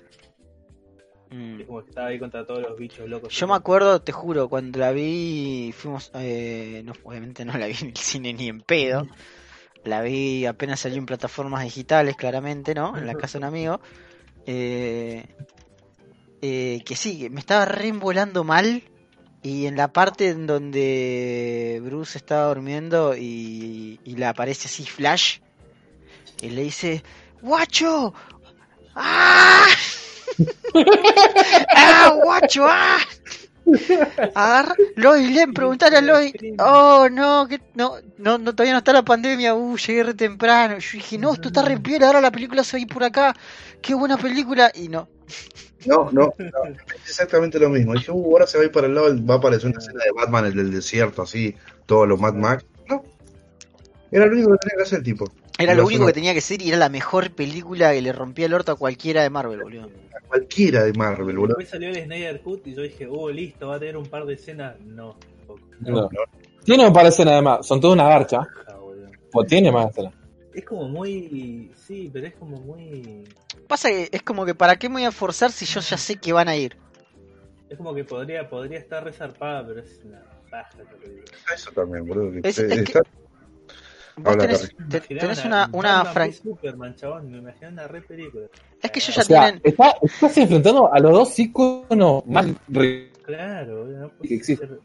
Mm. 1.30 1.60
Es 1.60 1.66
como 1.66 1.82
que 1.82 1.88
estaba 1.90 2.06
ahí 2.08 2.18
contra 2.18 2.46
todos 2.46 2.62
los 2.62 2.78
bichos 2.78 3.08
locos. 3.08 3.32
Yo 3.34 3.46
me 3.48 3.54
acuerdo, 3.54 4.00
te 4.00 4.12
juro, 4.12 4.48
cuando 4.48 4.78
la 4.78 4.92
vi, 4.92 5.74
fuimos, 5.76 6.10
eh, 6.14 6.82
no, 6.84 6.92
obviamente 7.04 7.44
no 7.44 7.56
la 7.58 7.66
vi 7.66 7.74
en 7.80 7.88
el 7.88 7.96
cine 7.96 8.32
ni 8.32 8.48
en 8.48 8.60
pedo. 8.60 9.06
La 9.84 10.02
vi 10.02 10.46
apenas 10.46 10.80
salió 10.80 10.98
en 10.98 11.06
plataformas 11.06 11.62
digitales, 11.64 12.16
claramente, 12.16 12.74
¿no? 12.74 12.96
En 12.96 13.06
la 13.06 13.14
casa 13.14 13.38
de 13.38 13.44
un 13.44 13.48
amigo. 13.48 13.80
Eh, 14.46 15.24
eh, 16.48 16.82
que 16.84 16.96
sí, 16.96 17.28
me 17.30 17.40
estaba 17.40 17.64
reembolando 17.64 18.44
mal. 18.44 18.82
Y 19.42 19.66
en 19.66 19.76
la 19.76 19.92
parte 19.92 20.30
en 20.30 20.46
donde 20.46 21.80
Bruce 21.84 22.18
estaba 22.18 22.48
durmiendo 22.48 23.16
y, 23.16 24.00
y 24.04 24.16
le 24.16 24.26
aparece 24.26 24.66
así 24.66 24.84
Flash, 24.84 25.38
y 26.40 26.50
le 26.50 26.62
dice, 26.62 27.04
¡Guacho! 27.42 28.12
¡Ah! 28.94 29.66
¡Ah, 31.74 32.12
guacho! 32.22 32.66
¡Ah! 32.66 32.98
Agarra, 34.34 34.74
Loy, 34.94 35.26
Len, 35.32 35.52
preguntale 35.52 35.96
a 35.96 36.00
Loy. 36.00 36.32
Oh, 36.58 37.08
no, 37.10 37.46
que 37.48 37.60
no, 37.74 37.96
no, 38.18 38.38
no, 38.38 38.54
todavía 38.54 38.72
no 38.72 38.78
está 38.78 38.92
la 38.92 39.04
pandemia. 39.04 39.54
Uh, 39.54 39.76
llegué 39.76 40.04
re 40.04 40.14
temprano. 40.14 40.78
Yo 40.78 40.90
dije, 40.92 41.18
no, 41.18 41.32
esto 41.32 41.48
está 41.48 41.62
re 41.62 41.78
piola, 41.78 42.06
ahora 42.06 42.20
la 42.20 42.30
película 42.30 42.62
se 42.62 42.76
va 42.76 42.78
a 42.78 42.82
ir 42.82 42.88
por 42.88 43.04
acá. 43.04 43.34
Qué 43.82 43.94
buena 43.94 44.16
película. 44.16 44.70
Y 44.74 44.88
no. 44.88 45.08
No, 45.86 46.10
no, 46.10 46.32
no, 46.38 46.64
es 47.04 47.10
exactamente 47.10 47.58
lo 47.58 47.68
mismo. 47.68 47.92
Dije, 47.92 48.10
uh, 48.10 48.32
ahora 48.32 48.46
se 48.46 48.58
va 48.58 48.62
a 48.62 48.66
ir 48.66 48.72
para 48.72 48.86
el 48.86 48.94
lado, 48.94 49.14
va 49.24 49.34
a 49.34 49.38
aparecer 49.38 49.70
una 49.70 49.78
escena 49.78 50.02
de 50.04 50.12
Batman, 50.12 50.46
el 50.46 50.54
del 50.54 50.72
desierto, 50.72 51.22
así, 51.22 51.54
todos 51.86 52.08
los 52.08 52.20
Mad 52.20 52.34
Max. 52.34 52.64
No, 52.88 53.04
era 54.10 54.26
lo 54.26 54.32
único 54.32 54.52
que 54.52 54.58
tenía 54.58 54.76
que 54.76 54.82
hacer 54.82 54.98
el 54.98 55.04
tipo. 55.04 55.30
Era 55.58 55.74
No, 55.74 55.80
lo 55.82 55.86
único 55.86 56.02
no. 56.02 56.06
que 56.08 56.12
tenía 56.12 56.34
que 56.34 56.40
ser 56.40 56.60
y 56.62 56.68
era 56.68 56.76
la 56.76 56.88
mejor 56.88 57.30
película 57.30 57.92
que 57.92 58.02
le 58.02 58.12
rompía 58.12 58.46
el 58.46 58.54
orto 58.54 58.72
a 58.72 58.76
cualquiera 58.76 59.22
de 59.22 59.30
Marvel, 59.30 59.62
boludo. 59.62 59.90
Cualquiera 60.28 60.84
de 60.84 60.92
Marvel, 60.92 61.36
boludo. 61.36 61.46
Después 61.58 61.68
salió 61.70 61.88
el 61.88 62.04
Snyder 62.04 62.40
Cut 62.42 62.66
y 62.66 62.74
yo 62.74 62.82
dije, 62.82 63.06
oh, 63.10 63.30
listo, 63.30 63.68
va 63.68 63.76
a 63.76 63.78
tener 63.78 63.96
un 63.96 64.06
par 64.06 64.26
de 64.26 64.34
escenas. 64.34 64.78
No, 64.80 65.16
tampoco. 65.46 65.60
No. 65.80 66.08
Tiene 66.64 66.84
me 66.84 66.90
parece 66.92 67.24
nada 67.24 67.40
más. 67.40 67.66
Son 67.66 67.80
toda 67.80 67.94
una 67.94 68.08
garcha. 68.08 68.40
Ah. 68.68 68.76
O 69.32 69.44
tiene 69.44 69.70
más 69.70 69.90
escena. 69.90 70.12
Es 70.54 70.64
como 70.64 70.88
muy. 70.88 71.70
Sí, 71.86 72.10
pero 72.12 72.26
es 72.26 72.34
como 72.34 72.56
muy. 72.58 73.24
Pasa 73.68 73.88
que 73.90 74.08
es 74.10 74.22
como 74.22 74.44
que 74.46 74.54
para 74.54 74.76
qué 74.76 74.88
me 74.88 74.94
voy 74.96 75.04
a 75.04 75.12
forzar 75.12 75.52
si 75.52 75.64
yo 75.66 75.80
ya 75.80 75.96
sé 75.96 76.16
que 76.16 76.32
van 76.32 76.48
a 76.48 76.56
ir. 76.56 76.76
Es 77.68 77.76
como 77.76 77.94
que 77.94 78.04
podría, 78.04 78.48
podría 78.48 78.78
estar 78.78 79.04
resarpada, 79.04 79.66
pero 79.66 79.80
es 79.80 80.00
una 80.04 80.22
paja, 80.50 80.70
te 80.78 80.84
lo 81.06 81.12
digo. 81.14 81.24
Eso 81.54 81.70
también, 81.72 82.06
boludo. 82.06 82.32
que- 82.40 82.48
Es- 82.48 82.58
es 82.58 82.72
que- 82.74 82.80
está- 82.82 83.02
Vos 84.16 84.38
tenés, 84.38 84.74
te- 84.88 85.46
una, 85.46 85.68
una 85.72 86.02
Batman 86.02 86.14
fran- 86.14 86.28
v 86.30 86.34
Superman, 86.34 86.94
chabón, 86.96 87.30
me 87.30 87.38
imaginé 87.38 87.68
una 87.68 87.86
re 87.86 88.00
película. 88.00 88.46
Es 88.82 88.90
que 88.90 88.98
ellos 88.98 89.18
O 89.18 89.20
ya 89.20 89.24
sea, 89.24 89.40
tienen. 89.42 89.60
está, 89.62 89.94
estás 90.02 90.38
enfrentando 90.38 90.92
a 90.92 90.98
los 91.00 91.12
dos 91.12 91.38
íconos 91.38 92.26
más 92.26 92.46
Claro, 93.22 93.78
boludo, 93.84 93.98
no 94.00 94.08
puede 94.10 94.28
Que 94.28 94.34
existe. 94.34 94.66
ser- 94.66 94.80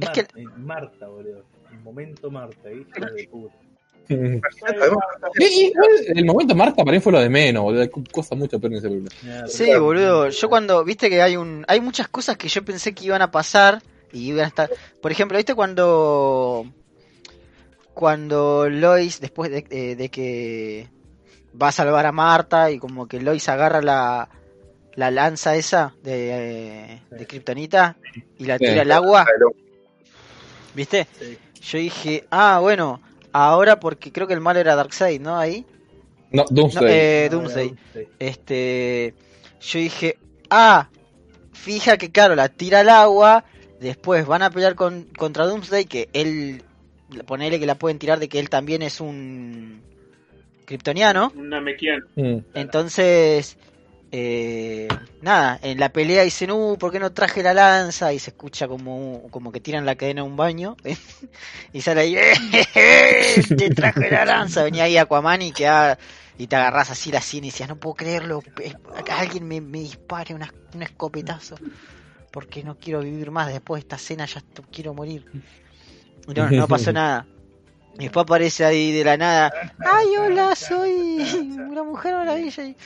Es 0.00 0.10
que- 0.10 0.20
eh, 0.20 0.44
Marta, 0.56 1.08
boludo. 1.08 1.44
El 1.72 1.80
momento 1.80 2.30
Marta, 2.30 2.72
hijo 2.72 2.88
de 3.14 3.28
puta. 3.28 3.54
El 4.08 4.40
momento 6.24 6.54
Marta 6.54 6.84
para 6.84 6.96
mí 6.96 7.00
fue 7.00 7.12
lo 7.12 7.20
de 7.20 7.28
menos, 7.28 7.62
boludo. 7.64 7.88
Cosa 8.12 8.34
mucho 8.34 8.58
peor 8.60 8.72
en 8.72 8.78
esa 8.78 8.88
película. 8.88 9.46
Sí, 9.48 9.74
boludo. 9.76 10.28
Yo 10.30 10.48
cuando, 10.48 10.84
viste 10.84 11.10
que 11.10 11.20
hay 11.20 11.36
un, 11.36 11.64
hay 11.68 11.80
muchas 11.80 12.08
cosas 12.08 12.36
que 12.36 12.48
yo 12.48 12.64
pensé 12.64 12.94
que 12.94 13.04
iban 13.04 13.20
a 13.22 13.30
pasar 13.30 13.82
y 14.12 14.28
iban 14.28 14.44
a 14.44 14.48
estar. 14.48 14.70
Por 15.02 15.10
ejemplo, 15.12 15.36
viste 15.36 15.54
cuando, 15.54 16.66
cuando 17.96 18.68
Lois 18.68 19.20
después 19.22 19.50
de, 19.50 19.62
de- 19.62 19.96
de 19.96 20.08
que 20.10 20.86
va 21.60 21.68
a 21.68 21.72
salvar 21.72 22.04
a 22.04 22.12
Marta 22.12 22.70
y 22.70 22.78
como 22.78 23.08
que 23.08 23.22
Lois 23.22 23.48
agarra 23.48 23.80
la, 23.80 24.28
la 24.96 25.10
lanza 25.10 25.56
esa 25.56 25.94
de, 26.02 26.92
eh, 26.92 27.02
de 27.10 27.26
Kryptonita 27.26 27.96
y 28.38 28.44
la 28.44 28.58
Sí. 28.58 28.66
tira 28.66 28.82
al 28.82 28.92
agua. 28.92 29.24
¿Viste? 30.74 31.06
Sí. 31.18 31.38
Yo 31.62 31.78
dije, 31.78 32.26
ah, 32.30 32.58
bueno, 32.60 33.00
ahora 33.32 33.80
porque 33.80 34.12
creo 34.12 34.26
que 34.26 34.34
el 34.34 34.40
malo 34.42 34.60
era 34.60 34.76
Darkseid, 34.76 35.20
¿no? 35.20 35.36
Ahí. 35.38 35.64
No, 36.30 36.42
No, 36.42 36.48
Doomsday. 36.50 36.84
eh, 36.92 37.26
Ah, 37.26 37.32
Doomsday. 37.34 37.68
Doomsday. 37.68 38.08
Este, 38.18 39.14
yo 39.60 39.78
dije, 39.78 40.18
ah, 40.50 40.88
fija 41.52 41.96
que 41.96 42.12
claro, 42.12 42.34
la 42.34 42.50
tira 42.50 42.80
al 42.80 42.90
agua, 42.90 43.44
después 43.80 44.26
van 44.26 44.42
a 44.42 44.50
pelear 44.50 44.74
con, 44.74 45.04
contra 45.16 45.46
Doomsday, 45.46 45.86
que 45.86 46.08
él, 46.12 46.62
ponele 47.26 47.58
que 47.60 47.66
la 47.66 47.74
pueden 47.76 47.98
tirar 47.98 48.18
de 48.18 48.28
que 48.28 48.38
él 48.38 48.50
también 48.50 48.82
es 48.82 49.00
un 49.00 49.82
kryptoniano. 50.64 51.32
Mm. 52.16 52.38
entonces, 52.54 53.56
eh, 54.12 54.88
nada, 55.20 55.58
en 55.62 55.78
la 55.78 55.90
pelea 55.90 56.22
dicen, 56.22 56.50
uh, 56.50 56.76
¿por 56.78 56.90
qué 56.90 56.98
no 56.98 57.12
traje 57.12 57.42
la 57.42 57.52
lanza? 57.54 58.12
Y 58.12 58.18
se 58.18 58.30
escucha 58.30 58.66
como, 58.66 59.28
como 59.30 59.52
que 59.52 59.60
tiran 59.60 59.84
la 59.84 59.94
cadena 59.96 60.22
a 60.22 60.24
un 60.24 60.36
baño, 60.36 60.76
y 61.72 61.80
sale 61.82 62.00
ahí, 62.02 62.16
"Eh, 62.16 63.42
te 63.56 63.70
traje 63.70 64.10
la 64.10 64.24
lanza, 64.24 64.62
venía 64.64 64.84
ahí 64.84 64.96
Aquaman 64.96 65.42
y 65.42 65.52
queda 65.52 65.98
y 66.38 66.46
te 66.46 66.56
agarras 66.56 66.90
así 66.90 67.10
la 67.10 67.20
sien 67.20 67.44
y 67.44 67.48
decías, 67.48 67.68
no 67.68 67.76
puedo 67.76 67.94
creerlo, 67.94 68.42
alguien 69.10 69.46
me, 69.48 69.60
me 69.60 69.80
dispare 69.80 70.34
una- 70.34 70.52
un 70.74 70.82
escopetazo, 70.82 71.56
porque 72.30 72.62
no 72.62 72.76
quiero 72.76 73.00
vivir 73.00 73.30
más 73.30 73.48
después 73.52 73.78
de 73.78 73.80
esta 73.80 73.96
escena, 73.96 74.26
ya 74.26 74.42
quiero 74.70 74.92
morir. 74.94 75.24
No, 76.34 76.50
no 76.50 76.68
pasó 76.68 76.92
nada. 76.92 77.26
Y 77.98 78.02
después 78.04 78.24
aparece 78.24 78.64
ahí 78.64 78.92
de 78.92 79.04
la 79.04 79.16
nada, 79.16 79.50
ay 79.78 80.06
hola, 80.18 80.54
soy 80.54 81.26
una 81.70 81.82
mujer 81.82 82.14
maravilla. 82.14 82.64
Y 82.64 82.76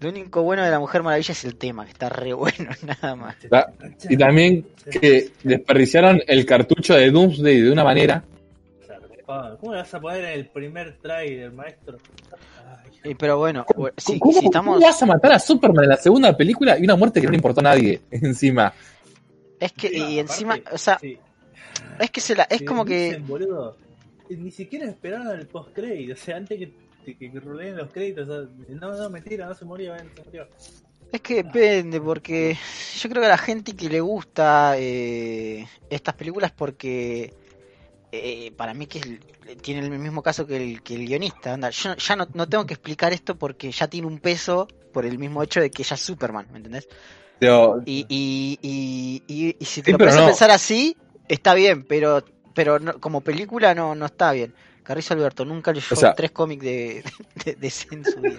lo 0.00 0.08
único 0.10 0.42
bueno 0.42 0.62
de 0.62 0.70
la 0.70 0.78
mujer 0.78 1.02
maravilla 1.02 1.32
es 1.32 1.44
el 1.44 1.56
tema, 1.56 1.84
que 1.84 1.90
está 1.90 2.08
re 2.08 2.32
bueno, 2.32 2.70
nada 2.86 3.16
más. 3.16 3.34
La- 3.50 3.72
y 4.08 4.16
también 4.16 4.66
que 5.00 5.32
desperdiciaron 5.42 6.22
el 6.26 6.46
cartucho 6.46 6.94
de 6.94 7.10
Doomsday 7.10 7.60
de 7.60 7.72
una 7.72 7.82
manera. 7.84 8.22
¿Cómo 9.60 9.72
le 9.72 9.78
vas 9.78 9.94
a 9.94 10.00
poner 10.00 10.24
en 10.24 10.30
el 10.40 10.46
primer 10.46 10.98
trailer, 10.98 11.52
maestro? 11.52 11.98
Ay, 13.04 13.12
Y, 13.12 13.14
pero 13.14 13.38
bueno, 13.38 13.64
si, 13.96 14.18
¿Cómo, 14.18 14.40
si 14.40 14.46
estamos... 14.46 14.74
cómo 14.74 14.86
vas 14.86 15.00
a 15.02 15.06
matar 15.06 15.32
a 15.32 15.38
Superman 15.38 15.84
en 15.84 15.90
la 15.90 15.96
segunda 15.96 16.36
película 16.36 16.76
y 16.78 16.82
una 16.82 16.96
muerte 16.96 17.20
que 17.20 17.26
no 17.26 17.30
le 17.30 17.36
importó 17.36 17.60
a 17.60 17.64
nadie 17.64 18.00
encima? 18.10 18.72
Es 19.60 19.72
que, 19.72 19.96
y 19.96 20.18
encima, 20.18 20.58
o 20.72 20.78
sea, 20.78 20.98
sí. 20.98 21.16
Es 21.98 22.10
que 22.10 22.20
se 22.20 22.34
la, 22.36 22.44
es 22.44 22.62
como 22.62 22.84
que... 22.84 23.16
dicen, 23.16 23.26
boludo, 23.26 23.76
eh, 24.28 24.36
ni 24.36 24.50
siquiera 24.50 24.86
esperaron 24.86 25.38
el 25.38 25.48
post 25.48 25.72
crédito, 25.74 26.14
o 26.14 26.16
sea, 26.16 26.36
antes 26.36 26.58
que, 26.58 27.16
que, 27.16 27.30
que 27.32 27.40
roleen 27.40 27.76
los 27.76 27.90
créditos, 27.92 28.28
o 28.28 28.46
sea, 28.46 28.50
no, 28.80 28.96
no, 28.96 29.10
mentira, 29.10 29.46
no 29.46 29.54
se 29.54 29.64
murió, 29.64 29.92
ven, 29.92 30.10
se 30.14 30.22
murió. 30.24 30.48
Es 31.12 31.20
que 31.22 31.34
depende, 31.42 32.00
porque 32.00 32.56
yo 33.00 33.08
creo 33.10 33.22
que 33.22 33.26
a 33.26 33.30
la 33.30 33.38
gente 33.38 33.74
que 33.74 33.88
le 33.88 34.00
gusta 34.00 34.74
eh, 34.78 35.66
estas 35.88 36.14
películas 36.14 36.52
porque 36.52 37.34
eh, 38.12 38.52
para 38.56 38.74
mí 38.74 38.86
que 38.86 38.98
es- 39.00 39.62
tiene 39.62 39.80
el 39.86 39.90
mismo 39.98 40.22
caso 40.22 40.46
que 40.46 40.56
el, 40.56 40.82
que 40.82 40.94
el 40.96 41.06
guionista. 41.06 41.54
anda, 41.54 41.70
Yo 41.70 41.96
ya 41.96 42.16
no, 42.16 42.28
no 42.34 42.48
tengo 42.48 42.66
que 42.66 42.74
explicar 42.74 43.12
esto 43.12 43.36
porque 43.38 43.72
ya 43.72 43.88
tiene 43.88 44.06
un 44.08 44.20
peso 44.20 44.68
por 44.92 45.06
el 45.06 45.18
mismo 45.18 45.42
hecho 45.42 45.60
de 45.60 45.70
que 45.70 45.82
ella 45.82 45.94
es 45.96 46.00
Superman, 46.02 46.48
¿me 46.52 46.58
entendés? 46.58 46.88
Y, 47.84 48.06
y, 48.08 48.58
y, 48.62 49.22
y, 49.26 49.56
y 49.58 49.64
si 49.64 49.82
te 49.82 49.90
Sí, 49.90 49.92
lo 49.92 49.98
pones 50.00 50.16
a 50.18 50.22
no. 50.22 50.24
pensar 50.24 50.50
así, 50.50 50.96
está 51.34 51.54
bien, 51.54 51.84
pero 51.84 52.22
pero 52.54 52.78
no- 52.78 52.98
como 53.00 53.20
película 53.22 53.74
no, 53.74 53.94
no 53.94 54.06
está 54.06 54.32
bien. 54.32 54.52
Carrizo 54.82 55.14
Alberto 55.14 55.44
nunca 55.44 55.72
leyó 55.72 55.86
O 55.92 55.96
sea- 55.96 56.14
tres 56.14 56.30
cómics 56.32 56.62
de, 56.64 57.04
de, 57.44 57.54
de 57.54 57.72
en 57.92 58.04
su 58.04 58.20
vida. 58.20 58.38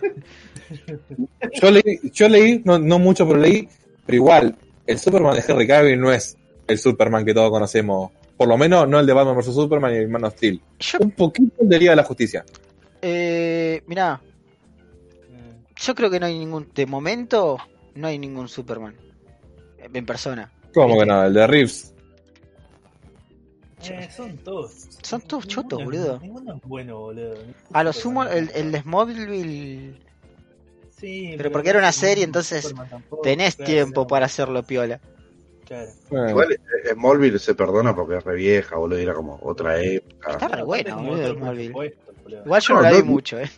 yo 1.61 1.71
leí, 1.71 1.99
yo 2.11 2.29
leí 2.29 2.61
no, 2.65 2.77
no 2.79 2.99
mucho, 2.99 3.27
pero 3.27 3.39
leí, 3.39 3.67
pero 4.05 4.15
igual, 4.15 4.55
el 4.85 4.99
Superman 4.99 5.35
de 5.35 5.43
Henry 5.47 5.67
Cavill 5.67 5.99
no 5.99 6.11
es 6.11 6.37
el 6.67 6.77
Superman 6.77 7.25
que 7.25 7.33
todos 7.33 7.49
conocemos. 7.51 8.11
Por 8.37 8.47
lo 8.47 8.57
menos 8.57 8.87
no 8.87 8.99
el 8.99 9.05
de 9.05 9.13
Batman 9.13 9.37
vs 9.37 9.53
Superman 9.53 9.93
y 9.93 9.97
el 9.97 10.09
Man 10.09 10.23
of 10.25 10.33
Steel. 10.35 10.59
Yo, 10.79 10.97
Un 10.99 11.11
poquito 11.11 11.61
el 11.61 11.69
de 11.69 11.79
Liga 11.79 11.91
de 11.91 11.95
la 11.97 12.03
Justicia. 12.03 12.43
eh, 13.01 13.81
mirá, 13.87 14.19
Mm, 15.29 15.73
Yo 15.75 15.95
creo 15.95 16.09
que 16.09 16.19
no 16.19 16.25
hay 16.25 16.37
ningún, 16.37 16.67
de 16.75 16.85
momento, 16.85 17.57
no 17.95 18.07
hay 18.07 18.19
ningún 18.19 18.47
Superman 18.49 18.95
en 19.93 20.05
persona. 20.05 20.51
¿Cómo 20.73 20.99
que 20.99 21.05
no? 21.05 21.23
El 21.23 21.33
de 21.33 21.47
Reeves. 21.47 21.93
Eh, 23.89 24.09
son 24.15 24.37
todos. 24.37 24.87
Son 25.01 25.21
todos 25.21 25.45
ninguno 25.47 25.63
chotos, 25.63 25.79
es- 25.79 25.85
boludo. 25.85 26.19
Ninguno 26.19 26.55
es 26.55 26.61
bueno, 26.63 26.99
boludo. 26.99 27.33
A 27.73 27.83
lo 27.83 27.93
sumo, 27.93 28.23
el, 28.23 28.49
el 28.53 28.71
de 28.71 28.81
Smallville, 28.81 29.95
Sí, 30.99 31.33
pero 31.35 31.51
porque 31.51 31.69
era 31.69 31.79
una 31.79 31.91
serie, 31.91 32.23
es 32.23 32.27
entonces 32.27 32.73
tampoco, 32.89 33.23
tenés 33.23 33.55
claro, 33.55 33.71
tiempo 33.71 34.01
no, 34.01 34.07
para 34.07 34.27
hacerlo 34.27 34.61
piola. 34.63 34.99
Claro. 35.65 35.89
Bueno, 36.09 36.29
Igual 36.29 36.51
eh, 36.51 36.57
Smallville 36.93 37.39
se 37.39 37.55
perdona 37.55 37.95
porque 37.95 38.17
es 38.17 38.23
re 38.23 38.35
vieja, 38.35 38.75
boludo, 38.75 38.99
era 38.99 39.13
como 39.15 39.39
otra 39.41 39.81
época. 39.81 40.33
Está 40.33 40.47
re 40.49 40.63
buena, 40.63 40.93
Aparte, 40.93 41.09
boludo, 41.09 41.33
Smallville. 41.35 41.91
Igual 42.45 42.61
yo 42.61 42.73
no 42.75 42.81
No, 42.81 42.81
la 42.81 42.91
vi 42.91 42.99
no- 42.99 43.05
mucho, 43.05 43.39
eh. 43.39 43.49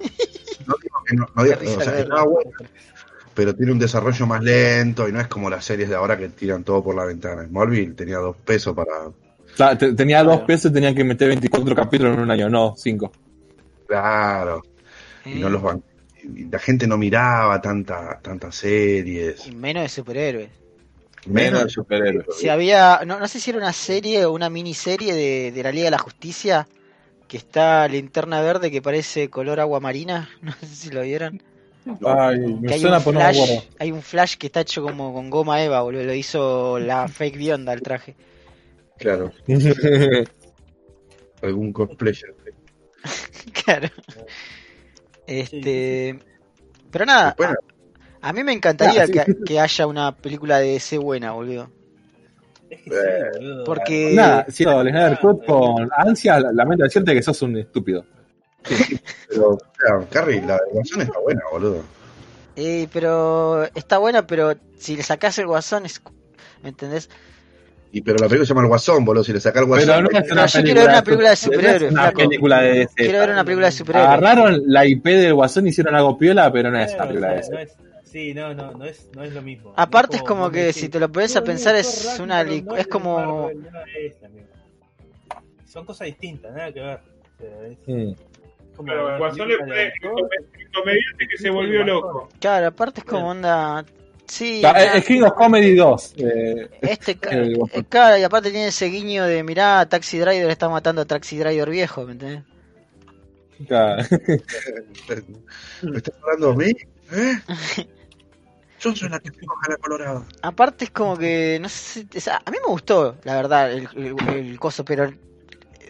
No 0.66 0.76
digo 0.82 0.98
que 1.06 1.16
no, 1.18 1.28
no 1.36 1.44
digo- 1.44 1.56
o 1.78 1.82
sea, 1.82 1.92
verla. 1.92 2.16
está 2.16 2.24
bueno, 2.24 2.52
pero 3.34 3.54
tiene 3.56 3.72
un 3.74 3.80
desarrollo 3.80 4.26
más 4.26 4.42
lento 4.42 5.10
y 5.10 5.12
no 5.12 5.20
es 5.20 5.28
como 5.28 5.50
las 5.50 5.66
series 5.66 5.90
de 5.90 5.96
ahora 5.96 6.18
que 6.18 6.30
tiran 6.30 6.64
todo 6.64 6.82
por 6.82 6.96
la 6.96 7.04
ventana. 7.04 7.46
Smallville 7.46 7.94
tenía 7.94 8.18
dos 8.20 8.38
pesos 8.38 8.74
para... 8.74 9.12
te- 9.56 9.94
tenía 9.94 10.22
Claro. 10.22 10.38
dos 10.38 10.42
pesos 10.48 10.72
y 10.72 10.74
tenía 10.74 10.94
que 10.94 11.04
meter 11.04 11.28
24 11.30 11.76
capítulos 11.76 12.14
en 12.16 12.22
un 12.22 12.32
año, 12.32 12.50
no, 12.50 12.74
cinco. 12.78 13.12
Claro, 13.88 14.62
y 15.26 15.36
no 15.40 15.50
los 15.50 15.62
y 16.24 16.46
la 16.46 16.60
gente 16.60 16.88
no 16.88 16.98
miraba 16.98 17.60
tanta, 17.62 18.20
tantas 18.22 18.56
series. 18.56 19.46
Y 19.48 19.52
menos 19.52 19.84
de 19.84 19.90
superhéroes. 19.90 20.50
Menos 21.26 21.64
de 21.66 21.70
superhéroes. 21.70 22.26
Si 22.38 22.50
había, 22.50 23.02
no, 23.06 23.20
no 23.20 23.28
sé 23.28 23.40
si 23.40 23.50
era 23.50 23.60
una 23.60 23.74
serie 23.74 24.26
o 24.26 24.32
una 24.32 24.50
miniserie 24.50 25.14
de, 25.14 25.52
de 25.52 25.64
la 25.64 25.72
Liga 25.72 25.86
de 25.86 25.92
la 25.92 25.98
Justicia, 25.98 26.68
que 27.28 27.38
está 27.38 27.88
linterna 27.88 28.42
verde 28.42 28.72
que 28.72 28.82
parece 28.82 29.30
color 29.30 29.60
agua 29.60 29.80
marina, 29.80 30.30
no 30.42 30.54
sé 30.54 30.68
si 30.68 30.90
lo 30.90 31.02
vieron. 31.02 31.42
Ay, 32.06 32.40
Que 32.40 32.46
me 32.48 32.74
hay 32.74 32.80
suena, 32.80 32.98
un 32.98 33.04
flash, 33.04 33.60
hay 33.80 33.92
un 33.92 34.02
flash 34.02 34.36
que 34.38 34.48
está 34.48 34.62
hecho 34.62 34.82
como 34.82 35.14
con 35.14 35.30
goma 35.30 35.62
eva, 35.62 35.82
boludo, 35.82 36.04
lo 36.04 36.14
hizo 36.14 36.80
la 36.80 37.08
fake 37.08 37.38
bionda 37.38 37.74
el 37.74 37.82
traje. 37.82 38.16
Claro, 38.98 39.32
algún 41.42 41.74
cosplayer. 41.74 42.36
Claro. 43.66 43.90
Este, 45.28 46.18
pero 46.92 47.06
nada, 47.06 47.28
Después, 47.38 47.50
a, 48.22 48.30
a 48.30 48.34
mí 48.34 48.44
me 48.44 48.54
encantaría 48.54 49.04
Ah, 49.04 49.08
sí. 49.08 49.12
que, 49.14 49.38
que 49.46 49.60
haya 49.60 49.88
una 49.88 50.16
película 50.16 50.60
de 50.60 50.74
DC 50.74 50.98
buena, 50.98 51.32
boludo. 51.32 51.70
Sí, 52.70 52.78
boludo. 53.36 53.64
Porque 53.66 54.14
Nada, 54.16 54.46
si 54.50 54.64
el 54.64 54.70
Snyder 54.90 55.20
Cut 55.20 55.46
con 55.46 55.90
ansia, 55.98 56.40
lamento 56.40 56.84
decirte 56.86 57.14
que 57.14 57.22
sos 57.22 57.42
un 57.42 57.58
estúpido. 57.58 58.06
pero, 59.30 59.50
o 59.50 59.58
sea, 59.60 60.08
Carrie, 60.10 60.42
la 60.42 60.60
versión 60.74 61.02
está 61.02 61.20
buena, 61.20 61.42
boludo. 61.52 61.84
Eh, 62.56 62.88
pero 62.94 63.66
está 63.76 63.98
buena, 63.98 64.26
pero 64.28 64.54
si 64.78 64.96
le 64.96 65.04
sacás 65.04 65.38
el 65.40 65.48
guasón, 65.48 65.86
es, 65.86 66.02
¿me 66.62 66.70
entendés? 66.70 67.10
Y 67.96 68.02
pero 68.02 68.18
la 68.18 68.28
película 68.28 68.46
se 68.46 68.50
llama 68.50 68.62
El 68.64 68.68
Guasón, 68.70 69.06
boludo. 69.06 69.24
Si 69.24 69.32
le 69.32 69.40
saca 69.40 69.60
el 69.60 69.66
Guasón. 69.68 69.88
Pero 69.88 70.02
no 70.02 70.10
es 70.20 70.28
No, 70.36 70.46
yo 70.48 70.64
quiero 70.64 70.82
ver 70.82 70.90
una 70.90 71.04
película 71.04 71.30
de 71.30 71.36
superhéroes, 71.36 71.82
es 71.84 71.92
una 71.92 72.02
flaco. 72.02 72.18
película 72.18 72.62
de 72.62 72.72
DC. 72.74 72.94
Quiero 72.96 73.20
ver 73.20 73.30
una 73.30 73.44
película 73.46 73.66
de 73.68 73.72
superhéroes. 73.72 74.10
Agarraron 74.10 74.62
la 74.66 74.86
IP 74.88 75.06
del 75.06 75.34
Guasón 75.36 75.68
y 75.68 75.70
hicieron 75.70 75.96
algo 75.96 76.18
piola, 76.18 76.52
pero 76.52 76.72
no 76.72 76.80
es 76.80 76.94
una 76.96 77.04
película 77.08 77.30
de 77.30 77.36
DC. 77.36 77.62
es- 77.62 77.78
Sí, 78.04 78.34
no, 78.36 78.54
no, 78.54 78.72
no 78.74 78.86
es, 78.86 79.10
no 79.16 79.24
es 79.24 79.34
lo 79.34 79.42
mismo. 79.42 79.74
Aparte 79.76 80.18
No 80.18 80.24
es 80.24 80.28
como 80.28 80.52
que 80.52 80.60
decís, 80.66 80.82
si 80.84 80.90
te 80.90 81.00
lo 81.00 81.12
pones 81.12 81.36
a 81.36 81.40
"No, 81.40 81.46
pensar 81.48 81.76
es 81.76 82.20
una 82.20 82.42
es 82.42 82.88
como 82.88 83.18
Marvel, 83.44 83.62
no 83.64 83.80
es, 83.98 84.24
amigo. 84.24 84.48
Son 85.66 85.86
cosas 85.86 86.06
distintas, 86.06 86.54
nada 86.54 86.72
que 86.72 86.80
ver. 86.80 87.00
O 87.00 87.38
sea, 87.40 87.68
es 87.68 87.78
Mm. 87.88 88.14
como 88.76 88.88
Pero 88.88 89.18
Guasón 89.18 89.38
come- 89.40 89.84
el 89.84 89.92
comediante 90.74 91.28
que 91.30 91.38
se 91.38 91.50
volvió 91.50 91.84
loco. 91.84 92.30
claro, 92.40 92.68
aparte 92.68 93.00
es 93.02 93.06
como 93.06 93.30
onda 93.30 93.84
sí, 94.28 94.62
nada, 94.62 94.96
Es 94.96 95.06
King 95.06 95.22
of 95.24 95.34
Comedy 95.34 95.76
2. 95.76 96.14
eh, 96.18 96.70
este 96.82 97.18
el 97.32 97.54
eh, 97.54 97.56
Guasón. 97.56 97.84
claro, 97.90 98.18
y 98.18 98.24
aparte 98.24 98.52
tiene 98.52 98.68
ese 98.68 98.88
guiño 98.88 99.26
de 99.26 99.44
mirá, 99.44 99.86
Taxi 99.88 100.18
Driver 100.20 100.50
está 100.50 100.70
matando 100.70 101.02
a 101.02 101.06
Taxi 101.06 101.38
Driver 101.38 101.70
viejo, 101.70 102.06
¿me 102.06 102.14
entendés? 102.14 102.44
claro. 103.68 104.04
¿Me 105.84 105.98
estás 105.98 106.16
hablando 106.22 106.52
a 106.52 106.56
mí? 106.56 106.72
¿Eh? 107.12 107.36
Yo 108.80 108.94
soy 108.94 109.08
la 109.08 109.20
que 109.20 109.32
tengo 109.32 109.54
la 109.70 109.78
colorada. 109.78 110.26
Aparte 110.42 110.86
es 110.86 110.92
como 110.92 111.18
que 111.18 111.58
no 111.62 111.70
sé, 111.70 112.06
o 112.16 112.20
sea, 112.20 112.42
a 112.44 112.52
mí 112.52 112.58
me 112.62 112.70
gustó, 112.70 113.16
la 113.24 113.36
verdad, 113.36 113.72
el, 113.72 113.88
el- 113.96 114.30
el 114.36 114.60
coso, 114.60 114.84
pero 114.84 115.10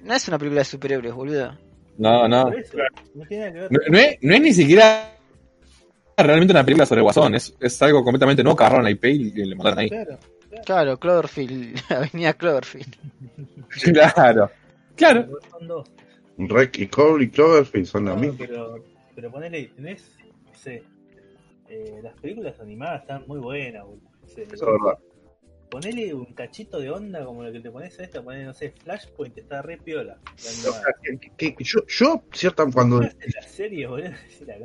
no 0.03 0.13
es 0.13 0.27
una 0.27 0.37
película 0.37 0.61
de 0.61 0.65
superhéroes, 0.65 1.13
boludo. 1.13 1.57
No, 1.97 2.27
no. 2.27 2.45
No, 2.45 2.51
no 3.89 3.97
es, 3.97 4.17
no 4.21 4.33
es 4.35 4.41
ni 4.41 4.53
siquiera 4.53 5.12
realmente 6.17 6.51
una 6.53 6.63
película 6.63 6.85
sobre 6.85 6.99
el 6.99 7.03
Guasón. 7.03 7.35
Es, 7.35 7.55
es 7.59 7.81
algo 7.81 8.03
completamente 8.03 8.43
nuevo. 8.43 8.59
Agarraron 8.59 8.83
la 8.85 8.91
IP 8.91 9.05
y 9.05 9.31
le 9.45 9.55
mandaron 9.55 9.79
ahí. 9.79 9.89
Claro, 9.89 10.17
Claro, 10.65 10.99
Cloverfield, 10.99 11.79
Avenida 11.89 12.33
Cloverfield. 12.33 12.95
Claro. 14.13 14.51
Claro. 14.95 15.27
Rec 16.37 16.77
y 16.79 16.87
Cole 16.87 17.25
y 17.25 17.29
Cloverfield 17.29 17.85
son 17.87 18.05
la 18.05 18.13
No, 18.13 18.21
misma. 18.21 18.37
pero, 18.37 18.83
pero 19.15 19.31
ponele, 19.31 19.71
tenés, 19.75 20.15
no 20.45 20.53
sé, 20.53 20.83
eh, 21.69 21.99
las 22.03 22.13
películas 22.19 22.59
animadas 22.59 23.01
están 23.01 23.23
muy 23.27 23.39
buenas, 23.39 23.83
boludo. 23.83 24.01
Eso 24.27 24.41
es 24.41 24.61
verdad. 24.61 24.97
Ponele 25.73 26.13
un 26.13 26.25
cachito 26.35 26.79
de 26.79 26.91
onda 26.91 27.25
como 27.25 27.41
lo 27.43 27.51
que 27.51 27.59
te 27.59 27.71
pones 27.71 27.99
a 27.99 28.03
esta, 28.03 28.21
ponele, 28.21 28.45
no 28.45 28.53
sé, 28.53 28.75
Flashpoint, 28.83 29.35
está 29.39 29.63
re 29.63 29.77
piola. 29.77 30.19
O 30.35 30.37
sea, 30.37 30.71
que- 31.35 31.55
que 31.55 31.63
yo, 31.63 31.79
yo, 31.87 32.21
cierta, 32.31 32.63
cuando, 32.71 33.01
La 33.01 33.11
serie, 33.41 33.87
boludo, 33.87 34.09
la 34.45 34.55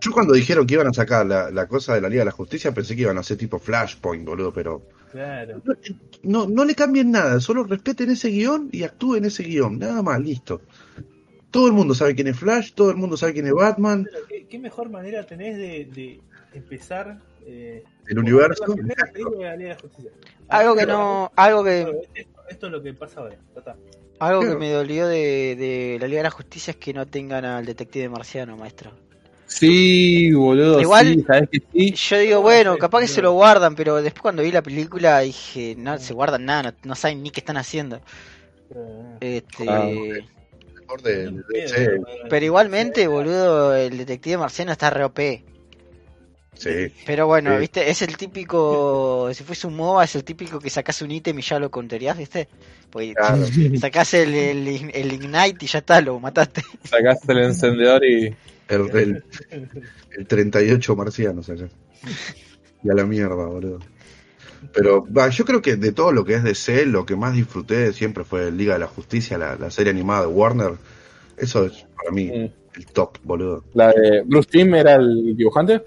yo 0.00 0.10
cuando 0.12 0.34
dijeron 0.34 0.66
que 0.66 0.74
iban 0.74 0.88
a 0.88 0.92
sacar 0.92 1.24
la, 1.26 1.48
la 1.52 1.68
cosa 1.68 1.94
de 1.94 2.00
la 2.00 2.08
Liga 2.08 2.22
de 2.22 2.26
la 2.26 2.32
Justicia, 2.32 2.74
pensé 2.74 2.96
que 2.96 3.02
iban 3.02 3.16
a 3.18 3.20
hacer 3.20 3.36
tipo 3.36 3.60
Flashpoint, 3.60 4.24
boludo, 4.26 4.52
pero 4.52 4.82
Claro. 5.12 5.62
no, 6.24 6.48
no 6.48 6.64
le 6.64 6.74
cambien 6.74 7.12
nada, 7.12 7.38
solo 7.38 7.62
respeten 7.62 8.10
ese 8.10 8.30
guion 8.30 8.68
y 8.72 8.82
actúen 8.82 9.24
ese 9.24 9.44
guion, 9.44 9.78
nada 9.78 10.02
más, 10.02 10.18
listo. 10.20 10.62
Todo 11.52 11.68
el 11.68 11.72
mundo 11.72 11.94
sabe 11.94 12.16
quién 12.16 12.26
es 12.26 12.36
Flash, 12.36 12.72
todo 12.72 12.90
el 12.90 12.96
mundo 12.96 13.16
sabe 13.16 13.34
quién 13.34 13.46
es 13.46 13.52
Batman, 13.52 14.08
Pero 14.10 14.26
¿qué, 14.26 14.46
qué 14.46 14.58
mejor 14.58 14.90
manera 14.90 15.24
tenés 15.24 15.56
de, 15.56 15.84
de 15.84 16.20
empezar 16.54 17.20
eh, 17.46 17.84
el 18.08 18.18
universo. 18.18 18.64
Algo 20.48 20.76
que 20.76 20.86
no, 20.86 21.32
algo 21.36 21.64
que, 21.64 21.80
esto, 22.48 22.66
es 22.66 22.72
lo 22.72 22.82
que 22.82 22.92
pasa 22.94 23.20
ahora. 23.20 23.36
algo 24.18 24.40
que 24.42 24.54
me 24.56 24.70
dolió 24.70 25.06
de, 25.06 25.56
de 25.56 25.98
la 26.00 26.06
Liga 26.06 26.18
de 26.20 26.24
la 26.24 26.30
Justicia 26.30 26.72
es 26.72 26.76
que 26.76 26.92
no 26.92 27.06
tengan 27.06 27.44
al 27.44 27.64
detective 27.64 28.08
marciano, 28.08 28.56
maestro. 28.56 28.92
Sí, 29.46 30.32
boludo, 30.32 30.80
Igual- 30.80 31.14
sí, 31.14 31.22
sabes 31.26 31.48
que 31.50 31.62
sí. 31.72 31.92
Yo 31.92 32.18
digo, 32.18 32.40
bueno, 32.40 32.78
capaz 32.78 33.00
que 33.00 33.08
se 33.08 33.20
lo 33.22 33.32
guardan, 33.32 33.74
pero 33.74 34.00
después 34.02 34.22
cuando 34.22 34.42
vi 34.42 34.50
la 34.50 34.62
película 34.62 35.20
dije, 35.20 35.74
no 35.76 35.98
se 35.98 36.14
guardan 36.14 36.44
nada, 36.46 36.62
no, 36.62 36.72
no 36.84 36.94
saben 36.94 37.22
ni 37.22 37.30
qué 37.30 37.40
están 37.40 37.58
haciendo. 37.58 38.00
Este, 39.20 39.66
Ah, 39.68 39.88
mejor 40.80 41.02
de- 41.02 41.30
de- 41.30 41.42
de- 41.52 41.68
sí, 41.68 41.74
pero 42.30 42.44
igualmente, 42.46 43.06
boludo, 43.08 43.74
el 43.74 43.98
detective 43.98 44.38
marciano 44.38 44.72
está 44.72 44.90
re 44.90 45.04
OP. 45.04 45.44
sí. 46.62 46.92
Pero 47.06 47.26
bueno, 47.26 47.52
Sí. 47.54 47.60
viste, 47.60 47.90
es 47.90 48.02
el 48.02 48.16
típico, 48.16 49.30
si 49.34 49.44
fuese 49.44 49.66
un 49.66 49.74
MOBA, 49.76 50.04
es 50.04 50.14
el 50.16 50.24
típico 50.24 50.58
que 50.58 50.70
sacás 50.70 51.02
un 51.02 51.10
ítem 51.10 51.38
y 51.38 51.42
ya 51.42 51.58
lo 51.58 51.70
conterías, 51.70 52.16
viste. 52.16 52.48
Pues 52.90 53.14
Claro. 53.14 53.44
sacás 53.80 54.14
el, 54.14 54.34
el, 54.34 54.90
el 54.94 55.12
Ignite 55.12 55.64
y 55.64 55.66
ya 55.66 55.78
está, 55.78 56.00
lo 56.00 56.18
mataste. 56.20 56.62
Sacaste 56.84 57.32
el 57.32 57.38
encendedor 57.38 58.04
y. 58.04 58.34
El, 58.68 58.96
el, 58.96 59.24
el 60.12 60.26
38 60.26 60.96
marciano, 60.96 61.40
acá. 61.42 61.68
Y 62.82 62.90
a 62.90 62.94
la 62.94 63.04
mierda, 63.04 63.34
boludo. 63.34 63.80
Pero 64.72 65.04
va, 65.12 65.28
yo 65.28 65.44
creo 65.44 65.60
que 65.60 65.76
de 65.76 65.92
todo 65.92 66.12
lo 66.12 66.24
que 66.24 66.34
es 66.34 66.44
DC, 66.44 66.86
lo 66.86 67.04
que 67.04 67.16
más 67.16 67.34
disfruté 67.34 67.92
siempre 67.92 68.24
fue 68.24 68.50
Liga 68.52 68.74
de 68.74 68.80
la 68.80 68.86
Justicia, 68.86 69.36
la, 69.36 69.56
la 69.56 69.70
serie 69.70 69.90
animada 69.90 70.22
de 70.22 70.26
Warner. 70.28 70.72
Eso 71.36 71.66
es 71.66 71.84
para 71.96 72.10
mí 72.12 72.26
Mm. 72.28 72.48
el 72.78 72.86
top, 72.92 73.18
boludo. 73.24 73.64
La 73.74 73.88
de 73.92 74.22
Bruce 74.24 74.48
Timm 74.50 74.74
era 74.74 74.94
el 74.94 75.36
dibujante. 75.36 75.82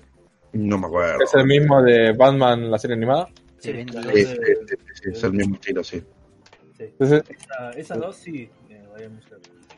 No 0.55 0.77
me 0.77 0.87
acuerdo. 0.87 1.21
Es 1.23 1.33
el 1.35 1.45
mismo 1.45 1.81
de 1.83 2.13
Batman, 2.13 2.71
la 2.71 2.77
serie 2.79 2.95
animada. 2.95 3.27
Sí, 3.59 3.71
sí, 3.73 3.85
Sí, 3.89 4.01
de- 4.01 4.25
sí, 4.25 4.53
sí, 4.67 4.75
sí, 4.93 5.09
es 5.11 5.23
el 5.23 5.33
mismo 5.33 5.55
estilo, 5.55 5.83
sí. 5.83 6.01
sí. 6.77 6.83
Entonces, 6.83 7.23
Esa- 7.29 7.69
Esas 7.71 7.97
dos 7.99 8.15
sí, 8.15 8.49
eh. 8.69 8.81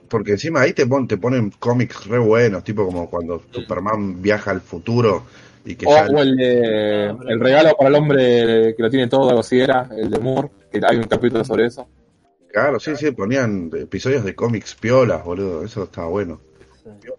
Porque 0.09 0.31
encima 0.31 0.61
ahí 0.61 0.73
te, 0.73 0.85
pon- 0.85 1.07
te 1.07 1.17
ponen 1.17 1.51
cómics 1.59 2.05
re 2.05 2.19
buenos, 2.19 2.63
tipo 2.63 2.85
como 2.85 3.09
cuando 3.09 3.41
Superman 3.51 4.21
viaja 4.21 4.51
al 4.51 4.61
futuro 4.61 5.23
y 5.65 5.75
que 5.75 5.85
o, 5.85 5.89
ya 5.89 6.05
o 6.05 6.19
el 6.21 6.35
de 6.37 7.05
El 7.07 7.39
regalo 7.39 7.75
para 7.75 7.89
el 7.89 7.95
hombre 7.95 8.73
que 8.75 8.83
lo 8.83 8.89
tiene 8.89 9.07
todo, 9.07 9.27
algo 9.29 9.41
así 9.41 9.59
era, 9.59 9.89
el 9.97 10.09
de 10.09 10.19
Moore, 10.19 10.49
que 10.71 10.79
hay 10.87 10.97
un 10.97 11.03
capítulo 11.03 11.43
sobre 11.43 11.65
eso. 11.65 11.87
Claro, 12.51 12.79
sí, 12.79 12.95
sí, 12.95 13.11
ponían 13.11 13.69
episodios 13.75 14.23
de 14.23 14.33
cómics 14.35 14.75
piolas, 14.75 15.23
boludo. 15.25 15.63
Eso 15.65 15.83
estaba 15.83 16.07
bueno. 16.07 16.39
Sí. 16.83 17.09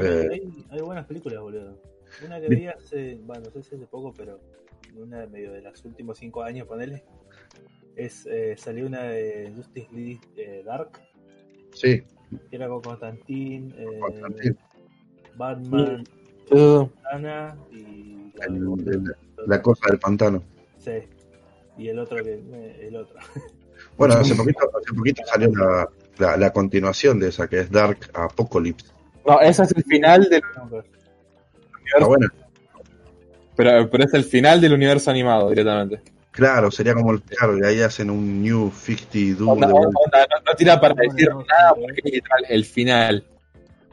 Eh. 0.00 0.28
Hay, 0.30 0.64
hay 0.70 0.80
buenas 0.80 1.04
películas, 1.06 1.40
boludo. 1.40 1.89
Una 2.24 2.40
que 2.40 2.48
Vi- 2.48 2.66
hace, 2.66 3.18
bueno, 3.24 3.44
no 3.46 3.50
sé 3.50 3.62
si 3.70 3.76
hace 3.76 3.86
poco, 3.86 4.12
pero 4.16 4.40
una 4.96 5.20
de 5.20 5.26
medio 5.28 5.52
de 5.52 5.62
los 5.62 5.84
últimos 5.84 6.18
cinco 6.18 6.42
años, 6.42 6.66
ponele. 6.66 7.04
Es, 7.96 8.26
eh, 8.26 8.54
salió 8.56 8.86
una 8.86 9.02
de 9.04 9.52
Justice 9.56 9.88
League 9.92 10.20
eh, 10.36 10.62
Dark, 10.64 10.90
Sí, 11.72 12.02
que 12.50 12.56
era 12.56 12.68
con 12.68 12.80
Constantine, 12.82 13.72
eh. 13.78 14.54
Batman, 15.36 16.04
Uh, 16.52 16.88
Ana 17.12 17.56
y 17.70 18.32
la, 18.34 18.46
El- 18.46 18.56
el- 18.88 19.14
la 19.46 19.62
cosa 19.62 19.86
del 19.88 20.00
pantano. 20.00 20.42
Sí. 20.78 20.90
Y 21.78 21.88
el 21.88 21.98
otro 22.00 22.22
que 22.24 22.34
eh, 22.42 22.86
el 22.88 22.96
otro. 22.96 23.16
Bueno, 23.96 24.14
hace 24.14 24.34
poquito, 24.36 24.58
hace 24.76 24.94
poquito 24.94 25.22
salió 25.26 25.48
la, 25.54 25.88
la, 26.18 26.36
la 26.36 26.52
continuación 26.52 27.18
de 27.20 27.28
esa, 27.28 27.48
que 27.48 27.60
es 27.60 27.70
Dark 27.70 28.10
Apocalypse. 28.14 28.92
no, 29.26 29.40
ese 29.40 29.62
es 29.62 29.72
el 29.76 29.84
final 29.84 30.28
del 30.28 30.42
Está 31.94 32.06
buena. 32.06 32.32
pero, 33.56 33.90
pero 33.90 34.04
es 34.04 34.14
el 34.14 34.24
final 34.24 34.60
del 34.60 34.72
universo 34.72 35.10
animado 35.10 35.48
directamente. 35.50 36.00
Claro, 36.30 36.70
sería 36.70 36.94
como 36.94 37.12
el. 37.12 37.22
Claro, 37.22 37.58
y 37.58 37.64
ahí 37.64 37.80
hacen 37.82 38.08
un 38.10 38.42
New 38.42 38.70
50 38.72 39.38
Duo. 39.38 39.52
Onda, 39.52 39.66
de 39.66 39.72
onda, 39.74 39.88
vuelta. 39.90 40.26
no, 40.30 40.42
no 40.46 40.54
tira 40.56 40.80
para 40.80 40.94
No, 40.94 41.02
decir 41.02 41.28
no, 41.28 41.44
nada 41.44 41.72
sí, 41.74 41.80
porque 41.82 42.00
es 42.04 42.12
literal 42.14 42.44
el 42.48 42.64
final. 42.64 43.24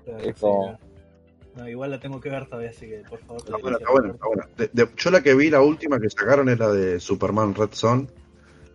Sí, 0.05 0.11
no. 0.41 0.79
No, 1.55 1.67
igual 1.67 1.89
la 1.89 1.99
tengo 1.99 2.21
que 2.21 2.29
ver 2.29 2.45
todavía, 2.45 2.69
así 2.69 2.85
que 2.87 3.01
por 3.09 3.19
favor. 3.19 3.37
Está 3.43 3.57
buena, 3.57 3.77
está 3.77 3.91
buena, 3.91 4.13
está 4.13 4.27
buena. 4.27 4.47
De- 4.55 4.69
de- 4.71 4.89
yo 4.95 5.09
la 5.09 5.21
que 5.21 5.33
vi, 5.33 5.49
la 5.49 5.61
última 5.61 5.99
que 5.99 6.07
sacaron 6.11 6.47
es 6.49 6.59
la 6.59 6.69
de 6.71 6.99
Superman 6.99 7.55
Red 7.55 7.69
Son. 7.71 8.07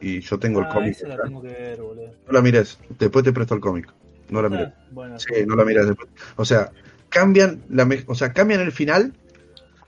Y 0.00 0.20
yo 0.20 0.36
tengo 0.40 0.58
el 0.58 0.66
Ah, 0.66 0.74
cómic. 0.74 0.96
esa 0.96 1.06
la 1.06 1.14
acá. 1.14 1.22
tengo 1.24 1.40
que 1.40 1.48
ver, 1.48 1.80
boludo. 1.80 2.12
No 2.26 2.32
la 2.32 2.42
mires, 2.42 2.76
después 2.98 3.24
te 3.24 3.32
presto 3.32 3.54
el 3.54 3.60
cómic. 3.60 3.86
No 4.30 4.42
la 4.42 4.48
mires. 4.48 4.68
Ah, 4.76 4.84
bueno, 4.90 5.18
Sí, 5.20 5.46
no 5.46 5.54
la 5.54 5.64
miras 5.64 5.86
después. 5.86 6.08
O 6.34 6.44
sea, 6.44 6.72
cambian 7.12 7.62
la 7.68 7.88
o 8.06 8.14
sea, 8.14 8.32
cambian 8.32 8.60
el 8.60 8.72
final. 8.72 9.12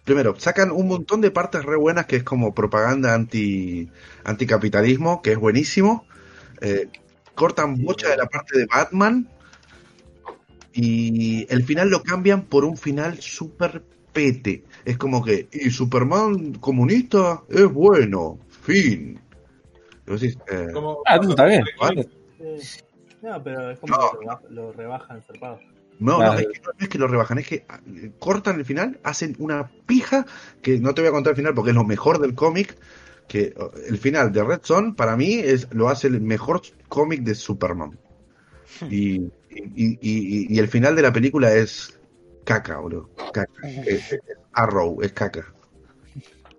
Primero, 0.04 0.38
sacan 0.38 0.70
un 0.70 0.86
montón 0.86 1.22
de 1.22 1.30
partes 1.30 1.64
re 1.64 1.76
buenas 1.76 2.06
que 2.06 2.16
es 2.16 2.22
como 2.24 2.54
propaganda 2.54 3.14
anti 3.14 3.88
anticapitalismo, 4.24 5.22
que 5.22 5.32
es 5.32 5.38
buenísimo. 5.38 6.06
Eh, 6.60 6.88
cortan 7.34 7.72
mucha 7.78 8.08
bueno. 8.08 8.10
de 8.10 8.16
la 8.18 8.28
parte 8.28 8.58
de 8.58 8.66
Batman. 8.66 9.28
Y 10.72 11.46
el 11.52 11.64
final 11.64 11.88
lo 11.88 12.02
cambian 12.02 12.42
por 12.42 12.64
un 12.64 12.76
final 12.76 13.20
súper 13.20 13.82
pete. 14.12 14.64
Es 14.84 14.98
como 14.98 15.24
que, 15.24 15.48
y 15.52 15.70
Superman 15.70 16.54
comunista 16.54 17.42
es 17.48 17.66
bueno. 17.72 18.38
Fin. 18.62 19.20
Eh, 20.06 20.72
Ah, 21.06 21.18
está 21.22 21.46
bien. 21.46 21.64
Vale. 21.80 22.08
Sí. 22.60 22.80
No, 23.22 23.42
pero 23.42 23.70
es 23.70 23.78
como 23.78 23.96
No. 23.96 24.38
que 24.40 24.54
lo 24.54 24.72
rebajan 24.72 25.22
zarpado. 25.22 25.58
No, 26.04 26.16
Claro. 26.18 26.32
no, 26.34 26.38
es 26.40 26.46
que 26.48 26.60
no 26.60 26.72
es 26.78 26.88
que 26.88 26.98
lo 26.98 27.08
rebajan, 27.08 27.38
es 27.38 27.46
que 27.48 27.64
ah, 27.68 27.80
cortan 28.18 28.58
el 28.58 28.64
final, 28.64 29.00
hacen 29.04 29.34
una 29.38 29.70
pija, 29.86 30.26
que 30.62 30.78
no 30.78 30.92
te 30.94 31.00
voy 31.00 31.08
a 31.08 31.12
contar 31.12 31.30
el 31.32 31.36
final 31.36 31.54
porque 31.54 31.70
es 31.70 31.76
lo 31.76 31.84
mejor 31.84 32.18
del 32.20 32.34
cómic, 32.34 32.76
que 33.26 33.54
oh, 33.56 33.70
el 33.88 33.96
final 33.98 34.30
de 34.32 34.44
Red 34.44 34.60
Son 34.62 34.94
para 34.94 35.16
mí 35.16 35.34
es 35.34 35.68
lo 35.72 35.88
hace 35.88 36.08
el 36.08 36.20
mejor 36.20 36.60
cómic 36.88 37.22
de 37.22 37.34
Superman. 37.34 37.98
Y, 38.90 39.16
y, 39.16 39.30
y- 39.50 39.98
y- 40.02 40.46
y 40.54 40.58
el 40.58 40.68
final 40.68 40.94
de 40.96 41.02
la 41.02 41.12
película 41.12 41.54
es 41.54 41.98
caca, 42.44 42.78
bro. 42.80 43.08
Caca. 43.32 43.48
Es- 43.86 44.12
es 44.12 44.20
Arrow, 44.52 45.00
es 45.02 45.12
caca. 45.12 45.54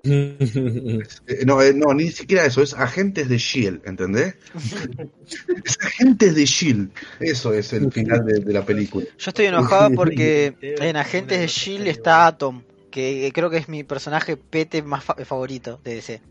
Eh, 0.08 1.46
no, 1.46 1.62
eh, 1.62 1.74
no, 1.74 1.94
ni 1.94 2.12
siquiera 2.12 2.46
eso, 2.46 2.62
es 2.62 2.74
agentes 2.74 3.28
de 3.28 3.38
Shield, 3.38 3.82
¿entendés? 3.86 4.36
es 5.64 5.78
agentes 5.82 6.36
de 6.36 6.46
Shield. 6.46 6.92
Eso 7.20 7.54
es 7.54 7.74
el 7.74 7.92
final 7.92 8.26
de, 8.26 8.40
de 8.40 8.54
la 8.54 8.66
película. 8.66 9.06
Yo 9.18 9.30
estoy 9.30 9.46
enojado 9.46 9.92
porque 9.96 10.56
en 10.62 10.96
Agentes 10.98 11.40
de 11.40 11.48
Shield 11.48 11.88
está 11.88 12.28
Atom, 12.28 12.64
que 12.92 13.32
creo 13.34 13.50
que 13.50 13.58
es 13.58 13.68
mi 13.70 13.84
personaje 13.84 14.38
pete 14.38 14.82
más 14.84 15.04
fa- 15.04 15.16
favorito 15.26 15.80
de 15.84 15.96
DC. 15.96 16.22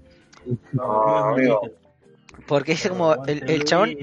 No, 0.73 1.19
amigo. 1.19 1.61
Porque 2.47 2.73
es 2.73 2.89
como 2.89 3.17
el, 3.27 3.45
el 3.47 3.65
chabón. 3.65 3.97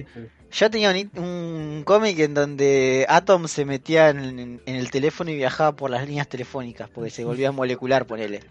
Yo 0.51 0.69
tenía 0.69 0.91
un, 0.91 1.23
un 1.23 1.83
cómic 1.85 2.19
en 2.19 2.33
donde 2.33 3.05
Atom 3.07 3.47
se 3.47 3.63
metía 3.65 4.09
en, 4.09 4.61
en 4.65 4.75
el 4.75 4.91
teléfono 4.91 5.31
y 5.31 5.35
viajaba 5.35 5.75
por 5.75 5.89
las 5.89 6.05
líneas 6.07 6.27
telefónicas, 6.27 6.89
porque 6.89 7.09
se 7.09 7.23
volvía 7.23 7.51
molecular, 7.51 8.05
ponele. 8.05 8.41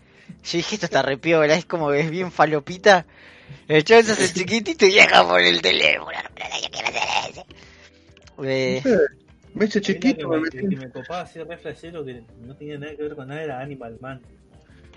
Yo 0.44 0.56
dije, 0.58 0.74
esto 0.74 0.86
está 0.86 1.02
re 1.02 1.18
piola, 1.18 1.54
es 1.54 1.64
como 1.64 1.90
que 1.90 2.00
es 2.00 2.10
bien 2.10 2.30
falopita. 2.32 3.06
El 3.68 3.84
chabón 3.84 4.04
se 4.04 4.12
hace 4.12 4.32
chiquitito 4.32 4.86
y 4.86 4.90
viaja 4.90 5.26
por 5.26 5.40
el 5.40 5.60
teléfono. 5.60 6.10
Yo 6.12 6.68
quiero 6.70 6.88
hacer 6.88 7.30
eso. 7.30 7.46
Eh, 8.42 8.82
Me 9.54 9.64
hice 9.66 9.80
Chiquito, 9.80 10.28
me 10.28 10.36
me, 10.36 10.42
metí 10.44 10.58
que 10.68 10.76
me 10.76 10.90
copaba 10.90 11.22
así 11.22 11.42
re 11.42 11.56
flashero 11.58 12.04
que 12.04 12.22
no 12.46 12.54
tenía 12.56 12.78
nada 12.78 12.94
que 12.96 13.02
ver 13.02 13.16
con 13.16 13.28
nada 13.28 13.42
era 13.42 13.60
Animal 13.60 13.98
Man. 14.00 14.20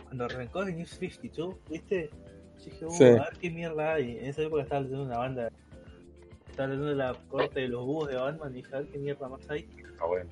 Cuando 0.05 0.26
arrancó 0.26 0.61
el 0.64 0.76
News 0.77 0.91
52, 0.99 1.55
¿viste? 1.69 2.10
Yo 2.60 2.65
dije, 2.65 2.85
uh, 2.85 2.91
Sí. 2.91 3.03
a 3.05 3.07
ver 3.10 3.38
qué 3.41 3.49
mierda 3.49 3.93
hay. 3.95 4.18
En 4.19 4.26
esa 4.26 4.43
época 4.43 4.61
estaba 4.64 4.81
leyendo 4.81 5.03
una 5.05 5.18
banda. 5.18 5.51
Estaba 6.49 6.69
leyendo 6.69 6.93
la 6.93 7.15
corte 7.30 7.61
de 7.61 7.68
los 7.68 7.84
búhos 7.84 8.10
de 8.10 8.15
Batman 8.15 8.51
y 8.51 8.61
dije, 8.61 8.76
a 8.76 8.80
ver 8.80 8.88
qué 8.89 8.99
mierda 8.99 9.27
más 9.27 9.49
hay. 9.49 9.68
Ah, 9.99 10.05
bueno. 10.05 10.30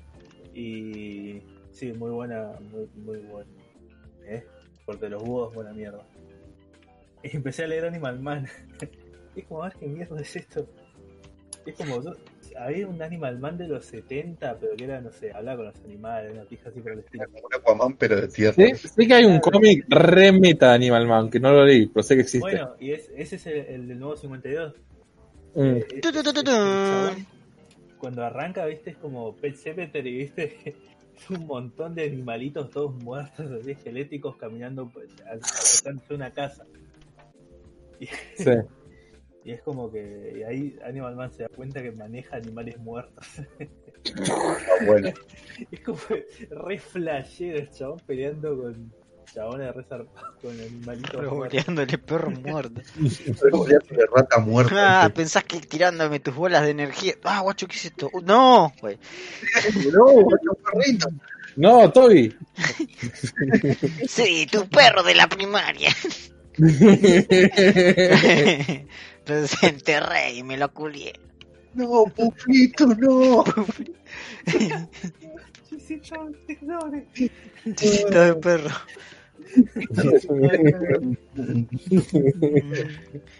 Y 0.54 1.42
sí, 1.72 1.92
muy 1.92 2.10
buena, 2.10 2.52
muy, 2.70 2.88
muy 2.94 3.18
buena. 3.18 3.50
¿Eh? 4.24 4.46
Porque 4.86 5.08
los 5.08 5.22
búhos, 5.22 5.54
buena 5.54 5.72
mierda. 5.72 6.04
Y 7.22 7.36
empecé 7.36 7.64
a 7.64 7.66
leer 7.68 7.84
Animal 7.86 8.18
Man. 8.20 8.46
y 9.36 9.42
como, 9.42 9.62
a 9.62 9.68
ver 9.68 9.76
qué 9.78 9.86
mierda 9.86 10.20
es 10.20 10.36
esto. 10.36 10.66
Es 11.64 11.74
como, 11.76 12.02
yo- 12.02 12.14
había 12.58 12.86
un 12.86 13.00
Animal 13.00 13.38
Man 13.38 13.56
de 13.56 13.66
los 13.68 13.84
70, 13.86 14.58
pero 14.58 14.76
que 14.76 14.84
era, 14.84 15.00
no 15.00 15.10
sé, 15.12 15.32
hablaba 15.32 15.58
con 15.58 15.66
los 15.66 15.80
animales, 15.84 16.32
una 16.32 16.42
pija 16.44 16.68
así 16.68 16.80
por 16.80 16.92
el 16.92 16.98
estilo. 16.98 17.24
Un 17.28 17.54
Aquaman, 17.54 17.96
pero 17.96 18.20
de 18.20 18.28
tierra. 18.28 18.54
Sí, 18.54 18.74
sé 18.88 19.06
que 19.06 19.14
hay 19.14 19.24
un 19.24 19.38
cómic 19.40 19.84
re 19.88 20.32
meta 20.32 20.70
de 20.70 20.74
Animal 20.74 21.06
Man, 21.06 21.30
que 21.30 21.40
no 21.40 21.52
lo 21.52 21.64
leí, 21.64 21.86
pero 21.86 22.02
sé 22.02 22.14
que 22.16 22.22
existe. 22.22 22.40
Bueno, 22.40 22.74
y 22.80 22.90
es, 22.90 23.10
ese 23.16 23.36
es 23.36 23.46
el, 23.46 23.56
el 23.66 23.88
del 23.88 23.98
nuevo 24.00 24.16
52. 24.16 24.74
Mm. 25.54 25.60
Eh, 25.60 25.86
es- 25.88 26.04
es- 26.04 26.44
chabón, 26.44 27.26
cuando 27.98 28.24
arranca, 28.24 28.66
viste, 28.66 28.90
es 28.90 28.96
como 28.96 29.34
Pet 29.36 29.54
Cemetery, 29.54 30.14
viste, 30.18 30.58
es 30.64 30.74
un 31.30 31.46
montón 31.46 31.94
de 31.94 32.04
animalitos 32.04 32.70
todos 32.70 32.94
muertos, 33.02 33.50
así 33.50 33.72
esqueléticos, 33.72 34.36
caminando 34.36 34.88
pues, 34.88 35.10
acercándose 35.26 36.12
a 36.12 36.16
una 36.16 36.30
casa. 36.30 36.64
Y, 38.00 38.06
Sí. 38.36 38.50
y 39.44 39.52
es 39.52 39.62
como 39.62 39.90
que 39.90 40.34
y 40.38 40.42
ahí 40.44 40.78
Animal 40.84 41.16
Man 41.16 41.32
se 41.32 41.42
da 41.42 41.48
cuenta 41.48 41.82
que 41.82 41.92
maneja 41.92 42.36
animales 42.36 42.78
muertos. 42.78 43.26
Bueno. 44.84 45.10
Es 45.70 45.80
como 45.80 45.98
re 46.50 46.78
flashero 46.78 47.56
el 47.56 47.70
chabón 47.70 48.00
peleando 48.04 48.58
con 48.60 48.92
chabones 49.32 49.74
re 49.74 49.84
zarpados, 49.84 50.34
con 50.40 50.50
animalitos 50.50 51.14
muertos. 51.14 51.30
Revoleándole 51.30 51.98
perro 51.98 52.30
muerto. 52.30 52.80
de 52.98 54.06
rata 54.14 54.38
muerta. 54.38 55.04
Ah, 55.04 55.08
pensás 55.08 55.44
que 55.44 55.60
tirándome 55.60 56.20
tus 56.20 56.34
bolas 56.34 56.62
de 56.62 56.70
energía. 56.70 57.14
Ah, 57.24 57.40
guacho, 57.40 57.66
¿qué 57.66 57.76
es 57.76 57.84
esto? 57.86 58.10
Uh, 58.12 58.20
No, 58.20 58.72
güey. 58.80 58.98
No, 59.92 60.04
guacho, 60.04 60.58
perrito. 60.72 61.08
No, 61.56 61.90
Toby. 61.90 62.34
Sí, 64.08 64.46
tu 64.50 64.68
perro 64.68 65.02
de 65.02 65.14
la 65.14 65.28
primaria. 65.28 65.94
Lo 69.26 69.40
desenterré 69.40 70.34
y 70.34 70.42
me 70.42 70.56
lo 70.56 70.72
culié. 70.72 71.12
No, 71.74 72.04
pufito, 72.04 72.86
no. 72.86 73.44
Chisito 77.74 78.20
de 78.20 78.34
perro. 78.34 78.70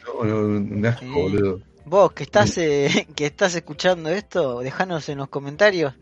No, 0.04 0.24
no, 0.24 0.46
un 0.46 0.86
asco, 0.86 1.06
boludo. 1.06 1.60
Vos 1.84 2.12
que 2.12 2.22
estás 2.22 2.56
eh, 2.59 3.06
que 3.14 3.26
estás 3.26 3.54
escuchando 3.54 4.10
esto, 4.10 4.60
dejanos 4.60 5.09
en 5.09 5.18
los 5.18 5.28
comentarios 5.28 5.94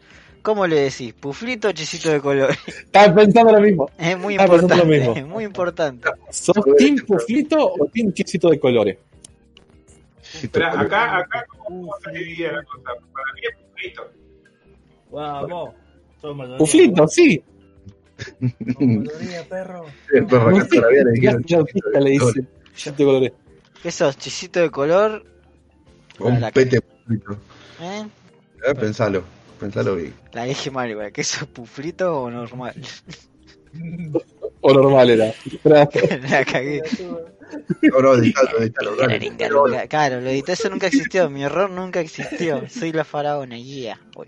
cómo 0.42 0.66
le 0.66 0.76
decís, 0.80 1.12
puflito 1.14 1.68
o 1.68 1.72
chisito 1.72 2.10
de 2.10 2.20
color. 2.20 2.50
Estaba 2.66 3.14
pensando 3.14 3.52
lo 3.52 3.60
mismo. 3.60 3.90
Es 3.98 4.18
muy 4.18 4.36
pensando 4.36 4.56
lo 4.56 4.62
importante, 4.82 4.98
mismo. 4.98 5.14
es 5.16 5.26
muy 5.26 5.44
importante. 5.44 6.08
¿Sos 6.30 6.56
Team 6.78 6.96
Puflito 7.06 7.72
o 7.74 7.86
Team 7.92 8.12
Chisito 8.12 8.48
de 8.50 8.58
colores? 8.60 8.98
Pero 10.52 10.66
acá, 10.68 11.18
acá, 11.18 11.44
¿cómo 11.58 11.92
dividida 12.12 12.52
la 12.52 12.62
cosa? 12.64 12.84
Para 12.84 13.32
mí 13.34 13.40
es 13.50 13.56
puflito. 13.66 14.10
Vamos. 15.10 15.70
Mayoría, 16.22 16.58
Puflito, 16.58 17.08
sí. 17.08 17.42
perro. 19.48 19.86
El 20.12 20.26
perro 20.26 20.56
acá 20.56 20.68
todavía 20.68 21.02
le 21.04 21.20
Ya, 21.20 21.36
dijeron 21.36 21.44
ya, 21.46 21.58
ya 21.94 22.00
le 22.00 22.10
dice. 22.10 22.44
Chisito 22.74 22.96
de 22.96 23.04
colores. 23.04 23.32
¿Qué 23.82 23.90
sos? 23.90 24.16
¿Chisito 24.18 24.60
de 24.60 24.70
color? 24.70 25.24
Un 26.18 26.40
La- 26.40 26.50
pete 26.50 26.80
pufito. 26.80 27.32
¿Eh? 27.80 28.06
Eh, 28.66 28.74
Pensalo, 28.74 29.24
pensalo 29.60 29.96
bien. 29.96 30.14
La 30.32 30.44
dije 30.44 30.70
mal, 30.70 30.90
igual. 30.90 31.12
¿Qué 31.12 31.22
sos? 31.22 31.46
¿Puflito 31.48 32.22
o 32.22 32.30
normal? 32.30 32.74
O 34.62 34.72
normal 34.72 35.10
era. 35.10 35.34
La 35.64 35.86
cagué. 36.44 36.82
No, 37.82 38.00
no, 38.00 38.14
editalo, 38.14 38.58
editalo, 38.58 38.96
dale. 38.96 39.32
Pero, 39.36 39.64
Claro, 39.88 40.20
lo 40.20 40.30
edité, 40.30 40.52
eso 40.52 40.70
nunca 40.70 40.86
existió. 40.88 41.30
Mi 41.30 41.44
error 41.44 41.70
nunca 41.70 42.00
existió. 42.00 42.68
Soy 42.68 42.92
la 42.92 43.04
faraona, 43.04 43.56
guía. 43.56 44.00
Lo. 44.14 44.26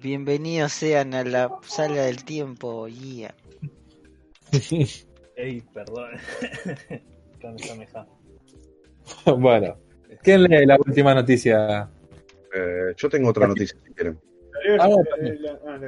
Bienvenidos 0.00 0.72
sean 0.72 1.14
a 1.14 1.24
la 1.24 1.50
sala 1.62 2.02
del 2.02 2.24
tiempo, 2.24 2.86
guía. 2.86 3.34
Ey, 5.36 5.62
perdón. 5.72 6.10
Bueno. 9.24 9.78
¿Quién 10.22 10.42
lee 10.44 10.66
la 10.66 10.76
última 10.76 11.14
noticia? 11.14 11.88
Eh, 12.54 12.94
yo 12.96 13.08
tengo 13.08 13.30
otra 13.30 13.46
noticia 13.46 13.76
si 13.86 13.92
quieren. 13.94 14.18
Ah, 14.80 14.88
eh, 15.20 15.38
la- 15.40 15.58
ah, 15.66 15.80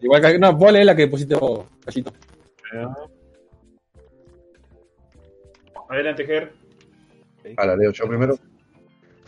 Igual 0.00 0.22
que. 0.22 0.38
No, 0.38 0.52
vos 0.54 0.72
lees 0.72 0.86
la 0.86 0.94
que 0.94 1.08
pusiste 1.08 1.34
vos, 1.34 1.66
Callito. 1.84 2.12
Adelante, 5.88 6.24
Ger. 6.26 6.52
Ah, 7.56 7.66
la 7.66 7.76
leo 7.76 7.92
yo 7.92 8.06
primero. 8.06 8.38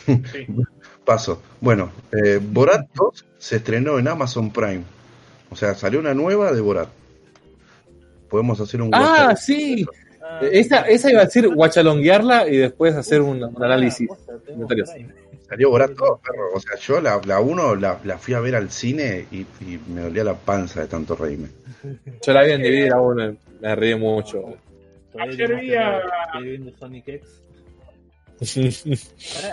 Sí. 0.06 0.46
Paso. 1.04 1.42
Bueno, 1.60 1.90
eh, 2.12 2.38
Borat 2.42 2.88
2 2.94 3.24
se 3.38 3.56
estrenó 3.56 3.98
en 3.98 4.08
Amazon 4.08 4.52
Prime. 4.52 4.82
O 5.50 5.56
sea, 5.56 5.74
salió 5.74 5.98
una 5.98 6.14
nueva 6.14 6.52
de 6.52 6.60
Borat. 6.60 6.88
Podemos 8.28 8.60
hacer 8.60 8.80
un 8.82 8.90
Ah, 8.92 9.34
sí. 9.36 9.84
Ah, 9.88 9.92
Esa, 10.52 10.80
esa 10.82 11.10
iba 11.10 11.22
a 11.22 11.24
decir 11.26 11.48
guachalonguearla 11.48 12.48
y 12.48 12.56
después 12.56 12.94
hacer 12.94 13.20
un, 13.20 13.42
un 13.42 13.64
análisis. 13.64 14.08
Salió 15.48 15.70
Borat 15.70 15.90
2, 15.90 16.20
perro. 16.20 16.52
O 16.54 16.60
sea, 16.60 16.76
yo 16.78 17.00
la 17.00 17.40
1 17.40 17.74
la, 17.76 17.98
la 18.04 18.18
fui 18.18 18.34
a 18.34 18.40
ver 18.40 18.54
al 18.54 18.70
cine 18.70 19.26
y, 19.32 19.40
y 19.64 19.80
me 19.88 20.02
dolía 20.02 20.22
la 20.24 20.34
panza 20.34 20.80
de 20.82 20.86
tanto 20.86 21.16
reírme. 21.16 21.48
Yo 22.24 22.32
la 22.32 22.42
vi 22.44 22.52
en 22.52 22.62
DVD, 22.62 22.88
la 22.90 23.00
uno, 23.00 23.36
me 23.60 23.74
reí 23.74 23.94
mucho. 23.96 24.44
Ayer 25.18 25.56
vi 25.56 25.74
a- 25.74 26.02
viendo 26.40 26.70
Sonic 26.78 27.08
X. 27.08 27.42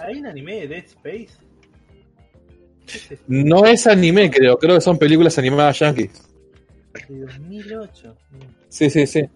¿Hay 0.05 0.19
un 0.19 0.27
anime 0.27 0.61
de 0.61 0.67
Dead 0.67 0.85
Space? 0.85 1.29
No 3.27 3.65
es 3.65 3.85
anime, 3.87 4.29
creo. 4.31 4.57
Creo 4.57 4.75
que 4.75 4.81
son 4.81 4.97
películas 4.97 5.37
animadas 5.37 5.79
yankees. 5.79 6.21
De 7.09 7.19
2008. 7.21 8.15
Sí, 8.69 8.89
sí, 8.89 9.05
sí. 9.07 9.27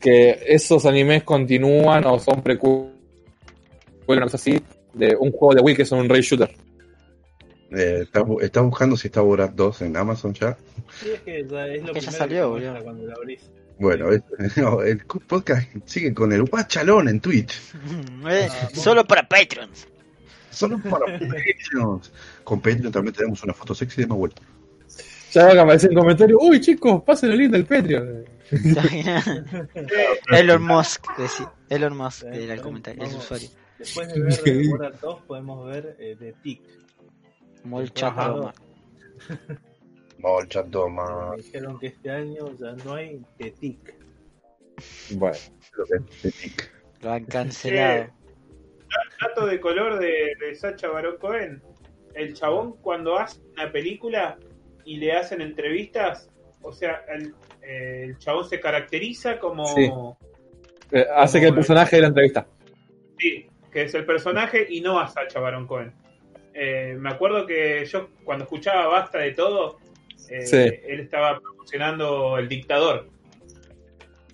Que 0.00 0.38
esos 0.46 0.86
animes 0.86 1.24
continúan 1.24 2.04
o 2.06 2.18
son 2.18 2.42
precuelas, 2.42 2.92
una 4.06 4.22
cosa 4.22 4.36
así, 4.36 4.60
de 4.94 5.14
un 5.16 5.30
juego 5.30 5.54
de 5.54 5.60
Wii 5.60 5.76
que 5.76 5.82
es 5.82 5.92
un 5.92 6.08
Ray 6.08 6.22
Shooter. 6.22 6.50
Eh, 7.72 8.00
¿estás, 8.02 8.22
bu- 8.24 8.42
estás 8.42 8.64
buscando 8.64 8.96
si 8.96 9.06
está 9.08 9.20
Borat 9.20 9.52
2 9.52 9.82
en 9.82 9.96
Amazon 9.96 10.34
ya? 10.34 10.56
Sí, 11.00 11.10
es 11.14 11.20
que 11.20 11.46
ya 11.48 11.66
es 11.68 11.84
lo 11.84 11.92
Que 11.92 12.00
ya 12.00 12.10
salió, 12.10 12.50
cuando 12.82 13.04
lo 13.06 13.14
abrís. 13.14 13.40
Bueno, 13.78 14.10
es- 14.10 14.22
no, 14.56 14.82
el 14.82 14.98
podcast 15.04 15.68
sigue 15.84 16.12
con 16.12 16.32
el 16.32 16.42
guachalón 16.44 17.08
en 17.08 17.20
Twitch. 17.20 17.60
Eh, 18.28 18.48
Solo 18.74 19.04
para 19.04 19.28
Patrons. 19.28 19.86
Solo 20.50 20.78
para 20.82 21.06
Patreons. 21.18 22.12
Con 22.42 22.60
Patreon 22.60 22.90
también 22.90 23.14
tenemos 23.14 23.42
una 23.44 23.52
foto 23.54 23.74
sexy 23.74 24.00
de 24.02 24.06
Mahuel. 24.08 24.32
Ya 25.32 25.44
va 25.46 25.52
a 25.60 25.62
aparecer 25.62 25.90
en 25.92 25.96
comentario, 25.98 26.38
uy 26.40 26.60
chicos, 26.60 27.02
pasen 27.04 27.30
el 27.30 27.38
link 27.38 27.52
del 27.52 27.64
Patreon. 27.64 28.24
Elon 30.32 30.62
Musk, 30.62 31.06
decí- 31.16 31.50
Elon 31.68 31.96
Musk 31.96 32.24
Eh, 32.26 32.44
era 32.44 32.54
el 32.54 32.60
comentario, 32.62 33.04
el 33.04 33.14
usuario. 33.16 33.48
Después 33.78 34.08
de 34.12 34.20
ver 34.20 34.42
de 34.42 34.68
Borat 34.68 35.00
2 35.00 35.22
podemos 35.22 35.66
ver 35.66 35.96
eh, 35.98 36.16
The 36.18 36.32
Tick. 36.42 36.62
Molcha 37.64 38.08
Ajá. 38.08 38.28
Roma. 38.28 38.54
Molcha, 40.18 40.64
toma. 40.64 41.30
Me 41.30 41.36
dijeron 41.38 41.78
que 41.78 41.86
este 41.88 42.10
año 42.10 42.54
ya 42.58 42.72
no 42.84 42.94
hay 42.94 43.22
The 43.38 43.50
Tick. 43.52 43.94
Bueno, 45.12 45.36
Lo 45.76 45.84
que 45.86 46.28
es 46.28 46.32
tic. 46.34 46.70
Lo 47.02 47.12
han 47.12 47.24
cancelado. 47.26 48.08
Dato 49.20 49.46
de 49.46 49.60
color 49.60 49.98
de, 49.98 50.34
de 50.40 50.54
Sacha 50.54 50.88
Baron 50.88 51.16
Cohen. 51.18 51.62
El 52.14 52.34
chabón 52.34 52.72
cuando 52.82 53.18
hace 53.18 53.40
una 53.52 53.70
película 53.70 54.38
y 54.84 54.96
le 54.96 55.12
hacen 55.12 55.40
entrevistas, 55.40 56.28
o 56.62 56.72
sea, 56.72 57.04
el, 57.08 57.34
eh, 57.62 58.02
el 58.06 58.18
chabón 58.18 58.48
se 58.48 58.60
caracteriza 58.60 59.38
como... 59.38 59.66
Sí. 59.66 59.90
eh, 60.92 61.06
hace 61.16 61.40
que 61.40 61.46
el 61.46 61.54
personaje 61.54 61.96
de 61.96 62.02
la 62.02 62.08
entrevista. 62.08 62.46
Sí, 63.18 63.46
que 63.72 63.82
es 63.82 63.94
el 63.94 64.04
personaje 64.04 64.66
y 64.68 64.80
no 64.80 64.98
a 64.98 65.08
Sacha 65.08 65.40
Baron 65.40 65.66
Cohen. 65.66 65.92
Eh, 66.54 66.96
me 66.98 67.10
acuerdo 67.10 67.46
que 67.46 67.84
yo 67.86 68.08
cuando 68.24 68.44
escuchaba 68.44 68.86
Basta 68.88 69.18
de 69.18 69.32
todo, 69.32 69.78
eh, 70.28 70.46
Sí. 70.46 70.56
él 70.56 71.00
estaba 71.00 71.38
promocionando 71.38 72.38
El 72.38 72.48
Dictador. 72.48 73.08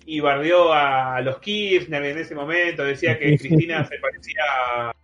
Y 0.05 0.19
bardeó 0.21 0.71
a 0.73 1.19
los 1.21 1.39
Kirchner 1.39 2.03
en 2.05 2.17
ese 2.19 2.33
momento, 2.33 2.83
decía 2.83 3.19
que 3.19 3.37
Cristina 3.37 3.85
se 3.85 3.97
parecía 3.99 4.41
a... 4.75 4.95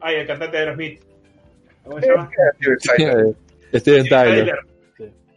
Ay, 0.00 0.16
el 0.16 0.26
cantante 0.26 0.56
de 0.58 0.62
Aerosmith. 0.62 1.02
¿Cómo 1.82 2.00
se 2.00 2.08
llama? 2.08 2.30
Eh, 2.98 3.78
Steven 3.78 4.06
Tyler. 4.06 4.58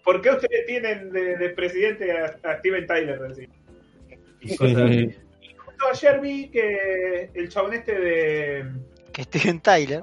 Sí. 0.08 0.14
¿Por 0.14 0.22
qué 0.22 0.30
ustedes 0.32 0.66
tienen 0.66 1.12
de, 1.12 1.38
de 1.38 1.50
presidente 1.50 2.12
a, 2.12 2.38
a 2.44 2.58
Steven 2.60 2.88
Tyler? 2.88 3.22
Así? 3.32 3.48
Y 4.42 4.56
cosas 4.56 4.78
así. 4.84 5.16
Justo 5.66 5.86
ayer 5.92 6.20
vi 6.22 6.50
que 6.50 7.30
el 7.34 7.50
chabón 7.50 7.74
este 7.74 8.00
de... 8.00 8.66
Que 9.12 9.24
Steven 9.24 9.60
Tyler. 9.60 10.02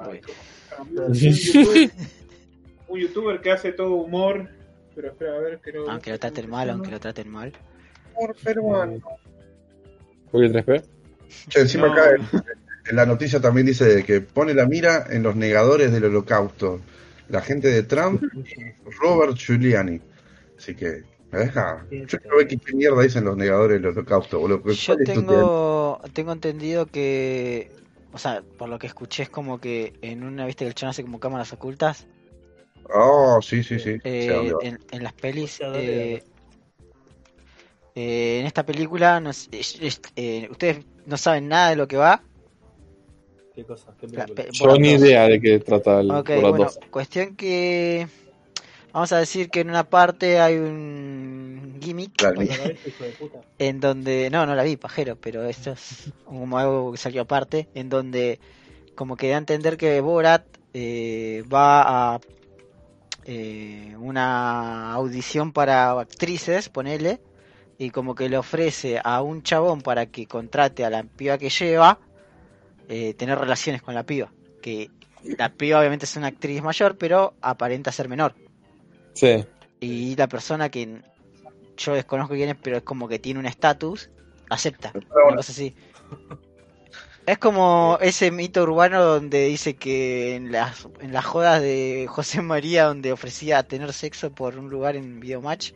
un 0.78 1.12
youtuber, 1.14 1.90
un 2.88 3.00
youtuber 3.00 3.40
que 3.40 3.50
hace 3.52 3.72
todo 3.72 3.94
humor. 3.94 4.48
Pero 4.94 5.08
espera, 5.08 5.34
a 5.36 5.38
ver, 5.38 5.58
creo. 5.60 5.90
Aunque 5.90 6.10
lo 6.10 6.18
traten 6.18 6.48
mal, 6.50 6.70
aunque 6.70 6.90
lo 6.90 7.00
traten 7.00 7.28
mal. 7.28 7.52
Por 8.14 8.34
peruano. 8.36 9.00
Porque 10.30 10.48
3P. 10.48 10.82
Che, 11.48 11.60
encima 11.60 11.86
No. 11.88 11.92
acá 11.94 12.10
en, 12.14 12.42
en 12.90 12.96
la 12.96 13.06
noticia 13.06 13.40
también 13.40 13.66
dice 13.66 14.04
que 14.04 14.20
pone 14.20 14.54
la 14.54 14.66
mira 14.66 15.06
en 15.10 15.22
los 15.22 15.34
negadores 15.34 15.90
del 15.92 16.04
holocausto. 16.04 16.80
La 17.28 17.40
gente 17.40 17.68
de 17.68 17.82
Trump 17.82 18.22
y 18.22 18.90
Robert 19.00 19.36
Giuliani. 19.36 20.00
Así 20.58 20.74
que, 20.74 21.02
me 21.30 21.40
deja. 21.40 21.86
Yo 21.90 22.18
quiero 22.18 22.36
ver 22.36 22.46
qué, 22.48 22.58
mierda 22.74 23.02
dicen 23.02 23.24
los 23.24 23.36
negadores 23.36 23.80
del 23.80 23.90
holocausto, 23.90 24.38
boludo. 24.38 24.70
Yo 24.70 24.96
tengo, 24.98 26.00
tengo 26.12 26.32
entendido 26.32 26.86
que, 26.86 27.70
o 28.12 28.18
sea, 28.18 28.42
por 28.58 28.68
lo 28.68 28.78
que 28.78 28.86
escuché 28.86 29.24
es 29.24 29.30
como 29.30 29.60
que 29.60 29.94
en 30.02 30.22
una, 30.22 30.46
viste 30.46 30.64
que 30.64 30.68
el 30.68 30.74
chabón 30.74 30.90
hace 30.90 31.02
como 31.02 31.18
cámaras 31.18 31.52
ocultas, 31.52 32.06
Oh, 32.92 33.40
sí, 33.40 33.62
sí, 33.62 33.78
sí. 33.78 33.98
eh, 34.04 34.52
en, 34.62 34.78
en 34.90 35.02
las 35.02 35.12
pelis. 35.14 35.60
Eh, 35.62 36.22
eh, 37.94 38.40
en 38.40 38.46
esta 38.46 38.64
película, 38.64 39.20
no 39.20 39.30
eh, 39.30 40.48
ustedes 40.50 40.84
no 41.06 41.16
saben 41.16 41.48
nada 41.48 41.70
de 41.70 41.76
lo 41.76 41.88
que 41.88 41.96
va. 41.96 42.22
¿Qué 43.54 43.64
cosa? 43.64 43.94
¿Qué 44.00 44.08
Yo 44.52 44.76
ni 44.76 44.92
2. 44.92 45.00
idea 45.00 45.28
de 45.28 45.40
qué 45.40 45.60
trata 45.60 46.00
el 46.00 46.10
Ok, 46.10 46.30
Borat 46.30 46.50
bueno, 46.50 46.64
2. 46.64 46.78
cuestión 46.90 47.36
que 47.36 48.06
vamos 48.92 49.12
a 49.12 49.18
decir 49.18 49.48
que 49.50 49.60
en 49.60 49.70
una 49.70 49.84
parte 49.88 50.40
hay 50.40 50.56
un 50.58 51.78
gimmick 51.80 52.16
Claro. 52.16 52.40
En 53.58 53.80
donde 53.80 54.28
no, 54.30 54.44
no 54.46 54.54
la 54.54 54.64
vi, 54.64 54.76
pajero, 54.76 55.16
pero 55.16 55.44
esto 55.44 55.72
es 55.72 56.12
como 56.24 56.58
algo 56.58 56.92
que 56.92 56.98
salió 56.98 57.22
aparte, 57.22 57.68
en 57.74 57.88
donde 57.88 58.40
como 58.96 59.16
que 59.16 59.28
da 59.28 59.36
a 59.36 59.38
entender 59.38 59.76
que 59.76 60.00
Borat 60.00 60.44
eh, 60.72 61.44
va 61.52 62.14
a 62.14 62.20
eh, 63.26 63.94
una 63.98 64.92
audición 64.92 65.52
para 65.52 65.92
actrices, 66.00 66.68
ponele, 66.68 67.20
y 67.78 67.90
como 67.90 68.14
que 68.14 68.28
le 68.28 68.36
ofrece 68.36 69.00
a 69.02 69.22
un 69.22 69.42
chabón 69.42 69.80
para 69.80 70.06
que 70.06 70.26
contrate 70.26 70.84
a 70.84 70.90
la 70.90 71.04
piba 71.04 71.38
que 71.38 71.50
lleva 71.50 71.98
eh, 72.88 73.14
tener 73.14 73.38
relaciones 73.38 73.82
con 73.82 73.94
la 73.94 74.04
piba, 74.04 74.32
que 74.62 74.90
la 75.38 75.50
piba 75.50 75.78
obviamente 75.78 76.04
es 76.04 76.16
una 76.16 76.28
actriz 76.28 76.62
mayor, 76.62 76.96
pero 76.96 77.34
aparenta 77.40 77.92
ser 77.92 78.08
menor. 78.08 78.34
Sí. 79.14 79.44
Y 79.80 80.16
la 80.16 80.28
persona 80.28 80.68
que 80.68 81.02
yo 81.76 81.94
desconozco 81.94 82.34
quién 82.34 82.50
es, 82.50 82.56
pero 82.62 82.78
es 82.78 82.82
como 82.82 83.08
que 83.08 83.18
tiene 83.18 83.40
un 83.40 83.46
estatus, 83.46 84.10
acepta. 84.50 84.92
Una 84.94 85.06
bueno. 85.10 85.36
cosa 85.36 85.52
así. 85.52 85.74
Es 87.26 87.38
como 87.38 87.98
ese 88.02 88.30
mito 88.30 88.62
urbano 88.62 89.02
donde 89.02 89.46
dice 89.46 89.76
que 89.76 90.34
en 90.34 90.52
las, 90.52 90.86
en 91.00 91.12
las 91.12 91.24
jodas 91.24 91.62
de 91.62 92.06
José 92.06 92.42
María, 92.42 92.84
donde 92.84 93.12
ofrecía 93.12 93.62
tener 93.62 93.94
sexo 93.94 94.30
por 94.30 94.58
un 94.58 94.68
lugar 94.68 94.94
en 94.94 95.20
Videomatch, 95.20 95.72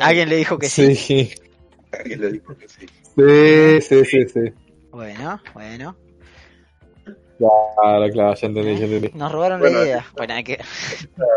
alguien 0.00 0.28
le 0.28 0.36
dijo 0.36 0.58
que 0.58 0.68
sí. 0.68 0.94
Sí. 0.94 1.34
Alguien 1.92 2.20
le 2.20 2.32
dijo 2.32 2.56
que 2.56 2.68
sí. 2.68 2.86
Sí, 3.16 3.80
sí, 3.80 4.04
sí, 4.04 4.28
sí. 4.28 4.52
Bueno, 4.96 5.38
bueno. 5.52 5.94
Claro, 7.36 8.10
claro, 8.14 8.34
ya 8.34 8.46
entendí, 8.46 8.78
ya 8.78 8.86
entendí. 8.86 9.10
Nos 9.12 9.30
robaron 9.30 9.60
Bueno, 9.60 9.80
la 9.80 9.84
idea. 9.84 10.06
Bueno, 10.16 10.32
hay 10.32 10.42
que... 10.42 10.58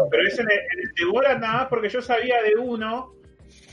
Pero 0.10 0.24
es 0.26 0.40
en 0.40 0.50
el, 0.50 0.94
de 0.96 1.06
Borat 1.12 1.42
nada 1.42 1.54
más 1.56 1.68
porque 1.68 1.90
yo 1.90 2.02
sabía 2.02 2.42
de 2.42 2.56
uno 2.56 3.16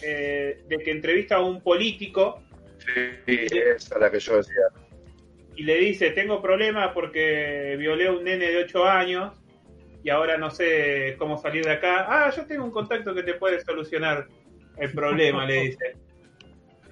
eh, 0.02 0.60
de 0.66 0.78
que 0.78 0.90
entrevista 0.90 1.36
a 1.36 1.40
un 1.40 1.62
político 1.62 2.42
Sí, 2.84 3.46
esa 3.52 3.94
es 3.94 4.00
la 4.00 4.10
que 4.10 4.18
yo 4.18 4.36
decía. 4.38 4.62
y 5.54 5.62
le 5.62 5.76
dice, 5.76 6.10
tengo 6.10 6.42
problemas 6.42 6.90
porque 6.92 7.76
violé 7.78 8.08
a 8.08 8.12
un 8.12 8.24
nene 8.24 8.50
de 8.50 8.64
8 8.64 8.84
años 8.86 9.34
y 10.02 10.10
ahora 10.10 10.36
no 10.36 10.50
sé 10.50 11.14
cómo 11.16 11.38
salir 11.38 11.64
de 11.64 11.72
acá. 11.72 12.06
Ah, 12.08 12.30
yo 12.36 12.44
tengo 12.44 12.64
un 12.64 12.72
contacto 12.72 13.14
que 13.14 13.22
te 13.22 13.34
puede 13.34 13.60
solucionar 13.60 14.26
el 14.78 14.92
problema, 14.92 15.46
le 15.46 15.60
dice. 15.60 15.96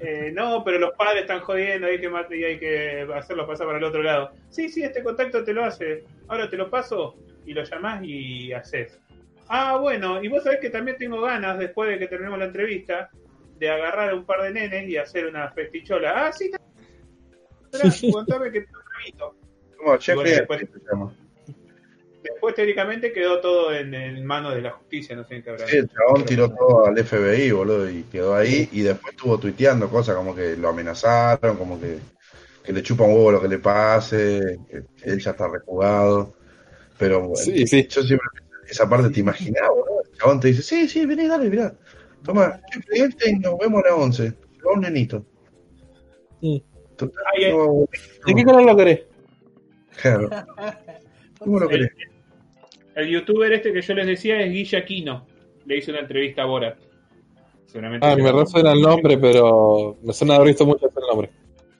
"Eh, 0.05 0.33
no, 0.33 0.63
pero 0.65 0.79
los 0.79 0.93
padres 0.95 1.23
están 1.23 1.41
jodiendo, 1.41 1.87
hay 1.87 1.99
que 1.99 2.11
y 2.37 2.45
hay 2.45 2.59
que 2.59 3.09
hacerlo 3.15 3.47
pasar 3.47 3.67
para 3.67 3.79
el 3.79 3.85
otro 3.85 4.03
lado. 4.03 4.33
Sí, 4.51 4.69
sí, 4.69 4.83
este 4.83 5.03
contacto 5.03 5.43
te 5.45 5.53
lo 5.55 5.65
hace. 5.65 6.05
Ahora 6.29 6.49
te 6.51 6.57
lo 6.57 6.69
paso 6.71 7.17
y 7.47 7.53
lo 7.55 7.63
llamás 7.65 8.03
y 8.05 8.53
haces. 8.53 8.99
Ah, 9.49 9.77
bueno, 9.79 10.23
y 10.23 10.29
vos 10.29 10.43
sabés 10.43 10.61
que 10.61 10.71
también 10.71 10.97
tengo 10.99 11.21
ganas, 11.21 11.59
después 11.59 11.91
de 11.91 11.99
que 11.99 12.07
terminemos 12.09 12.39
la 12.39 12.47
entrevista, 12.47 13.11
de 13.59 13.69
agarrar 13.71 14.11
a 14.11 14.15
un 14.15 14.25
par 14.25 14.43
de 14.43 14.51
nenes 14.53 14.89
y 14.89 14.97
hacer 14.97 15.27
una 15.27 15.51
festichola. 15.51 16.27
Ah, 16.27 16.33
sí, 16.33 16.51
contame 18.13 18.51
que 18.51 18.61
te 18.63 18.73
lo 18.73 18.79
permito. 18.97 19.37
Como 19.77 19.93
Jeffrey 19.99 20.15
Bueno, 20.17 20.31
después- 20.31 20.63
Epstein 20.63 20.83
se 20.85 20.91
llama. 20.91 21.15
Después 22.45 22.57
teóricamente 22.57 23.11
quedó 23.11 23.41
todo 23.41 23.73
en, 23.75 23.95
en 23.95 24.23
manos 24.23 24.55
de 24.55 24.61
la 24.61 24.73
justicia, 24.73 25.17
no 25.17 25.25
sé 25.25 25.37
en 25.37 25.43
qué 25.43 25.49
habrá. 25.49 25.67
Sí, 25.67 25.79
el 25.79 25.89
chabón 25.89 26.27
tiró 26.27 26.51
todo 26.51 26.85
al 26.85 26.99
FBI, 27.03 27.51
boludo, 27.53 27.89
y 27.89 28.03
quedó 28.03 28.35
ahí. 28.35 28.69
Y 28.71 28.83
después 28.83 29.15
estuvo 29.15 29.39
tuiteando 29.39 29.89
cosas 29.89 30.15
como 30.15 30.35
que 30.35 30.55
lo 30.55 30.69
amenazaron, 30.69 31.57
como 31.57 31.81
que, 31.81 32.01
que 32.63 32.73
le 32.75 32.83
chupa 32.83 33.05
un 33.05 33.13
huevo 33.13 33.33
lo 33.33 33.41
que 33.41 33.49
le 33.49 33.61
pase, 33.61 34.59
que 34.69 34.83
él 35.05 35.21
ya 35.21 35.31
está 35.31 35.49
rejugado. 35.49 36.35
Pero 36.99 37.21
bueno, 37.21 37.35
Sí, 37.37 37.67
sí. 37.67 37.87
yo 37.89 38.03
siempre 38.03 38.29
esa 38.69 38.87
parte 38.87 39.09
te 39.09 39.21
imaginaba, 39.21 39.71
boludo. 39.71 40.03
El 40.05 40.19
chabón 40.19 40.41
te 40.41 40.49
dice, 40.49 40.61
sí, 40.61 40.87
sí, 40.87 41.07
vení, 41.07 41.27
dale, 41.27 41.49
mirá. 41.49 41.73
Toma, 42.23 42.61
Jeffrey 42.71 43.01
Epstein, 43.01 43.41
nos 43.41 43.57
vemos 43.59 43.83
a 43.83 43.89
las 43.89 43.99
11. 43.99 44.35
Va 44.67 44.73
un 44.75 44.81
nenito. 44.83 45.25
Mm. 46.43 46.59
Total, 46.97 47.25
no, 47.53 47.87
¿De 48.27 48.35
qué 48.35 48.45
color 48.45 48.65
lo 48.65 48.77
querés? 48.77 49.01
claro. 50.03 50.29
¿Cómo 51.39 51.59
lo 51.59 51.69
querés? 51.71 51.91
El 52.95 53.09
youtuber 53.09 53.53
este 53.53 53.73
que 53.73 53.83
yo 53.83 53.95
les 53.95 54.07
decía 54.07 54.41
es 54.41 54.53
Guilla 54.53 54.79
Aquino. 54.81 55.27
Le 55.67 55.79
hice 55.79 55.91
una 55.91 56.01
entrevista 56.01 56.43
a 56.43 56.47
Borat. 56.47 56.79
Seguramente 57.67 58.07
Ah, 58.07 58.15
me 58.17 58.31
resuena 58.31 58.73
el 58.73 58.81
nombre, 58.81 59.19
pero 59.19 59.97
me 60.03 60.13
suena 60.13 60.37
haber 60.37 60.49
visto 60.49 60.65
mucho 60.67 60.87
ese 60.87 61.01
nombre. 61.09 61.31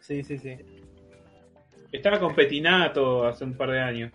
Sí, 0.01 0.23
sí, 0.25 0.39
sí. 0.39 0.57
Estaba 1.93 2.19
con 2.19 2.35
Petinato 2.35 3.25
hace 3.25 3.45
un 3.45 3.55
par 3.55 3.71
de 3.71 3.81
años. 3.81 4.13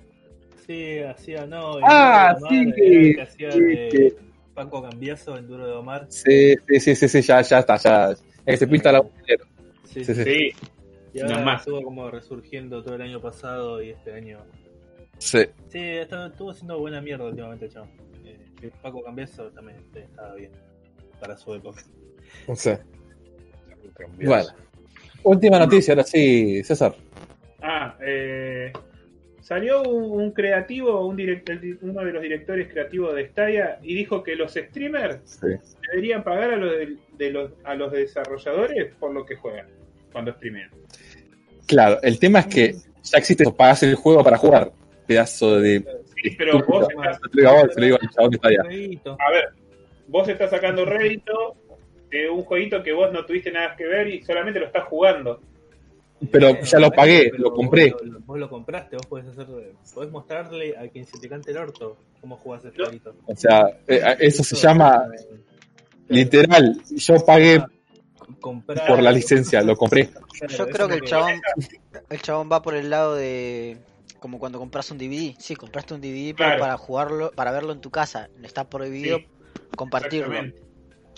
Sí, 0.67 0.99
hacía, 0.99 1.45
no. 1.45 1.77
Ah, 1.83 2.35
Omar, 2.37 2.49
sí, 2.49 2.55
era 2.75 2.99
el 3.07 3.15
que 3.15 3.21
hacía 3.21 3.51
sí, 3.51 3.59
de 3.61 3.89
sí. 3.91 4.25
Paco 4.53 4.81
Cambiazo 4.83 5.37
en 5.37 5.47
Duro 5.47 5.65
de 5.65 5.73
Omar. 5.73 6.05
Sí, 6.09 6.55
sí, 6.67 6.79
sí, 6.79 6.95
sí, 6.95 7.07
sí, 7.07 7.21
ya, 7.21 7.41
ya 7.41 7.59
está, 7.59 7.77
ya. 7.77 8.11
Es 8.11 8.19
que 8.45 8.57
se 8.57 8.67
pinta 8.67 8.91
la 8.91 9.01
Sí, 9.85 10.03
Sí, 10.03 10.13
sí. 10.13 10.23
Sí, 10.23 10.51
Y 11.13 11.21
ahora 11.21 11.33
Nada 11.35 11.45
más. 11.45 11.61
estuvo 11.61 11.81
como 11.81 12.11
resurgiendo 12.11 12.83
todo 12.83 12.95
el 12.95 13.01
año 13.01 13.19
pasado 13.21 13.81
y 13.81 13.89
este 13.91 14.13
año. 14.13 14.39
Sí. 15.19 15.39
Sí, 15.69 15.79
está- 15.79 16.27
estuvo 16.27 16.51
haciendo 16.51 16.79
buena 16.79 17.01
mierda 17.01 17.25
últimamente, 17.25 17.69
chaval. 17.69 17.89
Eh, 18.25 18.71
Paco 18.81 19.03
Cambiazo 19.03 19.49
también 19.51 19.77
este, 19.77 19.99
estaba 20.01 20.33
bien 20.35 20.51
para 21.19 21.37
su 21.37 21.53
época. 21.53 21.81
sí. 22.55 22.71
Bueno. 24.23 24.49
Última 25.23 25.59
noticia, 25.59 25.93
ahora 25.93 26.03
sí, 26.03 26.63
César. 26.63 26.95
Ah, 27.61 27.97
eh, 28.01 28.71
salió 29.41 29.83
un, 29.83 30.21
un 30.21 30.31
creativo, 30.31 31.05
un 31.05 31.17
direct- 31.17 31.77
uno 31.81 32.05
de 32.05 32.13
los 32.13 32.21
directores 32.21 32.69
creativos 32.71 33.13
de 33.15 33.27
Stadia, 33.27 33.79
y 33.83 33.95
dijo 33.95 34.23
que 34.23 34.35
los 34.35 34.53
streamers 34.53 35.19
Sí. 35.25 35.47
deberían 35.91 36.23
pagar 36.23 36.51
a 36.53 36.55
los, 36.55 36.71
de, 36.71 36.97
de 37.17 37.31
los, 37.31 37.51
a 37.65 37.75
los 37.75 37.91
desarrolladores 37.91 38.93
por 38.95 39.13
lo 39.13 39.25
que 39.25 39.35
juegan 39.35 39.67
cuando 40.13 40.31
streamean. 40.33 40.69
Claro, 41.67 42.01
el 42.01 42.17
tema 42.19 42.39
es 42.39 42.45
que 42.47 42.75
ya 43.03 43.17
existe, 43.17 43.43
pagás 43.51 43.83
el 43.83 43.95
juego 43.95 44.23
para 44.23 44.37
jugar. 44.37 44.71
Pedazo 45.09 45.59
de. 45.59 45.83
Sí, 46.21 46.35
pero 46.37 46.63
vos 46.67 46.85
Se 46.85 46.93
estás, 46.93 47.19
se 47.73 47.79
lo 47.79 47.85
digo 47.87 47.97
al 47.99 48.09
chabón 48.11 48.29
que 48.29 48.35
está 48.35 48.47
allá. 48.49 48.61
A 49.17 49.31
ver, 49.31 49.49
vos 50.07 50.29
estás 50.29 50.51
sacando 50.51 50.85
rédito 50.85 51.55
de 52.11 52.29
un 52.29 52.43
jueguito 52.43 52.83
que 52.83 52.93
vos 52.93 53.11
no 53.11 53.25
tuviste 53.25 53.51
nada 53.51 53.75
que 53.75 53.87
ver 53.87 54.07
y 54.07 54.21
solamente 54.21 54.59
lo 54.59 54.67
estás 54.67 54.83
jugando. 54.83 55.41
Pero 56.31 56.49
Eh, 56.49 56.59
ya 56.63 56.77
lo 56.77 56.91
pagué, 56.91 57.29
pero 57.31 57.45
lo 57.45 57.53
compré. 57.55 57.91
Vos 57.91 58.05
lo, 58.05 58.19
vos 58.19 58.39
lo 58.39 58.49
compraste, 58.49 58.97
vos 58.97 59.07
podés 59.07 59.25
hacer, 59.29 59.47
podés 59.95 60.11
mostrarle 60.11 60.77
a 60.77 60.87
quien 60.89 61.07
se 61.07 61.17
te 61.17 61.27
cante 61.27 61.49
el 61.49 61.57
orto 61.57 61.97
cómo 62.21 62.37
jugás 62.37 62.63
el 62.65 62.75
jueguito. 62.75 63.15
O 63.25 63.35
sea, 63.35 63.67
eh, 63.87 64.15
eso 64.19 64.43
se 64.43 64.55
llama 64.57 65.05
literal. 66.07 66.79
Yo 66.91 67.15
pagué 67.25 67.63
comprar, 68.39 68.85
por 68.85 69.01
la 69.01 69.11
licencia, 69.11 69.63
lo 69.63 69.75
compré. 69.75 70.11
Yo 70.55 70.67
creo 70.67 70.87
que 70.87 70.95
el 70.95 71.01
chabón, 71.01 71.41
el 72.11 72.21
chabón 72.21 72.47
va 72.51 72.61
por 72.61 72.75
el 72.75 72.91
lado 72.91 73.15
de 73.15 73.77
como 74.19 74.39
cuando 74.39 74.59
compras 74.59 74.91
un 74.91 74.97
DVD. 74.97 75.35
Sí, 75.39 75.55
compraste 75.55 75.93
un 75.93 76.01
DVD 76.01 76.33
pero 76.37 76.59
para 76.59 76.77
jugarlo, 76.77 77.31
para 77.31 77.51
verlo 77.51 77.71
en 77.73 77.81
tu 77.81 77.89
casa. 77.89 78.29
Está 78.43 78.69
prohibido 78.69 79.17
Sí, 79.19 79.27
compartirlo. 79.75 80.39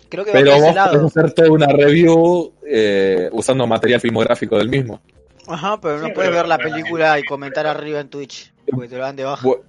Creo 0.09 0.25
que 0.25 0.31
va 0.31 0.39
Pero 0.39 0.51
por 0.51 0.57
ese 0.59 0.65
vos 0.67 0.75
podés 0.75 0.75
lado. 0.75 1.07
hacer 1.07 1.33
toda 1.33 1.51
una 1.51 1.67
review 1.67 2.53
eh, 2.67 3.29
usando 3.31 3.65
material 3.65 4.01
filmográfico 4.01 4.57
del 4.57 4.69
mismo. 4.69 5.01
Ajá, 5.47 5.79
pero 5.81 5.99
no 5.99 6.07
Sí, 6.07 6.11
puedes 6.13 6.29
pero- 6.31 6.41
ver 6.41 6.47
la 6.49 6.57
película 6.57 7.17
y 7.19 7.23
comentar 7.23 7.65
arriba 7.65 7.99
en 7.99 8.09
Twitch. 8.09 8.53
Porque 8.69 8.87
te 8.89 8.97
lo 8.97 9.03
dan 9.03 9.15
de 9.15 9.23
baja. 9.23 9.47
Bu- 9.47 9.61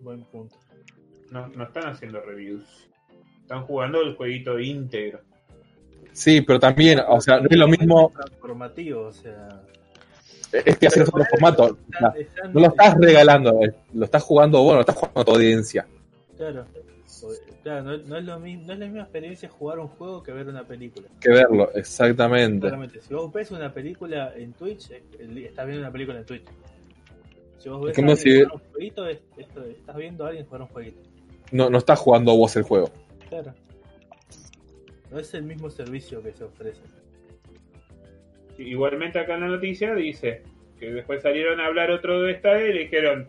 Buen 0.00 0.22
punto. 0.24 0.56
No, 1.30 1.48
no 1.48 1.64
están 1.64 1.88
haciendo 1.88 2.20
reviews. 2.20 2.64
Están 3.42 3.62
jugando 3.64 4.00
el 4.00 4.14
jueguito 4.16 4.58
íntegro. 4.58 5.20
Sí, 6.12 6.40
pero 6.40 6.58
también, 6.58 7.00
o 7.06 7.20
sea, 7.20 7.40
no 7.40 7.48
es 7.50 7.56
lo 7.56 7.68
mismo. 7.68 8.12
Transformativo, 8.14 9.02
o 9.02 9.12
sea. 9.12 9.62
Es 10.52 10.78
que 10.78 10.86
hacer 10.86 11.02
otro 11.02 11.24
formato. 11.24 11.64
O 11.64 11.98
sea, 11.98 12.08
están- 12.16 12.52
no 12.52 12.60
lo 12.60 12.66
estás 12.68 12.94
regalando, 12.98 13.60
eh, 13.62 13.74
lo 13.94 14.04
estás 14.04 14.22
jugando 14.22 14.58
vos, 14.62 14.68
no 14.70 14.74
lo 14.76 14.80
estás 14.80 14.96
jugando 14.96 15.20
a 15.20 15.24
tu 15.24 15.30
audiencia. 15.32 15.86
Claro. 16.36 16.64
Claro, 17.62 17.82
no, 17.82 17.96
no 17.98 18.16
es 18.18 18.24
lo 18.24 18.38
mismo, 18.38 18.64
no 18.66 18.72
es 18.74 18.78
la 18.78 18.84
misma 18.86 19.02
experiencia 19.02 19.48
jugar 19.48 19.80
un 19.80 19.88
juego 19.88 20.22
que 20.22 20.30
ver 20.32 20.46
una 20.48 20.62
película. 20.64 21.08
Que 21.20 21.30
verlo, 21.30 21.72
exactamente. 21.74 22.60
Claramente, 22.60 23.00
si 23.00 23.12
vos 23.14 23.32
ves 23.32 23.50
una 23.50 23.72
película 23.72 24.32
en 24.36 24.52
Twitch, 24.52 24.90
eh, 24.92 25.02
estás 25.48 25.66
viendo 25.66 25.82
una 25.82 25.90
película 25.90 26.18
en 26.18 26.26
Twitch. 26.26 26.44
Si 27.58 27.68
vos 27.68 27.84
ves 27.84 27.98
a 27.98 28.00
alguien 28.00 28.16
si- 28.18 28.44
jugar 28.44 28.52
un 28.62 28.70
jueguito, 28.70 29.08
es- 29.08 29.20
esto- 29.36 29.64
estás 29.64 29.96
viendo 29.96 30.24
a 30.24 30.28
alguien 30.28 30.46
jugar 30.46 30.62
un 30.62 30.68
jueguito. 30.68 31.00
No, 31.50 31.68
no 31.70 31.78
estás 31.78 31.98
jugando 31.98 32.36
vos 32.36 32.54
el 32.56 32.62
juego. 32.62 32.90
Claro. 33.28 33.52
No 35.10 35.18
es 35.18 35.34
el 35.34 35.42
mismo 35.42 35.70
servicio 35.70 36.22
que 36.22 36.32
se 36.32 36.44
ofrece. 36.44 36.82
Igualmente 38.58 39.18
acá 39.18 39.34
en 39.34 39.40
la 39.42 39.46
noticia 39.48 39.94
dice 39.94 40.42
que 40.78 40.90
después 40.92 41.22
salieron 41.22 41.60
a 41.60 41.66
hablar 41.66 41.90
otro 41.90 42.22
de 42.22 42.32
esta 42.32 42.60
y 42.62 42.72
le 42.72 42.80
dijeron, 42.80 43.26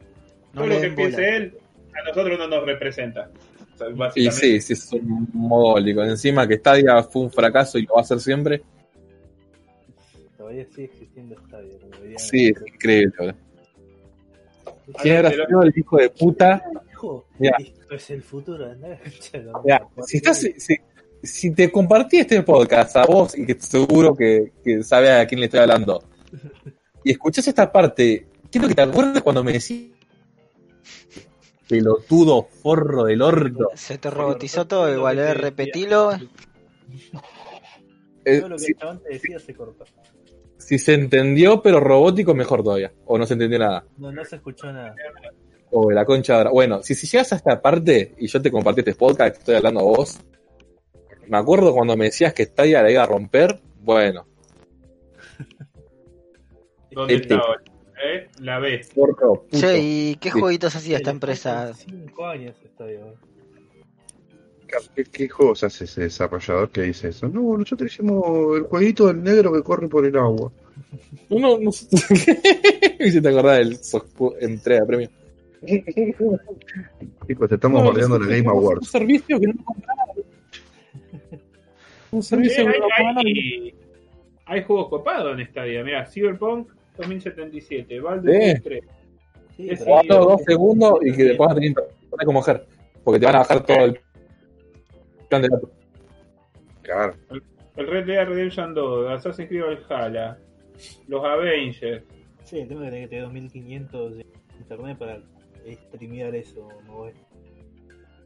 No 0.54 0.62
todo 0.62 0.68
le 0.68 0.76
lo 0.76 0.82
que 0.82 0.88
den 0.88 0.96
bola. 0.96 1.08
piense 1.08 1.36
él, 1.38 1.58
a 1.94 2.08
nosotros 2.10 2.38
no 2.40 2.48
nos 2.48 2.66
representa. 2.66 3.30
O 3.74 3.78
sea, 3.78 3.88
Y 4.16 4.32
sí, 4.32 4.60
sí, 4.62 4.76
son 4.76 5.28
mogólicos. 5.34 6.08
Encima 6.08 6.48
que 6.48 6.56
Stadia 6.58 7.04
fue 7.04 7.24
un 7.24 7.32
fracaso 7.32 7.78
y 7.78 7.84
lo 7.86 7.94
va 7.94 8.00
a 8.00 8.04
hacer 8.04 8.20
siempre. 8.20 8.62
Todavía 10.38 10.66
sigue 10.66 10.86
existiendo 10.86 11.36
Stadia. 11.48 11.78
Como 11.80 11.96
dirían. 12.02 12.20
Sí, 12.20 12.48
es 12.48 12.62
increíble. 12.74 13.14
boludo. 13.18 13.36
¿Quién 15.02 15.18
habrá 15.18 15.30
pero- 15.32 15.46
sido 15.48 15.62
el 15.64 15.74
hijo 15.76 15.98
de 15.98 16.10
puta? 16.10 16.64
Hijo, 16.92 17.28
Mira. 17.38 17.58
esto 17.60 17.96
es 17.96 18.10
el 18.10 18.24
futuro. 18.24 18.74
¿no? 18.76 18.88
Mira, 19.64 19.88
si, 20.06 20.18
estás, 20.18 20.40
si, 20.40 20.76
si 21.24 21.52
te 21.54 21.72
compartí 21.72 22.18
este 22.18 22.42
podcast 22.44 22.98
a 22.98 23.06
vos 23.06 23.38
y 23.38 23.46
que 23.46 23.56
seguro 23.60 24.16
que, 24.16 24.54
que 24.64 24.84
sabe 24.84 25.12
a 25.12 25.26
quién 25.28 25.40
le 25.40 25.46
estoy 25.46 25.62
hablando 25.62 26.04
y 27.04 27.12
escuchás 27.12 27.48
esta 27.48 27.72
parte, 27.72 28.28
quiero 28.52 28.68
que 28.68 28.76
te 28.76 28.82
acuerdes 28.82 29.24
cuando 29.24 29.44
me 29.44 29.54
decís 29.54 29.92
pelotudo 31.68 32.44
forro 32.44 33.06
del 33.06 33.22
orto. 33.22 33.72
Se 33.76 33.98
te 33.98 34.10
robotizó 34.10 34.68
todo, 34.68 34.94
igual, 34.94 35.20
eh, 35.20 35.34
repetilo. 35.34 36.14
Eh, 38.26 38.40
Todo 38.40 38.50
lo 38.50 38.56
que 38.56 38.64
si, 38.64 38.72
el 38.72 38.78
chabón 38.78 39.02
te 39.04 39.10
decía 39.10 39.40
se 39.40 39.54
cortó. 39.54 39.86
si 40.58 40.78
se 40.80 40.94
entendió, 40.94 41.62
pero 41.62 41.80
robótico, 41.80 42.34
mejor 42.34 42.64
todavía. 42.64 42.92
O 43.06 43.18
no 43.18 43.26
se 43.26 43.34
entendió 43.34 43.60
nada. 43.60 43.86
No, 43.98 44.12
no 44.12 44.24
se 44.26 44.38
escuchó 44.38 44.72
nada. 44.72 44.94
O 45.72 45.92
la 45.92 46.06
concha 46.06 46.34
de 46.34 46.38
ahora. 46.40 46.52
Bueno, 46.52 46.84
si, 46.84 46.96
si 46.96 47.08
llegas 47.08 47.34
a 47.34 47.38
esta 47.38 47.62
parte 47.62 48.16
y 48.18 48.28
yo 48.28 48.42
te 48.42 48.52
compartí 48.52 48.82
este 48.82 48.96
podcast, 48.96 49.38
estoy 49.38 49.56
hablando 49.56 49.80
a 49.82 49.84
vos, 49.84 50.20
me 51.30 51.38
acuerdo 51.38 51.74
cuando 51.74 51.96
me 51.98 52.06
decías 52.06 52.34
que 52.34 52.46
Stadia 52.46 52.82
la 52.82 52.92
iba 52.92 53.04
a 53.04 53.08
romper. 53.08 53.60
Bueno, 53.82 54.26
¿Dónde 56.92 57.16
Este. 57.16 57.34
está 57.36 57.46
hoy? 57.46 57.58
¿Eh? 58.04 58.28
La 58.42 58.60
porro, 58.94 59.44
puto. 59.44 59.58
Che, 59.60 59.80
¿y 59.80 60.16
qué 60.16 60.32
Sí. 60.32 60.40
jueguitos 60.40 60.76
hacía 60.76 60.98
esta 60.98 61.12
empresa? 61.12 61.74
5 61.74 62.26
años 62.26 62.56
Stadia. 62.74 63.02
¿Qué, 64.96 65.04
qué 65.06 65.30
juegos 65.30 65.64
hace 65.64 65.86
ese 65.86 66.02
desarrollador 66.02 66.70
que 66.70 66.82
dice 66.84 67.08
eso? 67.10 67.28
No, 67.30 67.58
nosotros 67.58 67.92
hicimos 67.92 68.58
el 68.58 68.64
jueguito 68.64 69.08
del 69.08 69.24
negro 69.24 69.54
que 69.54 69.64
corre 69.64 69.88
por 69.88 70.06
el 70.06 70.16
agua. 70.18 70.52
No, 71.30 71.40
no, 71.40 71.58
no 71.58 71.72
sé. 71.72 71.88
¿Y 73.00 73.12
si 73.12 73.22
te 73.22 73.30
acordás 73.30 73.58
del 73.60 73.80
Soscu- 73.80 74.36
entrega 74.42 74.82
de 74.82 74.86
premio? 74.88 75.10
Chicos, 77.28 77.50
te 77.50 77.56
estamos 77.56 77.82
No, 77.82 77.88
bordeando 77.88 78.20
la 78.20 78.26
Game 78.26 78.38
tenemos 78.38 78.54
Un 78.58 78.60
Awards. 78.64 78.90
servicio 78.90 79.40
que 79.40 79.48
no 79.48 79.54
compraron. 79.64 80.07
Un 82.12 82.24
servicio 82.24 82.64
no 82.66 82.72
hay, 82.72 83.16
hay- 83.26 83.76
hay 84.46 84.64
juegos 84.64 84.90
copados 84.90 85.38
en 85.40 85.46
Stadia. 85.48 85.84
Mira, 85.84 86.06
Cyberpunk 86.06 86.70
2077, 86.98 88.00
Baldur's 88.00 88.34
Sí. 88.36 88.40
Gate 88.48 88.62
3. 88.64 88.84
Sí, 89.58 89.70
dos 90.08 90.42
segundos 90.44 91.00
y 91.04 91.12
que 91.14 91.24
después 91.26 91.48
vas 91.50 91.58
a 91.58 91.60
tener 91.60 91.74
como 92.26 92.40
mujer. 92.40 92.66
Porque 93.04 93.20
te 93.20 93.26
van 93.26 93.36
a 93.36 93.40
bajar 93.40 93.66
todo 93.66 93.86
el 93.86 94.00
plan 95.30 95.42
de 95.42 95.48
datos. 95.50 95.70
Claro. 96.84 97.14
El 97.76 97.88
Red 97.88 98.06
Dead 98.06 98.28
Redemption 98.28 98.74
2, 98.74 99.10
Assassin's 99.12 99.50
Creed 99.50 99.64
Valhalla, 99.90 100.38
los 101.08 101.24
Avengers. 101.24 102.04
Sí, 102.44 102.60
el 102.60 102.68
tema 102.70 102.86
que 102.86 102.92
tenés 102.92 103.02
que 103.04 103.08
tener 103.10 103.24
2500 103.26 104.16
de 104.18 104.26
internet 104.60 104.98
para 104.98 105.20
streamear 105.94 106.34
eso. 106.36 106.68
¿no? 106.88 107.12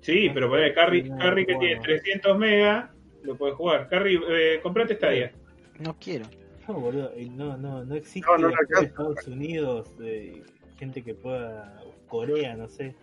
Sí, 0.01 0.29
pero 0.33 0.49
poner 0.49 0.73
Carry, 0.73 1.09
Carry 1.09 1.45
que 1.45 1.55
tiene 1.55 1.81
300 1.81 2.37
megas, 2.37 2.89
lo 3.23 3.35
puedes 3.35 3.55
jugar. 3.55 3.87
Carry, 3.89 4.19
eh, 4.29 4.59
comprate 4.61 4.95
Stadia. 4.95 5.31
No 5.79 5.95
quiero. 5.99 6.25
No, 6.67 6.75
boludo, 6.79 7.11
y 7.17 7.29
no, 7.29 7.57
no, 7.57 7.83
no 7.83 7.95
existe 7.95 8.29
No, 8.31 8.37
no. 8.49 8.51
Estados 8.81 9.27
Unidos, 9.27 9.97
de 9.97 10.43
gente 10.77 11.01
que 11.01 11.13
pueda, 11.15 11.81
Corea, 12.07 12.55
no 12.55 12.67
sé. 12.67 12.95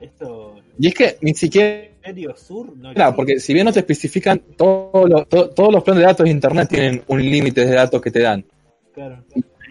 Esto, 0.00 0.56
Y 0.78 0.88
es 0.88 0.94
que 0.94 1.16
ni 1.20 1.34
siquiera, 1.34 1.86
Imperio 1.86 2.36
Sur, 2.36 2.76
no 2.76 2.92
claro, 2.92 3.14
porque 3.16 3.38
si 3.40 3.54
bien 3.54 3.64
no 3.64 3.72
te 3.72 3.80
especifican, 3.80 4.40
todos 4.56 5.08
los, 5.08 5.28
to- 5.28 5.50
todos 5.50 5.72
los 5.72 5.82
planes 5.84 6.00
de 6.02 6.06
datos 6.06 6.24
de 6.24 6.30
internet 6.30 6.68
tienen 6.68 7.02
un 7.06 7.20
límite 7.22 7.64
de 7.64 7.74
datos 7.74 8.00
que 8.00 8.10
te 8.10 8.20
dan. 8.20 8.44
Claro, 8.92 9.22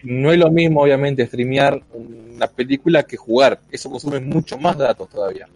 No 0.04 0.32
es 0.32 0.38
lo 0.38 0.50
mismo, 0.50 0.82
obviamente, 0.82 1.26
streamear 1.26 1.82
una 1.94 2.48
película 2.48 3.04
que 3.04 3.18
jugar. 3.18 3.60
Eso 3.72 3.90
consume 3.90 4.20
mucho 4.20 4.58
más 4.58 4.78
datos 4.78 5.10
todavía. 5.10 5.48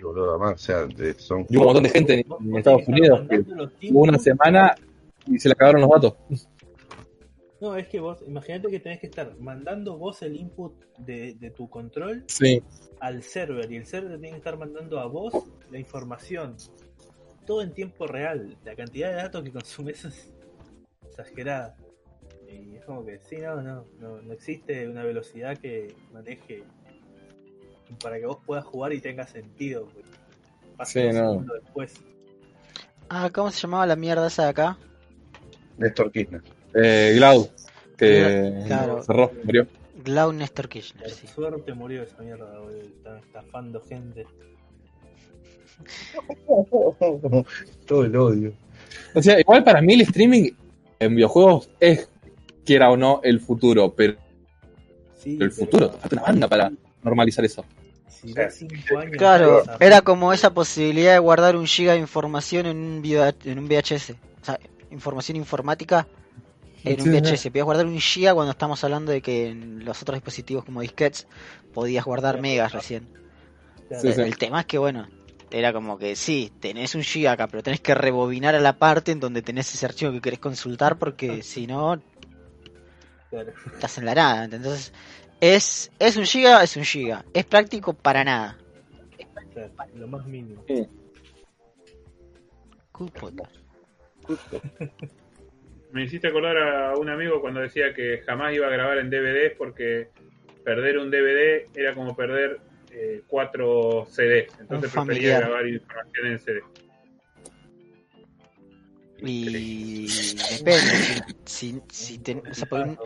Claro. 0.00 0.12
Sí, 0.14 0.20
boludo, 0.20 0.30
además, 0.30 0.54
o 0.54 0.58
sea, 0.58 0.86
de- 0.86 1.14
son 1.14 1.46
Y 1.48 1.56
un 1.56 1.64
montón 1.64 1.82
de 1.82 1.88
gente 1.90 2.14
en, 2.14 2.56
Estados 2.56 2.86
Unidos 2.88 3.20
que 3.28 3.38
tuvo 3.88 4.02
una 4.02 4.18
semana 4.18 4.74
y 5.26 5.38
se 5.38 5.48
le 5.48 5.52
acabaron 5.52 5.80
los 5.82 5.90
datos. 5.90 6.14
No, 7.60 7.74
es 7.76 7.88
que 7.88 7.98
vos, 7.98 8.22
imagínate 8.24 8.68
que 8.68 8.78
tenés 8.78 9.00
que 9.00 9.08
estar 9.08 9.36
mandando 9.40 9.98
vos 9.98 10.22
el 10.22 10.36
input 10.36 10.74
de, 10.98 11.34
de 11.34 11.50
tu 11.50 11.68
control 11.68 12.22
Sí. 12.28 12.62
al 13.00 13.24
server 13.24 13.68
y 13.72 13.76
el 13.78 13.84
server 13.84 14.12
tiene 14.12 14.30
que 14.30 14.36
estar 14.36 14.56
mandando 14.56 15.00
a 15.00 15.06
vos 15.06 15.34
la 15.68 15.76
información. 15.76 16.54
Todo 17.46 17.62
en 17.62 17.72
tiempo 17.74 18.06
real. 18.06 18.56
La 18.64 18.76
cantidad 18.76 19.08
de 19.08 19.16
datos 19.16 19.42
que 19.42 19.50
consumes 19.50 20.04
es 20.04 20.32
exagerada. 21.04 21.76
Y 22.48 22.76
es 22.76 22.84
como 22.84 23.04
que 23.04 23.18
sí, 23.18 23.38
no, 23.38 23.60
no, 23.60 23.84
no, 23.98 24.22
no 24.22 24.32
existe 24.32 24.88
una 24.88 25.02
velocidad 25.02 25.58
que 25.58 25.96
maneje 26.12 26.62
para 28.02 28.18
que 28.18 28.26
vos 28.26 28.38
puedas 28.44 28.64
jugar 28.64 28.92
y 28.92 29.00
tenga 29.00 29.26
sentido. 29.26 29.86
pues. 29.92 30.04
Pasa 30.76 30.92
Sí, 30.92 30.98
un 31.00 31.06
no. 31.14 31.30
segundo 31.30 31.54
después. 31.54 31.94
Ah, 33.08 33.30
¿cómo 33.32 33.50
se 33.50 33.60
llamaba 33.62 33.86
la 33.86 33.96
mierda 33.96 34.26
esa 34.26 34.44
de 34.44 34.48
acá? 34.50 34.78
Néstor 35.78 36.12
Kirchner. 36.12 36.42
Eh, 36.74 37.18
que 37.96 38.62
Claro. 38.66 39.02
cerró, 39.02 39.32
murió. 39.44 39.66
Glau 40.04 40.32
Nestor 40.32 40.68
Kirchner, 40.68 41.02
Por 41.04 41.12
sí. 41.12 41.26
suerte 41.26 41.74
murió 41.74 42.02
esa 42.04 42.22
mierda, 42.22 42.58
boludo. 42.60 42.80
Están 42.80 43.18
estafando 43.18 43.80
gente. 43.82 44.26
Todo 47.86 48.04
el 48.04 48.16
odio. 48.16 48.52
O 49.14 49.22
sea, 49.22 49.40
igual 49.40 49.64
para 49.64 49.80
mí 49.80 49.94
el 49.94 50.02
streaming 50.02 50.50
en 51.00 51.14
videojuegos 51.16 51.70
es, 51.80 52.08
quiera 52.64 52.90
o 52.90 52.96
no, 52.96 53.20
el 53.24 53.40
futuro, 53.40 53.94
pero 53.94 54.14
Sí, 55.16 55.32
el 55.32 55.38
pero- 55.38 55.50
futuro, 55.52 55.90
falta 55.90 56.08
una 56.16 56.22
banda 56.22 56.48
para 56.48 56.72
normalizar 57.02 57.44
eso. 57.44 57.64
Si 58.08 58.32
da 58.32 58.50
cinco 58.50 58.98
años 58.98 59.16
Claro, 59.16 59.62
era 59.80 60.02
como 60.02 60.32
esa 60.32 60.52
posibilidad 60.52 61.12
de 61.12 61.18
guardar 61.18 61.56
un 61.56 61.66
giga 61.66 61.92
de 61.92 61.98
información 61.98 62.66
en 62.66 62.76
un, 62.76 63.34
en 63.44 63.58
un 63.58 63.68
VHS. 63.68 64.10
O 64.42 64.44
sea, 64.44 64.58
información 64.90 65.36
informática 65.36 66.06
en 66.84 67.00
un 67.00 67.12
VHS. 67.12 67.48
Podías 67.48 67.64
guardar 67.64 67.86
un 67.86 68.00
giga 68.00 68.34
cuando 68.34 68.52
estamos 68.52 68.82
hablando 68.84 69.12
de 69.12 69.20
que 69.20 69.48
en 69.48 69.84
los 69.84 70.02
otros 70.02 70.16
dispositivos 70.16 70.64
como 70.64 70.80
disquetes 70.80 71.26
podías 71.72 72.04
guardar 72.04 72.40
megas 72.40 72.72
recién. 72.72 73.08
claro, 73.88 74.02
Sí, 74.02 74.12
sí. 74.12 74.20
El 74.20 74.36
tema 74.36 74.60
es 74.60 74.66
que, 74.66 74.78
bueno, 74.78 75.08
era 75.50 75.72
como 75.72 75.98
que 75.98 76.16
sí, 76.16 76.52
tenés 76.60 76.94
un 76.94 77.02
giga 77.02 77.32
acá, 77.32 77.46
pero 77.46 77.62
tenés 77.62 77.80
que 77.80 77.94
rebobinar 77.94 78.54
a 78.54 78.60
la 78.60 78.78
parte 78.78 79.12
en 79.12 79.20
donde 79.20 79.42
tenés 79.42 79.74
ese 79.74 79.86
archivo 79.86 80.12
que 80.12 80.20
querés 80.20 80.38
consultar 80.38 80.98
porque 80.98 81.42
si 81.42 81.66
no, 81.66 82.00
claro. 83.30 83.52
estás 83.72 83.98
en 83.98 84.04
la 84.04 84.14
nada. 84.14 84.44
Entonces, 84.44 84.92
es, 85.40 85.90
es 85.98 86.16
un 86.16 86.24
giga, 86.24 86.62
es 86.62 86.76
un 86.76 86.84
giga. 86.84 87.24
Es 87.34 87.44
práctico 87.44 87.94
para 87.94 88.24
nada. 88.24 88.58
Claro, 89.52 89.72
lo 89.94 90.08
más 90.08 90.26
mínimo. 90.26 90.64
Podcast. 92.92 93.54
Me 95.92 96.04
hiciste 96.04 96.28
acordar 96.28 96.56
a 96.58 96.94
un 96.96 97.08
amigo 97.08 97.40
cuando 97.40 97.60
decía 97.60 97.94
que 97.94 98.22
jamás 98.26 98.54
iba 98.54 98.66
a 98.66 98.70
grabar 98.70 98.98
en 98.98 99.08
DVD 99.10 99.56
porque 99.56 100.08
perder 100.64 100.98
un 100.98 101.10
DVD 101.10 101.66
era 101.74 101.94
como 101.94 102.14
perder 102.14 102.60
eh, 102.90 103.22
cuatro 103.26 104.06
CDs. 104.10 104.48
Entonces 104.60 104.94
Un 104.94 105.06
prefería 105.06 105.38
familiar. 105.38 105.40
grabar 105.42 105.66
información 105.68 106.26
en 106.26 106.38
CD. 106.40 106.60
Y 109.20 110.06
depende. 110.58 111.24
Si, 111.44 111.70
si, 111.72 111.82
si 111.90 112.18
ten- 112.18 112.42
o 112.48 112.54
sea, 112.54 112.68
por 112.68 112.80
un, 112.80 112.98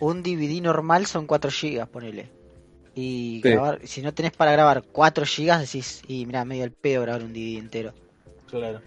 un 0.00 0.22
DVD 0.22 0.60
normal 0.62 1.06
son 1.06 1.26
4 1.26 1.50
gigas, 1.50 1.88
ponele. 1.88 2.30
Y 2.94 3.40
Sí. 3.42 3.50
grabar, 3.50 3.80
si 3.84 4.02
no 4.02 4.12
tenés 4.12 4.32
para 4.32 4.52
grabar 4.52 4.82
4 4.90 5.24
gigas, 5.24 5.60
decís, 5.60 6.02
y 6.08 6.26
mira, 6.26 6.44
medio 6.44 6.64
el 6.64 6.72
pedo 6.72 7.02
grabar 7.02 7.22
un 7.22 7.32
DVD 7.32 7.58
entero. 7.58 7.92
Claro. 8.50 8.80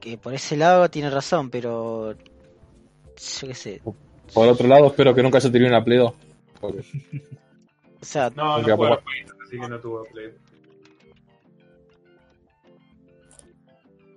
Que 0.00 0.16
por 0.18 0.32
ese 0.34 0.56
lado 0.56 0.88
tiene 0.90 1.10
razón, 1.10 1.50
pero. 1.50 2.12
Yo 2.14 3.48
qué 3.48 3.54
sé. 3.54 3.82
Por 4.32 4.48
otro 4.48 4.66
lado, 4.68 4.86
espero 4.86 5.14
que 5.14 5.22
nunca 5.22 5.38
haya 5.38 5.50
tenido 5.50 5.68
una 5.70 5.84
Play 5.84 5.98
2. 5.98 6.12
Porque 6.60 6.80
O 8.00 8.04
sea, 8.04 8.30
No, 8.30 8.58
no 8.62 8.76
jueguitos, 8.76 9.36
así 9.46 9.58
que 9.60 9.68
no 9.68 9.80
tuvo 9.80 10.04
Play. 10.12 10.32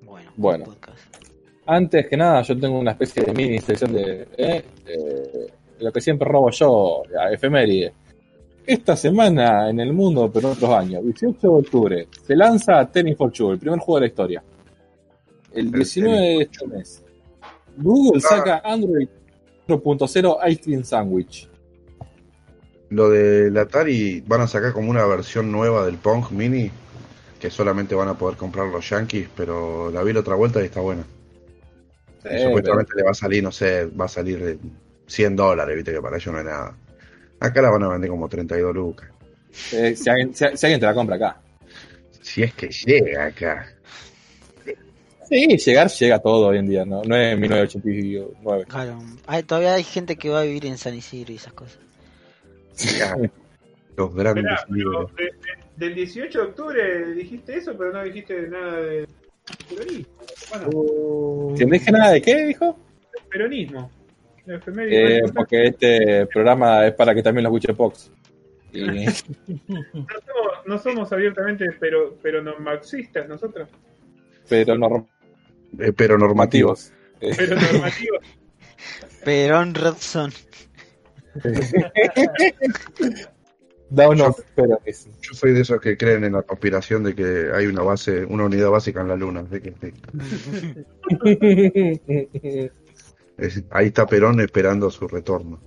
bueno, 0.03 0.31
Bueno. 0.35 0.65
podcast. 0.65 0.99
Antes 1.65 2.07
que 2.07 2.17
nada, 2.17 2.41
yo 2.41 2.59
tengo 2.59 2.79
una 2.79 2.91
especie 2.91 3.23
de 3.23 3.33
mini 3.33 3.59
sección 3.59 3.93
de 3.93 4.27
eh, 4.37 4.65
eh, 4.87 5.53
lo 5.79 5.91
que 5.91 6.01
siempre 6.01 6.27
robo 6.27 6.51
yo, 6.51 7.03
la 7.11 7.31
efeméride. 7.31 7.93
Esta 8.65 8.95
semana 8.95 9.69
en 9.69 9.79
el 9.79 9.93
mundo, 9.93 10.29
pero 10.31 10.49
en 10.49 10.53
otros 10.53 10.71
años, 10.71 11.03
18 11.03 11.39
de 11.41 11.47
octubre, 11.47 12.07
se 12.25 12.35
lanza 12.35 12.85
Tennis 12.85 13.17
for 13.17 13.31
Two, 13.31 13.53
el 13.53 13.59
primer 13.59 13.79
juego 13.79 13.95
de 13.95 14.01
la 14.01 14.07
historia. 14.07 14.43
El 15.53 15.71
19 15.71 16.17
de 16.17 16.41
este 16.41 16.67
mes, 16.67 17.03
Google 17.77 18.21
saca 18.21 18.61
Android 18.63 19.07
4.0 19.67 20.37
Ice 20.49 20.61
Cream 20.61 20.83
Sandwich. 20.83 21.49
Lo 22.89 23.09
del 23.09 23.55
Atari 23.57 24.21
van 24.25 24.41
a 24.41 24.47
sacar 24.47 24.73
como 24.73 24.89
una 24.89 25.05
versión 25.05 25.51
nueva 25.51 25.85
del 25.85 25.97
Pong 25.97 26.31
Mini 26.31 26.71
que 27.39 27.49
solamente 27.49 27.95
van 27.95 28.09
a 28.09 28.17
poder 28.17 28.37
comprar 28.37 28.67
los 28.67 28.89
Yankees, 28.89 29.29
pero 29.35 29.89
la 29.91 30.03
vi 30.03 30.11
la 30.11 30.19
otra 30.19 30.35
vuelta 30.35 30.61
y 30.61 30.65
está 30.65 30.81
buena. 30.81 31.03
Y 32.25 32.43
supuestamente 32.43 32.91
le 32.97 33.03
va 33.03 33.11
a 33.11 33.15
salir, 33.15 33.43
no 33.43 33.51
sé, 33.51 33.85
va 33.85 34.05
a 34.05 34.09
salir 34.09 34.59
100 35.09 35.35
dólares, 35.35 35.75
viste 35.75 35.91
que 35.91 36.01
para 36.01 36.17
ellos 36.17 36.33
no 36.33 36.39
es 36.39 36.45
nada. 36.45 36.77
Acá 37.39 37.61
la 37.61 37.69
van 37.71 37.83
a 37.83 37.89
vender 37.89 38.09
como 38.09 38.27
32 38.29 38.73
lucas. 38.75 39.09
Eh, 39.73 39.95
si, 39.95 40.09
alguien, 40.09 40.33
si- 40.33 40.45
si 40.55 40.65
alguien 40.65 40.79
te 40.79 40.85
la 40.85 40.93
compra 40.93 41.15
acá. 41.15 41.41
Si 42.21 42.43
es 42.43 42.53
que 42.53 42.67
llega 42.69 43.25
acá. 43.25 43.67
Sí, 45.27 45.45
llegar 45.57 45.87
llega 45.89 46.19
todo 46.19 46.47
hoy 46.47 46.57
en 46.57 46.67
día, 46.67 46.85
no, 46.85 47.03
no 47.03 47.15
es 47.15 47.37
1989. 47.37 48.65
Claro, 48.67 48.99
hay- 49.27 49.43
todavía 49.43 49.73
hay 49.75 49.83
gente 49.83 50.15
que 50.15 50.29
va 50.29 50.41
a 50.41 50.43
vivir 50.43 50.65
en 50.65 50.77
San 50.77 50.95
Isidro 50.95 51.31
y 51.33 51.35
esas 51.35 51.53
cosas. 51.53 51.79
Ya, 52.97 53.15
Los 53.95 54.15
grandes 54.15 54.45
Esperá, 54.45 54.65
pero 54.69 54.91
líderes. 55.09 55.15
de- 55.15 55.23
de- 55.25 55.85
del 55.85 55.95
18 55.95 56.39
de 56.39 56.45
octubre 56.45 57.13
dijiste 57.13 57.57
eso, 57.57 57.75
pero 57.77 57.91
no 57.93 58.03
dijiste 58.03 58.47
nada 58.47 58.77
de 58.81 59.07
peronismo. 59.69 60.05
Bueno, 60.49 61.55
no 61.59 61.71
dije 61.71 61.91
nada 61.91 62.11
de 62.13 62.21
qué, 62.21 62.45
dijo. 62.47 62.79
peronismo. 63.29 63.91
Eh, 64.89 65.21
porque 65.35 65.65
este 65.65 66.25
programa 66.27 66.85
es 66.87 66.93
para 66.93 67.13
que 67.13 67.21
también 67.21 67.43
lo 67.43 67.49
escuche 67.49 67.73
Pox. 67.73 68.11
Y, 68.71 68.81
no, 69.67 69.81
somos, 69.85 70.65
no 70.65 70.77
somos 70.77 71.11
abiertamente 71.11 71.65
pero, 71.79 72.15
pero 72.21 72.41
no 72.41 72.57
marxistas 72.59 73.27
nosotros, 73.27 73.69
pero 74.47 74.77
normativos. 74.77 75.09
Eh, 75.79 75.91
pero 75.97 76.17
normativos. 76.17 76.91
Pero 77.19 77.55
normativos. 77.55 78.19
Perón 79.23 79.75
Rodson. 79.75 80.31
Down 83.89 84.21
of 84.21 84.39
peronism. 84.55 85.09
Yo 85.21 85.33
soy 85.33 85.53
de 85.53 85.61
esos 85.61 85.81
que 85.81 85.97
creen 85.97 86.23
en 86.23 86.33
la 86.33 86.43
conspiración 86.43 87.03
de 87.03 87.15
que 87.15 87.49
hay 87.53 87.65
una 87.65 87.81
base, 87.81 88.23
una 88.23 88.45
unidad 88.45 88.69
básica 88.69 89.01
en 89.01 89.07
la 89.07 89.15
luna. 89.15 89.43
de 89.43 89.61
que- 89.61 89.73
es- 93.41 93.63
ahí 93.71 93.87
está 93.87 94.05
Perón 94.05 94.39
esperando 94.41 94.89
su 94.91 95.07
retorno. 95.07 95.59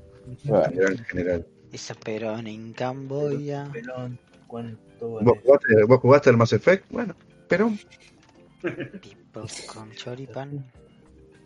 Bueno, 0.44 0.64
General, 0.64 1.04
general. 1.06 1.46
Esa 1.72 1.94
Perón 1.94 2.46
en 2.46 2.72
Camboya. 2.72 3.68
Pelón, 3.72 4.18
¿cuánto 4.46 5.08
¿Vos 5.08 5.24
vale? 5.24 5.40
jugaste, 5.42 5.84
vos 5.84 6.00
jugaste 6.00 6.30
al 6.30 6.36
Mass 6.36 6.52
Effect? 6.52 6.84
Bueno, 6.90 7.14
Perón. 7.48 7.78
Tipo 9.00 9.44
con 9.66 9.92
choripan. 9.92 10.64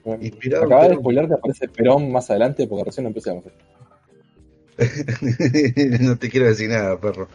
bueno. 0.04 0.22
Inspirado 0.24 0.64
Acabas 0.66 0.82
de 0.84 0.88
Perón. 0.90 1.02
spoiler 1.02 1.26
que 1.28 1.34
aparece 1.34 1.68
Perón 1.68 2.12
más 2.12 2.30
adelante 2.30 2.66
porque 2.66 2.84
recién 2.84 3.04
lo 3.04 3.08
empezamos. 3.08 3.44
no 6.00 6.16
te 6.18 6.28
quiero 6.28 6.46
decir 6.46 6.68
nada, 6.68 7.00
perro. 7.00 7.28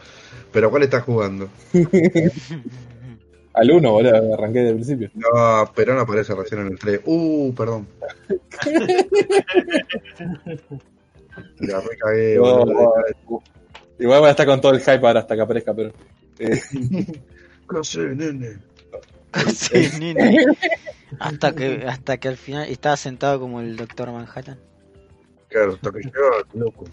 Pero 0.52 0.70
¿cuál 0.70 0.84
estás 0.84 1.02
jugando? 1.02 1.48
Al 3.54 3.70
1, 3.70 3.90
boludo, 3.90 4.34
arranqué 4.34 4.60
del 4.60 4.74
principio. 4.74 5.10
No, 5.14 5.70
Perón 5.74 5.98
aparece 5.98 6.34
recién 6.34 6.60
en 6.62 6.66
el 6.68 6.78
3. 6.78 7.00
Uh, 7.04 7.52
perdón. 7.54 7.86
La 11.58 11.80
recagué, 11.80 12.36
No, 12.36 12.58
boludo. 12.58 12.94
Igual 13.98 14.20
voy 14.20 14.28
a 14.28 14.32
estar 14.32 14.46
con 14.46 14.60
todo 14.60 14.72
el 14.72 14.80
hype 14.80 15.06
ahora 15.06 15.20
hasta 15.20 15.34
que 15.34 15.40
aparezca 15.42 15.74
Perón. 15.74 15.92
Eh, 16.38 16.60
No 17.70 17.82
sé, 17.84 18.00
nene. 18.00 18.58
Sí, 19.54 19.88
nene. 19.98 20.44
Hasta 21.18 21.54
que, 21.54 21.84
hasta 21.86 22.18
que 22.18 22.28
al 22.28 22.36
final 22.36 22.68
estaba 22.68 22.96
sentado 22.98 23.40
como 23.40 23.60
el 23.60 23.76
Doctor 23.76 24.12
Manhattan. 24.12 24.58
Claro, 25.48 25.72
hasta 25.74 25.90
que 25.90 26.00
llegaba, 26.00 26.36
loco. 26.54 26.84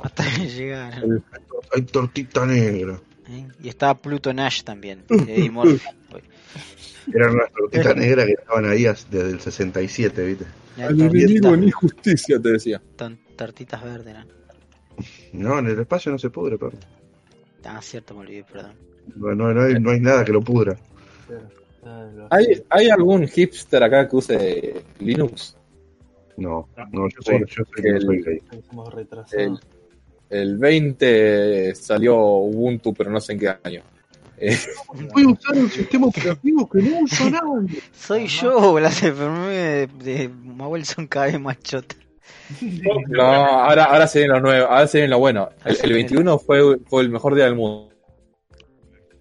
Hasta 0.00 0.24
que 0.24 0.48
llegaron. 0.48 1.24
Hay 1.72 1.82
tortita 1.82 2.46
negra. 2.46 2.98
¿eh? 3.28 3.46
Y 3.62 3.68
estaba 3.68 3.94
Pluto 3.96 4.32
Nash 4.32 4.62
también. 4.62 5.04
de 5.08 5.34
Eddie 5.36 5.50
Murphy. 5.50 5.80
Eran 7.14 7.34
unas 7.34 7.52
tortitas 7.52 7.96
negras 7.96 8.26
que 8.26 8.32
estaban 8.32 8.64
ahí 8.70 8.84
desde 8.84 9.30
el 9.30 9.40
67, 9.40 10.24
¿viste? 10.24 10.44
Al 10.82 11.00
enemigo 11.00 11.56
ni 11.56 11.70
justicia, 11.70 12.40
te 12.40 12.52
decía. 12.52 12.80
tortitas 13.36 13.82
verdes 13.82 14.06
eran. 14.06 14.28
No, 15.32 15.58
en 15.58 15.66
el 15.66 15.80
espacio 15.80 16.12
no 16.12 16.18
se 16.18 16.30
pudre, 16.30 16.56
perro. 16.56 16.78
Ah, 17.64 17.80
cierto, 17.82 18.14
me 18.14 18.20
olvidé, 18.20 18.44
perdón. 18.44 18.72
No, 19.16 19.34
no, 19.34 19.52
no 19.52 19.62
hay, 19.62 19.74
no 19.80 19.90
hay 19.90 20.00
nada 20.00 20.24
que 20.24 20.32
lo 20.32 20.40
pudra. 20.40 20.76
¿Hay, 22.30 22.62
¿Hay 22.70 22.88
algún 22.88 23.26
hipster 23.26 23.82
acá 23.82 24.08
que 24.08 24.16
use 24.16 24.74
Linux? 25.00 25.56
No, 26.36 26.68
no, 26.92 27.08
yo 27.08 27.22
soy, 27.22 27.40
yo 27.40 27.64
soy, 27.64 27.92
yo 27.92 28.00
soy 28.00 28.22
gay. 28.22 28.42
El, 29.32 29.58
el 30.30 30.58
20 30.58 31.74
salió 31.74 32.16
Ubuntu, 32.16 32.92
pero 32.94 33.10
no 33.10 33.20
sé 33.20 33.34
en 33.34 33.38
qué 33.38 33.54
año. 33.62 33.82
Eh, 34.38 34.56
Voy 35.12 35.24
a 35.24 35.28
usar 35.28 35.56
un 35.56 35.70
sistema 35.70 36.06
operativo 36.06 36.68
que 36.68 36.82
no 36.82 37.00
usa 37.00 37.30
nadie. 37.30 37.80
Soy 37.92 38.26
yo, 38.26 38.78
las 38.80 39.02
enfermedades 39.02 39.98
de, 39.98 40.14
de 40.18 40.28
Mawel 40.28 40.84
son 40.84 41.06
cada 41.06 41.26
vez 41.26 41.40
más 41.40 41.58
chotas. 41.60 41.98
no, 43.08 43.22
ahora, 43.22 43.84
ahora 43.84 44.06
se 44.06 44.20
viene 44.20 44.34
lo 44.34 44.40
nuevo, 44.40 44.66
ahora 44.66 44.86
se 44.86 44.98
viene 44.98 45.10
lo 45.10 45.18
bueno. 45.18 45.48
El, 45.64 45.76
el 45.82 45.92
21 45.92 46.38
fue, 46.38 46.78
fue 46.86 47.02
el 47.02 47.10
mejor 47.10 47.34
día 47.34 47.44
del 47.44 47.54
mundo. 47.54 47.90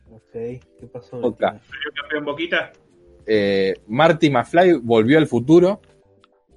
Ok, 0.10 0.32
¿qué 0.32 0.88
pasó? 0.92 1.18
Otra. 1.18 1.60
Campeón 1.96 2.26
Boquita. 2.26 2.72
Eh, 3.26 3.76
Marty 3.88 4.30
McFly 4.30 4.74
volvió 4.82 5.18
al 5.18 5.28
futuro. 5.28 5.80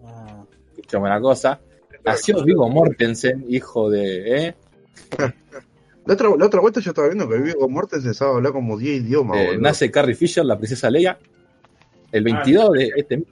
Ah, 0.05 0.45
Escuchame 0.77 1.07
una 1.07 1.21
cosa. 1.21 1.61
Nació 2.05 2.43
Vigo 2.45 2.69
Mortensen, 2.69 3.45
hijo 3.49 3.91
de. 3.91 4.47
¿eh? 4.47 4.55
La 6.07 6.15
otra, 6.15 6.29
la 6.39 6.47
otra 6.47 6.61
vuelta 6.61 6.81
yo 6.81 6.91
estaba 6.91 7.09
viendo 7.09 7.29
que 7.29 7.39
Vigo 7.39 7.69
Mortensen 7.69 8.15
sabe 8.15 8.37
hablar 8.37 8.53
como 8.53 8.79
10 8.79 9.03
idiomas, 9.03 9.39
Eh, 9.39 9.59
nace 9.59 9.91
Carrie 9.91 10.15
Fisher, 10.15 10.45
la 10.45 10.57
princesa 10.57 10.89
Leia. 10.91 11.19
El 12.13 12.23
22 12.25 12.73
de 12.73 12.93
este 12.97 13.17
mes 13.19 13.27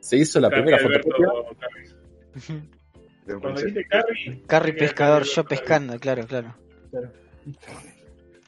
se 0.00 0.18
hizo 0.18 0.38
la 0.40 0.50
Carrie 0.50 0.64
primera 0.64 0.84
Alberto 0.84 1.08
fotocopia. 1.10 1.56
Carrie. 1.58 3.40
Cuando 3.40 3.60
dijiste 3.60 3.84
Carrie, 3.86 4.42
Carry 4.46 4.70
era 4.70 4.78
pescador, 4.78 5.18
Carrie 5.20 5.34
yo 5.34 5.44
pescando, 5.44 5.98
claro, 5.98 6.26
claro. 6.26 6.54
claro. 6.90 7.10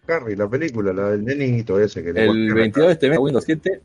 Carrie, 0.07 0.37
la 0.37 0.49
película, 0.49 0.93
la 0.93 1.11
del 1.11 1.25
nenito 1.25 1.79
ese 1.79 2.03
que 2.03 2.13
le 2.13 2.23
El 2.23 2.29
voltean 2.29 2.55
22 2.57 2.87
de 2.87 2.93
este 2.93 3.11
mes, 3.11 3.19
Windows 3.19 3.45
7, 3.45 3.81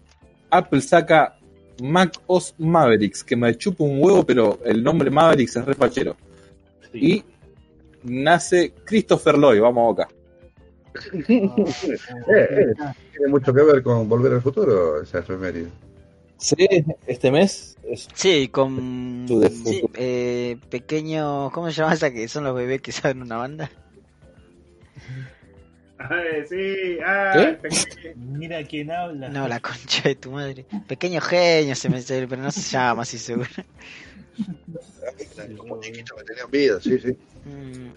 Apple 0.50 0.82
saca 0.82 1.38
Mac 1.82 2.14
OS 2.28 2.56
Mavericks, 2.58 3.24
que 3.24 3.36
me 3.36 3.56
chupa 3.56 3.84
un 3.84 4.02
huevo, 4.02 4.26
pero 4.26 4.60
el 4.66 4.84
nombre 4.84 5.10
Mavericks 5.10 5.56
es 5.58 5.66
re 5.66 5.74
fachero. 5.74 6.16
Sí. 6.92 7.00
Y 7.00 7.24
nace 8.06 8.74
Christopher 8.86 9.38
Lloyd, 9.38 9.62
vamos 9.62 9.82
a 9.82 9.86
boca. 9.86 10.08
Eh, 12.28 12.48
eh, 12.50 12.74
tiene 13.12 13.28
mucho 13.30 13.54
que 13.54 13.62
ver 13.62 13.84
con 13.84 14.08
Volver 14.08 14.34
al 14.34 14.42
Futuro, 14.42 15.02
esa 15.02 15.20
efeméride. 15.20 15.68
Sí, 16.38 16.56
este 17.08 17.32
mes 17.32 17.78
es 17.90 18.08
Sí, 18.14 18.48
con 18.50 19.26
sí, 19.28 19.82
eh, 19.96 20.58
pequeños, 20.70 21.52
¿cómo 21.52 21.68
se 21.70 21.74
llama 21.74 21.94
esa 21.94 22.12
que 22.12 22.28
son 22.28 22.44
los 22.44 22.56
bebés 22.56 22.82
que 22.82 22.92
saben 22.92 23.22
una 23.22 23.38
banda? 23.38 23.70
Ay, 25.98 26.46
sí, 26.48 27.00
ah, 27.06 27.32
¿Qué? 27.34 27.54
pequeño. 27.54 28.16
Mira 28.16 28.64
quién 28.64 28.92
habla. 28.92 29.30
No, 29.30 29.48
la 29.48 29.60
concha 29.60 30.04
de 30.04 30.16
tu 30.16 30.32
madre. 30.32 30.66
Pequeño 30.88 31.22
genio 31.22 31.74
se 31.76 31.90
me 31.90 32.02
pero 32.02 32.42
no 32.42 32.52
se 32.52 32.62
llama 32.62 33.04
así 33.04 33.18
seguro. 33.18 33.50
Como 35.58 35.80
chiquitos 35.82 36.18
que 36.18 36.24
tenían 36.26 36.52
vida, 36.52 36.80
sí, 36.82 37.00
sí. 37.00 37.18
Mm, 37.46 37.90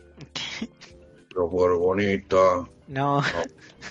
Los 1.35 1.51
Borbonitas. 1.51 2.67
No. 2.89 3.23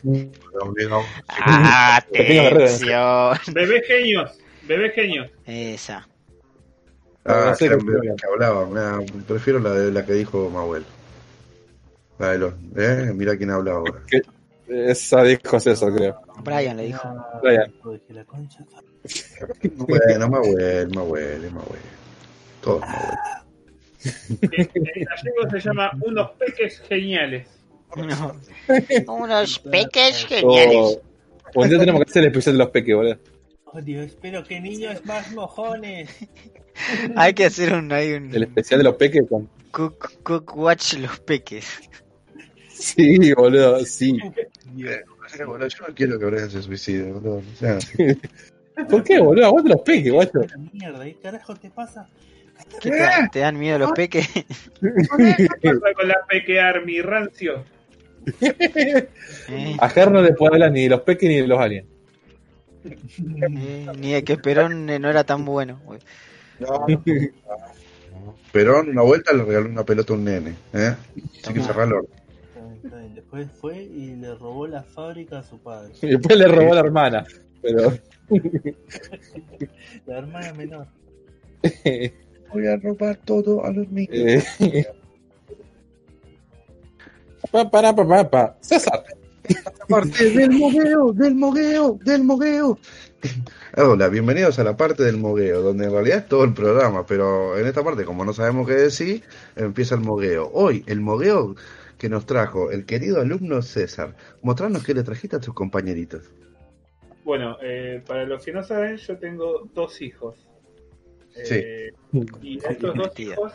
los 0.03 0.75
guerrero. 0.75 1.01
Atención. 1.29 3.37
Bebés 3.53 3.87
genios, 3.87 4.31
bebés 4.67 4.93
genios. 4.93 5.29
Esa. 5.45 6.07
Ah, 7.25 7.47
No 7.49 7.55
sé 7.55 7.69
que, 7.69 7.77
qué- 7.77 8.15
que 8.17 8.25
hablaba. 8.31 8.65
Nah, 8.67 9.01
prefiero 9.27 9.59
la 9.59 9.71
de 9.71 9.91
la 9.91 10.05
que 10.05 10.13
dijo 10.13 10.49
Mahuel. 10.49 10.85
La 12.19 12.31
de 12.31 12.37
los. 12.39 12.53
¿Eh? 12.75 13.11
Mira 13.13 13.37
quién 13.37 13.51
habla 13.51 13.73
ahora. 13.73 14.01
esa 14.67 15.23
dijo 15.23 15.59
César, 15.59 15.93
creo. 15.93 16.19
Brian 16.43 16.77
le 16.77 16.83
dijo. 16.85 17.07
Brian. 17.41 17.71
dije, 17.91 18.13
la 18.13 18.25
concha. 18.25 18.59
Bueno, 19.75 20.29
Mahuel, 20.29 20.89
Mahuel, 20.93 21.51
Mahuel. 21.51 21.79
Todo 22.67 22.81
Mahuel. 22.81 23.17
En 24.51 24.69
en 24.73 25.05
gallego 25.05 25.49
se 25.49 25.59
llama 25.59 25.91
Unos 26.05 26.31
peques 26.31 26.81
geniales. 26.81 27.47
No. 27.95 28.35
Unos 29.07 29.59
peques 29.59 30.25
geniales. 30.25 30.99
Oh, 31.55 31.61
un 31.61 31.69
día 31.69 31.79
tenemos 31.79 32.03
que 32.03 32.09
hacer 32.09 32.23
el 32.23 32.27
especial 32.27 32.55
de 32.55 32.63
los 32.63 32.69
peques, 32.71 32.93
boludo. 32.93 33.17
Oh, 33.63 33.81
Dios, 33.81 34.07
espero 34.07 34.43
que 34.43 34.59
niños 34.59 35.05
más 35.05 35.31
mojones. 35.31 36.09
Hay 37.15 37.33
que 37.33 37.45
hacer 37.45 37.73
un, 37.73 37.91
hay 37.91 38.13
un 38.13 38.35
El 38.35 38.43
especial 38.43 38.79
de 38.79 38.83
los 38.83 38.95
peques 38.95 39.23
con... 39.29 39.49
cook, 39.71 40.21
cook 40.23 40.57
watch 40.57 40.95
los 40.95 41.19
peques. 41.21 41.65
Sí, 42.69 43.33
boludo, 43.33 43.79
sí. 43.85 44.19
Dios. 44.73 44.93
Eh, 44.93 45.43
boludo, 45.45 45.67
yo 45.67 45.87
no 45.87 45.95
quiero 45.95 46.19
que 46.19 46.25
Brian 46.25 46.51
se 46.51 46.61
suicide, 46.61 47.13
boludo. 47.13 47.37
O 47.37 47.55
sea, 47.57 47.79
¿Por 48.89 49.03
qué, 49.03 49.19
boludo? 49.19 49.45
Aguanta 49.45 49.69
los 49.69 49.81
peques, 49.81 50.11
guacho. 50.11 50.41
¿Qué 50.41 50.77
mierda? 50.77 51.03
¿Qué 51.05 51.15
carajo 51.15 51.55
te 51.55 51.69
pasa? 51.69 52.07
¿Qué 52.81 52.91
te, 52.91 53.07
te 53.31 53.39
dan 53.39 53.57
miedo 53.57 53.79
los 53.79 53.91
peques? 53.93 54.27
¿Qué 54.31 54.43
pasa 55.09 55.93
con 55.95 56.07
la 56.07 56.15
Peque 56.27 56.59
Army, 56.59 57.01
rancio? 57.01 57.63
Eh, 58.41 59.77
A 59.79 59.89
Ger 59.89 60.11
no 60.11 60.21
le 60.21 60.33
puede 60.33 60.55
hablar 60.55 60.71
ni 60.71 60.83
de 60.83 60.89
los 60.89 61.01
peques 61.01 61.29
ni 61.29 61.37
de 61.41 61.47
los 61.47 61.59
aliens. 61.59 61.87
eh, 62.83 63.87
ni 63.97 64.13
de 64.13 64.23
que 64.23 64.37
Perón 64.37 64.89
eh, 64.89 64.99
no 64.99 65.09
era 65.09 65.23
tan 65.23 65.45
bueno. 65.45 65.79
güey. 65.85 65.99
no, 66.59 66.85
Perón, 68.51 68.89
una 68.89 69.01
vuelta 69.01 69.33
le 69.33 69.43
regaló 69.43 69.69
una 69.69 69.83
pelota 69.83 70.13
a 70.13 70.15
un 70.15 70.23
nene, 70.25 70.55
¿eh? 70.73 70.95
Así 71.43 71.53
que 71.53 71.59
el 71.59 71.93
orto. 71.93 72.09
Está 72.13 72.59
bien, 72.61 72.79
está 72.83 72.97
bien. 72.97 73.15
Después 73.15 73.47
fue 73.59 73.81
y 73.83 74.15
le 74.15 74.35
robó 74.35 74.67
la 74.67 74.83
fábrica 74.83 75.39
a 75.39 75.43
su 75.43 75.57
padre. 75.59 75.93
Y 76.01 76.07
después 76.07 76.37
le 76.37 76.47
robó 76.47 76.71
a 76.73 76.75
la 76.75 76.81
hermana. 76.81 77.25
Pero. 77.61 77.93
La 80.05 80.17
hermana 80.17 80.53
menor. 80.53 80.87
Voy 82.53 82.67
a 82.67 82.77
robar 82.77 83.17
todo 83.25 83.63
a 83.65 83.71
los 83.71 83.89
niños. 83.89 84.43
eh, 84.59 84.85
pa, 87.51 87.69
para, 87.69 87.95
pa, 87.95 88.07
pa, 88.07 88.29
pa. 88.29 88.57
César. 88.61 89.03
parte 89.87 90.29
del 90.31 90.51
mogueo, 90.51 91.13
del 91.13 91.35
mogueo, 91.35 91.99
del 92.03 92.23
mogueo. 92.23 92.77
Hola, 93.75 94.09
bienvenidos 94.09 94.59
a 94.59 94.63
la 94.63 94.75
parte 94.75 95.03
del 95.03 95.17
mogueo, 95.17 95.61
donde 95.61 95.85
en 95.85 95.91
realidad 95.91 96.19
es 96.19 96.27
todo 96.27 96.43
el 96.43 96.53
programa, 96.53 97.05
pero 97.05 97.57
en 97.57 97.65
esta 97.65 97.83
parte, 97.83 98.05
como 98.05 98.25
no 98.25 98.33
sabemos 98.33 98.67
qué 98.67 98.73
decir, 98.73 99.23
empieza 99.55 99.95
el 99.95 100.01
mogueo. 100.01 100.49
Hoy, 100.53 100.83
el 100.87 100.99
mogueo 100.99 101.55
que 101.97 102.09
nos 102.09 102.25
trajo 102.25 102.71
el 102.71 102.85
querido 102.85 103.21
alumno 103.21 103.61
César. 103.61 104.15
Mostrarnos 104.41 104.83
qué 104.83 104.93
le 104.93 105.03
trajiste 105.03 105.35
a 105.35 105.39
tus 105.39 105.53
compañeritos. 105.53 106.29
Bueno, 107.23 107.57
eh, 107.61 108.01
para 108.05 108.25
los 108.25 108.43
que 108.45 108.53
no 108.53 108.63
saben, 108.63 108.97
yo 108.97 109.17
tengo 109.17 109.67
dos 109.73 110.01
hijos. 110.01 110.46
Eh, 111.37 111.91
Y 112.41 112.65
a 112.65 112.69
estos 112.71 112.95
dos 112.95 113.19
hijos 113.19 113.53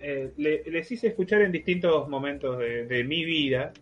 eh, 0.00 0.32
le- 0.36 0.62
les 0.70 0.90
hice 0.92 1.08
escuchar 1.08 1.42
en 1.42 1.52
distintos 1.52 2.08
momentos 2.08 2.58
de, 2.58 2.86
de 2.86 3.04
mi 3.04 3.24
vida 3.24 3.72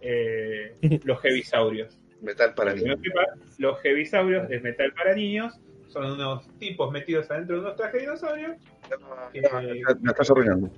eh, 0.00 0.74
los 1.04 1.24
hebisaurios. 1.24 1.98
Metal 2.22 2.52
para 2.54 2.74
niños. 2.74 2.98
sepa, 3.02 3.24
los 3.58 3.84
hebisaurios 3.84 4.50
es 4.50 4.62
metal 4.62 4.92
para 4.92 5.14
niños, 5.14 5.54
son 5.88 6.12
unos 6.12 6.46
tipos 6.58 6.92
metidos 6.92 7.30
adentro 7.30 7.56
de 7.56 7.62
unos 7.62 7.76
trajes 7.76 7.94
de 7.94 8.00
dinosaurios 8.00 8.52
que, 9.32 9.40
Me 10.00 10.10
estás 10.10 10.30
arruinando. 10.30 10.70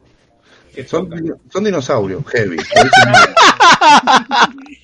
Son, 0.86 1.10
son 1.50 1.64
dinosaurios, 1.64 2.24
heavy. 2.28 2.56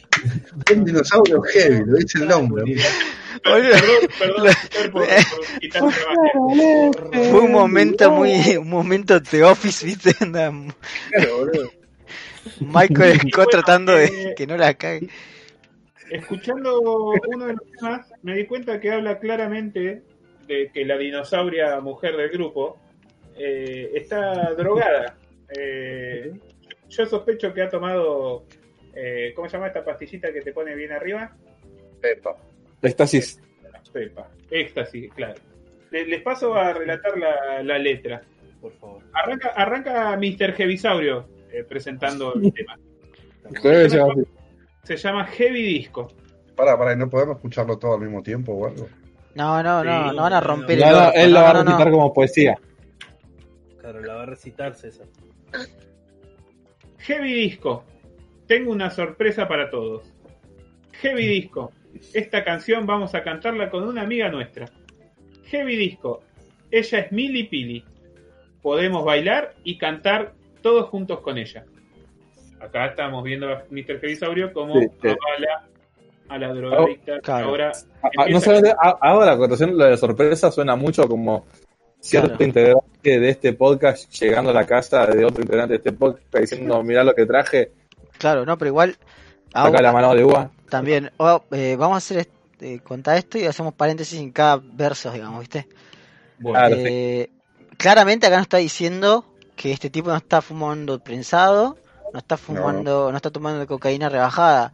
Son 0.67 0.85
dinosaurios 0.85 1.47
heavy, 1.53 1.85
lo 1.87 1.97
dice 1.97 2.19
el 2.19 2.29
nombre. 2.29 2.63
Oye, 2.65 3.71
Perdón, 4.19 4.53
perdón. 4.93 6.13
Fue 7.13 7.41
un 7.41 7.53
momento 7.53 8.11
muy, 8.11 8.57
un 8.57 8.69
momento 8.69 9.21
de 9.21 9.45
Office, 9.45 9.87
¿viste? 9.87 10.13
Anda 10.21 10.53
Claro, 11.11 11.39
boludo. 11.39 11.71
Michael 12.61 13.19
Scott 13.21 13.35
bueno, 13.35 13.51
tratando 13.51 13.93
de 13.93 14.07
eh, 14.07 14.35
que 14.37 14.47
no 14.47 14.57
la 14.57 14.75
cague. 14.75 15.09
Escuchando 16.11 16.81
uno 16.81 17.47
de 17.47 17.53
los 17.53 17.63
temas, 17.79 18.07
me 18.23 18.37
di 18.37 18.47
cuenta 18.47 18.81
que 18.81 18.91
habla 18.91 19.19
claramente 19.19 20.03
de 20.47 20.71
que 20.73 20.85
la 20.85 20.97
dinosauria 20.97 21.79
mujer 21.81 22.17
del 22.17 22.31
grupo 22.31 22.79
eh, 23.37 23.93
está 23.95 24.55
drogada. 24.55 25.17
Eh, 25.57 26.33
yo 26.89 27.07
sospecho 27.07 27.53
que 27.53 27.63
ha 27.63 27.69
tomado, 27.69 28.45
eh, 29.01 29.33
¿cómo 29.35 29.49
se 29.49 29.57
llama 29.57 29.69
esta 29.69 29.85
pastillita 29.85 30.33
que 30.33 30.41
te 30.43 30.53
pone 30.53 30.75
bien 30.75 30.93
arriba? 30.93 31.31
Pepa. 32.01 32.37
Éxtasis. 32.83 33.41
Pepa, 33.93 34.29
éxtasis, 34.51 35.13
claro. 35.15 35.35
Le- 35.91 36.07
Les 36.07 36.23
paso 36.23 36.55
a 36.55 36.73
relatar 36.73 37.17
la, 37.17 37.63
la 37.63 37.79
letra. 37.79 38.21
Por 38.61 38.73
favor. 38.73 39.03
Arranca, 39.13 39.49
arranca 39.57 40.17
Mr. 40.17 40.55
Heavisaurio 40.61 41.29
eh, 41.53 41.65
presentando 41.65 42.35
el 42.35 42.53
tema. 42.55 42.77
Creo 43.63 43.83
que 43.85 43.91
se 43.91 43.97
llama 43.97 44.13
así. 44.13 44.25
Se 44.83 44.97
llama 44.97 45.25
Heavy 45.27 45.63
Disco. 45.63 46.09
Pará, 46.57 46.77
pará, 46.77 46.93
¿y 46.93 46.97
¿no 46.97 47.09
podemos 47.09 47.37
escucharlo 47.37 47.79
todo 47.79 47.95
al 47.95 48.01
mismo 48.01 48.23
tiempo 48.23 48.53
o 48.53 48.67
algo? 48.67 48.89
No, 49.35 49.63
no, 49.63 49.85
no, 49.85 50.11
Sí, 50.11 50.17
no 50.17 50.23
van 50.23 50.33
a 50.33 50.41
romper 50.41 50.79
No, 50.79 50.87
el 50.87 50.93
no, 50.93 51.13
él 51.13 51.33
lo 51.33 51.39
no, 51.39 51.45
va 51.45 51.51
a 51.51 51.53
no, 51.55 51.59
no. 51.65 51.71
recitar 51.71 51.91
como 51.93 52.13
poesía. 52.13 52.59
Claro, 53.81 54.01
la 54.03 54.15
va 54.15 54.23
a 54.25 54.27
recitar 54.27 54.75
César. 54.75 55.07
Heavy 56.99 57.33
Disco. 57.33 57.85
Tengo 58.49 58.73
una 58.73 58.91
sorpresa 58.91 59.47
para 59.47 59.71
todos. 59.71 60.03
Heavy 61.01 61.27
Disco. 61.27 61.73
Esta 62.13 62.43
canción 62.45 62.87
vamos 62.87 63.15
a 63.15 63.23
cantarla 63.23 63.71
con 63.71 63.85
una 63.85 64.03
amiga 64.03 64.29
nuestra. 64.31 64.67
Heavy 65.45 65.77
Disco. 65.77 66.23
Ella 66.71 66.99
es 67.01 67.13
Mili 67.13 67.45
Pili. 67.45 67.85
Podemos 68.63 69.05
bailar 69.05 69.55
y 69.65 69.79
cantar 69.79 70.33
todos 70.63 70.89
juntos 70.89 71.21
con 71.21 71.39
ella. 71.39 71.65
Acá 72.61 72.87
estamos 72.87 73.23
viendo 73.23 73.49
a 73.49 73.63
Mr. 73.71 74.01
Heavisaurio 74.03 74.53
como 74.53 74.75
Sí, 74.81 74.87
sí. 75.01 75.09
avala 75.09 75.69
a 76.29 76.39
la 76.39 76.53
drogadicta. 76.53 77.21
claro. 77.21 77.47
Ahora 77.49 77.73
Ah, 78.03 78.11
ah, 78.19 78.27
no 78.29 78.41
solamente 78.41 78.75
ha- 78.83 78.99
hago 79.01 79.25
la 79.25 79.33
acotación, 79.33 79.79
de 79.79 79.91
la 79.91 79.97
sorpresa 79.97 80.51
suena 80.51 80.75
mucho 80.77 81.07
como 81.09 81.47
cierto 82.01 82.31
Claro. 82.31 82.45
integrante 82.45 83.21
de 83.21 83.29
este 83.31 83.53
podcast 83.55 84.11
llegando 84.21 84.51
a 84.51 84.55
la 84.55 84.67
casa 84.67 85.07
de 85.07 85.25
otro 85.25 85.41
integrante 85.43 85.75
de 85.75 85.79
este 85.79 85.93
podcast 85.93 86.35
diciendo, 86.39 86.83
mirá 86.83 87.05
lo 87.05 87.15
que 87.15 87.25
traje, 87.27 87.71
Claro, 88.19 88.45
no, 88.45 88.59
pero 88.59 88.69
igual. 88.69 88.99
saca 89.53 89.81
la 89.81 89.93
mano 89.93 90.15
de 90.15 90.25
uva. 90.25 90.51
También, 90.69 91.11
oh, 91.17 91.43
eh, 91.53 91.77
vamos 91.79 91.95
a 91.95 91.99
hacer 91.99 92.19
este, 92.19 92.81
contar 92.81 93.17
esto 93.17 93.39
y 93.39 93.47
hacemos 93.47 93.75
paréntesis 93.75 94.19
en 94.19 94.33
cada 94.33 94.61
verso, 94.63 95.11
digamos, 95.11 95.41
¿viste? 95.41 95.69
Bueno, 96.39 96.77
sí. 96.77 96.83
Eh, 96.87 97.31
claramente 97.77 98.27
acá 98.27 98.37
nos 98.37 98.45
está 98.45 98.59
diciendo 98.59 99.25
que 99.57 99.73
este 99.73 99.91
tipo 99.91 100.11
no 100.11 100.17
está 100.17 100.43
fumando 100.43 101.03
prensado, 101.03 101.79
no 102.13 102.19
está 102.19 102.37
fumando, 102.37 103.11
no, 103.11 103.17
está 103.17 103.31
tomando 103.31 103.67
cocaína 103.67 104.09
rebajada. 104.09 104.73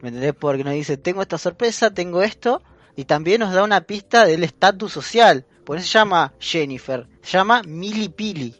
¿Me 0.00 0.08
entendés? 0.08 0.34
Porque 0.34 0.64
nos 0.64 0.74
dice, 0.74 0.96
tengo 0.96 1.22
esta 1.22 1.38
sorpresa, 1.38 1.92
tengo 1.92 2.22
esto, 2.22 2.62
y 2.96 3.04
también 3.04 3.40
nos 3.40 3.52
da 3.52 3.62
una 3.62 3.82
pista 3.82 4.24
del 4.24 4.44
estatus 4.44 4.92
social. 4.92 5.46
Por 5.64 5.78
eso 5.78 5.86
se 5.86 5.98
llama 5.98 6.34
Jennifer, 6.38 7.06
se 7.22 7.38
llama 7.38 7.62
Mili 7.66 8.08
Pili. 8.08 8.54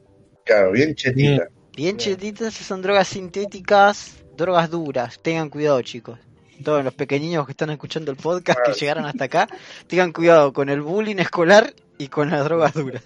Claro, 0.44 0.72
bien 0.72 0.94
chetita. 0.94 1.48
Bien 1.76 1.96
Bien. 1.96 1.96
chetitas, 1.96 2.54
son 2.54 2.82
drogas 2.82 3.08
sintéticas, 3.08 4.23
drogas 4.36 4.70
duras. 4.70 5.18
Tengan 5.20 5.50
cuidado, 5.50 5.80
chicos. 5.82 6.18
Todos 6.62 6.84
los 6.84 6.94
pequeños 6.94 7.46
que 7.46 7.52
están 7.52 7.70
escuchando 7.70 8.10
el 8.10 8.16
podcast 8.16 8.60
que 8.64 8.72
llegaron 8.72 9.04
hasta 9.06 9.24
acá, 9.24 9.48
tengan 9.86 10.12
cuidado 10.12 10.52
con 10.52 10.68
el 10.68 10.82
bullying 10.82 11.16
escolar 11.16 11.74
y 11.98 12.08
con 12.08 12.30
las 12.30 12.44
drogas 12.44 12.74
duras. 12.74 13.02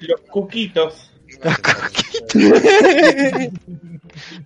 los 0.00 0.20
cuquitos. 0.22 1.12
Los 1.42 1.58
coquitos. 1.58 2.42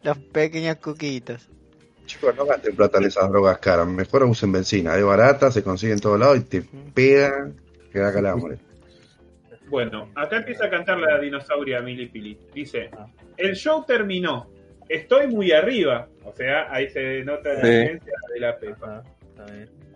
Los 0.02 0.18
pequeños 0.18 0.76
coquitos. 0.76 1.48
Chicos, 2.06 2.34
no 2.36 2.44
gasten 2.44 2.74
plata 2.74 2.98
en 2.98 3.04
esas 3.04 3.30
drogas 3.30 3.58
caras. 3.58 3.86
Mejor 3.86 4.24
usen 4.24 4.52
benzina. 4.52 4.96
Es 4.96 5.04
barata, 5.04 5.50
se 5.50 5.62
consigue 5.62 5.92
en 5.92 6.00
todos 6.00 6.18
lados 6.18 6.38
y 6.38 6.40
te 6.42 6.62
pegan 6.92 7.54
que 7.92 7.98
da 7.98 8.12
calambre. 8.12 8.58
Bueno, 9.68 10.10
acá 10.14 10.36
empieza 10.36 10.66
a 10.66 10.70
cantar 10.70 10.98
la 10.98 11.18
dinosauria 11.18 11.80
Mili 11.80 12.06
Pili. 12.06 12.38
Dice, 12.52 12.90
el 13.36 13.54
show 13.54 13.84
terminó. 13.86 14.51
Estoy 14.92 15.26
muy 15.28 15.52
arriba. 15.52 16.08
O 16.24 16.32
sea, 16.32 16.72
ahí 16.72 16.88
se 16.90 17.24
nota 17.24 17.54
la 17.54 17.60
Sí. 17.62 17.68
diferencia 17.70 18.12
de 18.34 18.40
la 18.40 18.58
Pepa. 18.58 19.02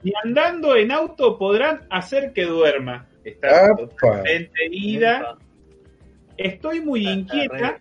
Y 0.03 0.13
andando 0.25 0.75
en 0.77 0.91
auto 0.93 1.37
podrán 1.39 1.81
hacer 1.91 2.33
que 2.33 2.45
duerma. 2.45 3.07
Está 3.25 3.67
¡Apa! 3.67 3.77
totalmente 3.89 4.59
ida. 4.71 5.37
Estoy 6.37 6.81
muy 6.81 7.07
inquieta. 7.07 7.79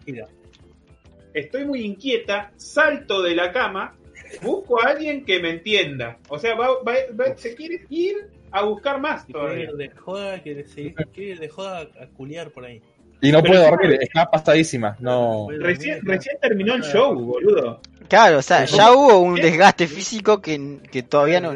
Estoy 1.33 1.65
muy 1.65 1.81
inquieta. 1.81 2.51
Salto 2.55 3.21
de 3.21 3.35
la 3.35 3.51
cama. 3.51 3.95
Busco 4.41 4.81
a 4.81 4.89
alguien 4.89 5.23
que 5.25 5.39
me 5.39 5.51
entienda. 5.51 6.17
O 6.29 6.39
sea, 6.39 6.55
va- 6.55 6.81
va- 6.83 7.13
va- 7.19 7.37
se 7.37 7.55
quiere 7.55 7.85
ir 7.89 8.15
a 8.51 8.63
buscar 8.63 8.99
más 8.99 9.25
Si 9.25 9.33
quiere 9.33 9.39
todavía. 9.47 9.63
ir 9.65 9.71
de 9.75 9.89
joda, 9.89 10.39
quiere, 10.41 10.63
seguir, 10.65 10.95
quiere 11.13 11.31
ir 11.31 11.39
de 11.39 11.49
joda 11.49 11.81
a 11.99 12.07
culiar 12.07 12.51
por 12.51 12.65
ahí. 12.65 12.81
Y 13.21 13.31
no 13.31 13.41
puede 13.41 13.63
sí, 13.63 13.69
dormir, 13.71 13.97
está 14.01 14.29
pasadísima. 14.29 14.95
No. 14.99 15.47
Recién, 15.49 15.99
recién 16.03 16.37
terminó 16.41 16.75
el 16.75 16.83
show, 16.83 17.13
boludo. 17.15 17.79
Claro, 18.07 18.37
o 18.37 18.41
sea, 18.41 18.65
ya 18.65 18.91
hubo 18.91 19.19
un 19.19 19.35
desgaste 19.35 19.87
físico 19.87 20.41
que, 20.41 20.79
que 20.91 21.01
todavía 21.03 21.41
no, 21.41 21.55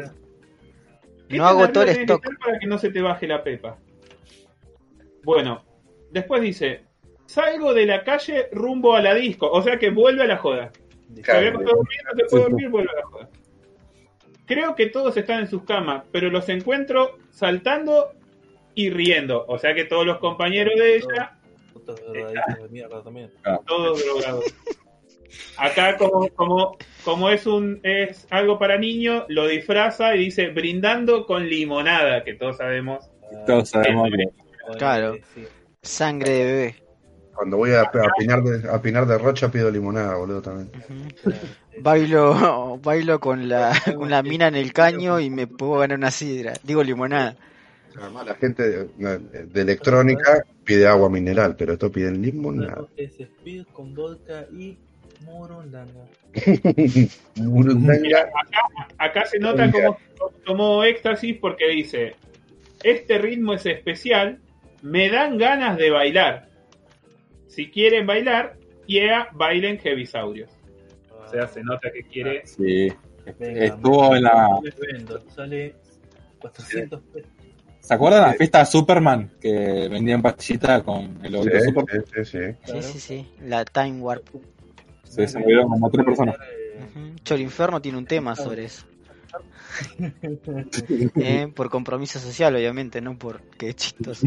¿Qué 1.28 1.38
no 1.38 1.46
agotó 1.46 1.82
el 1.82 1.90
stock. 1.90 2.26
Para 2.44 2.58
que 2.58 2.66
no 2.66 2.76
se 2.76 2.90
te 2.90 3.00
baje 3.00 3.26
la 3.28 3.42
pepa. 3.44 3.78
Bueno, 5.22 5.62
después 6.10 6.42
dice, 6.42 6.82
salgo 7.26 7.72
de 7.72 7.86
la 7.86 8.02
calle 8.02 8.48
rumbo 8.50 8.96
a 8.96 9.00
la 9.00 9.14
disco, 9.14 9.48
o 9.48 9.62
sea 9.62 9.78
que 9.78 9.90
vuelve 9.90 10.24
a 10.24 10.26
la 10.26 10.38
joda. 10.38 10.72
Se 11.22 11.30
había 11.30 11.52
dormir, 11.52 11.68
no 11.72 12.16
se 12.16 12.24
puede 12.24 12.42
dormir, 12.42 12.68
vuelve 12.68 12.90
a 12.90 12.96
la 12.96 13.06
joda. 13.06 13.28
Creo 14.46 14.74
que 14.74 14.86
todos 14.86 15.16
están 15.16 15.40
en 15.40 15.48
sus 15.48 15.62
camas, 15.62 16.02
pero 16.10 16.30
los 16.30 16.48
encuentro 16.48 17.18
saltando 17.30 18.10
y 18.74 18.90
riendo. 18.90 19.44
O 19.46 19.58
sea 19.58 19.74
que 19.74 19.84
todos 19.84 20.04
los 20.04 20.18
compañeros 20.18 20.74
de 20.76 20.96
ella, 20.96 21.38
Drogaditos 21.74 22.62
de 22.62 22.68
mierda 22.70 23.02
también. 23.02 23.30
todos 23.66 24.04
drogados. 24.04 24.44
Acá 25.56 25.96
como, 25.96 26.28
como, 26.30 26.76
como 27.04 27.30
es 27.30 27.46
un 27.46 27.80
es 27.82 28.26
algo 28.30 28.58
para 28.58 28.78
niños, 28.78 29.24
lo 29.28 29.46
disfraza 29.46 30.14
y 30.16 30.24
dice 30.24 30.48
brindando 30.48 31.26
con 31.26 31.48
limonada, 31.48 32.24
que 32.24 32.34
todos 32.34 32.56
sabemos. 32.56 33.08
Ah, 33.32 33.44
Todos 33.46 33.68
sabemos 33.70 34.08
que. 34.10 34.76
Claro. 34.78 35.14
sí. 35.34 35.46
Sangre 35.82 36.30
de 36.32 36.44
bebé. 36.44 36.74
Cuando 37.34 37.56
voy 37.56 37.70
a, 37.72 37.82
a, 37.82 37.90
Pinar 38.18 38.42
de, 38.42 38.68
a 38.68 38.82
Pinar 38.82 39.06
de 39.06 39.16
Rocha 39.16 39.50
pido 39.50 39.70
limonada, 39.70 40.16
boludo, 40.16 40.42
también. 40.42 40.70
Bailo, 41.80 42.78
bailo 42.82 43.18
con 43.18 43.48
la, 43.48 43.72
con 43.96 44.10
la 44.10 44.22
mina 44.22 44.48
en 44.48 44.56
el 44.56 44.72
caño 44.72 45.18
y 45.20 45.30
me 45.30 45.46
puedo 45.46 45.78
ganar 45.78 45.96
una 45.96 46.10
sidra. 46.10 46.52
Digo 46.62 46.82
limonada. 46.82 47.36
Además, 47.98 48.26
la 48.26 48.34
gente 48.34 48.62
de, 48.62 49.18
de 49.46 49.60
electrónica 49.60 50.44
pide 50.64 50.86
agua 50.86 51.10
mineral, 51.10 51.56
pero 51.56 51.72
esto 51.72 51.90
piden 51.90 52.22
limonada. 52.22 52.70
Sabemos 52.70 52.90
que 52.96 53.04
es 53.04 53.20
Speed 53.20 53.66
con 53.72 53.94
vodka 53.94 54.46
y 54.52 54.78
Morondanga. 55.24 56.06
Burundanga. 57.36 58.30
Acá 58.98 59.26
se 59.26 59.38
nota 59.38 59.70
como 59.70 59.98
tomó 60.44 60.84
éxtasis 60.84 61.36
porque 61.38 61.68
dice, 61.68 62.14
este 62.82 63.18
ritmo 63.18 63.54
es 63.54 63.66
especial, 63.66 64.40
me 64.82 65.10
dan 65.10 65.38
ganas 65.38 65.76
de 65.76 65.90
bailar. 65.90 66.48
Si 67.48 67.70
quieren 67.70 68.06
bailar, 68.06 68.56
yeah, 68.86 69.28
bailen 69.32 69.78
Heavisaurios. 69.78 70.50
O 71.22 71.28
sea, 71.28 71.46
se 71.48 71.62
nota 71.62 71.90
que 71.92 72.02
quiere... 72.04 72.46
Sí. 72.46 72.88
Venga, 73.38 73.64
Estuvo 73.64 74.16
en 74.16 74.22
la. 74.22 74.60
vendo. 74.80 75.20
Sale 75.30 75.74
400 76.40 77.00
pesos. 77.12 77.30
¿Se 77.80 77.94
acuerdan 77.94 78.22
la 78.22 78.34
fiesta 78.34 78.60
de 78.60 78.66
Superman? 78.66 79.30
Que 79.40 79.88
vendían 79.90 80.22
pastillita 80.22 80.82
con 80.82 81.18
el 81.22 81.26
Sí, 81.26 81.28
logo 81.30 81.44
de 81.46 81.60
Superman. 81.60 82.04
sí, 82.06 82.12
sí, 82.14 82.24
sí. 82.24 82.38
Sí, 82.38 82.56
Claro. 82.64 82.82
sí, 82.82 82.98
sí. 83.00 83.26
La 83.42 83.64
Time 83.64 84.00
Warp. 84.00 84.26
Se 85.04 85.26
se 85.26 85.38
murieron 85.40 85.68
como 85.68 85.90
tres 85.90 86.04
personas. 86.04 86.36
Eh, 86.36 86.84
Ujú. 86.96 87.16
Cholo 87.24 87.42
Inferno 87.42 87.80
tiene 87.82 87.98
un 87.98 88.06
tema 88.06 88.36
sobre 88.36 88.64
eso. 88.66 88.86
Eh, 91.16 91.48
por 91.54 91.70
compromiso 91.70 92.18
social, 92.18 92.54
obviamente, 92.54 93.00
no 93.00 93.16
por 93.18 93.40
que 93.42 93.70
es 93.70 93.76
chistoso. 93.76 94.26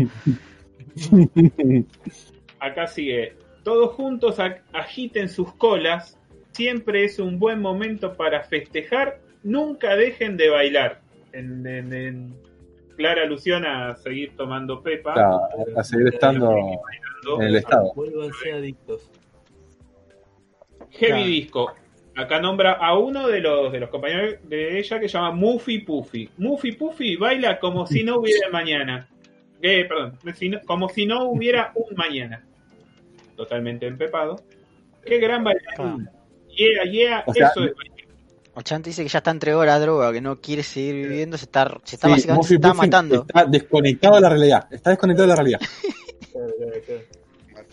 Acá 2.60 2.88
sigue, 2.88 3.36
todos 3.64 3.94
juntos 3.94 4.40
ag- 4.40 4.62
agiten 4.74 5.30
sus 5.30 5.54
colas, 5.54 6.18
siempre 6.52 7.04
es 7.06 7.20
un 7.20 7.40
buen 7.40 7.60
momento 7.62 8.16
para 8.16 8.44
festejar, 8.44 9.20
nunca 9.44 9.96
dejen 9.96 10.38
de 10.38 10.50
bailar. 10.50 11.02
En, 11.34 11.66
en- 11.66 11.94
en 11.94 12.34
clara 12.96 13.24
alusión 13.24 13.66
a 13.66 13.96
seguir 13.96 14.36
tomando 14.36 14.82
pepa. 14.82 15.14
Claro, 15.14 15.40
a 15.76 15.84
seguir 15.84 16.14
estando 16.14 16.56
en 17.40 17.42
el 17.42 17.56
estado. 17.56 17.94
Vuélvanse 17.96 18.52
adictos. 18.52 19.10
Heavy 20.92 21.12
Claro. 21.12 21.26
Disco. 21.26 21.74
Acá 22.16 22.40
nombra 22.40 22.74
a 22.74 22.98
uno 22.98 23.28
de 23.28 23.40
los, 23.40 23.72
de 23.72 23.80
los 23.80 23.90
compañeros 23.90 24.36
de 24.44 24.78
ella 24.78 25.00
que 25.00 25.10
se 25.10 25.14
llama 25.14 25.32
Muffy 25.32 25.80
Puffy. 25.80 26.30
Muffy 26.38 26.74
Puffy 26.74 27.16
baila 27.16 27.60
como 27.60 27.88
si 27.88 28.04
no 28.04 28.18
hubiera 28.20 28.50
mañana. 28.52 29.10
Eh, 29.62 29.86
perdón, 29.86 30.20
como 30.68 30.90
si 30.90 31.06
no 31.06 31.30
hubiera 31.30 31.72
un 31.74 31.96
mañana. 31.96 32.46
Totalmente 33.36 33.88
empepado. 33.88 34.36
Qué 35.04 35.18
gran 35.18 35.44
bailarín. 35.44 36.08
Yeah, 36.56 36.84
yeah, 36.84 37.24
O 37.26 37.34
sea, 37.34 37.48
eso 37.48 37.64
es. 37.64 37.74
Ochante 38.56 38.90
dice 38.92 39.02
que 39.04 39.10
ya 39.10 39.18
está 39.20 39.32
entregado 39.32 39.64
a 39.64 39.66
la 39.66 39.80
droga, 39.80 40.12
que 40.14 40.22
no 40.22 40.40
quiere 40.40 40.62
seguir 40.64 40.94
viviendo, 41.08 41.38
se 41.38 41.46
está, 41.46 41.76
se 41.84 41.96
está 41.96 42.08
Sí, 42.08 42.12
básicamente 42.14 42.38
Muffy 42.40 42.48
se 42.50 42.56
está 42.56 42.68
Puffy 42.70 42.82
matando. 42.88 43.26
Está 43.28 43.46
desconectado 43.46 44.16
de 44.16 44.22
la 44.22 44.30
realidad. 44.30 44.68
Está 44.72 44.90
desconectado 44.92 45.28
de 45.28 45.30
la 45.30 45.36
realidad. 45.36 45.60
Claro, 46.32 46.54
claro. 46.86 47.02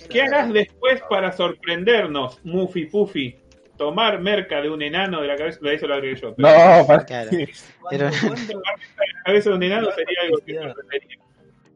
¿Qué 0.09 0.23
harás 0.23 0.53
después 0.53 1.03
para 1.11 1.33
sorprendernos, 1.33 2.39
Muffy 2.45 2.87
Puffy? 2.87 3.37
Tomar 3.77 4.21
merca 4.21 4.61
de 4.61 4.69
un 4.71 4.83
enano 4.83 5.21
de 5.23 5.29
la 5.29 5.37
cabeza, 5.37 5.59
lo 5.63 5.73
hizo 5.73 5.87
lo 5.87 5.95
agregué 5.95 6.21
yo. 6.21 6.35
pero 6.35 6.49
No, 6.49 6.87
para- 6.87 7.05
Claro. 7.05 7.31
¿Cuándo- 7.31 7.49
Pero- 7.91 8.05
La 8.11 9.23
cabeza 9.25 9.51
de 9.51 9.57
un 9.57 9.63
enano 9.63 9.89
sería 9.93 10.19
algo 10.25 10.37
que 10.45 10.55
sorprendería. 10.55 11.17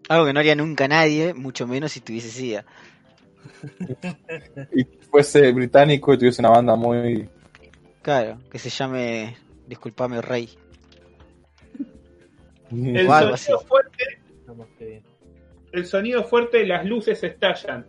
Algo 0.09 0.27
que 0.27 0.33
no 0.35 0.41
haría 0.41 0.55
nunca 0.55 0.89
nadie, 0.89 1.33
mucho 1.35 1.67
menos 1.67 1.93
si 1.93 2.01
tuviese 2.01 2.29
SIDA. 2.29 2.65
y 4.75 4.85
fuese 5.11 5.53
británico 5.53 6.13
y 6.15 6.19
tuviese 6.19 6.43
una 6.43 6.51
banda 6.51 6.77
muy. 6.77 7.29
Claro, 8.05 8.39
que 8.51 8.59
se 8.59 8.69
llame 8.69 9.35
Disculpame 9.67 10.21
Rey. 10.21 10.51
El 12.71 13.07
sonido, 13.07 13.35
así. 13.35 13.53
fuerte, 13.67 14.05
el 15.73 15.87
sonido 15.87 16.25
fuerte, 16.25 16.67
las 16.67 16.85
luces 16.85 17.25
estallan. 17.25 17.87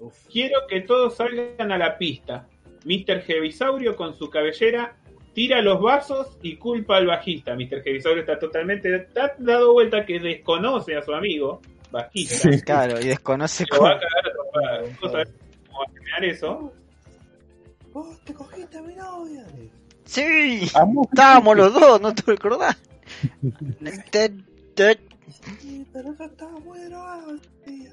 Uf. 0.00 0.14
Quiero 0.30 0.60
que 0.68 0.82
todos 0.82 1.16
salgan 1.16 1.72
a 1.72 1.78
la 1.78 1.96
pista. 1.96 2.46
Mr. 2.84 3.22
Heavisaurio 3.26 3.96
con 3.96 4.14
su 4.14 4.28
cabellera 4.28 4.96
tira 5.32 5.62
los 5.62 5.80
vasos 5.80 6.36
y 6.42 6.56
culpa 6.56 6.98
al 6.98 7.06
bajista. 7.06 7.54
Mr. 7.54 7.82
Heavisaurio 7.84 8.20
está 8.20 8.38
totalmente 8.38 8.94
está 8.94 9.34
dado 9.38 9.72
vuelta 9.72 10.04
que 10.04 10.20
desconoce 10.20 10.94
a 10.94 11.00
su 11.02 11.12
amigo 11.14 11.62
bajista. 11.90 12.52
Sí. 12.52 12.60
Claro, 12.60 13.00
y 13.00 13.04
desconoce 13.06 13.64
Lo 13.72 13.80
va 13.80 13.88
a 13.88 13.92
cómo. 13.92 14.00
cagar 14.02 14.26
a 14.28 14.32
trompadas. 14.34 15.00
¿Vos 15.00 15.12
sabés 15.12 15.28
cómo 15.66 15.78
va 15.78 15.84
a 15.88 15.92
terminar 15.94 16.24
eso? 16.24 16.72
Vos 17.98 18.20
te 18.24 18.32
cogiste 18.32 18.78
a 18.78 18.82
mi 18.82 18.94
novia. 18.94 19.44
Sí, 20.04 20.60
estábamos 20.62 21.56
los 21.56 21.74
dos, 21.74 22.00
¿no 22.00 22.14
te 22.14 22.22
recordás? 22.22 22.76
Te- 24.12 24.32
te- 24.74 25.00
Sí, 25.60 25.84
pero 25.92 26.14
yo 26.16 26.24
estaba 26.24 26.58
muy 26.60 26.78
drogado. 26.84 27.36
tía. 27.64 27.90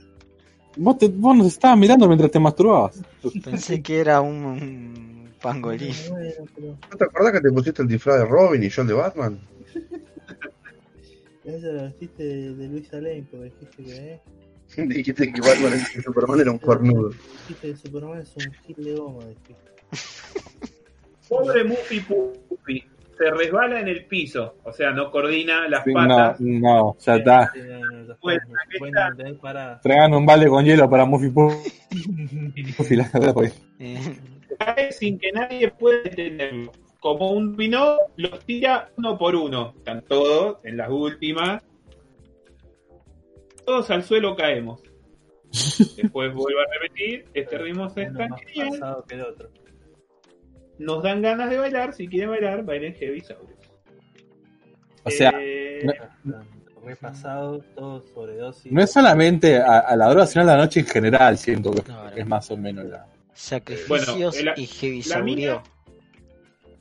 Vos, 0.78 0.98
te- 1.00 1.08
vos 1.08 1.36
nos 1.36 1.48
estabas 1.48 1.78
mirando 1.80 2.08
mientras 2.08 2.30
te 2.30 2.40
masturbabas. 2.40 3.02
Pensé 3.44 3.82
que 3.82 4.00
era 4.00 4.22
un, 4.22 4.36
un 4.46 5.34
pangolín. 5.42 5.94
¿No 6.92 6.98
te 6.98 7.04
acordás 7.04 7.32
que 7.34 7.42
te 7.42 7.52
pusiste 7.52 7.82
el 7.82 7.88
disfraz 7.88 8.20
de 8.20 8.26
Robin 8.26 8.62
y 8.64 8.70
yo 8.70 8.82
el 8.84 8.88
de 8.88 8.94
Batman? 8.94 9.40
esa 11.44 11.68
la 11.68 11.84
vestiste 11.84 12.24
de, 12.24 12.56
de 12.56 12.68
Luisa 12.68 12.98
Lane, 12.98 13.26
porque 13.30 13.46
dijiste 13.46 13.84
que, 13.84 13.98
eh, 14.14 14.22
Dijiste 14.88 15.34
que 15.34 15.42
Batman 15.42 15.74
y 15.98 16.02
Superman 16.02 16.40
era 16.40 16.52
un 16.52 16.58
cornudo. 16.60 17.10
dijiste 17.10 17.72
que 17.72 17.76
Superman 17.78 18.20
es 18.22 18.36
un 18.38 18.52
kit 18.66 18.78
de 18.78 18.96
goma. 18.96 19.26
dijiste. 19.26 19.75
Pobre 21.30 21.64
Muffy 21.64 22.00
Puffy. 22.02 22.84
Se 23.18 23.32
resbala 23.32 23.80
en 23.80 23.88
el 23.88 24.06
piso. 24.06 24.58
O 24.64 24.72
sea, 24.72 24.92
no 24.92 25.10
coordina 25.10 25.68
las 25.70 25.86
patas. 25.86 26.40
no, 26.40 26.98
ya 27.00 27.16
está. 27.16 27.52
No, 27.56 28.32
ya. 28.32 29.80
Traigan 29.82 30.14
un 30.14 30.26
balde 30.26 30.48
con 30.48 30.66
hielo 30.66 30.90
para 30.90 31.06
Muffy 31.06 31.30
Puffy. 31.30 32.96
la 32.96 33.10
cae 34.58 34.92
sin 34.92 35.18
que 35.18 35.32
nadie 35.32 35.72
pueda 35.72 36.02
detenerlo. 36.04 36.72
Como 37.00 37.32
un 37.32 37.52
dominó, 37.52 37.98
los 38.18 38.40
tira 38.46 38.90
uno 38.98 39.18
por 39.18 39.36
uno. 39.36 39.74
Están 39.78 40.02
todos 40.02 40.58
en 40.64 40.78
las 40.78 40.90
últimas. 40.90 41.64
Todos 43.66 43.90
al 43.92 44.04
suelo 44.04 44.36
caemos. 44.36 44.82
Después 45.52 46.34
vuelvo 46.34 46.60
a 46.60 46.74
repetir, 46.74 47.26
este 47.34 47.58
ritmo 47.58 47.90
se 47.90 48.04
está 48.04 48.28
pasado 48.28 49.06
que 49.08 49.16
el 49.16 49.22
otro. 49.22 49.50
Nos 50.78 51.04
dan 51.04 51.22
ganas 51.22 51.50
de 51.50 51.58
bailar. 51.58 51.94
Si 51.94 52.08
quieren 52.08 52.30
bailar, 52.30 52.64
bailen 52.64 52.94
Heavy. 52.96 53.24
O 55.04 55.10
sea, 55.10 55.32
Eh, 55.40 55.86
no- 56.24 56.44
Repasado, 56.84 57.60
todo 57.76 58.00
sobredosis. 58.14 58.72
no 58.72 58.80
es 58.82 58.92
solamente 58.92 59.58
a, 59.58 59.80
a 59.80 59.96
la 59.96 60.08
droga, 60.10 60.28
sino 60.28 60.44
a 60.44 60.46
la 60.46 60.58
noche 60.58 60.82
en 60.82 60.86
general, 60.86 61.36
siento 61.38 61.72
que 61.72 61.82
es 62.16 62.28
más 62.28 62.52
o 62.52 62.58
menos 62.58 62.86
la. 62.86 63.08
sacrificios 63.34 63.90
Bueno, 63.90 64.52
la- 64.56 64.60
y 64.60 64.66
mina- 65.24 65.64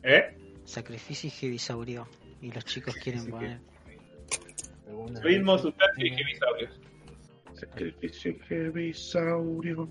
¿eh? 0.02 0.36
Sacrificio 0.66 1.28
y 1.28 1.30
heavy 1.30 1.58
Y 2.42 2.50
los 2.52 2.64
chicos 2.66 2.94
quieren 2.96 3.26
poner. 3.30 3.58
Ritmo, 5.22 5.56
sustancia 5.58 6.06
y 6.06 6.10
Heavy 6.10 6.34
Saurios. 6.36 6.80
Sacrificio 7.54 8.36
Heavisaurio. 8.48 9.88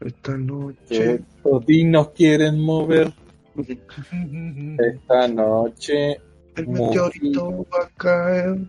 Esta 0.00 0.36
noche. 0.36 1.20
todinos 1.42 2.10
quieren 2.10 2.60
mover 2.60 3.12
esta 4.78 5.28
noche. 5.28 6.20
El 6.56 6.68
meteorito 6.68 7.66
va 7.72 7.84
a 7.84 7.88
caer. 7.96 8.56
No 8.56 8.68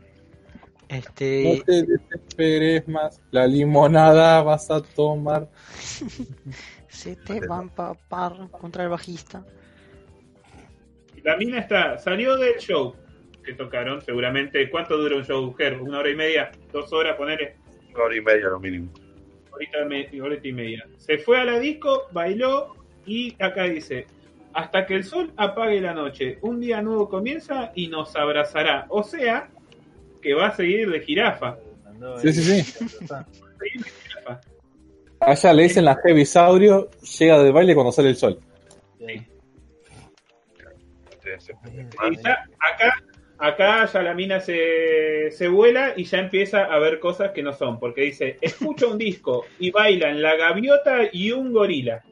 Este, 0.89 1.63
te 1.65 1.83
desesperes 1.83 2.87
más. 2.87 3.21
La 3.31 3.47
limonada 3.47 4.43
vas 4.43 4.69
a 4.69 4.81
tomar. 4.81 5.49
se 6.89 7.15
te 7.15 7.45
va 7.47 7.59
a 7.59 7.61
empapar 7.61 8.49
contra 8.51 8.83
el 8.83 8.89
bajista. 8.89 9.45
La 11.23 11.37
mina 11.37 11.59
está, 11.59 11.97
salió 11.97 12.35
del 12.35 12.57
show 12.57 12.95
que 13.43 13.53
tocaron, 13.53 14.01
seguramente. 14.01 14.69
¿Cuánto 14.69 14.97
dura 14.97 15.15
un 15.15 15.23
show, 15.23 15.53
Ger? 15.53 15.81
¿Una 15.81 15.99
hora 15.99 16.09
y 16.09 16.15
media? 16.15 16.51
¿Dos 16.73 16.91
horas? 16.91 17.15
Ponele. 17.15 17.55
Una 17.93 18.03
hora 18.03 18.15
y 18.15 18.21
media 18.21 18.47
lo 18.49 18.59
mínimo. 18.59 18.91
Horita, 19.61 19.85
me- 19.85 20.21
horita 20.21 20.47
y 20.47 20.53
media. 20.53 20.87
Se 20.97 21.19
fue 21.19 21.39
a 21.39 21.43
la 21.45 21.59
disco, 21.59 22.07
bailó 22.11 22.75
y 23.05 23.35
acá 23.41 23.65
dice: 23.65 24.07
hasta 24.53 24.85
que 24.85 24.95
el 24.95 25.03
sol 25.03 25.31
apague 25.37 25.79
la 25.79 25.93
noche. 25.93 26.39
Un 26.41 26.59
día 26.59 26.81
nuevo 26.81 27.07
comienza 27.07 27.71
y 27.75 27.87
nos 27.87 28.15
abrazará. 28.15 28.85
O 28.89 29.03
sea, 29.03 29.49
que 30.21 30.33
va 30.33 30.47
a 30.47 30.55
seguir 30.55 30.89
de 30.89 30.99
jirafa. 31.01 31.57
Sí, 32.21 32.27
ahí. 32.27 32.33
sí, 32.33 32.63
sí. 32.63 33.05
Va 33.11 33.19
a 33.19 33.25
seguir 33.59 33.83
de 33.83 33.89
jirafa. 33.89 34.41
Allá 35.19 35.53
le 35.53 35.63
dicen 35.63 35.85
la 35.85 35.95
Heavy 36.03 36.25
Saurio, 36.25 36.89
llega 37.19 37.43
de 37.43 37.51
baile 37.51 37.75
cuando 37.75 37.91
sale 37.91 38.09
el 38.09 38.15
sol. 38.15 38.39
Sí. 38.97 39.27
Y 42.09 42.15
ya 42.23 42.43
acá, 42.59 43.03
acá 43.41 43.85
ya 43.85 44.01
la 44.01 44.13
mina 44.13 44.39
se, 44.39 45.29
se 45.31 45.47
vuela 45.47 45.93
y 45.95 46.03
ya 46.05 46.19
empieza 46.19 46.63
a 46.65 46.79
ver 46.79 46.99
cosas 46.99 47.31
que 47.31 47.43
no 47.43 47.53
son. 47.53 47.79
Porque 47.79 48.01
dice, 48.01 48.37
escucha 48.41 48.87
un 48.87 48.97
disco 48.97 49.45
y 49.59 49.71
bailan 49.71 50.21
la 50.21 50.35
gaviota 50.35 50.99
y 51.11 51.31
un 51.31 51.51
gorila. 51.51 52.03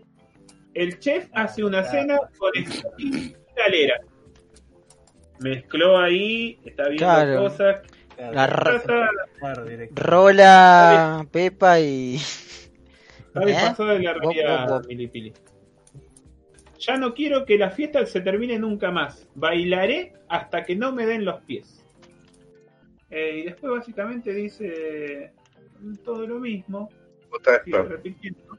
El 0.74 1.00
chef 1.00 1.28
hace 1.34 1.64
una 1.64 1.84
cena 1.84 2.20
con 2.38 2.52
y 2.98 3.34
galera. 3.56 4.00
Mezcló 5.40 5.98
ahí, 5.98 6.60
está 6.66 6.84
viendo 6.90 7.06
Claro. 7.06 7.42
cosas. 7.44 7.78
La. 8.34 8.48
Rola, 9.92 11.26
Pepa 11.32 11.80
y. 11.80 12.18
¿Eh? 12.18 13.54
pasado 13.54 13.90
de 13.90 14.00
la 14.00 14.14
realidad. 14.14 14.82
Milipili. 14.88 15.34
Ya 16.80 16.98
no 16.98 17.14
quiero 17.14 17.46
que 17.46 17.58
la 17.58 17.70
fiesta 17.70 18.06
se 18.06 18.22
termine 18.22 18.58
nunca 18.58 18.90
más. 18.90 19.28
Bailaré 19.36 20.14
hasta 20.30 20.64
que 20.64 20.76
no 20.76 20.94
me 20.94 21.06
den 21.06 21.26
los 21.26 21.42
pies. 21.42 21.86
Eh, 23.10 23.40
y 23.40 23.44
después 23.44 23.74
básicamente 23.74 24.34
dice 24.34 25.34
todo 26.04 26.26
lo 26.26 26.40
mismo. 26.40 26.90
Sigue 27.64 27.84
repitiendo. 27.84 28.58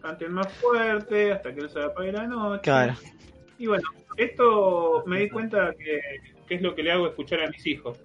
Canten 0.00 0.32
más 0.32 0.52
fuerte 0.54 1.32
hasta 1.32 1.54
que 1.54 1.60
no 1.60 1.68
se 1.68 1.80
apague 1.80 2.12
la 2.12 2.26
noche. 2.26 2.62
Claro. 2.62 2.94
Y 3.58 3.66
bueno, 3.66 3.88
esto 4.16 5.04
me 5.06 5.20
di 5.20 5.28
cuenta 5.28 5.72
que, 5.78 6.00
que 6.46 6.54
es 6.54 6.62
lo 6.62 6.74
que 6.74 6.82
le 6.82 6.92
hago 6.92 7.08
escuchar 7.08 7.42
a 7.42 7.48
mis 7.48 7.66
hijos. 7.66 8.00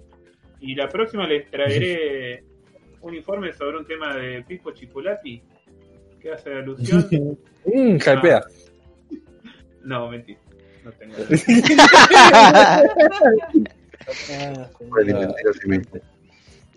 Y 0.60 0.76
la 0.76 0.90
próxima 0.90 1.28
les 1.28 1.50
traeré 1.50 2.44
un 3.02 3.16
informe 3.16 3.54
sobre 3.54 3.78
un 3.78 3.86
tema 3.86 4.16
de 4.16 4.44
Pipo 4.44 4.72
Chipolati 4.72 5.42
que 6.20 6.32
hace 6.32 6.54
alusión. 6.54 7.08
Mmm, 7.66 7.96
hypea. 7.96 8.44
No, 9.84 10.10
mentira. 10.10 10.40
No 10.84 10.92
tengo. 10.94 11.16
Ah. 14.34 14.68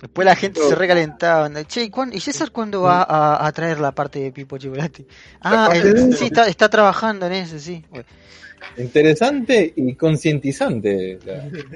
Después 0.00 0.24
la 0.26 0.36
gente 0.36 0.60
se 0.60 0.74
recalentaba. 0.74 1.48
Che, 1.64 1.84
¿y, 1.84 1.90
cuándo- 1.90 2.16
¿y 2.16 2.20
César 2.20 2.50
cuándo 2.50 2.82
va 2.82 3.02
a, 3.02 3.46
a 3.46 3.52
traer 3.52 3.80
la 3.80 3.92
parte 3.92 4.20
de 4.20 4.32
Pipo 4.32 4.58
Chocolate? 4.58 5.06
Ah, 5.40 5.70
de- 5.72 6.12
sí, 6.12 6.26
está, 6.26 6.46
está 6.48 6.68
trabajando 6.68 7.26
en 7.26 7.32
eso, 7.32 7.58
sí. 7.58 7.84
Bueno, 7.90 8.04
Interesante 8.78 9.72
y 9.76 9.94
concientizante. 9.94 11.18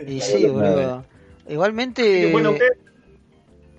Y 0.07 0.21
sí, 0.21 0.47
boludo. 0.47 1.05
Igualmente. 1.49 2.31
Bueno, 2.31 2.55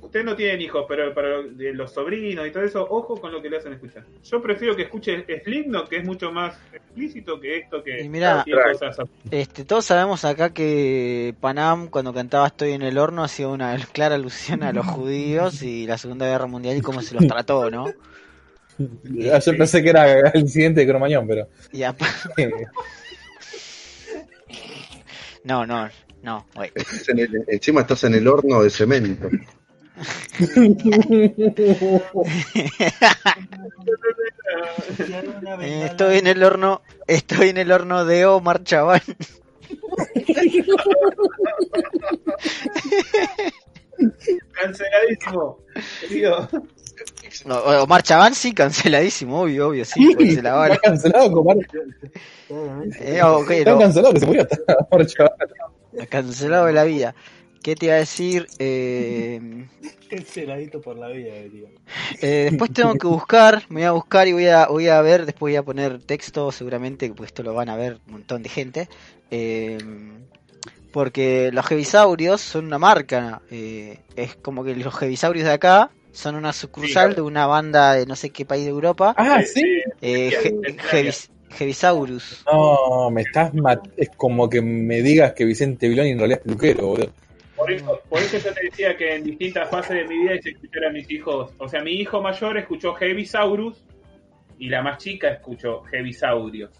ustedes 0.10 0.26
no 0.26 0.36
tienen 0.36 0.60
hijos, 0.60 0.86
pero 0.88 1.14
para 1.14 1.44
de 1.44 1.72
los 1.72 1.94
sobrinos 1.94 2.48
y 2.48 2.52
todo 2.52 2.64
eso, 2.64 2.86
ojo 2.90 3.15
con 3.22 3.31
lo 3.31 3.40
que 3.41 3.49
le 3.49 3.57
hacen 3.57 3.73
escuchar. 3.73 4.03
Yo 4.23 4.41
prefiero 4.41 4.76
que 4.76 4.81
escuche 4.84 5.23
Slipknot, 5.44 5.88
que 5.88 5.98
es 5.98 6.03
mucho 6.03 6.31
más 6.31 6.57
explícito 6.73 7.40
que 7.40 7.60
esto 7.60 7.84
que 7.84 8.02
Y 8.02 8.10
cosas 8.73 8.98
Este, 9.30 9.65
todos 9.65 9.86
sabemos 9.86 10.26
acá 10.26 10.52
que 10.52 11.36
Panam 11.40 11.90
cuando 11.90 12.11
cantaba 12.11 12.48
Estoy 12.48 12.72
en 12.72 12.81
el 12.81 12.98
horno 12.98 13.23
hacía 13.23 13.48
una 13.49 13.77
clara 13.94 14.15
alusión 14.15 14.64
a 14.64 14.73
los 14.73 14.86
judíos 14.88 15.61
y 15.61 15.86
la 15.86 15.99
Segunda 15.99 16.26
Guerra 16.26 16.48
Mundial 16.48 16.76
y 16.77 16.81
cómo 16.81 17.03
se 17.03 17.14
los 17.14 17.27
trató, 17.27 17.69
¿no? 17.69 17.86
Ah, 19.31 19.40
Yo 19.40 19.56
pensé 19.57 19.84
que 19.84 19.90
era 19.90 20.30
el 20.30 20.48
siguiente 20.49 20.81
de 20.81 20.88
Cromañón, 20.88 21.27
pero. 21.27 21.48
Y 21.72 21.84
No, 25.44 25.65
no, 25.65 25.90
no, 26.23 26.45
el- 26.64 26.72
encima 27.48 27.81
estás 27.81 28.03
en 28.06 28.15
el 28.15 28.27
horno 28.27 28.61
de 28.64 28.69
cemento. 28.69 29.30
Eh, 35.62 35.84
Estoy 35.86 36.18
en 36.20 36.28
el 36.28 36.44
horno, 36.44 36.82
estoy 37.08 37.50
en 37.50 37.58
el 37.58 37.72
horno 37.72 38.06
de 38.06 38.26
Omar 38.26 38.64
Chaván. 38.64 39.02
canceladísimo. 44.54 45.60
Querido. 46.02 46.50
No, 47.46 47.58
Omar 47.84 48.04
Chaván 48.04 48.36
sí, 48.36 48.54
canceladísimo, 48.54 49.42
obvio, 49.42 49.70
obvio, 49.70 49.86
sí, 49.86 50.14
se 50.18 50.42
la 50.42 50.50
Está 50.50 50.54
vale. 50.56 50.78
cancelado. 50.82 51.44
Eh, 53.00 53.22
Está 53.50 53.72
no, 53.72 53.80
cancelado 53.80 54.14
que 54.14 54.20
se 54.20 54.26
murió. 54.26 54.48
Chaval. 55.08 56.08
cancelado 56.10 56.66
de 56.66 56.74
la 56.74 56.84
vida. 56.84 57.16
¿Qué 57.61 57.76
te 57.76 57.88
iba 57.88 57.95
a 57.95 57.99
decir? 57.99 58.48
Eh, 58.60 59.40
Canceladito 60.10 60.81
por 60.81 60.98
la 60.98 61.07
vida, 61.10 61.36
diría. 61.36 61.69
eh, 62.22 62.48
después 62.49 62.72
tengo 62.73 62.95
que 62.95 63.07
buscar, 63.07 63.64
me 63.69 63.81
voy 63.81 63.84
a 63.84 63.91
buscar 63.91 64.27
y 64.27 64.34
voy 64.34 64.48
a, 64.48 64.68
voy 64.68 64.88
a 64.88 65.02
ver, 65.02 65.26
después 65.26 65.52
voy 65.52 65.56
a 65.56 65.64
poner 65.64 65.99
texto 66.02 66.52
seguramente, 66.52 67.10
pues 67.11 67.27
esto 67.27 67.44
lo 67.44 67.53
van 67.53 67.69
a 67.69 67.76
ver 67.76 67.99
un 68.07 68.14
montón 68.14 68.41
de 68.41 68.49
gente. 68.49 68.90
Eh, 69.30 69.77
porque 70.91 71.52
los 71.53 71.69
hebisaurios 71.72 72.41
son 72.41 72.65
una 72.65 72.80
marca, 72.80 73.41
eh, 73.52 73.99
es 74.15 74.36
como 74.36 74.64
que 74.64 74.76
los 74.76 74.99
hebisaurios 75.02 75.45
de 75.45 75.53
acá 75.53 75.91
son 76.11 76.36
una 76.36 76.52
sucursal 76.52 77.10
Sí, 77.11 77.15
de 77.18 77.22
una 77.22 77.45
banda 77.45 77.94
de 77.94 78.06
no 78.07 78.15
sé 78.15 78.31
qué 78.31 78.45
país 78.45 78.64
de 78.64 78.72
Europa, 78.72 79.14
Ah, 79.18 79.41
sí. 79.44 79.61
eh. 80.02 80.31
No, 82.52 83.11
me 83.11 83.22
estás 83.22 83.53
mat 83.53 83.88
Es 83.95 84.10
como 84.18 84.49
que 84.49 84.61
me 84.61 85.02
digas 85.02 85.34
que 85.34 85.45
Vicente 85.45 85.88
Viloni 85.88 86.10
en 86.11 86.18
realidad 86.19 86.40
es 86.40 86.45
peluquero, 86.45 86.88
boludo. 86.88 87.11
Por 87.60 87.72
eso, 87.72 88.02
por 88.07 88.19
eso 88.22 88.38
yo 88.38 88.53
te 88.53 88.61
decía 88.64 88.95
que 88.95 89.15
en 89.15 89.23
distintas 89.26 89.69
fases 89.69 89.98
de 89.98 90.06
mi 90.07 90.18
vida 90.22 90.36
hice 90.36 90.52
escuchar 90.52 90.86
a 90.86 90.91
mis 90.91 91.11
hijos. 91.11 91.52
O 91.57 91.68
sea, 91.68 91.81
mi 91.81 91.91
hijo 91.91 92.22
mayor 92.22 92.57
escuchó 92.57 92.94
Heavisaurus 92.95 93.84
y 94.57 94.69
la 94.69 94.81
más 94.81 94.98
chica 94.98 95.27
escuchó 95.30 95.81
Heavisaurios. 95.91 96.72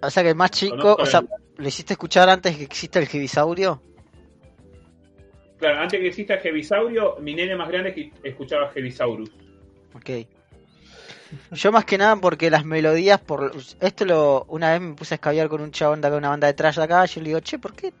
O 0.00 0.08
sea 0.10 0.22
que 0.22 0.30
el 0.30 0.34
más 0.34 0.50
chico, 0.50 0.96
o 0.98 1.04
sea, 1.04 1.20
el- 1.20 1.28
¿lo 1.58 1.68
hiciste 1.68 1.92
escuchar 1.92 2.28
antes 2.30 2.56
que 2.56 2.64
exista 2.64 2.98
el 3.00 3.08
Hevisaurio? 3.12 3.82
Claro, 5.58 5.80
antes 5.80 6.00
que 6.00 6.06
exista 6.06 6.38
Heavisaurio, 6.38 7.16
mi 7.20 7.34
nene 7.34 7.54
más 7.54 7.68
grande 7.68 8.12
escuchaba 8.22 8.70
Heavisaurus. 8.70 9.30
Ok. 9.94 10.10
Yo 11.52 11.70
más 11.72 11.84
que 11.84 11.98
nada 11.98 12.16
porque 12.16 12.48
las 12.48 12.64
melodías, 12.64 13.20
por 13.20 13.52
esto 13.80 14.04
lo 14.06 14.46
una 14.48 14.72
vez 14.72 14.80
me 14.80 14.94
puse 14.94 15.12
a 15.14 15.16
escabiar 15.16 15.48
con 15.48 15.60
un 15.60 15.70
chabón 15.72 16.00
de 16.00 16.06
acá, 16.08 16.16
una 16.16 16.30
banda 16.30 16.46
de 16.46 16.54
trash 16.54 16.76
de 16.76 16.84
acá, 16.84 17.04
yo 17.04 17.20
le 17.20 17.28
digo, 17.28 17.40
che, 17.40 17.58
¿por 17.58 17.74
qué? 17.74 17.92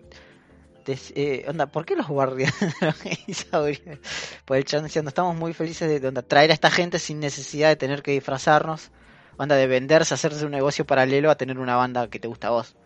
Eh, 1.14 1.44
onda, 1.48 1.66
¿por 1.66 1.84
qué 1.84 1.96
los 1.96 2.08
guardias 2.08 2.54
de 2.80 2.86
los 2.86 3.02
dinosaurios? 3.02 3.98
Pues 4.44 4.58
el 4.58 4.64
chabón 4.64 4.86
diciendo, 4.86 5.08
estamos 5.08 5.36
muy 5.36 5.52
felices 5.52 5.88
de, 5.88 6.00
de 6.00 6.08
onda, 6.08 6.22
traer 6.22 6.50
a 6.50 6.54
esta 6.54 6.70
gente 6.70 6.98
sin 6.98 7.20
necesidad 7.20 7.68
de 7.68 7.76
tener 7.76 8.02
que 8.02 8.12
disfrazarnos, 8.12 8.90
onda 9.36 9.56
de 9.56 9.66
venderse, 9.66 10.14
hacerse 10.14 10.44
un 10.44 10.52
negocio 10.52 10.84
paralelo 10.86 11.30
a 11.30 11.36
tener 11.36 11.58
una 11.58 11.76
banda 11.76 12.08
que 12.08 12.18
te 12.18 12.28
gusta 12.28 12.48
a 12.48 12.50
vos. 12.50 12.76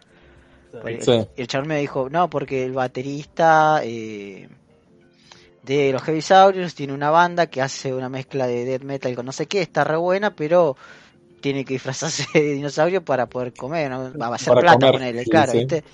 Pues, 0.80 1.04
Sí. 1.04 1.26
Y 1.36 1.42
el 1.42 1.46
chabón 1.48 1.68
me 1.68 1.78
dijo, 1.78 2.08
no, 2.08 2.30
porque 2.30 2.64
el 2.64 2.72
baterista 2.72 3.80
eh, 3.84 4.48
de 5.62 5.92
los 5.92 6.02
Heavisaurios 6.02 6.74
tiene 6.74 6.92
una 6.92 7.10
banda 7.10 7.46
que 7.46 7.60
hace 7.60 7.92
una 7.92 8.08
mezcla 8.08 8.46
de 8.46 8.64
death 8.64 8.82
metal 8.82 9.14
con 9.14 9.26
no 9.26 9.32
sé 9.32 9.46
qué, 9.46 9.60
está 9.60 9.84
re 9.84 9.96
buena, 9.96 10.34
pero 10.34 10.76
tiene 11.40 11.64
que 11.64 11.74
disfrazarse 11.74 12.24
de 12.34 12.54
dinosaurio 12.54 13.04
para 13.04 13.26
poder 13.26 13.52
comer, 13.52 13.90
¿no? 13.90 14.12
va 14.18 14.28
a 14.28 14.34
hacer 14.34 14.48
Para 14.48 14.60
plata 14.62 14.86
comer, 14.86 14.92
con 14.92 15.02
él, 15.02 15.24
sí, 15.24 15.30
claro, 15.30 15.52
sí. 15.52 15.58
¿viste? 15.58 15.84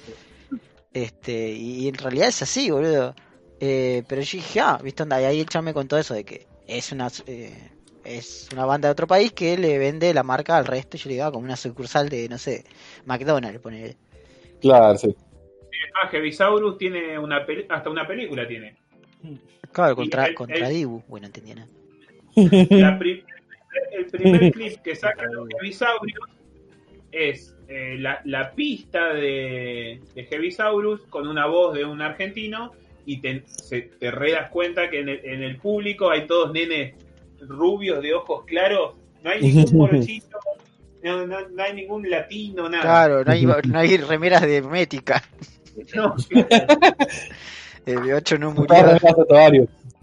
Este, 1.02 1.50
y, 1.50 1.84
y 1.84 1.88
en 1.88 1.94
realidad 1.94 2.28
es 2.28 2.42
así, 2.42 2.70
boludo. 2.70 3.14
Eh, 3.60 4.02
pero 4.08 4.22
yo 4.22 4.36
dije, 4.38 4.60
ah, 4.60 4.78
¿viste? 4.82 5.02
Onda? 5.02 5.20
Y 5.20 5.24
ahí 5.24 5.40
el 5.40 5.46
chabón 5.46 5.66
me 5.66 5.74
contó 5.74 5.96
eso 5.98 6.14
de 6.14 6.24
que 6.24 6.46
es 6.66 6.92
una... 6.92 7.08
eh, 7.26 7.70
es 8.04 8.48
una 8.52 8.64
banda 8.64 8.88
de 8.88 8.92
otro 8.92 9.06
país 9.06 9.32
que 9.32 9.58
le 9.58 9.76
vende 9.76 10.14
la 10.14 10.22
marca 10.22 10.56
al 10.56 10.64
resto. 10.64 10.96
Yo 10.96 11.08
le 11.08 11.14
digo, 11.16 11.26
ah, 11.26 11.32
como 11.32 11.44
una 11.44 11.56
sucursal 11.56 12.08
de, 12.08 12.28
no 12.28 12.38
sé, 12.38 12.64
McDonald's, 13.04 13.60
ponele. 13.60 13.96
Claro, 14.60 14.96
sí. 14.96 15.14
Ah, 16.02 16.08
Heavisaurus 16.10 16.78
tiene 16.78 17.18
una 17.18 17.44
peli- 17.44 17.66
hasta 17.68 17.90
una 17.90 18.06
película 18.06 18.48
tiene. 18.48 18.76
Claro, 19.72 19.94
contra, 19.94 20.26
el- 20.26 20.34
contra 20.34 20.68
el- 20.68 20.74
Dibu. 20.74 21.02
Bueno, 21.06 21.26
entendí 21.26 21.54
nada. 21.54 21.68
La 22.70 22.98
el 23.92 24.06
primer 24.06 24.52
clip 24.52 24.78
que 24.80 24.96
sacan 24.96 25.32
los 25.34 25.48
Heavisaurios 25.60 26.28
es 27.12 27.54
eh, 27.68 27.96
la, 27.98 28.20
la 28.24 28.52
pista 28.52 29.12
de, 29.12 30.00
de 30.14 30.24
Heavisaurus 30.24 31.02
con 31.10 31.28
una 31.28 31.46
voz 31.46 31.74
de 31.74 31.84
un 31.84 32.00
argentino 32.00 32.72
y 33.04 33.20
te, 33.20 33.42
se- 33.46 33.82
te 33.82 34.10
re 34.10 34.32
das 34.32 34.50
cuenta 34.50 34.88
que 34.90 35.00
en 35.00 35.08
el, 35.10 35.20
en 35.24 35.42
el 35.42 35.56
público 35.58 36.10
hay 36.10 36.26
todos 36.26 36.52
nenes 36.52 36.94
rubios 37.40 38.02
de 38.02 38.14
ojos 38.14 38.44
claros, 38.46 38.94
no 39.22 39.30
hay 39.30 39.40
ningún 39.42 39.76
morochito, 39.76 40.38
no, 41.02 41.26
no- 41.26 41.48
no 41.48 41.62
hay 41.62 41.74
ningún 41.74 42.08
latino, 42.10 42.68
nada. 42.68 42.82
Claro, 42.82 43.24
no 43.24 43.32
hay, 43.32 43.44
no 43.46 43.78
hay 43.78 43.96
remeras 43.98 44.42
de 44.42 44.62
Mética. 44.62 45.22
No, 45.94 46.16
El 47.86 48.02
de 48.04 48.14
8 48.14 48.38
no 48.38 48.50
murió. 48.52 48.74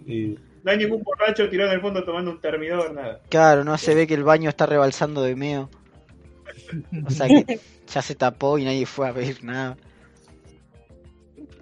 Y- 0.08 0.38
no 0.64 0.72
hay 0.72 0.78
ningún 0.80 1.04
borracho 1.04 1.48
tirado 1.48 1.70
en 1.72 1.76
el 1.76 1.82
fondo 1.82 2.04
tomando 2.04 2.32
un 2.32 2.40
termidor, 2.40 2.92
nada. 2.94 3.20
Claro, 3.30 3.64
no 3.64 3.78
se 3.78 3.94
ve 3.94 4.08
que 4.08 4.16
el 4.16 4.24
baño 4.24 4.50
está 4.50 4.66
rebalsando 4.66 5.22
de 5.22 5.36
meo. 5.36 5.70
O 7.06 7.10
sea 7.10 7.28
que 7.28 7.60
ya 7.88 8.02
se 8.02 8.16
tapó 8.16 8.58
y 8.58 8.66
nadie 8.66 8.86
fue 8.86 9.08
a 9.08 9.12
ver 9.12 9.44
nada. 9.44 9.78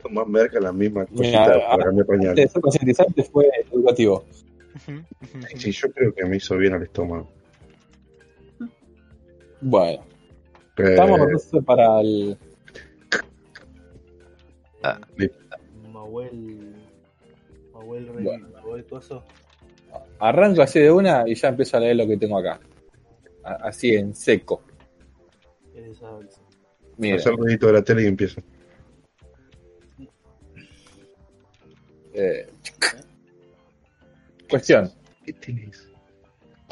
Más 0.10 0.28
merca 0.28 0.60
la 0.60 0.72
misma 0.74 1.06
Mira, 1.12 1.46
cosita 1.46 1.68
para 1.70 1.84
cambiar 1.86 1.88
Antes 1.88 1.98
de 1.98 2.06
pañales. 2.06 2.52
ser 2.52 2.62
concientizante 2.62 3.24
fue 3.24 3.50
educativo. 3.72 4.26
Sí, 5.56 5.72
yo 5.72 5.92
creo 5.92 6.14
que 6.14 6.26
me 6.26 6.38
hizo 6.38 6.58
bien 6.58 6.74
al 6.74 6.84
estómago. 6.84 7.30
Bueno, 9.62 10.04
Eh, 10.78 10.84
estamos 10.90 11.20
entonces 11.22 11.64
para 11.64 12.02
el. 12.02 12.38
Mahuel. 15.92 16.76
Mahuel 17.74 18.08
Rey. 18.14 18.24
Bueno. 18.26 18.48
Mahuel 18.54 18.86
Coso. 18.86 19.24
Arranco 20.20 20.62
así 20.64 20.80
de 20.80 20.92
una 20.92 21.24
y 21.28 21.36
ya 21.36 21.50
empiezo 21.50 21.78
a 21.78 21.80
leer 21.80 21.96
lo 21.98 22.08
que 22.08 22.18
tengo 22.18 22.38
acá. 22.38 22.60
Así 23.44 23.94
en 23.96 24.14
seco. 24.16 24.62
Es 25.84 25.98
esa 25.98 26.10
bolsa. 26.12 26.42
Mira, 26.98 27.16
hacer 27.18 27.34
ruidito 27.36 27.68
de 27.68 27.74
la 27.74 27.82
tele 27.84 28.04
y 28.04 28.08
empieza. 28.08 28.42
eh, 32.14 32.48
cuestión. 34.50 34.92
¿Qué 35.26 35.34
tenés? 35.34 35.90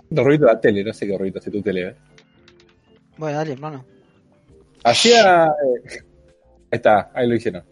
El 0.09 0.23
ruido 0.23 0.47
de 0.47 0.53
la 0.53 0.61
tele, 0.61 0.83
no 0.83 0.93
sé 0.93 1.07
qué 1.07 1.17
ruido 1.17 1.39
hace 1.39 1.49
tu 1.51 1.61
tele. 1.61 1.89
¿eh? 1.89 1.95
Bueno, 3.17 3.37
dale, 3.37 3.53
hermano. 3.53 3.85
Hacía. 4.83 5.45
eh, 5.45 5.89
ahí 5.89 5.99
está, 6.71 7.11
ahí 7.13 7.27
lo 7.27 7.35
hicieron. 7.35 7.63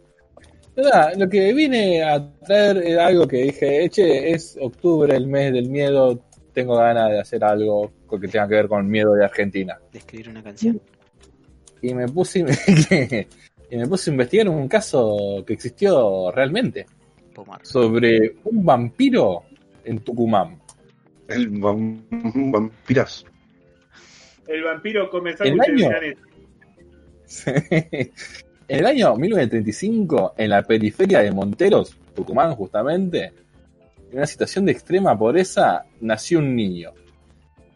Nada, 0.76 1.14
lo 1.16 1.28
que 1.30 1.54
vine 1.54 2.02
a 2.04 2.32
traer 2.40 2.78
era 2.78 3.08
algo 3.08 3.28
que 3.28 3.38
dije, 3.38 3.84
eche, 3.84 4.32
es 4.32 4.58
octubre, 4.62 5.14
el 5.16 5.28
mes 5.28 5.52
del 5.52 5.70
miedo, 5.70 6.24
tengo 6.54 6.78
ganas 6.78 7.12
de 7.12 7.20
hacer 7.20 7.44
algo 7.44 7.92
que 8.10 8.28
tenga 8.28 8.48
que 8.48 8.56
ver 8.56 8.68
con 8.68 8.86
el 8.86 8.90
miedo 8.90 9.14
de 9.14 9.26
Argentina. 9.26 9.78
De 9.92 10.00
escribir 10.00 10.30
una 10.30 10.42
canción. 10.42 10.82
Y 11.82 11.94
me 11.94 12.08
puse, 12.08 12.40
y 13.72 13.78
me 13.78 13.88
puse 13.88 14.10
a 14.10 14.14
investigar 14.14 14.50
un 14.50 14.68
caso 14.68 15.44
que 15.46 15.54
existió 15.54 16.32
realmente, 16.32 16.86
Pomar. 17.34 17.66
sobre 17.66 18.36
un 18.46 18.66
vampiro 18.66 19.44
en 19.86 20.00
Tucumán. 20.00 20.60
El 21.28 21.52
vam- 21.52 22.02
vampirazo. 22.52 23.26
El 24.48 24.64
vampiro 24.64 25.10
come 25.10 25.36
¿El 25.40 25.62
año? 25.62 25.90
En 28.68 28.68
el 28.80 28.86
año 28.86 29.16
1935, 29.16 30.34
en 30.38 30.50
la 30.50 30.64
periferia 30.64 31.20
de 31.20 31.32
Monteros, 31.32 31.96
Tucumán 32.16 32.56
justamente, 32.56 33.32
en 34.12 34.18
una 34.18 34.26
situación 34.26 34.66
de 34.66 34.72
extrema 34.72 35.18
pobreza, 35.18 35.86
nació 36.02 36.40
un 36.40 36.56
niño. 36.56 36.92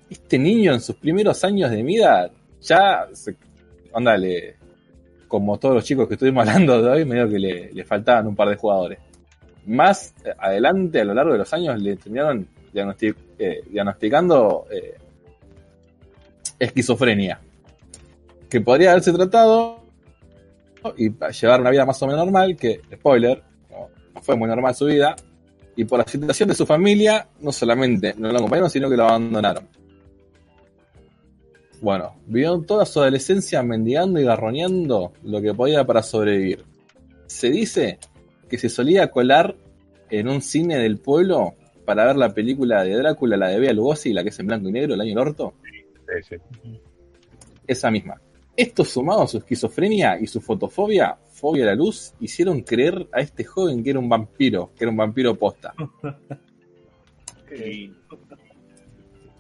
Este 0.10 0.38
niño 0.40 0.74
en 0.74 0.82
sus 0.82 0.96
primeros 0.96 1.44
años 1.44 1.70
de 1.72 1.84
vida 1.84 2.32
ya, 2.62 3.08
se, 3.14 3.36
onda, 3.94 4.18
le- 4.18 4.56
como 5.28 5.58
todos 5.58 5.76
los 5.76 5.84
chicos 5.84 6.08
que 6.08 6.14
estuvimos 6.16 6.46
hablando 6.48 6.82
de 6.82 6.90
hoy, 6.90 7.06
medio 7.06 7.30
que 7.30 7.40
le, 7.40 7.74
le 7.74 7.84
faltaban 7.86 8.28
un 8.28 8.36
par 8.36 8.50
de 8.50 8.56
jugadores. 8.56 9.00
Más 9.66 10.14
eh, 10.26 10.34
adelante, 10.38 11.02
a 11.02 11.06
lo 11.06 11.14
largo 11.14 11.32
de 11.34 11.40
los 11.40 11.54
años, 11.54 11.82
le 11.82 11.96
terminaron 11.96 12.48
diagnosti- 12.74 13.16
eh, 13.40 13.64
diagnosticando 13.70 14.66
eh, 14.70 14.96
esquizofrenia. 16.60 17.40
Que 18.50 18.62
podría 18.62 18.92
haberse 18.92 19.12
tratado 19.14 19.84
y 20.98 21.10
llevar 21.42 21.62
una 21.62 21.70
vida 21.70 21.86
más 21.86 22.02
o 22.04 22.08
menos 22.08 22.24
normal, 22.26 22.56
que, 22.58 22.82
spoiler, 22.94 23.42
no 24.14 24.22
fue 24.22 24.36
muy 24.36 24.48
normal 24.48 24.76
su 24.76 24.86
vida, 24.86 25.16
y 25.76 25.86
por 25.86 25.98
la 26.00 26.06
situación 26.08 26.50
de 26.50 26.56
su 26.56 26.66
familia, 26.66 27.28
no 27.40 27.52
solamente 27.52 28.14
no 28.18 28.30
lo 28.32 28.38
acompañaron, 28.38 28.70
sino 28.70 28.90
que 28.90 28.98
lo 28.98 29.06
abandonaron. 29.06 29.68
Bueno, 31.84 32.16
vivió 32.28 32.62
toda 32.62 32.86
su 32.86 33.02
adolescencia 33.02 33.62
mendigando 33.62 34.18
y 34.18 34.24
garroneando 34.24 35.12
lo 35.22 35.42
que 35.42 35.54
podía 35.54 35.86
para 35.86 36.02
sobrevivir. 36.02 36.64
Se 37.28 37.50
dice 37.50 38.00
que 38.48 38.58
se 38.58 38.70
solía 38.70 39.12
colar 39.12 39.58
en 40.10 40.30
un 40.30 40.42
cine 40.42 40.78
del 40.78 40.98
pueblo 40.98 41.56
para 41.84 42.06
ver 42.06 42.16
la 42.16 42.34
película 42.34 42.86
de 42.86 42.96
Drácula, 42.96 43.36
la 43.36 43.50
de 43.50 43.60
Bea 43.60 43.74
Lugosi, 43.74 44.14
la 44.14 44.24
que 44.24 44.30
es 44.30 44.40
en 44.40 44.48
blanco 44.48 44.70
y 44.70 44.72
negro, 44.72 44.94
el 44.94 45.02
año 45.02 45.10
del 45.10 45.18
orto, 45.28 45.56
Sí, 46.24 46.38
sí. 46.38 46.80
esa 47.68 47.92
misma. 47.92 48.16
Esto 48.56 48.86
sumado 48.86 49.24
a 49.24 49.28
su 49.28 49.40
esquizofrenia 49.40 50.18
y 50.22 50.28
su 50.28 50.40
fotofobia, 50.40 51.18
fobia 51.34 51.66
a 51.66 51.68
la 51.68 51.76
luz, 51.76 52.14
hicieron 52.22 52.62
creer 52.62 53.10
a 53.12 53.20
este 53.20 53.44
joven 53.44 53.84
que 53.84 53.90
era 53.90 54.00
un 54.00 54.08
vampiro, 54.08 54.72
que 54.78 54.86
era 54.86 54.92
un 54.92 54.96
vampiro 54.96 55.36
posta. 55.36 55.74
Qué 57.50 57.58
lindo. 57.58 57.98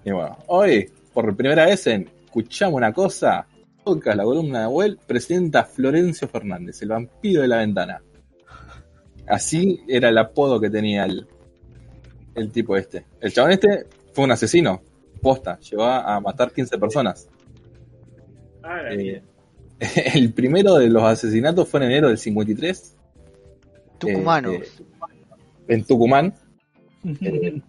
Y 0.04 0.12
bueno, 0.12 0.38
hoy, 0.48 0.90
por 1.14 1.34
primera 1.38 1.68
vez 1.68 1.88
en 1.88 2.10
Escuchamos 2.36 2.78
una 2.78 2.92
cosa, 2.92 3.46
podcast, 3.84 4.18
la 4.18 4.24
columna 4.24 4.62
de 4.62 4.66
Well, 4.66 5.00
presenta 5.06 5.60
a 5.60 5.66
Florencio 5.66 6.28
Fernández, 6.28 6.82
el 6.82 6.90
vampiro 6.90 7.44
de 7.44 7.48
la 7.48 7.58
ventana. 7.58 8.02
Así 9.28 9.82
era 9.88 10.10
el 10.10 10.18
apodo 10.18 10.60
que 10.60 10.72
tenía 10.72 11.06
el, 11.06 11.28
el 12.34 12.52
tipo 12.52 12.76
este. 12.76 13.06
El 13.22 13.32
chabón 13.32 13.52
este 13.52 13.86
fue 14.14 14.24
un 14.26 14.32
asesino, 14.32 14.82
posta, 15.22 15.60
llegó 15.60 15.84
a 15.84 16.20
matar 16.22 16.52
15 16.52 16.76
personas. 16.80 17.30
Ah, 18.64 18.82
la 18.82 18.96
Eh, 18.96 19.22
el 20.16 20.34
primero 20.34 20.74
de 20.78 20.90
los 20.90 21.04
asesinatos 21.04 21.70
fue 21.70 21.82
en 21.82 21.92
enero 21.92 22.08
del 22.08 22.18
53 22.18 22.98
Tucumanos. 24.00 24.54
eh, 24.56 24.64
en 25.68 25.84
Tucumán. 25.84 26.34
Eh, 27.06 27.62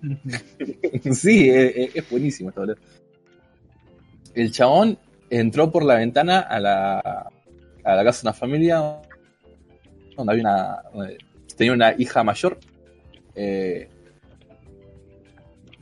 sí, 1.12 1.51
eh, 1.51 1.82
eh, 1.82 1.91
es 1.93 2.09
buenísimo 2.09 2.51
esto, 2.51 2.61
boludo. 2.61 2.77
El 4.35 4.51
chabón 4.52 4.98
entró 5.31 5.70
por 5.70 5.85
la 5.85 5.97
ventana 5.97 6.40
a 6.40 6.59
la, 6.61 6.98
a 7.85 7.94
la 7.94 8.05
casa 8.05 8.23
de 8.23 8.28
una 8.28 8.32
familia 8.35 9.01
donde 10.16 10.32
había 10.32 10.43
una. 10.43 10.82
donde 10.93 11.19
tenía 11.56 11.73
una 11.73 11.94
hija 11.97 12.23
mayor. 12.24 12.59
Eh, 13.35 13.89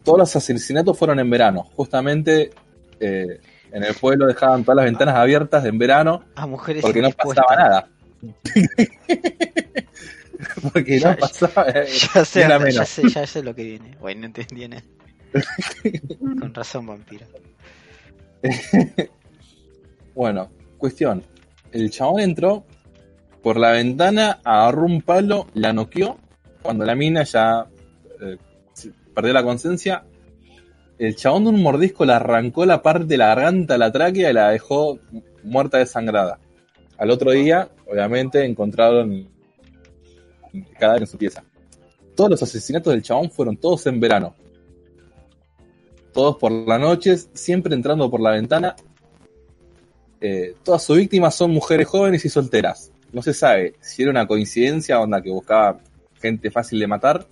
todos 0.05 0.19
los 0.19 0.37
asesinatos 0.37 0.99
fueron 0.99 1.19
en 1.21 1.31
verano. 1.31 1.65
Justamente 1.77 2.51
eh, 3.01 3.41
en 3.73 3.85
el 3.85 3.95
pueblo 3.95 4.27
dejaban 4.27 4.65
todas 4.65 4.77
las 4.77 4.85
ventanas 4.87 5.15
abiertas 5.17 5.65
en 5.65 5.79
verano 5.79 6.25
A 6.35 6.47
mujeres 6.47 6.83
porque 6.83 7.01
no 7.03 7.11
pasaba 7.11 7.57
nada. 7.57 7.89
porque 10.73 10.99
Ya- 10.99 11.13
no 11.13 11.17
pasaba. 11.19 11.67
eh, 11.71 11.87
Ya 12.15 12.25
sé, 12.25 12.41
ya 12.73 12.85
sé, 12.85 13.09
ya 13.09 13.27
sé 13.27 13.43
lo 13.43 13.55
que 13.55 13.65
viene. 13.65 13.97
Bueno, 14.01 14.21
no 14.23 14.27
entendí 14.27 14.69
nada. 14.69 14.83
Con 16.41 16.55
razón, 16.55 16.87
vampiro. 16.87 17.27
Bueno, 20.15 20.51
cuestión. 20.77 21.23
El 21.73 21.91
chabón 21.91 22.21
entró 22.21 22.65
por 23.43 23.59
la 23.59 23.73
ventana, 23.73 24.41
agarró 24.45 24.85
un 24.85 25.01
palo, 25.01 25.47
la 25.55 25.73
noqueó. 25.73 26.19
Cuando 26.61 26.85
la 26.85 26.95
mina 26.95 27.25
ya 27.25 27.67
eh, 28.21 28.37
perdió 29.15 29.33
la 29.33 29.43
conciencia, 29.43 30.05
el 30.99 31.17
chabón 31.17 31.45
de 31.45 31.51
un 31.51 31.63
mordisco 31.63 32.05
le 32.05 32.13
arrancó 32.13 32.67
la 32.67 32.83
parte 32.83 33.07
de 33.07 33.17
la 33.17 33.29
garganta, 33.29 33.79
la 33.79 33.91
tráquea 33.91 34.31
y 34.31 34.35
la 34.35 34.51
dejó 34.51 34.99
muerta 35.43 35.79
desangrada. 35.79 36.39
Al 36.99 37.11
otro 37.11 37.33
día, 37.33 37.69
obviamente, 37.91 38.45
encontraron 38.45 39.29
el 40.53 40.67
cadáver 40.79 41.03
en 41.03 41.09
su 41.09 41.19
pieza. 41.19 41.43
Todos 42.15 42.31
los 42.31 42.43
asesinatos 42.43 42.93
del 42.93 43.03
chabón 43.03 43.31
fueron 43.31 43.57
todos 43.57 43.87
en 43.87 43.99
verano. 43.99 44.35
Todos 46.13 46.37
por 46.37 46.53
las 46.53 46.81
noches, 46.81 47.31
siempre 47.33 47.75
entrando 47.75 48.11
por 48.11 48.21
la 48.21 48.33
ventana 48.33 48.77
eh, 50.25 50.55
todas 50.63 50.85
sus 50.85 50.97
víctimas 50.99 51.35
son 51.35 51.51
mujeres 51.51 51.89
jóvenes 51.89 52.25
y 52.25 52.29
solteras. 52.29 52.93
No 53.13 53.23
se 53.23 53.35
sabe 53.35 53.75
si 53.81 54.03
era 54.03 54.13
una 54.13 54.25
coincidencia, 54.25 55.01
onda 55.01 55.21
que 55.21 55.31
buscaba 55.31 55.81
gente 56.21 56.49
fácil 56.49 56.79
de 56.79 56.87
matar, 56.87 57.27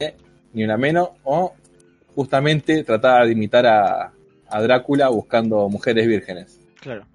eh, 0.00 0.16
ni 0.52 0.64
una 0.64 0.76
menos, 0.76 1.10
o 1.22 1.54
justamente 2.16 2.82
trataba 2.82 3.24
de 3.24 3.32
imitar 3.32 3.66
a, 3.66 4.12
a 4.48 4.62
Drácula 4.62 5.08
buscando 5.10 5.68
mujeres 5.68 6.08
vírgenes. 6.08 6.60
Claro. 6.80 7.06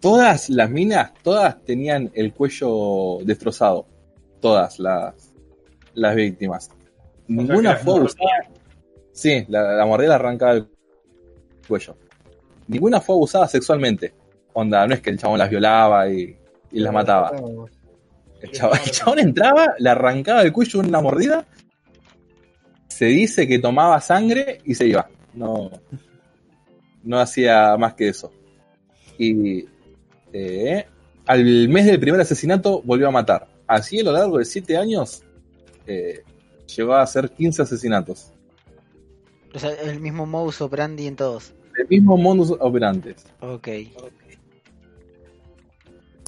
Todas 0.00 0.50
las 0.50 0.68
minas, 0.68 1.12
todas 1.22 1.62
tenían 1.64 2.10
el 2.14 2.32
cuello 2.32 3.18
destrozado. 3.22 3.86
Todas 4.40 4.80
las, 4.80 5.32
las 5.94 6.16
víctimas. 6.16 6.68
Ninguna 7.28 7.76
fue 7.76 7.96
abusada. 7.96 8.50
Sí, 9.12 9.44
la, 9.48 9.84
mordida 9.86 10.10
le 10.10 10.14
arrancaba 10.14 10.52
el 10.52 10.68
cuello. 11.66 11.96
Ninguna 12.68 13.00
fue 13.00 13.14
abusada 13.14 13.48
sexualmente. 13.48 14.14
Onda, 14.52 14.86
no 14.86 14.94
es 14.94 15.00
que 15.00 15.10
el 15.10 15.18
chabón 15.18 15.38
las 15.38 15.50
violaba 15.50 16.08
y, 16.08 16.36
las 16.72 16.92
mataba. 16.92 17.32
El 18.40 18.50
chabón, 18.52 19.18
entraba, 19.18 19.74
le 19.78 19.90
arrancaba 19.90 20.42
el 20.42 20.52
cuello 20.52 20.80
una 20.80 21.00
mordida. 21.00 21.46
Se 22.88 23.06
dice 23.06 23.46
que 23.46 23.58
tomaba 23.58 24.00
sangre 24.00 24.60
y 24.64 24.74
se 24.74 24.86
iba. 24.86 25.08
No, 25.34 25.70
no 27.02 27.18
hacía 27.18 27.76
más 27.76 27.94
que 27.94 28.08
eso. 28.08 28.32
Y 29.18 29.66
eh, 30.32 30.86
al 31.26 31.68
mes 31.68 31.86
del 31.86 32.00
primer 32.00 32.20
asesinato 32.20 32.82
volvió 32.82 33.08
a 33.08 33.10
matar. 33.10 33.48
Así 33.66 34.00
a 34.00 34.04
lo 34.04 34.12
largo 34.12 34.38
de 34.38 34.44
7 34.44 34.76
años 34.76 35.22
eh, 35.86 36.22
llegó 36.76 36.94
a 36.94 37.02
hacer 37.02 37.30
15 37.30 37.62
asesinatos. 37.62 38.32
O 39.54 39.58
sea, 39.58 39.70
el 39.72 40.00
mismo 40.00 40.26
modus 40.26 40.60
operandi 40.60 41.06
en 41.06 41.16
todos. 41.16 41.52
el 41.76 41.88
mismo 41.88 42.16
modus 42.16 42.52
operandi. 42.60 43.14
Ok. 43.40 43.68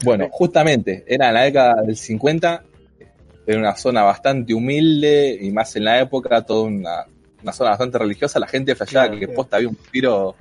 Bueno, 0.04 0.28
justamente, 0.30 1.04
era 1.06 1.28
en 1.28 1.34
la 1.34 1.42
década 1.42 1.82
del 1.82 1.96
50, 1.96 2.64
era 3.46 3.58
una 3.58 3.76
zona 3.76 4.02
bastante 4.02 4.52
humilde 4.52 5.38
y 5.40 5.50
más 5.52 5.74
en 5.76 5.84
la 5.84 6.00
época, 6.00 6.42
toda 6.42 6.64
una, 6.64 7.04
una 7.42 7.52
zona 7.52 7.70
bastante 7.70 7.98
religiosa, 7.98 8.40
la 8.40 8.48
gente 8.48 8.74
Claro, 8.74 9.12
que 9.12 9.18
claro. 9.26 9.34
posta 9.34 9.56
había 9.56 9.68
un 9.68 9.76
tiro 9.92 10.34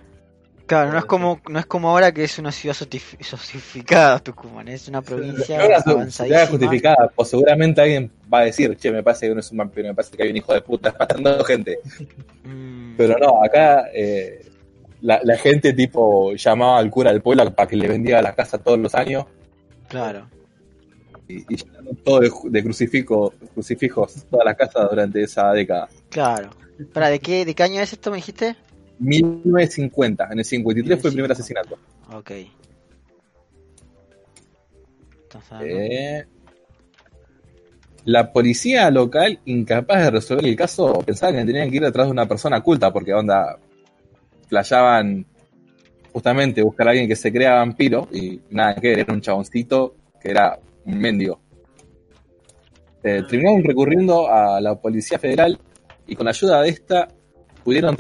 Claro, 0.72 0.94
no 0.94 1.00
es 1.00 1.04
como 1.04 1.42
no 1.50 1.60
es 1.60 1.66
como 1.66 1.90
ahora 1.90 2.14
que 2.14 2.24
es 2.24 2.40
una 2.40 2.50
ciudad 2.54 2.74
sosificada 3.20 4.20
Tucumán, 4.20 4.70
es 4.70 4.88
una 4.88 5.02
provincia 5.02 5.58
No 5.58 5.92
avanzadísima. 5.92 6.48
justificada, 6.48 7.12
o 7.14 7.26
seguramente 7.26 7.82
alguien 7.82 8.10
va 8.34 8.40
a 8.40 8.44
decir, 8.46 8.78
che, 8.78 8.90
me 8.90 9.04
parece 9.04 9.28
que 9.28 9.34
no 9.34 9.42
es 9.42 9.52
un 9.52 9.58
vampiro, 9.58 9.90
me 9.90 9.94
parece 9.96 10.16
que 10.16 10.24
hay 10.24 10.30
un 10.30 10.38
hijo 10.38 10.54
de 10.54 10.62
puta 10.62 10.96
matando 10.98 11.44
gente. 11.44 11.80
Mm, 12.46 12.96
Pero 12.96 13.18
no, 13.18 13.44
acá 13.44 13.90
eh, 13.94 14.46
la, 15.02 15.20
la 15.22 15.38
gente 15.38 15.74
tipo 15.74 16.34
llamaba 16.36 16.78
al 16.80 16.90
cura 16.90 17.12
del 17.12 17.22
pueblo 17.22 17.54
para 17.54 17.68
que 17.68 17.76
le 17.76 17.90
vendiera 17.90 18.22
la 18.22 18.34
casa 18.34 18.58
todos 18.58 18.80
los 18.80 18.96
años 18.96 19.26
claro. 19.90 20.30
y, 21.28 21.40
y 21.54 21.58
todo 22.06 22.22
de, 22.22 22.32
de 22.46 22.64
crucifijo, 22.64 23.34
crucifijos 23.54 24.24
toda 24.32 24.46
la 24.46 24.56
casa 24.56 24.88
durante 24.90 25.22
esa 25.22 25.52
década. 25.52 25.90
Claro. 26.10 26.50
Para, 26.94 27.10
¿de 27.10 27.20
qué, 27.20 27.44
¿de 27.44 27.54
qué 27.56 27.64
año 27.64 27.82
es 27.82 27.92
esto, 27.92 28.10
me 28.10 28.16
dijiste? 28.16 28.56
1950, 29.02 30.30
en 30.32 30.40
el 30.40 30.46
53 30.46 31.02
fue 31.02 31.10
el 31.10 31.14
primer 31.16 31.32
asesinato. 31.32 31.78
Ok. 32.14 32.32
Eh, 35.62 36.26
la 38.06 38.32
policía 38.32 38.90
local, 38.92 39.40
incapaz 39.46 40.04
de 40.04 40.12
resolver 40.12 40.46
el 40.46 40.56
caso, 40.56 41.00
pensaba 41.06 41.32
que 41.32 41.46
tenían 41.46 41.70
que 41.70 41.78
ir 41.78 41.84
detrás 41.84 42.08
de 42.08 42.12
una 42.12 42.28
persona 42.28 42.62
culta, 42.62 42.92
porque 42.92 43.14
onda, 43.14 43.58
flashaban 44.48 45.26
justamente 46.12 46.62
buscar 46.62 46.88
a 46.88 46.92
alguien 46.92 47.08
que 47.08 47.16
se 47.16 47.32
crea 47.32 47.56
vampiro, 47.56 48.08
y 48.12 48.42
nada 48.50 48.76
que 48.76 48.90
ver, 48.90 49.00
era 49.00 49.14
un 49.14 49.22
chaboncito 49.22 49.96
que 50.20 50.32
era 50.32 50.60
un 50.86 51.00
mendigo. 51.00 51.40
Eh, 53.04 53.24
terminaron 53.28 53.64
recurriendo 53.64 54.32
a 54.32 54.62
la 54.62 54.76
Policía 54.76 55.18
Federal 55.18 55.58
y 56.06 56.16
con 56.16 56.26
la 56.26 56.32
ayuda 56.32 56.62
de 56.62 56.70
esta 56.70 57.08
pudieron 57.64 57.96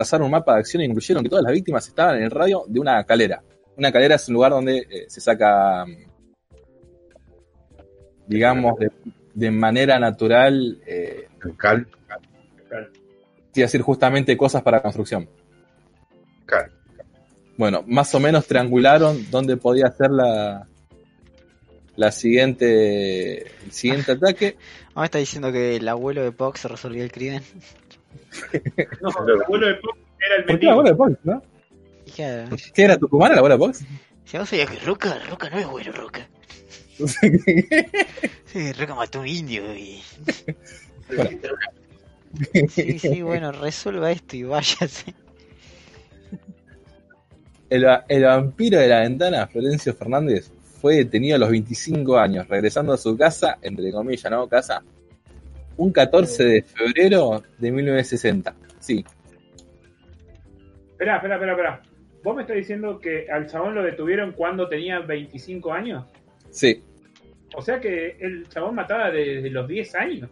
trazar 0.00 0.22
un 0.22 0.30
mapa 0.30 0.54
de 0.54 0.60
acción 0.60 0.80
e 0.80 0.86
incluyeron 0.86 1.22
que 1.22 1.28
todas 1.28 1.44
las 1.44 1.52
víctimas 1.52 1.86
estaban 1.86 2.16
en 2.16 2.22
el 2.22 2.30
radio 2.30 2.64
de 2.66 2.80
una 2.80 3.04
calera. 3.04 3.42
Una 3.76 3.92
calera 3.92 4.14
es 4.14 4.26
un 4.28 4.34
lugar 4.34 4.52
donde 4.52 4.78
eh, 4.78 5.04
se 5.08 5.20
saca, 5.20 5.84
mm, 5.84 5.96
digamos, 8.26 8.78
de, 8.78 8.90
de 9.34 9.50
manera 9.50 9.98
natural, 9.98 10.80
eh, 10.86 11.28
Cal, 11.58 11.86
quiero 13.52 13.66
decir, 13.66 13.82
justamente 13.82 14.38
cosas 14.38 14.62
para 14.62 14.80
construcción. 14.80 15.28
cal. 16.46 16.72
Bueno, 17.58 17.84
más 17.86 18.14
o 18.14 18.20
menos 18.20 18.46
triangularon 18.46 19.30
dónde 19.30 19.58
podía 19.58 19.90
ser 19.90 20.12
la, 20.12 20.66
la 21.96 22.10
siguiente, 22.10 23.48
el 23.64 23.70
siguiente 23.70 24.12
ataque. 24.12 24.56
Ah, 24.94 25.00
me 25.00 25.04
está 25.04 25.18
diciendo 25.18 25.52
que 25.52 25.76
el 25.76 25.86
abuelo 25.88 26.22
de 26.22 26.32
Pox 26.32 26.64
resolvió 26.64 27.04
el 27.04 27.12
crimen. 27.12 27.42
No, 29.00 29.10
el 29.34 29.42
abuelo 29.42 29.66
de 29.68 29.74
Pop 29.74 29.96
era 30.18 30.36
el 30.36 30.44
¿Por 30.44 30.58
qué 30.58 30.66
la 30.66 30.72
mendigo. 30.72 30.72
abuela 30.72 30.90
de 30.90 30.96
Pox, 30.96 31.18
no? 31.24 31.42
¿Qué 32.74 32.82
era 32.82 32.98
Tucumán, 32.98 33.32
la 33.32 33.38
abuela 33.38 33.54
de 33.56 33.58
Pox? 33.58 33.84
si 34.24 34.38
vos 34.38 34.48
sabías 34.48 34.70
que 34.70 34.78
Roca, 34.80 35.18
Roca 35.28 35.50
no 35.50 35.58
es 35.58 35.66
bueno, 35.66 35.92
Roca. 35.92 36.28
Sí, 38.46 38.72
Roca 38.72 38.94
mató 38.94 39.18
a 39.18 39.22
un 39.22 39.28
indio 39.28 39.74
y... 39.76 40.02
Sí, 42.68 42.98
sí, 42.98 43.22
bueno, 43.22 43.50
resuelva 43.52 44.10
esto 44.12 44.36
y 44.36 44.42
váyase. 44.44 45.14
El, 47.68 47.86
va- 47.86 48.04
el 48.08 48.24
vampiro 48.24 48.78
de 48.78 48.88
la 48.88 49.00
ventana, 49.00 49.46
Florencio 49.46 49.94
Fernández, 49.94 50.50
fue 50.80 50.96
detenido 50.96 51.36
a 51.36 51.38
los 51.38 51.50
25 51.50 52.18
años, 52.18 52.48
regresando 52.48 52.92
a 52.92 52.96
su 52.96 53.16
casa, 53.16 53.58
entre 53.62 53.90
comillas, 53.92 54.30
¿no? 54.30 54.48
Casa, 54.48 54.82
un 55.80 55.92
14 55.92 56.44
de 56.44 56.62
febrero 56.62 57.42
de 57.58 57.72
1960. 57.72 58.54
Sí, 58.80 59.04
Espera, 60.92 61.16
espera, 61.16 61.34
espera, 61.36 61.52
espera. 61.52 61.82
¿Vos 62.22 62.36
me 62.36 62.42
estás 62.42 62.56
diciendo 62.56 62.98
que 63.00 63.26
al 63.30 63.46
chabón 63.46 63.74
lo 63.74 63.82
detuvieron 63.82 64.32
cuando 64.32 64.68
tenía 64.68 65.00
25 65.00 65.72
años? 65.72 66.04
sí. 66.50 66.82
O 67.56 67.60
sea 67.62 67.80
que 67.80 68.16
el 68.20 68.48
chabón 68.48 68.76
mataba 68.76 69.10
desde 69.10 69.50
los 69.50 69.66
10 69.66 69.94
años. 69.96 70.30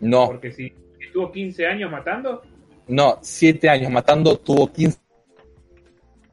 No, 0.00 0.26
Porque 0.28 0.50
si 0.50 0.72
estuvo 0.98 1.30
15 1.30 1.66
años 1.66 1.90
matando, 1.90 2.40
no, 2.88 3.18
7 3.20 3.68
años 3.68 3.90
matando, 3.90 4.38
tuvo 4.38 4.72
15 4.72 4.98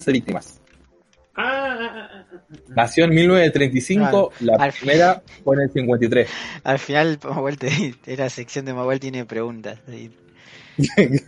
víctimas. 0.08 0.59
Ah, 1.42 1.78
ah, 1.80 1.90
ah, 1.96 2.10
ah. 2.12 2.26
Nació 2.70 3.06
en 3.06 3.12
1935, 3.12 4.32
la 4.42 4.56
Al- 4.56 4.74
primera 4.74 5.22
fue 5.44 5.56
en 5.56 5.62
el 5.62 5.72
53. 5.72 6.30
Al 6.64 6.80
final, 6.80 7.18
Mahuel 7.24 7.58
te, 7.58 7.96
era 8.06 8.30
sección 8.30 8.66
de 8.66 8.74
Mahuel 8.74 9.00
tiene 9.00 9.26
preguntas. 9.26 9.80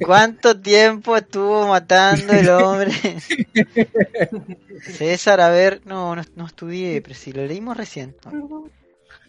¿Cuánto 0.05 0.59
tiempo 0.59 1.15
estuvo 1.15 1.67
matando 1.67 2.33
el 2.33 2.49
hombre? 2.49 2.91
César, 4.81 5.39
a 5.41 5.49
ver, 5.49 5.81
no, 5.85 6.15
no, 6.15 6.23
no 6.35 6.45
estudié, 6.45 7.01
pero 7.01 7.15
si 7.15 7.31
lo 7.31 7.45
leímos 7.45 7.77
recién. 7.77 8.15
No. 8.31 8.65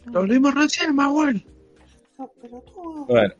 Lo 0.06 0.26
leímos 0.26 0.54
recién, 0.54 0.94
Mahuel. 0.94 1.44
Bueno, 3.08 3.34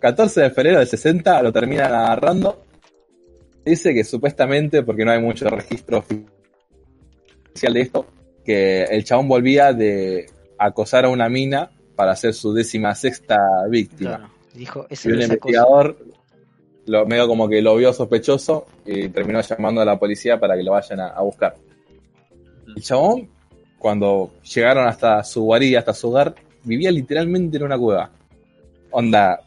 14 0.00 0.42
de 0.42 0.50
febrero 0.50 0.78
del 0.78 0.88
60 0.88 1.42
lo 1.42 1.52
terminan 1.52 1.94
agarrando. 1.94 2.64
Dice 3.64 3.94
que 3.94 4.04
supuestamente, 4.04 4.82
porque 4.82 5.04
no 5.04 5.10
hay 5.12 5.20
mucho 5.20 5.48
registro 5.48 5.98
oficial 5.98 6.35
de 7.60 7.80
esto, 7.80 8.06
que 8.44 8.84
el 8.84 9.04
chabón 9.04 9.28
volvía 9.28 9.72
de 9.72 10.26
acosar 10.58 11.04
a 11.04 11.08
una 11.08 11.28
mina 11.28 11.70
para 11.94 12.14
ser 12.16 12.34
su 12.34 12.52
décima 12.52 12.94
sexta 12.94 13.38
víctima. 13.68 14.16
Claro, 14.16 14.30
dijo, 14.54 14.86
Y 14.90 15.08
un 15.08 15.22
investigador 15.22 15.96
lo 16.86 17.04
medio 17.06 17.26
como 17.26 17.48
que 17.48 17.60
lo 17.60 17.76
vio 17.76 17.92
sospechoso 17.92 18.66
y 18.84 19.08
terminó 19.08 19.40
llamando 19.40 19.80
a 19.80 19.84
la 19.84 19.98
policía 19.98 20.38
para 20.38 20.56
que 20.56 20.62
lo 20.62 20.72
vayan 20.72 21.00
a, 21.00 21.08
a 21.08 21.22
buscar. 21.22 21.56
El 22.76 22.82
chabón, 22.82 23.28
cuando 23.78 24.30
llegaron 24.54 24.86
hasta 24.86 25.24
su 25.24 25.42
guarida, 25.42 25.80
hasta 25.80 25.94
su 25.94 26.08
hogar, 26.08 26.34
vivía 26.62 26.90
literalmente 26.90 27.56
en 27.56 27.64
una 27.64 27.78
cueva. 27.78 28.10
Onda, 28.90 29.40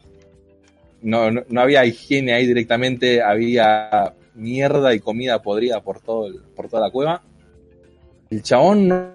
no, 1.01 1.31
no, 1.31 1.43
no 1.47 1.61
había 1.61 1.85
higiene 1.85 2.33
ahí 2.33 2.45
directamente, 2.45 3.21
había 3.21 4.13
mierda 4.35 4.93
y 4.93 4.99
comida 4.99 5.41
podrida 5.41 5.81
por, 5.81 5.99
todo 6.01 6.29
por 6.55 6.69
toda 6.69 6.83
la 6.83 6.91
cueva. 6.91 7.23
El 8.29 8.41
chabón 8.43 8.87
no, 8.87 9.07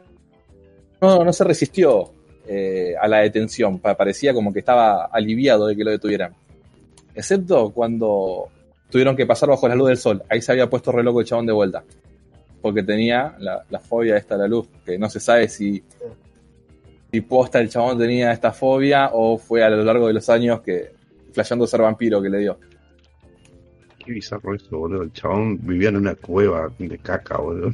no, 1.00 1.24
no 1.24 1.32
se 1.32 1.44
resistió 1.44 2.10
eh, 2.46 2.94
a 3.00 3.06
la 3.08 3.18
detención, 3.18 3.78
pa- 3.78 3.96
parecía 3.96 4.34
como 4.34 4.52
que 4.52 4.58
estaba 4.60 5.06
aliviado 5.06 5.66
de 5.66 5.76
que 5.76 5.84
lo 5.84 5.90
detuvieran. 5.90 6.34
Excepto 7.14 7.70
cuando 7.70 8.48
tuvieron 8.90 9.16
que 9.16 9.24
pasar 9.26 9.48
bajo 9.48 9.68
la 9.68 9.74
luz 9.76 9.88
del 9.88 9.96
sol. 9.96 10.22
Ahí 10.28 10.40
se 10.42 10.52
había 10.52 10.68
puesto 10.68 10.90
re 10.92 11.02
loco 11.02 11.20
el 11.20 11.26
chabón 11.26 11.46
de 11.46 11.52
vuelta. 11.52 11.84
Porque 12.60 12.82
tenía 12.82 13.34
la, 13.38 13.64
la 13.70 13.78
fobia 13.78 14.16
esta 14.16 14.34
de 14.36 14.42
la 14.42 14.48
luz, 14.48 14.66
que 14.84 14.98
no 14.98 15.08
se 15.10 15.20
sabe 15.20 15.48
si, 15.48 15.82
si 17.12 17.20
posta 17.20 17.60
el 17.60 17.68
chabón 17.68 17.98
tenía 17.98 18.32
esta 18.32 18.52
fobia 18.52 19.10
o 19.12 19.38
fue 19.38 19.62
a 19.62 19.68
lo 19.70 19.84
largo 19.84 20.06
de 20.08 20.14
los 20.14 20.28
años 20.28 20.60
que 20.62 20.92
flasheando 21.32 21.66
ser 21.66 21.82
vampiro 21.82 22.20
que 22.22 22.30
le 22.30 22.38
dio. 22.38 22.58
Qué 24.04 24.12
bizarro 24.12 24.54
eso, 24.54 24.78
boludo. 24.78 25.02
El 25.02 25.12
chabón 25.12 25.58
vivía 25.62 25.90
en 25.90 25.96
una 25.96 26.14
cueva 26.14 26.70
de 26.78 26.98
caca, 26.98 27.36
boludo. 27.38 27.72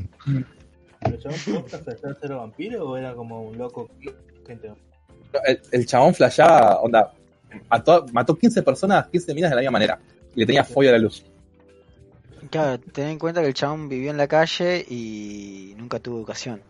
¿Pero 1.00 1.16
chabón 1.18 1.38
posta 1.62 1.78
flashaba 1.78 2.14
ser 2.20 2.32
vampiro 2.34 2.88
o 2.90 2.96
era 2.96 3.14
como 3.14 3.42
un 3.42 3.56
loco? 3.58 3.88
Gente, 4.46 4.70
El, 5.46 5.60
el 5.72 5.86
chabón 5.86 6.14
flasheaba, 6.14 6.80
onda, 6.80 7.12
mató, 7.70 8.06
mató 8.12 8.36
15 8.36 8.62
personas, 8.62 9.06
15 9.08 9.34
minas 9.34 9.50
de 9.50 9.56
la 9.56 9.60
misma 9.62 9.72
manera. 9.72 9.98
Y 10.34 10.40
le 10.40 10.46
tenía 10.46 10.64
fobia 10.64 10.90
a 10.90 10.92
la 10.94 10.98
luz. 10.98 11.24
Claro, 12.50 12.78
ten 12.80 13.08
en 13.08 13.18
cuenta 13.18 13.40
que 13.42 13.48
el 13.48 13.54
chabón 13.54 13.88
vivió 13.88 14.10
en 14.10 14.16
la 14.16 14.26
calle 14.26 14.84
y 14.88 15.74
nunca 15.76 15.98
tuvo 16.00 16.18
educación. 16.18 16.60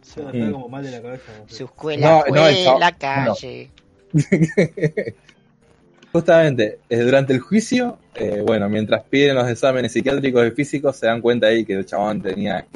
O 0.00 0.04
sea, 0.04 0.24
como 0.30 0.68
mal 0.68 0.82
de 0.82 0.90
la 0.92 1.02
cabeza. 1.02 1.24
¿no? 1.38 1.48
su 1.48 1.64
escuela 1.64 2.08
No, 2.10 2.20
fue 2.26 2.38
no, 2.38 2.48
el 2.48 2.56
chabón- 2.64 2.80
la 2.80 2.92
calle. 2.96 3.70
Justamente, 6.12 6.80
eh, 6.88 6.98
durante 6.98 7.32
el 7.32 7.38
juicio, 7.38 7.98
eh, 8.16 8.42
bueno, 8.44 8.68
mientras 8.68 9.04
piden 9.04 9.36
los 9.36 9.48
exámenes 9.48 9.92
psiquiátricos 9.92 10.44
y 10.44 10.50
físicos, 10.50 10.96
se 10.96 11.06
dan 11.06 11.20
cuenta 11.20 11.46
ahí 11.46 11.64
que 11.64 11.74
el 11.74 11.86
chabón 11.86 12.20
tenía 12.20 12.66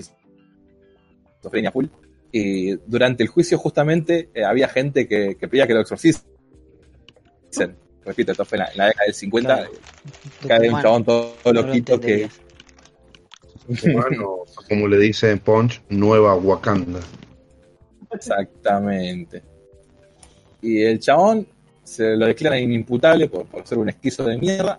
esquizofrenia 1.44 1.70
full. 1.70 1.86
Y 2.32 2.74
durante 2.86 3.22
el 3.22 3.28
juicio, 3.28 3.58
justamente, 3.58 4.30
eh, 4.34 4.44
había 4.44 4.68
gente 4.68 5.06
que, 5.06 5.36
que 5.36 5.48
pedía 5.48 5.66
que 5.66 5.74
lo 5.74 5.80
exorcicen. 5.80 6.22
Repito, 8.04 8.32
esto 8.32 8.44
fue 8.44 8.58
en 8.58 8.64
la, 8.64 8.70
en 8.72 8.78
la 8.78 8.86
década 8.86 9.04
del 9.06 9.14
50. 9.14 9.56
Claro. 9.56 9.70
Cada 10.46 10.60
vez 10.60 10.72
un 10.72 10.82
chabón 10.82 11.04
todo, 11.04 11.34
no 11.44 11.52
lo 11.52 11.62
loquito 11.62 12.00
que. 12.00 12.28
Humano, 13.84 14.38
como 14.68 14.88
le 14.88 14.98
dice 14.98 15.34
Punch, 15.38 15.80
Nueva 15.88 16.34
Wakanda. 16.34 17.00
Exactamente. 18.12 19.42
Y 20.60 20.82
el 20.82 20.98
chabón 20.98 21.46
se 21.82 22.16
lo 22.16 22.26
declara 22.26 22.58
inimputable 22.58 23.28
por, 23.28 23.46
por 23.46 23.66
ser 23.66 23.78
un 23.78 23.88
esquizo 23.88 24.24
de 24.24 24.36
mierda. 24.38 24.78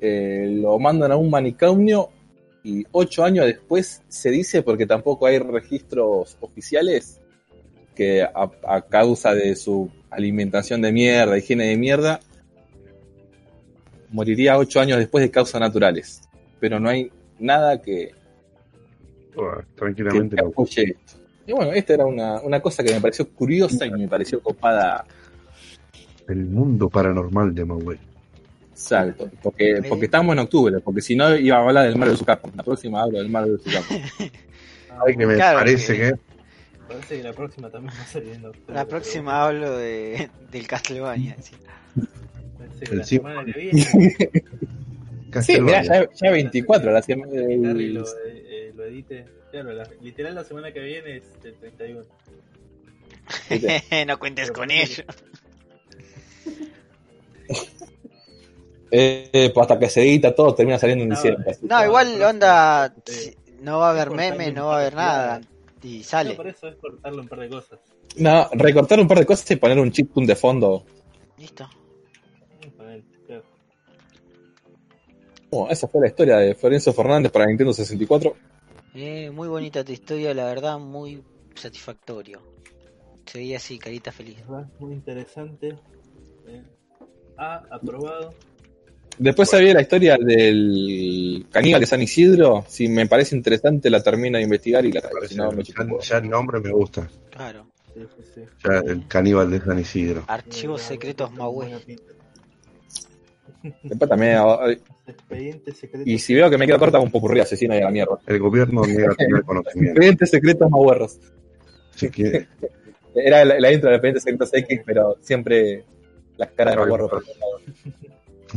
eh, 0.00 0.48
lo 0.60 0.78
mandan 0.78 1.10
a 1.12 1.16
un 1.16 1.30
manicomio 1.30 2.10
y 2.64 2.84
ocho 2.92 3.22
años 3.22 3.44
después 3.44 4.02
se 4.08 4.30
dice, 4.30 4.62
porque 4.62 4.86
tampoco 4.86 5.26
hay 5.26 5.38
registros 5.38 6.38
oficiales, 6.40 7.20
que 7.94 8.22
a, 8.22 8.50
a 8.66 8.82
causa 8.82 9.34
de 9.34 9.54
su 9.54 9.90
alimentación 10.10 10.80
de 10.80 10.90
mierda, 10.90 11.38
higiene 11.38 11.66
de 11.66 11.76
mierda, 11.76 12.20
moriría 14.10 14.56
ocho 14.58 14.80
años 14.80 14.98
después 14.98 15.22
de 15.22 15.30
causas 15.30 15.60
naturales. 15.60 16.22
Pero 16.58 16.80
no 16.80 16.88
hay 16.88 17.12
nada 17.38 17.82
que, 17.82 18.12
que, 19.32 19.40
tranquilamente 19.74 20.36
que 20.36 20.42
no. 20.42 20.48
apoye 20.48 20.82
esto. 20.84 21.18
Y 21.46 21.52
bueno, 21.52 21.72
esta 21.72 21.94
era 21.94 22.06
una, 22.06 22.40
una 22.40 22.60
cosa 22.60 22.82
que 22.82 22.94
me 22.94 23.00
pareció 23.00 23.28
curiosa 23.28 23.84
y 23.84 23.90
me 23.90 24.08
pareció 24.08 24.40
copada. 24.40 25.04
El 26.26 26.46
mundo 26.46 26.88
paranormal 26.88 27.54
de 27.54 27.64
Mahuel. 27.66 27.98
Exacto, 28.74 29.30
porque, 29.42 29.82
porque 29.88 30.06
estamos 30.06 30.32
en 30.32 30.40
octubre, 30.40 30.80
porque 30.80 31.00
si 31.00 31.14
no 31.14 31.34
iba 31.36 31.56
a 31.56 31.60
hablar 31.60 31.86
del 31.86 31.96
Marvel 31.96 32.16
vs. 32.16 32.24
Capcom. 32.26 32.50
La 32.56 32.62
próxima 32.64 33.02
hablo 33.02 33.18
del 33.18 33.28
Marvel 33.30 33.56
vs. 33.56 33.72
Capcom. 33.72 33.96
Ay, 35.06 35.16
que 35.16 35.26
me 35.26 35.34
Claro 35.36 35.58
parece 35.60 35.92
que- 35.96 36.02
que... 36.12 36.14
Parece 36.88 37.16
que 37.16 37.22
la 37.22 37.32
próxima 37.32 37.70
también 37.70 37.94
va 37.98 38.02
a 38.02 38.06
salir 38.06 38.32
en 38.34 38.44
octubre, 38.44 38.74
La 38.74 38.84
pero 38.84 38.88
próxima 38.98 39.42
hablo 39.44 39.76
de, 39.78 40.28
del 40.50 40.66
Castlevania. 40.66 41.36
sí. 41.40 41.54
Parece 42.58 42.84
que 42.84 42.96
la 42.96 43.04
sí. 43.04 43.16
semana 43.16 43.44
que 43.44 43.58
viene 43.58 43.82
Sí, 45.42 45.60
mirá, 45.60 45.82
ya, 45.82 46.08
ya 46.14 46.30
24, 46.30 46.92
la 46.92 47.02
semana 47.02 47.32
Harry 47.32 47.88
lo, 47.88 48.02
del- 48.04 48.46
eh, 48.46 48.72
lo 48.76 48.84
edite. 48.84 49.24
Claro, 49.50 49.72
la- 49.72 49.88
literal 50.02 50.34
la 50.34 50.44
semana 50.44 50.72
que 50.72 50.80
viene 50.80 51.16
es 51.16 51.24
el 51.44 51.54
31. 51.54 52.02
no 54.06 54.18
cuentes 54.18 54.50
con 54.52 54.70
ello. 54.70 55.04
Eh, 58.96 59.50
pues 59.52 59.62
hasta 59.64 59.76
que 59.78 59.88
se 59.88 60.02
edita 60.02 60.32
todo 60.34 60.54
termina 60.54 60.78
saliendo 60.78 61.02
en 61.02 61.08
No, 61.10 61.16
diciembre. 61.16 61.50
así. 61.50 61.66
No, 61.66 61.84
igual 61.84 62.22
onda, 62.22 62.94
no 63.60 63.78
va 63.80 63.88
a 63.88 63.90
haber 63.90 64.08
un 64.10 64.54
no 64.54 64.66
va 64.68 64.76
a 64.76 64.80
haber 64.80 64.94
nada. 64.94 65.40
Y 65.82 65.98
No, 65.98 66.04
sale. 66.04 66.34
por 66.34 66.46
eso 66.46 66.68
es 66.68 66.76
cortarle 66.76 67.20
un 67.20 67.28
par 67.28 67.40
de 67.40 67.48
cosas. 67.48 67.80
No, 68.16 68.48
recortar 68.52 69.00
un 69.00 69.08
par 69.08 69.18
de 69.18 69.26
cosas 69.26 69.50
y 69.50 69.56
poner 69.56 69.78
un 69.80 69.90
chiptune 69.90 70.26
de 70.26 70.36
fondo. 70.36 70.84
Listo. 71.38 71.68
Bueno, 75.50 75.70
esa 75.70 75.88
fue 75.88 76.00
la 76.00 76.06
historia 76.08 76.36
de 76.38 76.54
Florencio 76.54 76.92
Fernández 76.92 77.30
para 77.32 77.46
Nintendo 77.46 77.72
64. 77.72 78.34
Eh, 78.94 79.30
muy 79.30 79.48
bonita 79.48 79.84
tu 79.84 79.92
historia, 79.92 80.32
la 80.34 80.44
verdad, 80.46 80.78
muy 80.78 81.22
satisfactorio. 81.54 82.40
Seguí 83.26 83.54
así, 83.54 83.78
carita 83.78 84.12
feliz. 84.12 84.36
¿Verdad? 84.48 84.68
Muy 84.78 84.92
interesante. 84.92 85.76
Eh, 86.46 86.62
A, 87.36 87.62
aprobado. 87.70 88.32
Después 89.18 89.48
sabía 89.48 89.74
la 89.74 89.82
historia 89.82 90.16
del 90.18 91.46
caníbal 91.50 91.80
de 91.80 91.86
San 91.86 92.02
Isidro. 92.02 92.64
Si 92.68 92.88
me 92.88 93.06
parece 93.06 93.36
interesante, 93.36 93.88
la 93.90 94.02
termino 94.02 94.38
de 94.38 94.44
investigar 94.44 94.84
y 94.84 94.92
la 94.92 95.00
traigo. 95.00 95.26
Si 95.28 95.36
no, 95.36 95.52
me 95.52 95.62
ya, 95.62 95.74
ya 96.00 96.16
el 96.18 96.28
nombre 96.28 96.60
me 96.60 96.70
gusta. 96.70 97.08
Claro. 97.30 97.66
Sí, 97.94 98.00
sí, 98.16 98.22
sí. 98.34 98.40
Ya 98.64 98.78
el 98.92 99.06
caníbal 99.06 99.50
de 99.50 99.60
San 99.60 99.78
Isidro. 99.78 100.24
Archivos 100.26 100.82
Eh, 100.82 100.84
secretos 100.88 101.30
pinta. 101.86 102.02
Después 103.82 104.08
también, 104.10 104.38
Expedientes 105.06 105.76
secretos. 105.78 106.06
y 106.08 106.18
si 106.18 106.34
veo 106.34 106.50
que 106.50 106.58
me 106.58 106.66
quedo 106.66 106.78
corta, 106.78 106.98
un 106.98 107.10
popurrí 107.10 107.40
asesino 107.40 107.74
y 107.74 107.78
a 107.78 107.84
la 107.84 107.90
mierda. 107.90 108.18
El 108.26 108.38
gobierno 108.40 108.84
niega 108.84 109.14
tener 109.14 109.42
conocimiento. 109.46 109.90
Expedientes 109.92 110.30
secretos 110.30 110.70
maguerros. 110.70 111.18
Así 111.94 112.10
que 112.10 112.46
Era 113.14 113.44
la, 113.44 113.60
la 113.60 113.72
intro 113.72 113.90
de 113.90 113.96
Expedientes 113.96 114.22
secretos 114.24 114.50
X, 114.52 114.80
pero 114.84 115.16
siempre 115.20 115.84
las 116.36 116.50
caras 116.50 116.74
de 116.74 116.80
maguerros. 116.80 117.10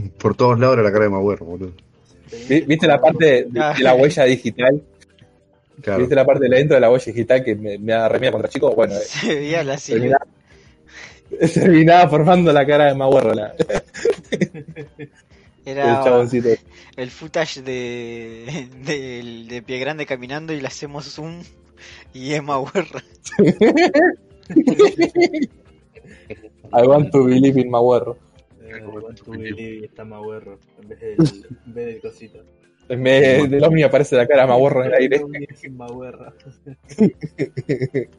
por 0.20 0.36
todos 0.36 0.60
lados. 0.60 0.76
era 0.76 0.84
la 0.84 0.92
cara 0.92 1.06
de 1.06 1.10
Mahuel, 1.12 1.38
boludo. 1.40 1.72
Vi- 2.50 2.62
¿Viste 2.62 2.88
la 2.88 3.00
parte 3.00 3.26
de, 3.26 3.44
de 3.46 3.84
la 3.84 3.94
huella 3.96 4.24
digital? 4.26 4.82
Claro. 5.82 6.00
¿Viste 6.00 6.16
la 6.16 6.26
parte 6.26 6.44
de 6.46 6.50
la 6.50 6.60
intro 6.60 6.76
de 6.76 6.82
la 6.82 6.90
huella 6.92 7.06
digital 7.06 7.44
que 7.44 7.56
me, 7.56 7.78
me 7.78 7.94
da 7.94 8.10
remía 8.10 8.32
contra 8.32 8.50
chicos? 8.50 8.76
Bueno, 8.76 8.96
eh, 8.96 9.00
Se 9.06 9.36
veía 9.36 9.64
la 9.64 9.78
silueta. 9.78 10.18
terminaba, 11.30 11.54
terminaba 11.54 12.10
formando 12.10 12.52
la 12.52 12.66
cara 12.66 12.86
de 12.86 12.96
Maguerro, 12.96 13.34
la- 13.34 13.54
el 14.32 15.10
Era 15.66 16.02
chaboncito. 16.04 16.50
el 16.96 17.12
footage 17.12 17.62
de, 17.62 18.68
de, 18.86 19.46
de 19.48 19.62
Pie 19.62 19.80
Grande 19.80 20.06
caminando 20.06 20.52
y 20.54 20.62
le 20.62 20.68
hacemos 20.68 21.06
zoom 21.06 21.44
y 22.14 22.34
es 22.34 22.42
Mahuerra. 22.42 23.04
I 26.74 26.82
want 26.88 27.12
to 27.12 27.24
believe 27.24 27.60
in 27.60 27.70
Maguerro. 27.70 28.18
Y 29.58 29.86
está 29.86 30.06
Maguerro 30.06 30.60
en 30.82 30.90
vez 30.90 31.00
del, 31.00 31.18
en 31.68 31.74
vez 31.74 31.86
del 31.86 32.02
cosito. 32.02 32.40
En 32.90 33.04
vez 33.04 33.50
del 33.50 33.64
ovni 33.64 33.84
aparece 33.84 34.16
la 34.16 34.28
cara 34.28 34.48
Maguerro 34.48 34.82
en 34.84 34.88
el 34.88 34.94
aire. 34.94 35.22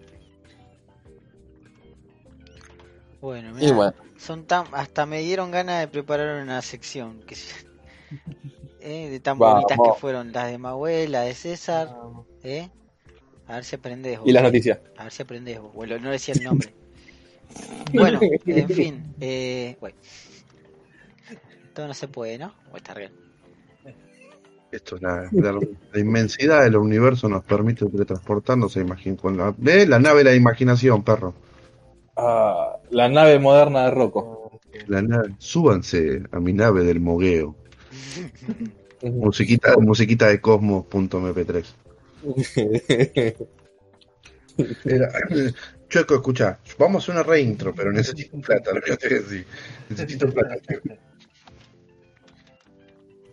Bueno, 3.21 3.53
mirá, 3.53 3.75
bueno, 3.75 3.95
son 4.17 4.45
tan, 4.45 4.67
hasta 4.73 5.05
me 5.05 5.21
dieron 5.23 5.51
ganas 5.51 5.81
de 5.81 5.89
preparar 5.89 6.41
una 6.43 6.63
sección 6.63 7.21
que 7.27 7.35
se- 7.35 7.67
eh, 8.81 9.09
de 9.11 9.21
tan 9.21 9.39
Vamos. 9.39 9.65
bonitas 9.65 9.79
que 9.83 10.01
fueron 10.01 10.33
las 10.33 10.51
de 10.51 10.59
Mahuel, 10.59 11.13
la 11.13 11.23
de 11.23 11.35
César, 11.35 11.89
Vamos. 11.89 12.27
eh. 12.45 12.69
A 13.49 13.57
ver 13.57 13.65
si 13.65 13.77
aprendés 13.77 14.19
vos. 14.21 14.29
y 14.29 14.33
las 14.33 14.43
noticias. 14.43 14.79
A 14.97 15.05
ver 15.05 15.13
si 15.13 15.23
aprendés 15.23 15.59
vos. 15.61 15.73
Bueno, 15.73 15.99
no 15.99 16.11
decía 16.11 16.35
el 16.35 16.45
nombre. 16.45 16.73
bueno, 17.95 18.21
en 18.47 18.69
fin. 18.69 19.03
Eh, 19.21 19.77
bueno. 19.81 19.97
Todo 21.79 21.87
no 21.87 21.95
se 21.95 22.09
puede, 22.09 22.39
¿no? 22.39 22.53
Bueno, 22.65 22.77
está 22.79 22.93
bien. 22.93 23.13
Esto 24.73 24.97
es 24.97 25.03
la, 25.03 25.29
la- 25.31 25.61
la 25.93 26.01
inmensidad 26.01 26.65
del 26.65 26.75
universo 26.75 27.29
nos 27.29 27.45
permite 27.45 27.87
teletransportarnos 27.87 28.77
a 28.77 28.81
con 29.15 29.37
la, 29.37 29.55
¿eh? 29.65 29.87
la 29.87 30.01
nave 30.01 30.19
de 30.19 30.31
la 30.31 30.35
imaginación, 30.35 31.05
perro. 31.05 31.35
Ah, 32.17 32.79
la 32.91 33.09
nave 33.09 33.39
moderna 33.39 33.85
de 33.85 33.91
Rocco. 33.93 34.59
La 34.89 35.03
nave, 35.03 35.37
súbanse 35.39 36.25
a 36.33 36.41
mi 36.41 36.53
nave 36.53 36.83
del 36.83 36.99
mogueo. 36.99 37.55
Musiquita, 39.03 39.77
musiquita 39.79 40.27
de 40.27 40.41
cosmos.mp3. 40.41 41.65
Era- 44.85 45.13
Chueco, 45.89 46.17
escucha, 46.17 46.59
vamos 46.77 46.97
a 46.97 47.05
hacer 47.05 47.15
una 47.15 47.23
reintro, 47.23 47.73
pero 47.73 47.93
necesito 47.93 48.37
plata, 48.41 48.73
lo 48.75 48.81
que 48.83 48.97
te 48.97 49.09
voy 49.09 49.17
a 49.19 49.21
decir. 49.21 49.47
Necesito 49.91 50.29
plata. 50.35 50.57
Chueco. 50.67 51.08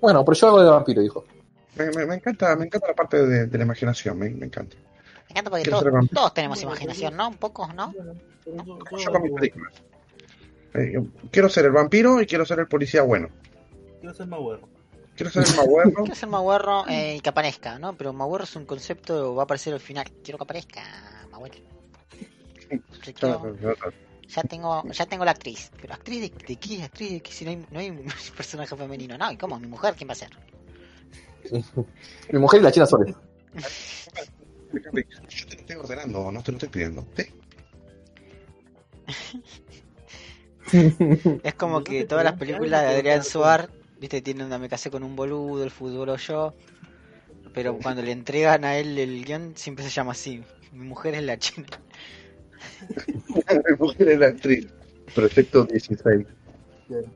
Bueno, 0.01 0.23
pero 0.25 0.35
yo 0.35 0.47
hago 0.47 0.61
de 0.63 0.69
vampiro, 0.69 1.01
dijo. 1.01 1.25
Me, 1.75 1.91
me- 1.91 2.05
me 2.05 2.15
encanta, 2.15 2.55
me 2.55 2.65
encanta 2.65 2.87
la 2.87 2.93
parte 2.93 3.25
de, 3.25 3.45
de 3.47 3.57
la 3.57 3.63
imaginación, 3.65 4.17
me, 4.17 4.29
me 4.29 4.45
encanta. 4.45 4.75
Me 4.75 5.31
encanta 5.31 5.49
porque 5.49 5.69
todos, 5.69 5.83
ser 5.83 5.91
vampiro. 5.91 6.19
todos 6.21 6.33
tenemos 6.33 6.61
imaginación, 6.61 7.17
¿no? 7.17 7.27
Un 7.29 7.35
poco, 7.37 7.67
¿no? 7.73 7.93
Yo- 8.45 9.11
con 9.11 9.21
mis 9.23 9.31
películas. 9.33 9.73
Eh, 10.73 11.01
quiero 11.31 11.49
ser 11.49 11.65
el 11.65 11.71
vampiro 11.71 12.21
y 12.21 12.25
quiero 12.25 12.45
ser 12.45 12.59
el 12.59 12.67
policía 12.67 13.01
bueno. 13.01 13.29
Quiero 14.01 14.13
ser 14.13 14.27
Maguerro. 14.27 14.67
Quiero 15.15 15.31
ser 15.31 15.43
el 15.47 15.55
maguerro. 15.55 15.91
Quiero 16.03 16.15
ser 16.15 16.29
Maguerro 16.29 16.87
eh, 16.89 17.15
y 17.15 17.19
que 17.21 17.29
aparezca, 17.29 17.79
¿no? 17.79 17.93
Pero 17.95 18.11
Maguerro 18.13 18.43
es 18.43 18.55
un 18.57 18.65
concepto, 18.65 19.33
va 19.35 19.43
a 19.43 19.45
aparecer 19.45 19.73
al 19.73 19.79
final. 19.79 20.05
Quiero 20.23 20.37
que 20.37 20.43
aparezca, 20.43 20.81
Maguerro. 21.31 21.55
Yo 22.69 23.13
quiero- 23.13 23.55
ya 24.27 24.41
tengo, 24.43 24.83
ya 24.91 25.05
tengo 25.05 25.25
la 25.25 25.31
actriz. 25.31 25.71
Pero 25.81 25.93
actriz 25.93 26.21
de, 26.21 26.45
de 26.45 26.55
qué, 26.55 26.83
actriz 26.83 27.11
de 27.11 27.21
qué, 27.21 27.31
si 27.31 27.45
no 27.45 27.51
hay, 27.51 27.65
no 27.71 27.79
hay 27.79 27.89
un 27.89 28.05
personaje 28.37 28.75
femenino. 28.75 29.17
No, 29.17 29.31
¿y 29.31 29.37
cómo? 29.37 29.59
¿Mi 29.59 29.67
mujer 29.67 29.95
quién 29.95 30.09
va 30.09 30.13
a 30.13 30.15
ser? 30.15 30.29
Mi 32.31 32.39
mujer 32.39 32.61
y 32.61 32.63
la 32.63 32.71
China 32.71 32.85
Suárez. 32.85 33.15
Yo 34.73 35.47
te 35.47 35.55
lo 35.55 35.61
estoy 35.61 35.75
ordenando, 35.75 36.31
no 36.31 36.43
te 36.43 36.51
lo 36.51 36.57
estoy 36.57 36.69
pidiendo. 36.69 37.07
¿sí? 37.15 37.25
Es 41.43 41.53
como 41.53 41.83
que 41.83 42.05
todas 42.05 42.23
las 42.23 42.33
películas 42.33 42.81
de 42.81 42.87
Adrián 42.95 43.23
Suar, 43.23 43.69
viste, 43.99 44.21
tienen 44.21 44.47
una 44.47 44.57
me 44.57 44.67
casé 44.67 44.89
con 44.89 45.03
un 45.03 45.15
boludo, 45.15 45.63
el 45.63 45.71
fútbol 45.71 46.09
o 46.09 46.17
yo. 46.17 46.55
Pero 47.53 47.77
cuando 47.77 48.01
le 48.01 48.11
entregan 48.11 48.65
a 48.65 48.77
él 48.77 48.97
el 48.97 49.23
guion, 49.23 49.53
siempre 49.55 49.85
se 49.85 49.91
llama 49.91 50.11
así. 50.11 50.43
Mi 50.73 50.85
mujer 50.85 51.13
es 51.15 51.23
la 51.23 51.37
china. 51.37 51.67
Mi 53.49 53.77
mujer 53.77 54.09
es 54.09 54.19
la 54.19 54.27
actriz. 54.27 54.67
Proyecto 55.13 55.65
16. 55.65 56.27
Claro. 56.87 57.07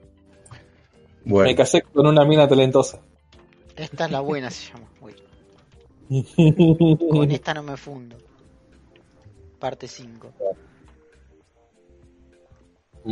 Me 1.26 1.32
Bueno, 1.32 1.58
casé 1.58 1.82
con 1.82 2.08
una 2.08 2.26
mina 2.26 2.48
talentosa. 2.48 3.00
Esta 3.76 4.06
es 4.06 4.12
la 4.12 4.20
buena, 4.22 4.50
se 4.50 4.74
llama. 4.74 4.88
Uy, 5.02 5.14
con 7.12 7.32
esta 7.32 7.54
no 7.54 7.64
me 7.64 7.78
fundo. 7.78 8.18
Parte 9.60 9.88
5. 9.88 10.34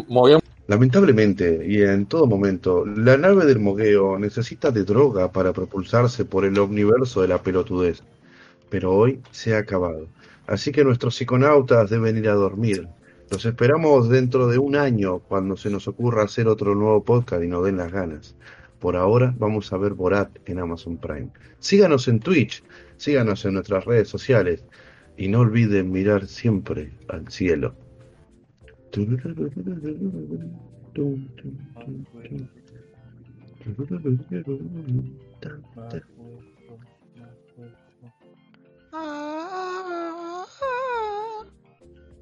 Movió 0.08 0.40
lamentablemente 0.68 1.66
y 1.66 1.82
en 1.82 2.06
todo 2.06 2.28
momento, 2.28 2.86
la 2.86 3.18
nave 3.18 3.46
del 3.46 3.60
mogueo 3.60 4.20
necesita 4.20 4.70
de 4.72 4.84
droga 4.84 5.32
para 5.32 5.54
propulsarse 5.54 6.26
por 6.26 6.46
el 6.46 6.58
omniverso 6.60 7.22
de 7.22 7.30
la 7.30 7.42
pelotudez. 7.42 8.04
Pero 8.70 8.94
hoy 8.94 9.22
se 9.32 9.56
ha 9.56 9.60
acabado. 9.60 10.08
Así 10.48 10.72
que 10.72 10.84
nuestros 10.84 11.16
psiconautas 11.16 11.90
deben 11.90 12.18
ir 12.18 12.30
a 12.30 12.34
dormir. 12.34 12.88
Los 13.30 13.46
esperamos 13.46 14.08
dentro 14.08 14.48
de 14.48 14.58
un 14.58 14.78
año 14.78 15.20
cuando 15.20 15.58
se 15.58 15.70
nos 15.70 15.88
ocurra 15.90 16.24
hacer 16.24 16.48
otro 16.48 16.74
nuevo 16.74 17.04
podcast 17.04 17.44
y 17.44 17.48
nos 17.48 17.66
den 17.66 17.76
las 17.78 17.92
ganas. 17.92 18.38
Por 18.80 18.96
ahora 18.96 19.36
vamos 19.38 19.74
a 19.74 19.78
ver 19.78 19.94
Borat 19.94 20.30
en 20.46 20.60
Amazon 20.60 20.98
Prime. 20.98 21.30
Síganos 21.60 22.08
en 22.08 22.22
Twitch, 22.22 22.64
síganos 22.96 23.44
en 23.44 23.56
nuestras 23.56 23.84
redes 23.84 24.08
sociales 24.08 24.64
y 25.18 25.28
no 25.28 25.42
olviden 25.42 25.92
mirar 25.92 26.28
siempre 26.28 26.94
al 27.10 27.28
cielo. 27.28 27.76
Ah. 38.94 40.07